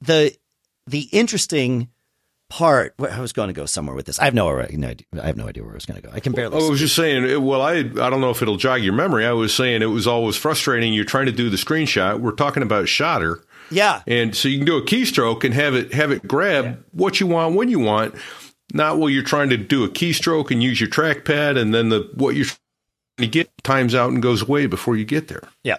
the 0.02 0.36
the 0.88 1.02
interesting 1.12 1.90
part. 2.50 2.94
I 3.00 3.20
was 3.20 3.34
going 3.34 3.48
to 3.48 3.54
go 3.54 3.66
somewhere 3.66 3.96
with 3.96 4.06
this. 4.06 4.20
I 4.20 4.26
have 4.26 4.34
no, 4.34 4.50
no 4.50 4.88
idea. 4.88 5.06
I 5.22 5.28
have 5.28 5.38
no 5.38 5.48
idea 5.48 5.64
where 5.64 5.74
I 5.74 5.76
was 5.76 5.86
going 5.86 6.02
to 6.02 6.08
go. 6.08 6.14
I 6.14 6.20
can 6.20 6.34
barely. 6.34 6.64
I 6.64 6.70
was 6.70 6.80
just 6.80 6.96
saying. 6.96 7.44
Well, 7.44 7.62
I 7.62 7.78
I 7.78 8.10
don't 8.10 8.22
know 8.22 8.30
if 8.30 8.42
it'll 8.42 8.58
jog 8.58 8.82
your 8.82 8.94
memory. 8.94 9.26
I 9.26 9.34
was 9.34 9.54
saying 9.54 9.82
it 9.82 9.88
was 9.88 10.08
always 10.08 10.36
frustrating. 10.36 10.94
You're 10.94 11.06
trying 11.06 11.26
to 11.26 11.32
do 11.32 11.50
the 11.50 11.58
screenshot. 11.58 12.20
We're 12.20 12.32
talking 12.32 12.64
about 12.64 12.86
Shottr, 12.86 13.44
yeah. 13.72 14.02
and 14.08 14.36
so 14.36 14.48
you 14.48 14.58
can 14.58 14.66
do 14.66 14.78
a 14.78 14.84
keystroke 14.84 15.44
and 15.44 15.54
have 15.54 15.76
it 15.76 15.94
have 15.94 16.12
it 16.12 16.28
grab 16.28 16.84
what 16.92 17.20
you 17.20 17.28
want 17.28 17.56
when 17.56 17.70
you 17.70 17.80
want. 17.80 18.16
Not 18.74 18.98
while 18.98 19.10
you're 19.10 19.24
trying 19.24 19.50
to 19.50 19.58
do 19.58 19.84
a 19.84 19.90
keystroke 19.90 20.52
and 20.52 20.62
use 20.62 20.80
your 20.82 20.90
trackpad, 20.90 21.58
and 21.58 21.74
then 21.74 21.90
the 21.90 22.10
what 22.16 22.36
you're 22.36 22.46
trying 22.46 22.60
to 23.20 23.28
get 23.28 23.50
times 23.64 23.96
out 23.96 24.12
and 24.12 24.22
goes 24.22 24.42
away 24.42 24.66
before 24.66 24.96
you 24.96 25.06
get 25.06 25.28
there. 25.28 25.44
Yeah. 25.64 25.78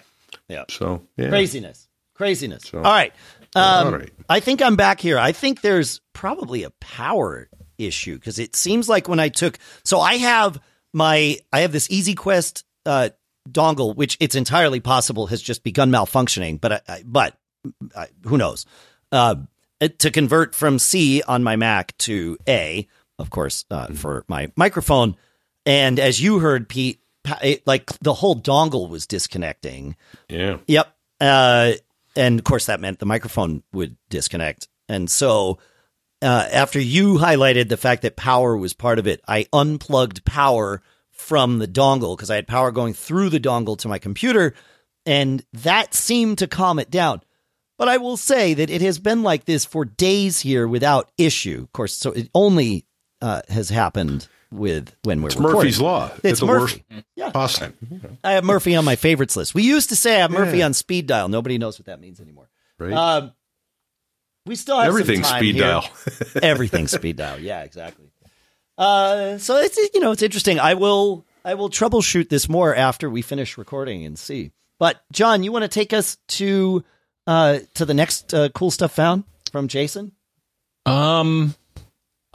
Yeah. 0.49 0.65
So 0.69 1.03
yeah. 1.17 1.29
Craziness. 1.29 1.87
Craziness. 2.13 2.73
All 2.73 2.81
right. 2.81 3.13
Um, 3.55 3.87
All 3.87 3.91
right. 3.93 4.11
I 4.27 4.39
think 4.39 4.61
I'm 4.61 4.75
back 4.75 4.99
here. 4.99 5.19
I 5.19 5.31
think 5.31 5.61
there's 5.61 6.01
probably 6.13 6.63
a 6.63 6.71
power 6.79 7.49
issue 7.77 8.15
because 8.15 8.39
it 8.39 8.55
seems 8.55 8.89
like 8.89 9.07
when 9.07 9.19
I 9.19 9.29
took, 9.29 9.59
so 9.83 9.99
I 9.99 10.15
have 10.15 10.59
my, 10.93 11.37
I 11.53 11.61
have 11.61 11.71
this 11.71 11.87
EZQuest 11.87 12.63
uh, 12.85 13.09
dongle, 13.49 13.95
which 13.95 14.17
it's 14.19 14.35
entirely 14.35 14.79
possible 14.79 15.27
has 15.27 15.41
just 15.41 15.63
begun 15.63 15.91
malfunctioning, 15.91 16.59
but 16.59 16.71
I, 16.71 16.81
I, 16.87 17.03
but 17.05 17.37
I, 17.95 18.07
who 18.23 18.37
knows? 18.37 18.65
Uh, 19.11 19.35
to 19.99 20.09
convert 20.09 20.55
from 20.55 20.79
C 20.79 21.21
on 21.21 21.43
my 21.43 21.55
Mac 21.55 21.95
to 21.99 22.37
A, 22.47 22.87
of 23.19 23.29
course, 23.29 23.65
uh, 23.69 23.87
for 23.87 24.25
my 24.27 24.51
microphone. 24.55 25.15
And 25.65 25.99
as 25.99 26.21
you 26.21 26.39
heard, 26.39 26.67
Pete, 26.67 26.99
it, 27.41 27.65
like 27.65 27.97
the 27.99 28.13
whole 28.13 28.35
dongle 28.35 28.89
was 28.89 29.07
disconnecting. 29.07 29.95
Yeah. 30.29 30.57
Yep. 30.67 30.95
Uh, 31.19 31.73
and 32.15 32.39
of 32.39 32.45
course, 32.45 32.65
that 32.65 32.79
meant 32.79 32.99
the 32.99 33.05
microphone 33.05 33.63
would 33.73 33.95
disconnect. 34.09 34.67
And 34.89 35.09
so, 35.09 35.59
uh, 36.21 36.47
after 36.51 36.79
you 36.79 37.15
highlighted 37.15 37.69
the 37.69 37.77
fact 37.77 38.01
that 38.01 38.15
power 38.15 38.57
was 38.57 38.73
part 38.73 38.99
of 38.99 39.07
it, 39.07 39.21
I 39.27 39.47
unplugged 39.53 40.25
power 40.25 40.81
from 41.11 41.59
the 41.59 41.67
dongle 41.67 42.15
because 42.15 42.31
I 42.31 42.35
had 42.35 42.47
power 42.47 42.71
going 42.71 42.93
through 42.93 43.29
the 43.29 43.39
dongle 43.39 43.77
to 43.79 43.87
my 43.87 43.99
computer, 43.99 44.53
and 45.05 45.43
that 45.53 45.93
seemed 45.93 46.39
to 46.39 46.47
calm 46.47 46.79
it 46.79 46.89
down. 46.89 47.21
But 47.77 47.87
I 47.87 47.97
will 47.97 48.17
say 48.17 48.55
that 48.55 48.71
it 48.71 48.81
has 48.81 48.97
been 48.97 49.21
like 49.21 49.45
this 49.45 49.65
for 49.65 49.85
days 49.85 50.39
here 50.39 50.67
without 50.67 51.11
issue. 51.17 51.61
Of 51.63 51.73
course, 51.73 51.93
so 51.93 52.11
it 52.11 52.29
only 52.33 52.85
uh, 53.21 53.41
has 53.49 53.69
happened 53.69 54.27
with 54.51 54.95
when 55.03 55.21
we're 55.21 55.27
It's 55.27 55.35
recording. 55.35 55.57
Murphy's 55.59 55.81
law. 55.81 56.11
It's 56.23 56.39
the 56.39 56.45
Murphy. 56.45 56.83
worst 56.89 57.03
Yeah. 57.15 57.29
possible. 57.31 57.73
I 58.23 58.33
have 58.33 58.43
Murphy 58.43 58.75
on 58.75 58.85
my 58.85 58.95
favorites 58.95 59.35
list. 59.35 59.53
We 59.53 59.63
used 59.63 59.89
to 59.89 59.95
say 59.95 60.15
I 60.15 60.19
have 60.19 60.31
Murphy 60.31 60.61
on 60.63 60.73
speed 60.73 61.07
dial. 61.07 61.27
Nobody 61.29 61.57
knows 61.57 61.79
what 61.79 61.85
that 61.87 61.99
means 61.99 62.19
anymore. 62.19 62.49
Right. 62.79 62.93
Um, 62.93 63.33
We 64.45 64.55
still 64.55 64.77
have 64.79 64.87
Everything 64.87 65.23
some 65.23 65.31
time 65.33 65.39
speed 65.41 65.55
here. 65.55 65.63
dial. 65.65 65.89
Everything 66.41 66.87
speed 66.87 67.17
dial. 67.17 67.39
Yeah, 67.39 67.63
exactly. 67.63 68.05
Uh, 68.77 69.37
so 69.39 69.57
it's 69.57 69.77
you 69.93 69.99
know 69.99 70.11
it's 70.11 70.21
interesting. 70.21 70.59
I 70.59 70.75
will 70.75 71.25
I 71.43 71.55
will 71.55 71.69
troubleshoot 71.69 72.29
this 72.29 72.47
more 72.47 72.73
after 72.75 73.09
we 73.09 73.21
finish 73.21 73.57
recording 73.57 74.05
and 74.05 74.17
see. 74.17 74.51
But 74.79 75.01
John, 75.11 75.43
you 75.43 75.51
want 75.51 75.63
to 75.63 75.67
take 75.67 75.91
us 75.91 76.17
to 76.39 76.83
uh 77.25 77.59
to 77.73 77.85
the 77.85 77.93
next 77.95 78.33
uh, 78.33 78.49
cool 78.49 78.71
stuff 78.71 78.93
found 78.93 79.23
from 79.51 79.67
Jason? 79.67 80.11
Um, 80.85 81.55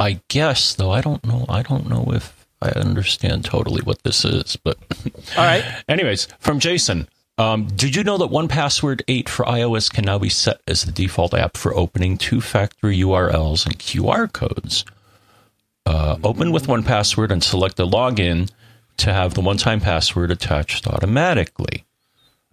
I 0.02 0.20
guess 0.28 0.74
though 0.74 0.90
I 0.90 1.00
don't 1.00 1.24
know. 1.24 1.46
I 1.48 1.62
don't 1.62 1.88
know 1.88 2.12
if 2.12 2.46
I 2.60 2.70
understand 2.70 3.44
totally 3.44 3.82
what 3.82 4.02
this 4.02 4.24
is, 4.24 4.56
but 4.56 4.76
All 5.36 5.44
right. 5.44 5.64
anyways, 5.88 6.26
from 6.38 6.58
Jason. 6.58 7.08
Um, 7.38 7.66
did 7.66 7.96
you 7.96 8.04
know 8.04 8.18
that 8.18 8.28
1Password 8.28 9.00
8 9.08 9.26
for 9.28 9.44
iOS 9.46 9.90
can 9.92 10.04
now 10.04 10.18
be 10.18 10.28
set 10.28 10.60
as 10.68 10.82
the 10.84 10.92
default 10.92 11.32
app 11.32 11.56
for 11.56 11.74
opening 11.74 12.18
two-factor 12.18 12.88
URLs 12.88 13.64
and 13.64 13.78
QR 13.78 14.30
codes? 14.30 14.84
Uh, 15.86 16.18
open 16.22 16.52
with 16.52 16.66
1Password 16.66 17.30
and 17.30 17.42
select 17.42 17.76
the 17.76 17.86
login 17.86 18.50
to 18.98 19.12
have 19.12 19.32
the 19.32 19.40
one-time 19.40 19.80
password 19.80 20.30
attached 20.30 20.86
automatically. 20.86 21.84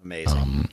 Amazing. 0.04 0.70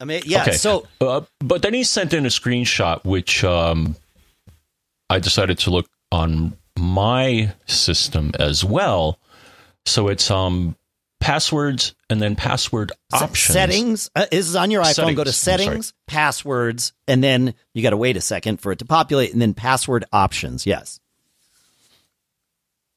Ama- 0.00 0.20
yeah. 0.24 0.42
Okay. 0.42 0.52
So 0.52 0.86
Uh, 1.00 1.22
but 1.40 1.62
then 1.62 1.72
he 1.74 1.82
sent 1.84 2.12
in 2.12 2.26
a 2.26 2.28
screenshot, 2.28 3.02
which 3.04 3.42
um, 3.44 3.96
I 5.10 5.18
decided 5.18 5.58
to 5.60 5.70
look 5.70 5.88
on 6.12 6.56
my 6.78 7.54
system 7.66 8.32
as 8.38 8.64
well. 8.64 9.18
So 9.86 10.08
it's 10.08 10.30
um 10.30 10.76
passwords 11.20 11.94
and 12.08 12.22
then 12.22 12.36
password 12.36 12.92
options. 13.12 13.52
settings 13.54 14.10
uh, 14.14 14.26
this 14.30 14.48
is 14.48 14.56
on 14.56 14.70
your 14.70 14.82
iPhone. 14.82 15.16
Go 15.16 15.24
to 15.24 15.32
Settings. 15.32 15.34
I'm 15.34 15.34
sorry. 15.34 15.66
settings, 15.66 15.92
passwords, 16.06 16.92
and 17.08 17.22
then 17.24 17.54
you 17.74 17.82
got 17.82 17.90
to 17.90 17.96
wait 17.96 18.16
a 18.16 18.20
second 18.20 18.60
for 18.60 18.72
it 18.72 18.78
to 18.78 18.84
populate, 18.84 19.32
and 19.32 19.42
then 19.42 19.54
password 19.54 20.04
options. 20.12 20.66
Yes. 20.66 21.00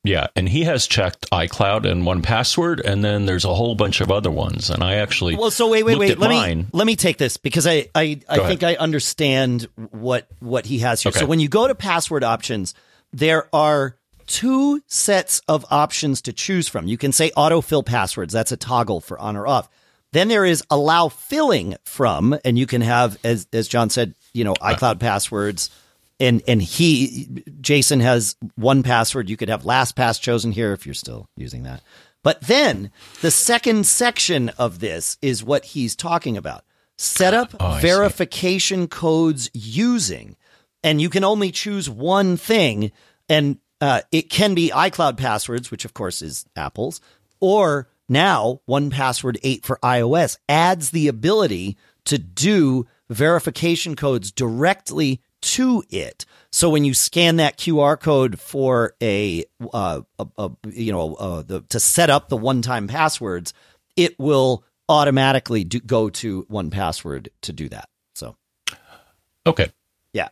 Yeah, 0.04 0.28
and 0.36 0.50
he 0.50 0.64
has 0.64 0.88
checked 0.88 1.30
iCloud 1.32 1.90
and 1.90 2.04
1Password, 2.04 2.80
and 2.84 3.06
then 3.06 3.28
there's 3.28 3.46
a 3.46 3.54
whole 3.54 3.76
bunch 3.76 4.02
of 4.02 4.10
other 4.10 4.32
ones. 4.32 4.72
And 4.72 4.84
I 4.84 4.96
actually 4.96 5.36
Well, 5.36 5.52
so 5.52 5.70
wait, 5.70 5.84
wait, 5.84 6.00
wait. 6.00 6.18
Let 6.18 6.30
mine. 6.32 6.58
me 6.58 6.66
let 6.72 6.88
me 6.88 6.96
take 6.96 7.18
this 7.20 7.38
because 7.38 7.68
I 7.68 7.88
I, 7.94 8.20
I 8.28 8.38
Go 8.38 8.48
think 8.48 8.64
I 8.64 8.76
understand 8.76 9.68
what 9.92 10.28
what 10.40 10.66
he 10.66 10.80
has 10.80 11.04
here. 11.04 11.12
Okay. 11.12 11.20
So 11.20 11.26
when 11.28 11.40
you 11.40 11.50
go 11.50 11.68
to 11.68 11.76
password 11.76 12.24
options, 12.24 12.74
there 13.14 13.48
are 13.54 13.96
two 14.26 14.82
sets 14.88 15.42
of 15.48 15.66
options 15.70 16.22
to 16.24 16.34
choose 16.34 16.68
from. 16.68 16.88
You 16.88 16.98
can 16.98 17.12
say 17.12 17.30
autofill 17.32 17.86
passwords. 17.86 18.34
That's 18.34 18.52
a 18.52 18.58
toggle 18.58 19.02
for 19.02 19.20
on 19.20 19.36
or 19.36 19.46
off. 19.46 19.70
Then 20.14 20.30
there 20.30 20.46
is 20.46 20.64
allow 20.70 21.10
filling 21.10 21.76
from, 21.84 22.38
and 22.44 22.58
you 22.58 22.66
can 22.66 22.82
have 22.82 23.20
as 23.24 23.48
as 23.54 23.68
John 23.68 23.92
said, 23.92 24.16
you 24.34 24.46
know, 24.46 24.54
uh, 24.62 24.74
iCloud 24.74 25.00
passwords. 25.00 25.70
And 26.22 26.42
and 26.48 26.62
he 26.62 27.28
Jason 27.60 28.00
has 28.00 28.36
1Password. 28.60 29.28
You 29.28 29.36
could 29.36 29.50
have 29.50 29.64
LastPass 29.64 30.22
chosen 30.22 30.52
here 30.54 30.72
if 30.72 30.86
you're 30.86 30.94
still 30.94 31.28
using 31.36 31.64
that. 31.64 31.82
But 32.24 32.42
then 32.42 32.92
the 33.22 33.32
second 33.32 33.88
section 33.88 34.50
of 34.50 34.80
this 34.80 35.18
is 35.22 35.44
what 35.44 35.66
he's 35.66 35.96
talking 35.96 36.38
about. 36.38 36.64
Set 36.98 37.34
up 37.34 37.56
Oh, 37.60 37.66
I 37.66 37.82
see. 37.82 37.88
verification 37.88 38.88
codes 38.88 39.50
using, 39.54 40.38
and 40.84 41.02
you 41.02 41.10
can 41.10 41.24
only 41.24 41.52
choose 41.52 41.90
one 41.90 42.38
thing, 42.38 42.92
and 43.28 43.58
uh, 43.82 44.02
it 44.12 44.30
can 44.30 44.54
be 44.54 44.70
iCloud 44.70 45.18
passwords, 45.18 45.72
which 45.72 45.84
of 45.86 45.96
course 45.96 46.22
is 46.22 46.46
Apple's, 46.56 47.02
or 47.40 47.88
now 48.08 48.62
1Password 48.70 49.38
eight 49.42 49.66
for 49.66 49.80
iOS 49.82 50.38
adds 50.48 50.92
the 50.92 51.08
ability 51.08 51.76
to 52.06 52.20
do 52.20 52.86
verification 53.10 53.96
codes 53.96 54.32
directly 54.32 55.22
to 55.42 55.84
it. 55.90 56.26
So 56.52 56.70
when 56.70 56.84
you 56.86 56.94
scan 56.94 57.38
that 57.38 57.58
QR 57.58 58.00
code 58.00 58.40
for 58.40 58.94
a, 59.02 59.46
uh, 59.74 60.02
a, 60.20 60.28
a 60.38 60.52
you 60.70 60.92
know, 60.92 61.16
uh, 61.16 61.42
the, 61.42 61.62
to 61.70 61.80
set 61.80 62.10
up 62.10 62.30
the 62.30 62.38
one-time 62.38 62.88
passwords, 62.88 63.54
it 63.96 64.20
will 64.20 64.64
automatically 64.90 65.64
do, 65.64 65.80
go 65.80 66.10
to 66.10 66.44
1Password 66.52 67.30
to 67.42 67.54
do 67.54 67.70
that. 67.70 67.88
So 68.16 68.36
Okay. 69.48 69.72
yeah, 70.14 70.30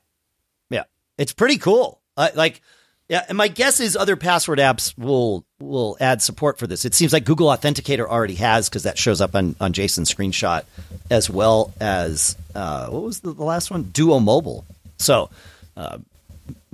yeah, 0.69 0.83
it's 1.17 1.33
pretty 1.33 1.57
cool. 1.57 2.01
Uh, 2.17 2.29
like, 2.35 2.61
yeah, 3.07 3.25
and 3.27 3.37
my 3.37 3.47
guess 3.47 3.79
is 3.79 3.95
other 3.95 4.15
password 4.15 4.59
apps 4.59 4.95
will 4.97 5.45
will 5.59 5.97
add 5.99 6.21
support 6.21 6.59
for 6.59 6.67
this. 6.67 6.85
It 6.85 6.93
seems 6.93 7.11
like 7.11 7.23
Google 7.25 7.47
Authenticator 7.47 8.05
already 8.05 8.35
has 8.35 8.69
because 8.69 8.83
that 8.83 8.97
shows 8.99 9.19
up 9.21 9.33
on 9.35 9.55
on 9.59 9.73
Jason's 9.73 10.13
screenshot, 10.13 10.63
as 11.09 11.27
well 11.29 11.73
as 11.79 12.35
uh, 12.53 12.87
what 12.89 13.01
was 13.01 13.21
the, 13.21 13.31
the 13.33 13.43
last 13.43 13.71
one? 13.71 13.83
Duo 13.83 14.19
Mobile. 14.19 14.63
So, 14.99 15.29
uh, 15.75 15.97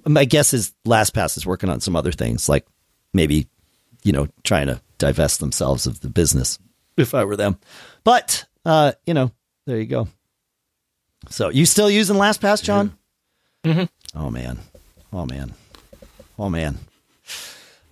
my 0.06 0.26
guess 0.26 0.54
is 0.54 0.74
LastPass 0.86 1.38
is 1.38 1.46
working 1.46 1.70
on 1.70 1.80
some 1.80 1.96
other 1.96 2.12
things, 2.12 2.50
like 2.50 2.66
maybe 3.14 3.48
you 4.04 4.12
know 4.12 4.28
trying 4.44 4.68
to 4.68 4.82
divest 4.98 5.40
themselves 5.40 5.88
of 5.88 6.02
the 6.02 6.10
business. 6.10 6.60
If 6.98 7.14
I 7.14 7.24
were 7.26 7.36
them, 7.36 7.58
but 8.04 8.46
uh, 8.66 8.94
you 9.06 9.14
know, 9.14 9.32
there 9.66 9.78
you 9.80 9.86
go. 9.86 10.08
So, 11.30 11.50
you 11.50 11.66
still 11.66 11.90
using 11.90 12.18
LastPass, 12.18 12.64
John? 12.64 12.96
Oh 14.14 14.30
man. 14.30 14.60
Oh 15.12 15.26
man. 15.26 15.54
Oh 16.38 16.50
man. 16.50 16.78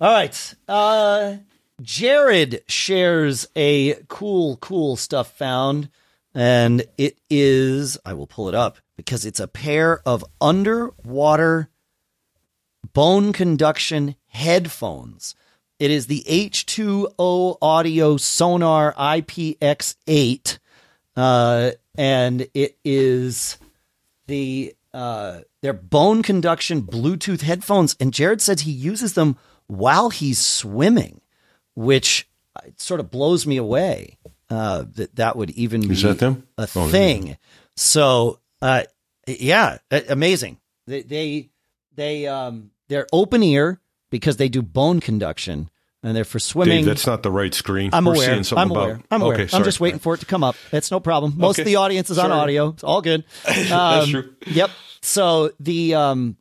All 0.00 0.12
right. 0.12 0.54
Uh 0.68 1.36
Jared 1.82 2.62
shares 2.68 3.48
a 3.56 3.94
cool 4.08 4.56
cool 4.58 4.94
stuff 4.94 5.36
found 5.36 5.88
and 6.34 6.84
it 6.96 7.18
is 7.28 7.98
I 8.04 8.14
will 8.14 8.28
pull 8.28 8.48
it 8.48 8.54
up 8.54 8.78
because 8.96 9.24
it's 9.24 9.40
a 9.40 9.48
pair 9.48 10.00
of 10.06 10.24
underwater 10.40 11.68
bone 12.92 13.32
conduction 13.32 14.14
headphones. 14.28 15.34
It 15.78 15.90
is 15.90 16.06
the 16.06 16.22
H2O 16.28 17.58
Audio 17.60 18.16
Sonar 18.16 18.94
IPX8 18.94 20.58
uh 21.16 21.70
and 21.96 22.48
it 22.54 22.76
is 22.84 23.56
the 24.26 24.74
uh, 24.92 25.40
they're 25.60 25.72
bone 25.72 26.22
conduction 26.22 26.82
Bluetooth 26.82 27.40
headphones, 27.42 27.96
and 27.98 28.12
Jared 28.14 28.40
says 28.40 28.60
he 28.60 28.70
uses 28.70 29.14
them 29.14 29.36
while 29.66 30.10
he's 30.10 30.38
swimming, 30.38 31.20
which 31.74 32.28
uh, 32.54 32.60
sort 32.76 33.00
of 33.00 33.10
blows 33.10 33.44
me 33.46 33.56
away. 33.56 34.18
Uh, 34.48 34.84
that 34.94 35.16
that 35.16 35.36
would 35.36 35.50
even 35.50 35.82
Is 35.82 35.88
be 35.88 35.94
a 36.58 36.68
Oh, 36.76 36.88
thing. 36.88 37.36
So, 37.76 38.38
uh, 38.64 38.82
yeah, 39.26 39.78
amazing. 40.08 40.58
They 40.86 41.02
they 41.02 41.50
they 41.94 42.26
um 42.26 42.70
they're 42.88 43.06
open 43.12 43.42
ear 43.42 43.80
because 44.10 44.36
they 44.36 44.48
do 44.48 44.62
bone 44.62 45.00
conduction, 45.00 45.70
and 46.02 46.16
they're 46.16 46.24
for 46.24 46.38
swimming. 46.38 46.78
Dave, 46.78 46.86
that's 46.86 47.06
not 47.06 47.22
the 47.22 47.30
right 47.30 47.52
screen. 47.54 47.90
I'm 47.92 48.04
We're 48.04 48.14
aware. 48.14 48.26
seeing 48.32 48.44
something 48.44 48.62
I'm 48.62 48.70
about- 48.70 48.82
aware. 48.84 49.00
I'm 49.10 49.22
aware. 49.22 49.40
Okay, 49.40 49.56
I'm 49.56 49.64
just 49.64 49.80
waiting 49.80 49.98
for 49.98 50.14
it 50.14 50.18
to 50.20 50.26
come 50.26 50.44
up. 50.44 50.56
It's 50.72 50.90
no 50.90 51.00
problem. 51.00 51.34
Most 51.36 51.58
of 51.58 51.64
the 51.64 51.76
audience 51.76 52.10
is 52.10 52.18
on 52.18 52.32
audio. 52.32 52.68
It's 52.70 52.84
all 52.84 53.00
good. 53.02 53.24
That's 53.44 53.70
Um, 54.06 54.10
true. 54.10 54.34
Yep. 54.46 54.70
So 55.02 55.52
the 55.60 55.94
um, 55.94 56.36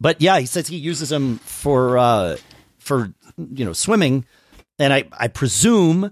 but 0.00 0.20
yeah, 0.20 0.38
he 0.38 0.46
says 0.46 0.66
he 0.68 0.76
uses 0.76 1.08
them 1.08 1.38
for 1.38 1.98
uh 1.98 2.36
for 2.78 3.12
you 3.36 3.64
know 3.64 3.72
swimming, 3.72 4.24
and 4.78 4.92
I 4.92 5.04
I 5.12 5.28
presume 5.28 6.10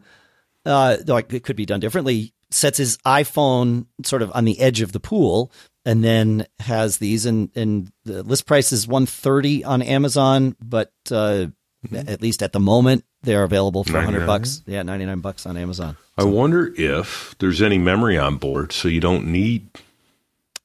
uh 0.64 0.97
though 1.05 1.16
it 1.18 1.43
could 1.45 1.57
be 1.57 1.66
done 1.66 1.80
differently. 1.80 2.33
Sets 2.53 2.78
his 2.78 2.98
iPhone 2.98 3.86
sort 4.05 4.22
of 4.22 4.30
on 4.34 4.44
the 4.44 4.61
edge 4.61 4.80
of 4.80 4.92
the 4.92 5.00
pool, 5.00 5.50
and 5.84 6.04
then 6.04 6.46
has 6.61 6.99
these, 6.99 7.26
and 7.26 7.50
and 7.57 7.91
the 8.04 8.22
list 8.22 8.46
price 8.46 8.72
is 8.72 8.87
one 8.87 9.07
thirty 9.07 9.64
on 9.64 9.83
Amazon, 9.83 10.54
but 10.62 10.92
uh, 11.11 11.46
at 11.92 12.20
least 12.22 12.42
at 12.42 12.53
the 12.53 12.61
moment 12.61 13.04
they're 13.22 13.45
available 13.45 13.84
for 13.84 13.92
hundred 14.00 14.20
99? 14.20 14.26
bucks. 14.26 14.62
Yeah, 14.66 14.83
ninety 14.83 15.04
nine 15.07 15.20
bucks 15.20 15.46
on 15.46 15.57
Amazon. 15.57 15.96
I 16.18 16.24
wonder 16.24 16.72
if 16.76 17.34
there's 17.38 17.62
any 17.62 17.79
memory 17.79 18.18
on 18.18 18.37
board, 18.37 18.72
so 18.72 18.87
you 18.88 19.00
don't 19.00 19.26
need, 19.29 19.68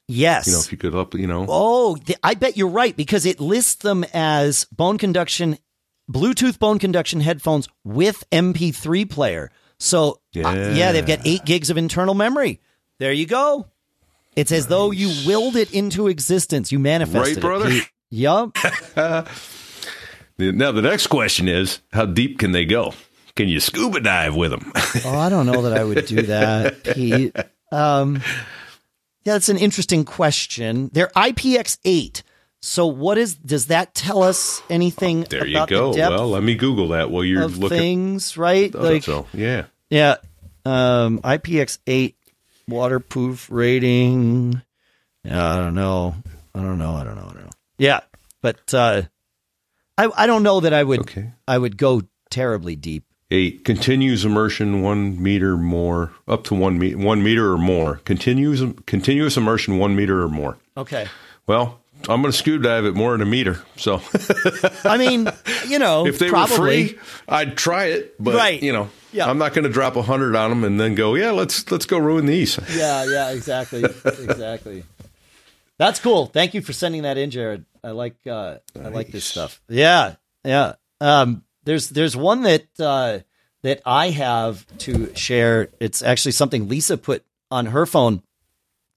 Yes. 0.08 0.48
you 0.48 0.54
know, 0.54 0.60
if 0.60 0.72
you 0.72 0.78
could 0.78 0.94
up, 0.96 1.14
you 1.16 1.28
know. 1.28 1.46
Oh, 1.48 1.98
I 2.24 2.34
bet 2.34 2.58
you're 2.58 2.68
right 2.68 2.96
because 2.96 3.26
it 3.26 3.40
lists 3.40 3.76
them 3.76 4.06
as 4.14 4.66
bone 4.66 4.98
conduction, 4.98 5.58
Bluetooth 6.12 6.60
bone 6.60 6.80
conduction 6.80 7.22
headphones 7.22 7.68
with 7.84 8.24
MP3 8.32 9.10
player. 9.10 9.52
So, 9.80 10.12
uh, 10.12 10.16
Yeah. 10.34 10.74
yeah, 10.74 10.92
they've 10.92 11.06
got 11.06 11.20
eight 11.26 11.46
gigs 11.46 11.70
of 11.70 11.78
internal 11.78 12.14
memory. 12.14 12.60
There 13.00 13.12
you 13.12 13.26
go. 13.26 13.68
It's 14.36 14.52
as 14.52 14.68
though 14.68 14.92
you 14.92 15.10
willed 15.28 15.56
it 15.56 15.72
into 15.74 16.08
existence. 16.08 16.72
You 16.72 16.80
manifested 16.80 17.38
Right, 17.38 17.42
brother? 17.42 17.68
it. 17.70 17.84
Yup. 18.10 18.56
Now 20.40 20.72
the 20.72 20.84
next 20.84 21.08
question 21.08 21.48
is, 21.48 21.80
how 21.92 22.06
deep 22.06 22.38
can 22.38 22.52
they 22.52 22.64
go? 22.64 22.94
Can 23.36 23.50
you 23.50 23.60
scuba 23.60 24.00
dive 24.00 24.36
with 24.36 24.52
them? 24.52 24.72
Oh, 25.04 25.18
I 25.18 25.30
don't 25.30 25.48
know 25.48 25.64
that 25.64 25.76
I 25.76 25.84
would 25.84 26.06
do 26.06 26.22
that, 26.24 26.84
Pete. 26.96 27.36
Um, 27.72 28.22
yeah, 29.24 29.34
that's 29.34 29.50
an 29.50 29.58
interesting 29.58 30.06
question. 30.06 30.92
They're 30.94 31.12
IPX8. 31.16 32.22
So, 32.62 32.88
what 32.88 33.18
is? 33.18 33.36
Does 33.36 33.68
that 33.68 33.94
tell 33.94 34.24
us 34.24 34.62
anything 34.70 35.22
there 35.30 35.46
you 35.46 35.66
go. 35.68 35.94
the 35.94 36.00
Well, 36.02 36.30
let 36.30 36.44
me 36.44 36.56
Google 36.56 36.90
that 36.90 37.12
while 37.12 37.24
you're 37.24 37.48
looking. 37.48 37.70
things? 37.78 38.36
Right? 38.38 38.74
Oh, 38.76 38.82
like, 38.84 39.04
so 39.04 39.28
yeah, 39.34 39.66
yeah, 39.90 40.16
um, 40.66 41.20
IPX8 41.20 42.16
waterproof 42.68 43.50
rating, 43.52 44.62
Yeah, 45.24 45.54
I 45.54 45.58
don't 45.58 45.76
know. 45.76 46.16
I 46.56 46.62
don't 46.62 46.78
know. 46.80 46.96
I 46.96 47.04
don't 47.04 47.16
know. 47.16 47.28
I 47.30 47.34
don't 47.34 47.44
know. 47.46 47.50
Yeah, 47.78 48.00
but 48.42 48.74
uh, 48.74 49.04
I 49.98 50.10
I 50.18 50.26
don't 50.28 50.44
know 50.44 50.60
that 50.60 50.74
I 50.74 50.84
would 50.84 51.02
Okay. 51.02 51.32
I 51.48 51.58
would 51.58 51.78
go 51.78 52.02
terribly 52.30 52.76
deep. 52.76 53.04
Eight 53.30 53.66
continuous 53.66 54.24
immersion 54.24 54.82
one 54.82 55.22
meter 55.22 55.58
more, 55.58 56.14
up 56.28 56.46
to 56.46 56.56
one 56.56 56.80
me- 56.80 56.96
one 56.96 57.22
meter 57.24 57.52
or 57.52 57.58
more. 57.58 57.98
Continuous 58.06 58.62
continuous 58.86 59.38
immersion 59.38 59.78
one 59.78 59.96
meter 59.96 60.24
or 60.24 60.30
more. 60.30 60.58
Okay. 60.76 61.08
Well, 61.46 61.80
I'm 62.10 62.22
going 62.22 62.32
to 62.32 62.38
scuba 62.38 62.64
dive 62.64 62.86
at 62.86 62.94
more 62.94 63.12
than 63.12 63.22
a 63.22 63.26
meter. 63.26 63.62
So 63.76 64.02
I 64.84 64.98
mean, 64.98 65.30
you 65.68 65.80
know, 65.80 66.06
if 66.08 66.20
they 66.20 66.30
probably. 66.30 66.58
were 66.58 66.66
free, 66.66 67.00
I'd 67.28 67.58
try 67.58 67.86
it. 67.86 68.16
But 68.22 68.36
Right. 68.36 68.62
you 68.62 68.72
know, 68.72 68.90
Yeah. 69.12 69.30
I'm 69.30 69.38
not 69.38 69.54
going 69.54 69.64
to 69.64 69.70
drop 69.70 69.96
a 69.96 70.02
hundred 70.04 70.36
on 70.36 70.50
them 70.50 70.64
and 70.64 70.80
then 70.80 70.96
go, 70.96 71.16
yeah, 71.16 71.32
let's 71.32 71.70
let's 71.72 71.86
go 71.86 71.98
ruin 71.98 72.26
these. 72.26 72.58
Yeah, 72.76 73.06
yeah, 73.06 73.32
exactly, 73.32 73.84
exactly. 73.84 74.84
That's 75.78 76.00
cool. 76.00 76.28
Thank 76.28 76.54
you 76.54 76.62
for 76.62 76.74
sending 76.74 77.04
that 77.04 77.18
in, 77.18 77.30
Jared. 77.30 77.66
I 77.84 77.92
like 77.92 78.16
uh, 78.26 78.58
I 78.76 78.88
like 78.90 79.10
this 79.12 79.26
stuff. 79.26 79.62
Yeah, 79.70 80.16
yeah. 80.44 80.74
Um, 81.02 81.44
there's 81.66 81.90
there's 81.90 82.16
one 82.16 82.44
that 82.44 82.66
uh, 82.80 83.20
that 83.64 83.82
I 83.86 84.10
have 84.12 84.66
to 84.80 85.14
share. 85.16 85.70
It's 85.80 86.02
actually 86.02 86.32
something 86.32 86.68
Lisa 86.68 86.98
put 86.98 87.24
on 87.52 87.68
her 87.68 87.86
phone. 87.86 88.24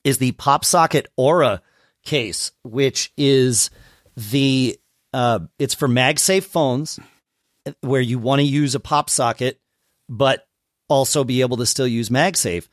Is 0.04 0.16
the 0.18 0.32
pop 0.32 0.64
socket 0.64 1.08
Aura 1.16 1.60
case, 2.04 2.52
which 2.62 3.12
is 3.16 3.70
the 4.16 4.78
uh, 5.12 5.40
it's 5.58 5.74
for 5.74 5.88
MagSafe 5.88 6.44
phones 6.44 6.98
where 7.80 8.00
you 8.00 8.18
want 8.18 8.40
to 8.40 8.46
use 8.46 8.74
a 8.74 8.80
pop 8.80 9.10
socket, 9.10 9.60
but 10.08 10.46
also 10.88 11.24
be 11.24 11.40
able 11.40 11.56
to 11.58 11.66
still 11.66 11.86
use 11.86 12.08
MagSafe. 12.08 12.68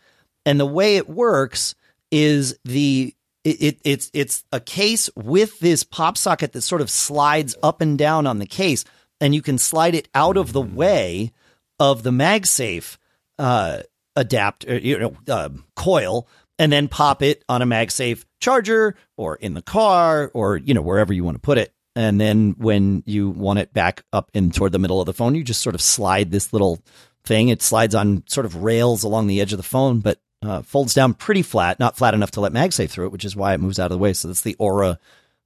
And 0.46 0.60
the 0.60 0.66
way 0.66 0.98
it 0.98 1.10
works 1.10 1.76
is 2.12 2.58
the 2.64 3.14
it, 3.44 3.62
it 3.62 3.80
it's 3.84 4.12
it's 4.14 4.44
a 4.52 4.60
case 4.60 5.10
with 5.16 5.60
this 5.60 5.84
pop 5.84 6.18
socket 6.18 6.54
that 6.54 6.62
sort 6.62 6.82
of 6.82 6.90
slides 6.90 7.56
up 7.64 7.82
and 7.82 7.98
down 7.98 8.28
on 8.28 8.40
the 8.40 8.46
case, 8.46 8.86
and 9.20 9.34
you 9.36 9.42
can 9.42 9.58
slide 9.58 9.96
it 9.96 10.08
out 10.14 10.38
of 10.38 10.54
the 10.54 10.62
way 10.62 11.32
of 11.80 12.04
the 12.04 12.12
MagSafe 12.12 12.98
uh, 13.38 13.82
adapter, 14.16 14.78
you 14.78 14.98
know, 14.98 15.18
uh, 15.30 15.50
coil, 15.76 16.28
and 16.58 16.72
then 16.72 16.88
pop 16.88 17.22
it 17.22 17.44
on 17.48 17.62
a 17.62 17.66
MagSafe 17.66 18.26
charger 18.40 18.96
or 19.16 19.36
in 19.36 19.54
the 19.54 19.62
car 19.62 20.32
or 20.34 20.58
you 20.58 20.74
know 20.74 20.82
wherever 20.82 21.14
you 21.14 21.24
want 21.24 21.36
to 21.36 21.42
put 21.42 21.58
it. 21.58 21.74
And 21.96 22.22
then 22.22 22.56
when 22.60 23.02
you 23.08 23.30
want 23.30 23.60
it 23.60 23.74
back 23.74 24.04
up 24.14 24.30
in 24.34 24.52
toward 24.52 24.72
the 24.72 24.80
middle 24.80 25.00
of 25.00 25.08
the 25.08 25.14
phone, 25.14 25.34
you 25.34 25.44
just 25.44 25.64
sort 25.64 25.74
of 25.74 25.82
slide 25.82 26.30
this 26.30 26.54
little 26.54 26.80
thing. 27.26 27.50
It 27.50 27.64
slides 27.64 27.96
on 27.96 28.24
sort 28.28 28.46
of 28.46 28.64
rails 28.64 29.04
along 29.04 29.28
the 29.28 29.42
edge 29.42 29.52
of 29.52 29.58
the 29.58 29.64
phone, 29.64 30.00
but 30.00 30.20
uh, 30.44 30.62
folds 30.62 30.94
down 30.94 31.16
pretty 31.16 31.42
flat, 31.42 31.80
not 31.80 31.98
flat 31.98 32.14
enough 32.14 32.32
to 32.32 32.42
let 32.42 32.54
MagSafe 32.54 32.90
through 32.90 33.08
it, 33.08 33.12
which 33.12 33.26
is 33.26 33.36
why 33.36 33.54
it 33.54 33.60
moves 33.60 33.80
out 33.80 33.92
of 33.92 33.98
the 33.98 33.98
way. 33.98 34.14
So 34.14 34.28
that's 34.28 34.42
the 34.42 34.56
Aura 34.60 35.00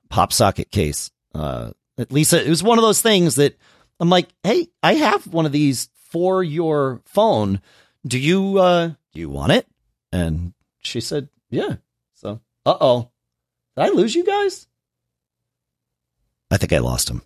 pop 0.09 0.33
socket 0.33 0.71
case. 0.71 1.09
Uh, 1.33 1.71
at 1.97 2.11
least 2.11 2.33
it 2.33 2.47
was 2.47 2.63
one 2.63 2.77
of 2.77 2.83
those 2.83 3.01
things 3.01 3.35
that 3.35 3.57
I'm 3.99 4.09
like, 4.09 4.27
hey, 4.43 4.67
I 4.83 4.95
have 4.95 5.27
one 5.27 5.45
of 5.45 5.51
these 5.51 5.89
for 6.09 6.43
your 6.43 7.01
phone. 7.05 7.61
Do 8.05 8.19
you 8.19 8.57
uh, 8.57 8.87
do 9.13 9.19
you 9.19 9.29
want 9.29 9.53
it? 9.53 9.67
And 10.11 10.53
she 10.81 10.99
said, 10.99 11.29
yeah. 11.49 11.75
So, 12.65 12.71
uh 12.71 12.77
oh, 12.79 13.11
did 13.75 13.85
I 13.85 13.89
lose 13.89 14.13
you 14.15 14.23
guys? 14.23 14.67
I 16.49 16.57
think 16.57 16.73
I 16.73 16.79
lost 16.79 17.09
him. 17.09 17.21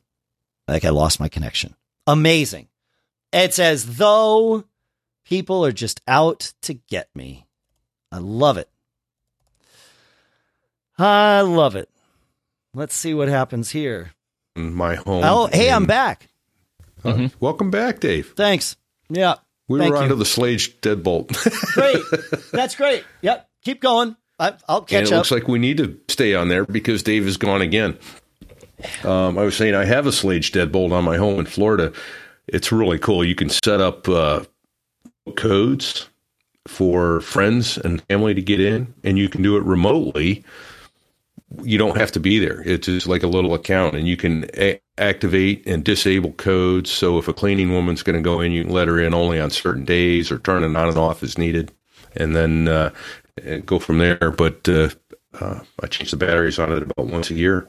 I 0.68 0.74
think 0.74 0.86
I 0.86 0.90
lost 0.90 1.20
my 1.20 1.28
connection. 1.28 1.76
Amazing. 2.08 2.68
It's 3.34 3.60
as 3.60 3.98
though 3.98 4.64
people 5.26 5.66
are 5.66 5.72
just 5.72 6.02
out 6.08 6.54
to 6.62 6.76
get 6.76 7.10
me. 7.16 7.48
I 8.12 8.20
love 8.20 8.58
it. 8.58 8.70
I 10.98 11.42
love 11.42 11.76
it. 11.76 11.90
Let's 12.74 12.96
see 12.96 13.14
what 13.14 13.28
happens 13.28 13.72
here. 13.72 14.12
In 14.56 14.74
my 14.74 14.96
home. 14.96 15.24
Oh, 15.26 15.48
hey, 15.48 15.70
I'm 15.70 15.86
back. 15.86 16.30
uh, 17.04 17.28
welcome 17.40 17.72
back, 17.72 18.00
Dave. 18.00 18.34
Thanks. 18.38 18.78
Yeah. 19.10 19.36
We 19.68 19.80
Thank 19.80 19.92
were 19.92 19.98
you. 19.98 20.04
onto 20.04 20.16
the 20.16 20.24
Schlage 20.24 20.80
deadbolt. 20.80 21.28
Great. 21.74 22.52
That's 22.52 22.76
great. 22.76 23.04
Yep. 23.22 23.50
Keep 23.64 23.82
going. 23.82 24.16
I, 24.40 24.54
I'll 24.68 24.80
and 24.80 24.88
catch 24.88 25.04
it 25.04 25.14
up. 25.14 25.18
looks 25.18 25.32
like 25.32 25.48
we 25.48 25.60
need 25.60 25.78
to 25.78 26.00
stay 26.10 26.36
on 26.36 26.50
there 26.50 26.66
because 26.66 27.04
Dave 27.04 27.28
is 27.28 27.38
gone 27.38 27.62
again. 27.62 27.98
Um, 29.04 29.38
I 29.38 29.44
was 29.44 29.56
saying 29.56 29.76
I 29.76 29.86
have 29.86 30.06
a 30.06 30.12
Schlage 30.12 30.52
deadbolt 30.52 30.92
on 30.92 31.04
my 31.04 31.18
home 31.18 31.40
in 31.40 31.46
Florida. 31.46 31.94
It's 32.48 32.72
really 32.72 33.00
cool. 33.00 33.24
You 33.24 33.36
can 33.36 33.50
set 33.50 33.80
up 33.82 34.08
uh, 34.10 34.44
codes 35.36 36.10
for 36.68 37.22
friends 37.22 37.78
and 37.78 38.02
family 38.04 38.34
to 38.34 38.42
get 38.42 38.60
in, 38.60 38.94
and 39.04 39.18
you 39.18 39.30
can 39.30 39.42
do 39.42 39.56
it 39.58 39.64
remotely. 39.64 40.44
You 41.64 41.78
don't 41.78 41.98
have 41.98 42.12
to 42.14 42.20
be 42.20 42.40
there. 42.40 42.62
It's 42.66 42.88
just 42.88 43.08
like 43.08 43.24
a 43.24 43.28
little 43.28 43.54
account, 43.54 43.96
and 43.96 44.08
you 44.08 44.18
can 44.18 44.46
a- 44.56 44.82
activate 44.98 45.66
and 45.66 45.84
disable 45.84 46.34
codes. 46.34 46.92
So 46.92 47.18
if 47.18 47.28
a 47.28 47.34
cleaning 47.34 47.72
woman's 47.72 48.04
going 48.04 48.18
to 48.18 48.22
go 48.22 48.42
in, 48.42 48.52
you 48.52 48.64
can 48.64 48.74
let 48.74 48.88
her 48.88 49.00
in 49.00 49.14
only 49.14 49.40
on 49.40 49.52
certain 49.52 49.86
days 49.86 50.32
or 50.32 50.40
turn 50.40 50.64
it 50.64 50.76
on 50.76 50.90
and 50.90 50.98
off 50.98 51.24
as 51.24 51.38
needed, 51.38 51.72
and 52.16 52.36
then 52.36 52.68
uh, 52.68 52.92
and 53.44 53.66
go 53.66 53.80
from 53.80 53.98
there. 53.98 54.32
But 54.32 54.68
uh, 54.68 54.90
uh, 55.40 55.62
I 55.82 55.88
change 55.88 56.12
the 56.12 56.18
batteries 56.18 56.60
on 56.60 56.72
it 56.72 56.84
about 56.84 57.08
once 57.08 57.30
a 57.30 57.34
year, 57.36 57.68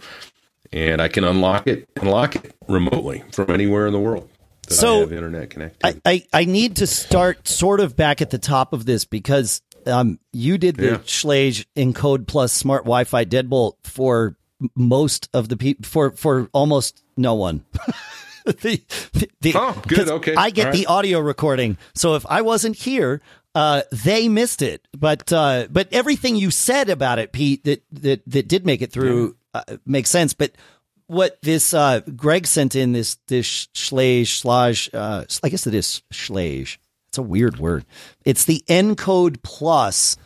and 0.72 1.00
I 1.00 1.08
can 1.08 1.24
unlock 1.24 1.66
it 1.66 1.88
and 1.96 2.10
lock 2.10 2.36
it 2.36 2.54
remotely 2.68 3.24
from 3.32 3.50
anywhere 3.50 3.86
in 3.86 3.92
the 3.92 4.00
world 4.00 4.28
that 4.68 4.74
So, 4.74 4.96
I 4.96 5.00
have 5.00 5.12
internet 5.12 5.50
connected. 5.50 5.78
I, 5.84 6.00
I, 6.04 6.26
I 6.32 6.44
need 6.44 6.76
to 6.76 6.86
start 6.86 7.48
sort 7.48 7.80
of 7.80 7.96
back 7.96 8.20
at 8.22 8.30
the 8.30 8.38
top 8.38 8.72
of 8.72 8.84
this 8.86 9.04
because 9.04 9.62
um, 9.86 10.18
you 10.32 10.58
did 10.58 10.76
the 10.76 10.86
Yeah. 10.86 10.96
Schlage 10.98 11.66
Encode 11.76 12.26
Plus 12.26 12.52
Smart 12.52 12.84
Wi-Fi 12.84 13.24
Deadbolt 13.24 13.74
for 13.84 14.36
most 14.74 15.28
of 15.34 15.48
the 15.48 15.56
people 15.56 15.84
for 15.86 16.10
for 16.12 16.48
almost 16.52 17.02
no 17.16 17.34
one. 17.34 17.64
the, 18.46 18.82
the, 19.40 19.52
Oh, 19.54 19.80
good, 19.86 20.08
okay, 20.08 20.34
I 20.34 20.50
get 20.50 20.66
all 20.66 20.72
the 20.72 20.86
audio 20.86 21.20
recording, 21.20 21.76
so 21.94 22.14
if 22.14 22.24
I 22.26 22.42
wasn't 22.42 22.76
here, 22.76 23.20
uh, 23.56 23.82
they 23.90 24.28
missed 24.28 24.60
it. 24.60 24.86
But 24.94 25.32
uh, 25.32 25.66
but 25.70 25.88
everything 25.90 26.36
you 26.36 26.50
said 26.50 26.90
about 26.90 27.18
it, 27.18 27.32
Pete, 27.32 27.64
that 27.64 27.82
that 27.90 28.22
that 28.26 28.48
did 28.48 28.66
make 28.66 28.82
it 28.82 28.92
through 28.92 29.34
uh, 29.54 29.78
makes 29.86 30.10
sense. 30.10 30.34
But 30.34 30.52
what 31.06 31.40
this 31.40 31.72
uh, 31.72 32.00
Greg 32.00 32.46
sent 32.46 32.76
in 32.76 32.92
this 32.92 33.16
this 33.28 33.66
Schlage 33.68 34.42
Schlage, 34.42 34.90
uh, 34.92 35.24
I 35.42 35.48
guess 35.48 35.66
it 35.66 35.74
is 35.74 36.02
Schlage. 36.12 36.76
It's 37.08 37.16
a 37.16 37.22
weird 37.22 37.58
word. 37.58 37.86
It's 38.26 38.44
the 38.44 38.62
Encode 38.68 39.42
Plus 39.42 40.18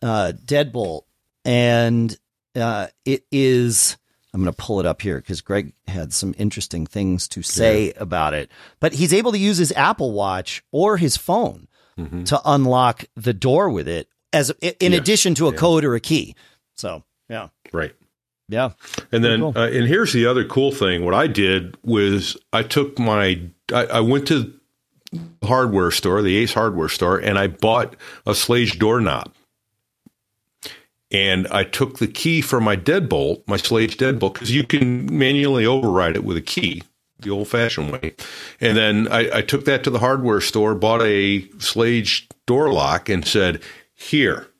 uh, 0.00 0.32
Deadbolt, 0.42 1.02
and 1.44 2.16
uh, 2.56 2.86
it 3.04 3.24
is. 3.30 3.98
I'm 4.32 4.40
going 4.40 4.54
to 4.54 4.56
pull 4.56 4.78
it 4.78 4.86
up 4.86 5.02
here 5.02 5.16
because 5.16 5.40
Greg 5.40 5.74
had 5.88 6.12
some 6.12 6.34
interesting 6.38 6.86
things 6.86 7.26
to 7.28 7.42
say 7.42 7.92
about 7.94 8.32
it. 8.32 8.48
But 8.78 8.92
he's 8.92 9.12
able 9.12 9.32
to 9.32 9.38
use 9.38 9.58
his 9.58 9.72
Apple 9.72 10.12
Watch 10.12 10.62
or 10.70 10.96
his 10.96 11.16
phone 11.16 11.66
to 12.24 12.40
unlock 12.44 13.04
the 13.16 13.32
door 13.32 13.70
with 13.70 13.88
it, 13.88 14.08
as 14.32 14.50
in 14.60 14.92
Yeah. 14.92 14.98
addition 14.98 15.34
to 15.36 15.48
a 15.48 15.52
code 15.52 15.84
or 15.84 15.94
a 15.94 16.00
key. 16.00 16.34
So 16.76 17.04
yeah, 17.28 17.48
right. 17.72 17.94
yeah, 18.48 18.70
And 19.12 19.22
then, 19.24 19.40
Cool. 19.40 19.52
uh, 19.56 19.68
and 19.68 19.86
here's 19.86 20.12
the 20.12 20.26
other 20.26 20.44
cool 20.44 20.72
thing. 20.72 21.04
What 21.04 21.14
I 21.14 21.26
did 21.26 21.76
was 21.84 22.36
I 22.52 22.62
took 22.62 22.98
my, 22.98 23.40
I, 23.72 23.86
I 23.86 24.00
went 24.00 24.26
to 24.28 24.52
the 25.12 25.46
hardware 25.46 25.90
store, 25.90 26.22
the 26.22 26.36
Ace 26.36 26.54
hardware 26.54 26.88
store, 26.88 27.18
and 27.18 27.38
I 27.38 27.46
bought 27.48 27.96
a 28.26 28.32
Schlage 28.32 28.78
doorknob. 28.78 29.32
And 31.12 31.48
I 31.48 31.64
took 31.64 31.98
the 31.98 32.06
key 32.06 32.40
for 32.40 32.60
my 32.60 32.76
deadbolt, 32.76 33.42
my 33.48 33.56
Schlage 33.56 33.96
deadbolt, 33.96 34.34
because 34.34 34.52
you 34.52 34.62
can 34.62 35.06
manually 35.18 35.66
override 35.66 36.14
it 36.14 36.22
with 36.24 36.36
a 36.36 36.40
key, 36.42 36.82
the 37.22 37.30
old 37.30 37.48
fashioned 37.48 37.92
way. 37.92 38.14
And 38.60 38.76
then 38.76 39.08
I, 39.08 39.38
I 39.38 39.42
took 39.42 39.64
that 39.64 39.84
to 39.84 39.90
the 39.90 39.98
hardware 39.98 40.40
store, 40.40 40.74
bought 40.74 41.02
a 41.02 41.42
Schlage 41.58 42.26
door 42.46 42.72
lock, 42.72 43.08
and 43.08 43.26
said, 43.26 43.62
Here, 43.94 44.50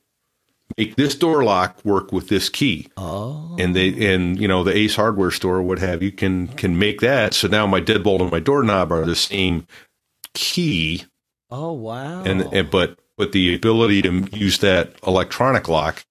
make 0.77 0.95
this 0.95 1.15
door 1.15 1.43
lock 1.43 1.83
work 1.83 2.11
with 2.11 2.29
this 2.29 2.49
key 2.49 2.87
oh, 2.97 3.55
and 3.59 3.75
they 3.75 4.13
and 4.13 4.39
you 4.39 4.47
know 4.47 4.63
the 4.63 4.75
Ace 4.75 4.95
Hardware 4.95 5.31
store 5.31 5.57
or 5.57 5.61
what 5.61 5.79
have 5.79 6.01
you 6.03 6.11
can 6.11 6.47
can 6.49 6.77
make 6.77 7.01
that. 7.01 7.33
So 7.33 7.47
now 7.47 7.67
my 7.67 7.81
deadbolt 7.81 8.21
and 8.21 8.31
my 8.31 8.39
doorknob 8.39 8.91
are 8.91 9.05
the 9.05 9.15
same 9.15 9.67
key, 10.33 11.05
oh 11.49 11.73
wow, 11.73 12.23
and, 12.23 12.41
and 12.53 12.69
but 12.69 12.99
but 13.17 13.31
the 13.31 13.55
ability 13.55 14.01
to 14.03 14.27
use 14.31 14.59
that 14.59 14.95
electronic 15.05 15.67
lock 15.67 16.05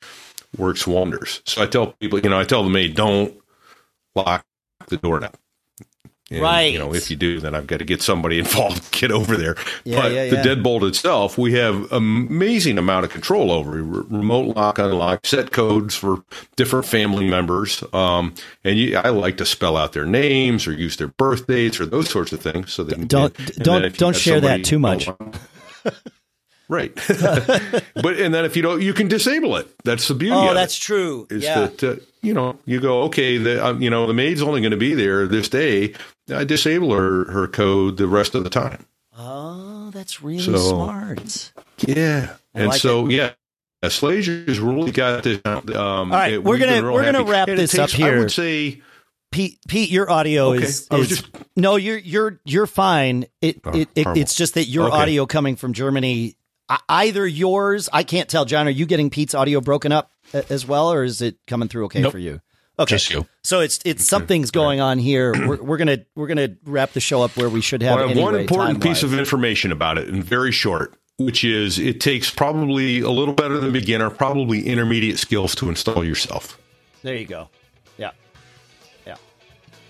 works 0.57 0.87
wonders. 0.87 1.43
So 1.47 1.63
I 1.63 1.67
tell 1.67 1.93
people, 1.93 2.21
you 2.21 2.31
know, 2.31 2.39
I 2.39 2.45
tell 2.45 2.63
them, 2.63 2.75
hey, 2.75 2.89
don't 2.89 3.37
lock 4.15 4.45
the 4.89 4.97
doorknob. 4.97 5.35
And, 6.31 6.41
Right. 6.43 6.73
You 6.73 6.79
know, 6.79 6.95
if 6.95 7.11
you 7.11 7.17
do, 7.17 7.41
then 7.41 7.57
I've 7.57 7.67
got 7.67 7.79
to 7.81 7.85
get 7.85 8.03
somebody 8.03 8.39
involved, 8.45 8.93
get 8.93 9.11
over 9.11 9.37
there. 9.37 9.57
Yeah, 9.85 10.01
but 10.03 10.13
yeah, 10.13 10.29
the 10.31 10.37
yeah. 10.37 10.43
deadbolt 10.45 10.87
itself, 10.89 11.37
we 11.37 11.55
have 11.55 11.91
amazing 11.91 12.79
amount 12.79 13.05
of 13.05 13.11
control 13.11 13.51
over 13.51 13.71
Re- 13.73 14.05
remote 14.09 14.55
lock, 14.57 14.79
unlock, 14.79 15.27
set 15.27 15.51
codes 15.51 15.97
for 15.97 16.23
different 16.55 16.87
family 16.87 17.29
members. 17.29 17.83
Um, 17.93 18.35
and 18.63 18.79
you, 18.79 18.97
I 18.97 19.09
like 19.09 19.39
to 19.39 19.45
spell 19.47 19.77
out 19.77 19.93
their 19.93 20.07
names 20.07 20.67
or 20.69 20.73
use 20.73 20.97
their 20.99 21.09
birth 21.09 21.49
dates 21.49 21.81
or 21.81 21.87
those 21.87 22.09
sorts 22.09 22.33
of 22.33 22.41
things. 22.41 22.73
So 22.73 22.85
that 22.85 23.09
Don't- 23.09 23.37
and 23.39 23.49
don't- 23.65 23.97
don't 23.99 24.17
share 24.17 24.41
that 24.41 24.65
too 24.65 24.79
much. 24.79 25.09
right. 26.71 26.95
but 27.09 28.19
and 28.19 28.33
then 28.33 28.45
if 28.47 28.57
you 28.57 28.63
don't, 28.63 28.81
you 28.81 28.95
can 28.95 29.09
disable 29.09 29.57
it. 29.57 29.69
That's 29.85 30.09
the 30.09 30.15
beauty. 30.15 30.35
Oh, 30.35 30.55
that's 30.55 30.77
it, 30.77 30.81
true. 30.81 31.27
Is 31.29 31.43
yeah. 31.45 31.67
that 31.67 31.85
uh, 31.85 31.97
you 32.23 32.33
know 32.33 32.59
you 32.65 32.81
go 32.81 33.03
okay? 33.03 33.37
The 33.37 33.65
um, 33.67 33.83
you 33.83 33.91
know 33.91 34.07
the 34.07 34.15
maid's 34.15 34.41
only 34.43 34.61
going 34.61 34.71
to 34.71 34.77
be 34.79 34.95
there 34.95 35.27
this 35.27 35.49
day. 35.49 35.95
I 36.35 36.45
disable 36.45 36.95
her 36.95 37.31
her 37.31 37.47
code 37.49 37.97
the 37.99 38.07
rest 38.09 38.35
of 38.35 38.45
the 38.45 38.51
time. 38.51 38.87
oh, 39.19 39.91
that's 39.93 40.23
really 40.23 40.39
So- 40.43 40.57
smart. 40.57 41.53
Yeah, 41.87 42.37
I 42.55 42.59
and 42.61 42.69
like 42.69 42.81
so 42.81 43.09
yeah. 43.09 43.33
yeah, 43.83 43.89
Schlage's 43.89 44.61
really 44.61 44.93
got 44.93 45.23
this. 45.25 45.41
Um, 45.45 45.73
All 45.75 46.05
right, 46.07 46.35
it- 46.35 46.45
we're 46.45 46.59
gonna- 46.59 46.91
we're 46.93 47.05
gonna 47.05 47.25
wrap 47.25 47.49
And 47.49 47.59
it 47.59 47.63
this 47.63 47.79
up 47.79 47.91
here. 47.91 48.17
I 48.17 48.19
would 48.19 48.31
say 48.33 48.83
Pete, 49.33 49.59
Pete, 49.69 49.91
your 49.91 50.11
audio 50.11 50.53
Okay. 50.55 50.65
is, 50.65 50.87
is- 50.91 51.09
just- 51.09 51.29
no, 51.57 51.77
you're 51.77 51.99
you're 51.99 52.41
you're 52.45 52.67
fine. 52.67 53.27
It, 53.41 53.61
Oh, 53.65 53.71
it, 53.71 53.89
it 53.95 54.07
it's 54.17 54.35
just 54.35 54.55
that 54.55 54.65
your 54.65 54.89
Okay. 54.89 54.97
audio 54.97 55.25
coming 55.27 55.57
from 55.57 55.73
Germany, 55.73 56.37
either 56.89 57.27
yours, 57.27 57.89
I 57.93 58.03
can't 58.03 58.29
tell. 58.29 58.45
John, 58.45 58.67
are 58.67 58.71
you 58.71 58.87
getting 58.87 59.11
Pete's 59.11 59.35
audio 59.35 59.61
broken 59.61 59.93
up 59.93 60.11
as 60.33 60.67
well, 60.67 60.93
or 60.93 61.05
is 61.05 61.21
it 61.23 61.37
coming 61.47 61.69
through 61.69 61.87
okay 61.87 62.03
Nope. 62.03 62.13
for 62.13 62.19
you? 62.19 62.41
Okay, 62.79 62.95
Just 62.95 63.11
you. 63.11 63.27
so 63.45 63.61
it's 63.61 63.79
it's 63.85 64.07
something's 64.07 64.51
going 64.51 64.81
on 64.81 64.99
here. 64.99 65.33
We're, 65.47 65.63
we're 65.63 65.77
gonna 65.77 65.99
we're 66.15 66.29
gonna 66.29 66.57
wrap 66.65 66.93
the 66.93 67.01
show 67.01 67.21
up 67.23 67.37
where 67.37 67.51
we 67.51 67.61
should 67.61 67.83
have. 67.83 67.97
Well, 67.97 68.09
anyway, 68.09 68.23
one 68.23 68.35
important 68.37 68.83
piece 68.83 69.03
of 69.03 69.13
information 69.13 69.71
about 69.71 69.99
it, 69.99 70.09
and 70.09 70.25
very 70.25 70.51
short, 70.51 70.95
which 71.19 71.45
is 71.45 71.79
it 71.79 72.01
takes 72.01 72.31
probably 72.31 73.01
a 73.01 73.11
little 73.11 73.35
better 73.35 73.59
than 73.59 73.73
beginner, 73.73 74.09
probably 74.09 74.67
intermediate 74.67 75.19
skills 75.19 75.55
to 75.57 75.69
install 75.69 76.03
yourself. 76.03 76.59
There 77.03 77.17
you 77.17 77.27
go. 77.27 77.51
Yeah. 77.99 78.13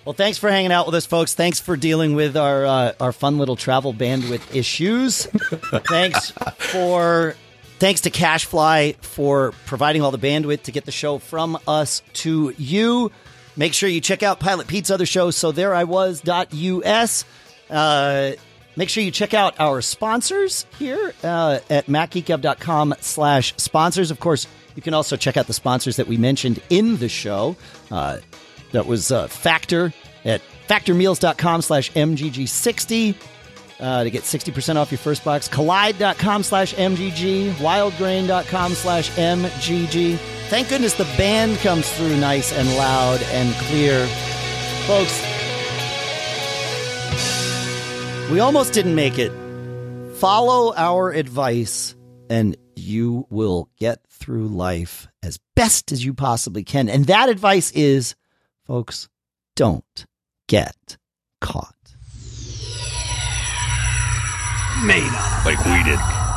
Well, 0.05 0.15
thanks 0.15 0.39
for 0.39 0.51
hanging 0.51 0.73
out 0.73 0.87
with 0.87 0.95
us, 0.95 1.05
folks. 1.05 1.35
Thanks 1.35 1.61
for 1.61 1.77
dealing 1.77 2.15
with 2.15 2.37
our 2.37 2.65
uh, 2.65 2.93
our 3.01 3.13
fun 3.13 3.37
little 3.37 3.57
travel 3.57 3.93
bandwidth 3.93 4.55
issues. 4.55 5.27
thanks 5.89 6.31
for 6.31 7.37
thanks 7.79 8.01
to 8.03 8.11
Cashfly 8.11 8.97
for 8.97 9.53
providing 9.67 10.01
all 10.01 10.11
the 10.11 10.19
bandwidth 10.19 10.63
to 10.65 10.73
get 10.73 10.87
the 10.87 10.93
show 10.93 11.19
from 11.19 11.59
us 11.69 12.03
to 12.15 12.55
you. 12.57 13.13
Make 13.57 13.75
sure 13.75 13.91
you 13.91 14.01
check 14.01 14.23
out 14.23 14.41
Pilot 14.41 14.69
Pete's 14.69 14.91
other 14.91 15.05
show, 15.05 15.31
so 15.31 15.53
there 15.53 15.75
I 15.75 15.85
was.us. 15.85 17.25
Uh, 17.69 18.33
make 18.77 18.89
sure 18.89 19.03
you 19.03 19.11
check 19.11 19.35
out 19.35 19.61
our 19.61 19.83
sponsors 19.83 20.65
here 20.79 21.13
uh, 21.23 21.59
at 21.69 21.87
macgeekgab.com 21.87 22.95
slash 23.01 23.53
sponsors. 23.59 24.11
Of 24.11 24.19
course, 24.19 24.47
you 24.77 24.83
can 24.83 24.95
also 24.95 25.17
check 25.17 25.37
out 25.37 25.47
the 25.47 25.53
sponsors 25.53 25.97
that 25.97 26.07
we 26.07 26.17
mentioned 26.17 26.63
in 26.71 26.97
the 26.97 27.09
show. 27.09 27.57
Uh, 27.91 28.19
that 28.73 28.87
was 28.87 29.11
uh, 29.11 29.29
Factor 29.29 29.93
at 30.25 30.43
factormeals.com 30.69 31.63
slash 31.63 31.91
MGG60 31.93 33.15
uh, 33.81 34.05
to 34.05 34.11
get 34.11 34.23
60% 34.23 34.77
off 34.77 34.91
your 34.91 34.99
first 34.99 35.25
box. 35.25 35.49
Kolide.com 35.49 36.43
slash 36.43 36.75
MGG. 36.75 37.53
Wildgrain.com 37.55 38.73
slash 38.75 39.11
MGG. 39.11 40.17
Thank 40.49 40.69
goodness 40.69 40.95
the 40.95 41.05
band 41.17 41.59
comes 41.59 41.91
through 41.93 42.17
nice 42.19 42.53
and 42.53 42.69
loud 42.77 43.23
and 43.31 43.55
clear. 43.67 44.07
Folks, 44.87 45.21
we 48.31 48.41
almost 48.41 48.73
didn't 48.73 48.95
make 48.95 49.19
it. 49.19 49.33
Follow 50.19 50.75
our 50.77 51.11
advice 51.11 51.95
and 52.29 52.57
you 52.77 53.27
will 53.31 53.71
get 53.79 54.05
through 54.09 54.49
life 54.49 55.09
as 55.23 55.39
best 55.57 55.93
as 55.93 56.05
you 56.05 56.15
possibly 56.15 56.63
can. 56.63 56.89
And 56.89 57.07
that 57.07 57.29
advice 57.29 57.71
is, 57.73 58.15
folks, 58.71 59.09
don't 59.57 60.07
get 60.47 60.97
caught. 61.41 61.75
Made 64.85 65.03
up. 65.11 65.45
Like 65.45 65.59
we 65.65 65.83
did. 65.83 66.30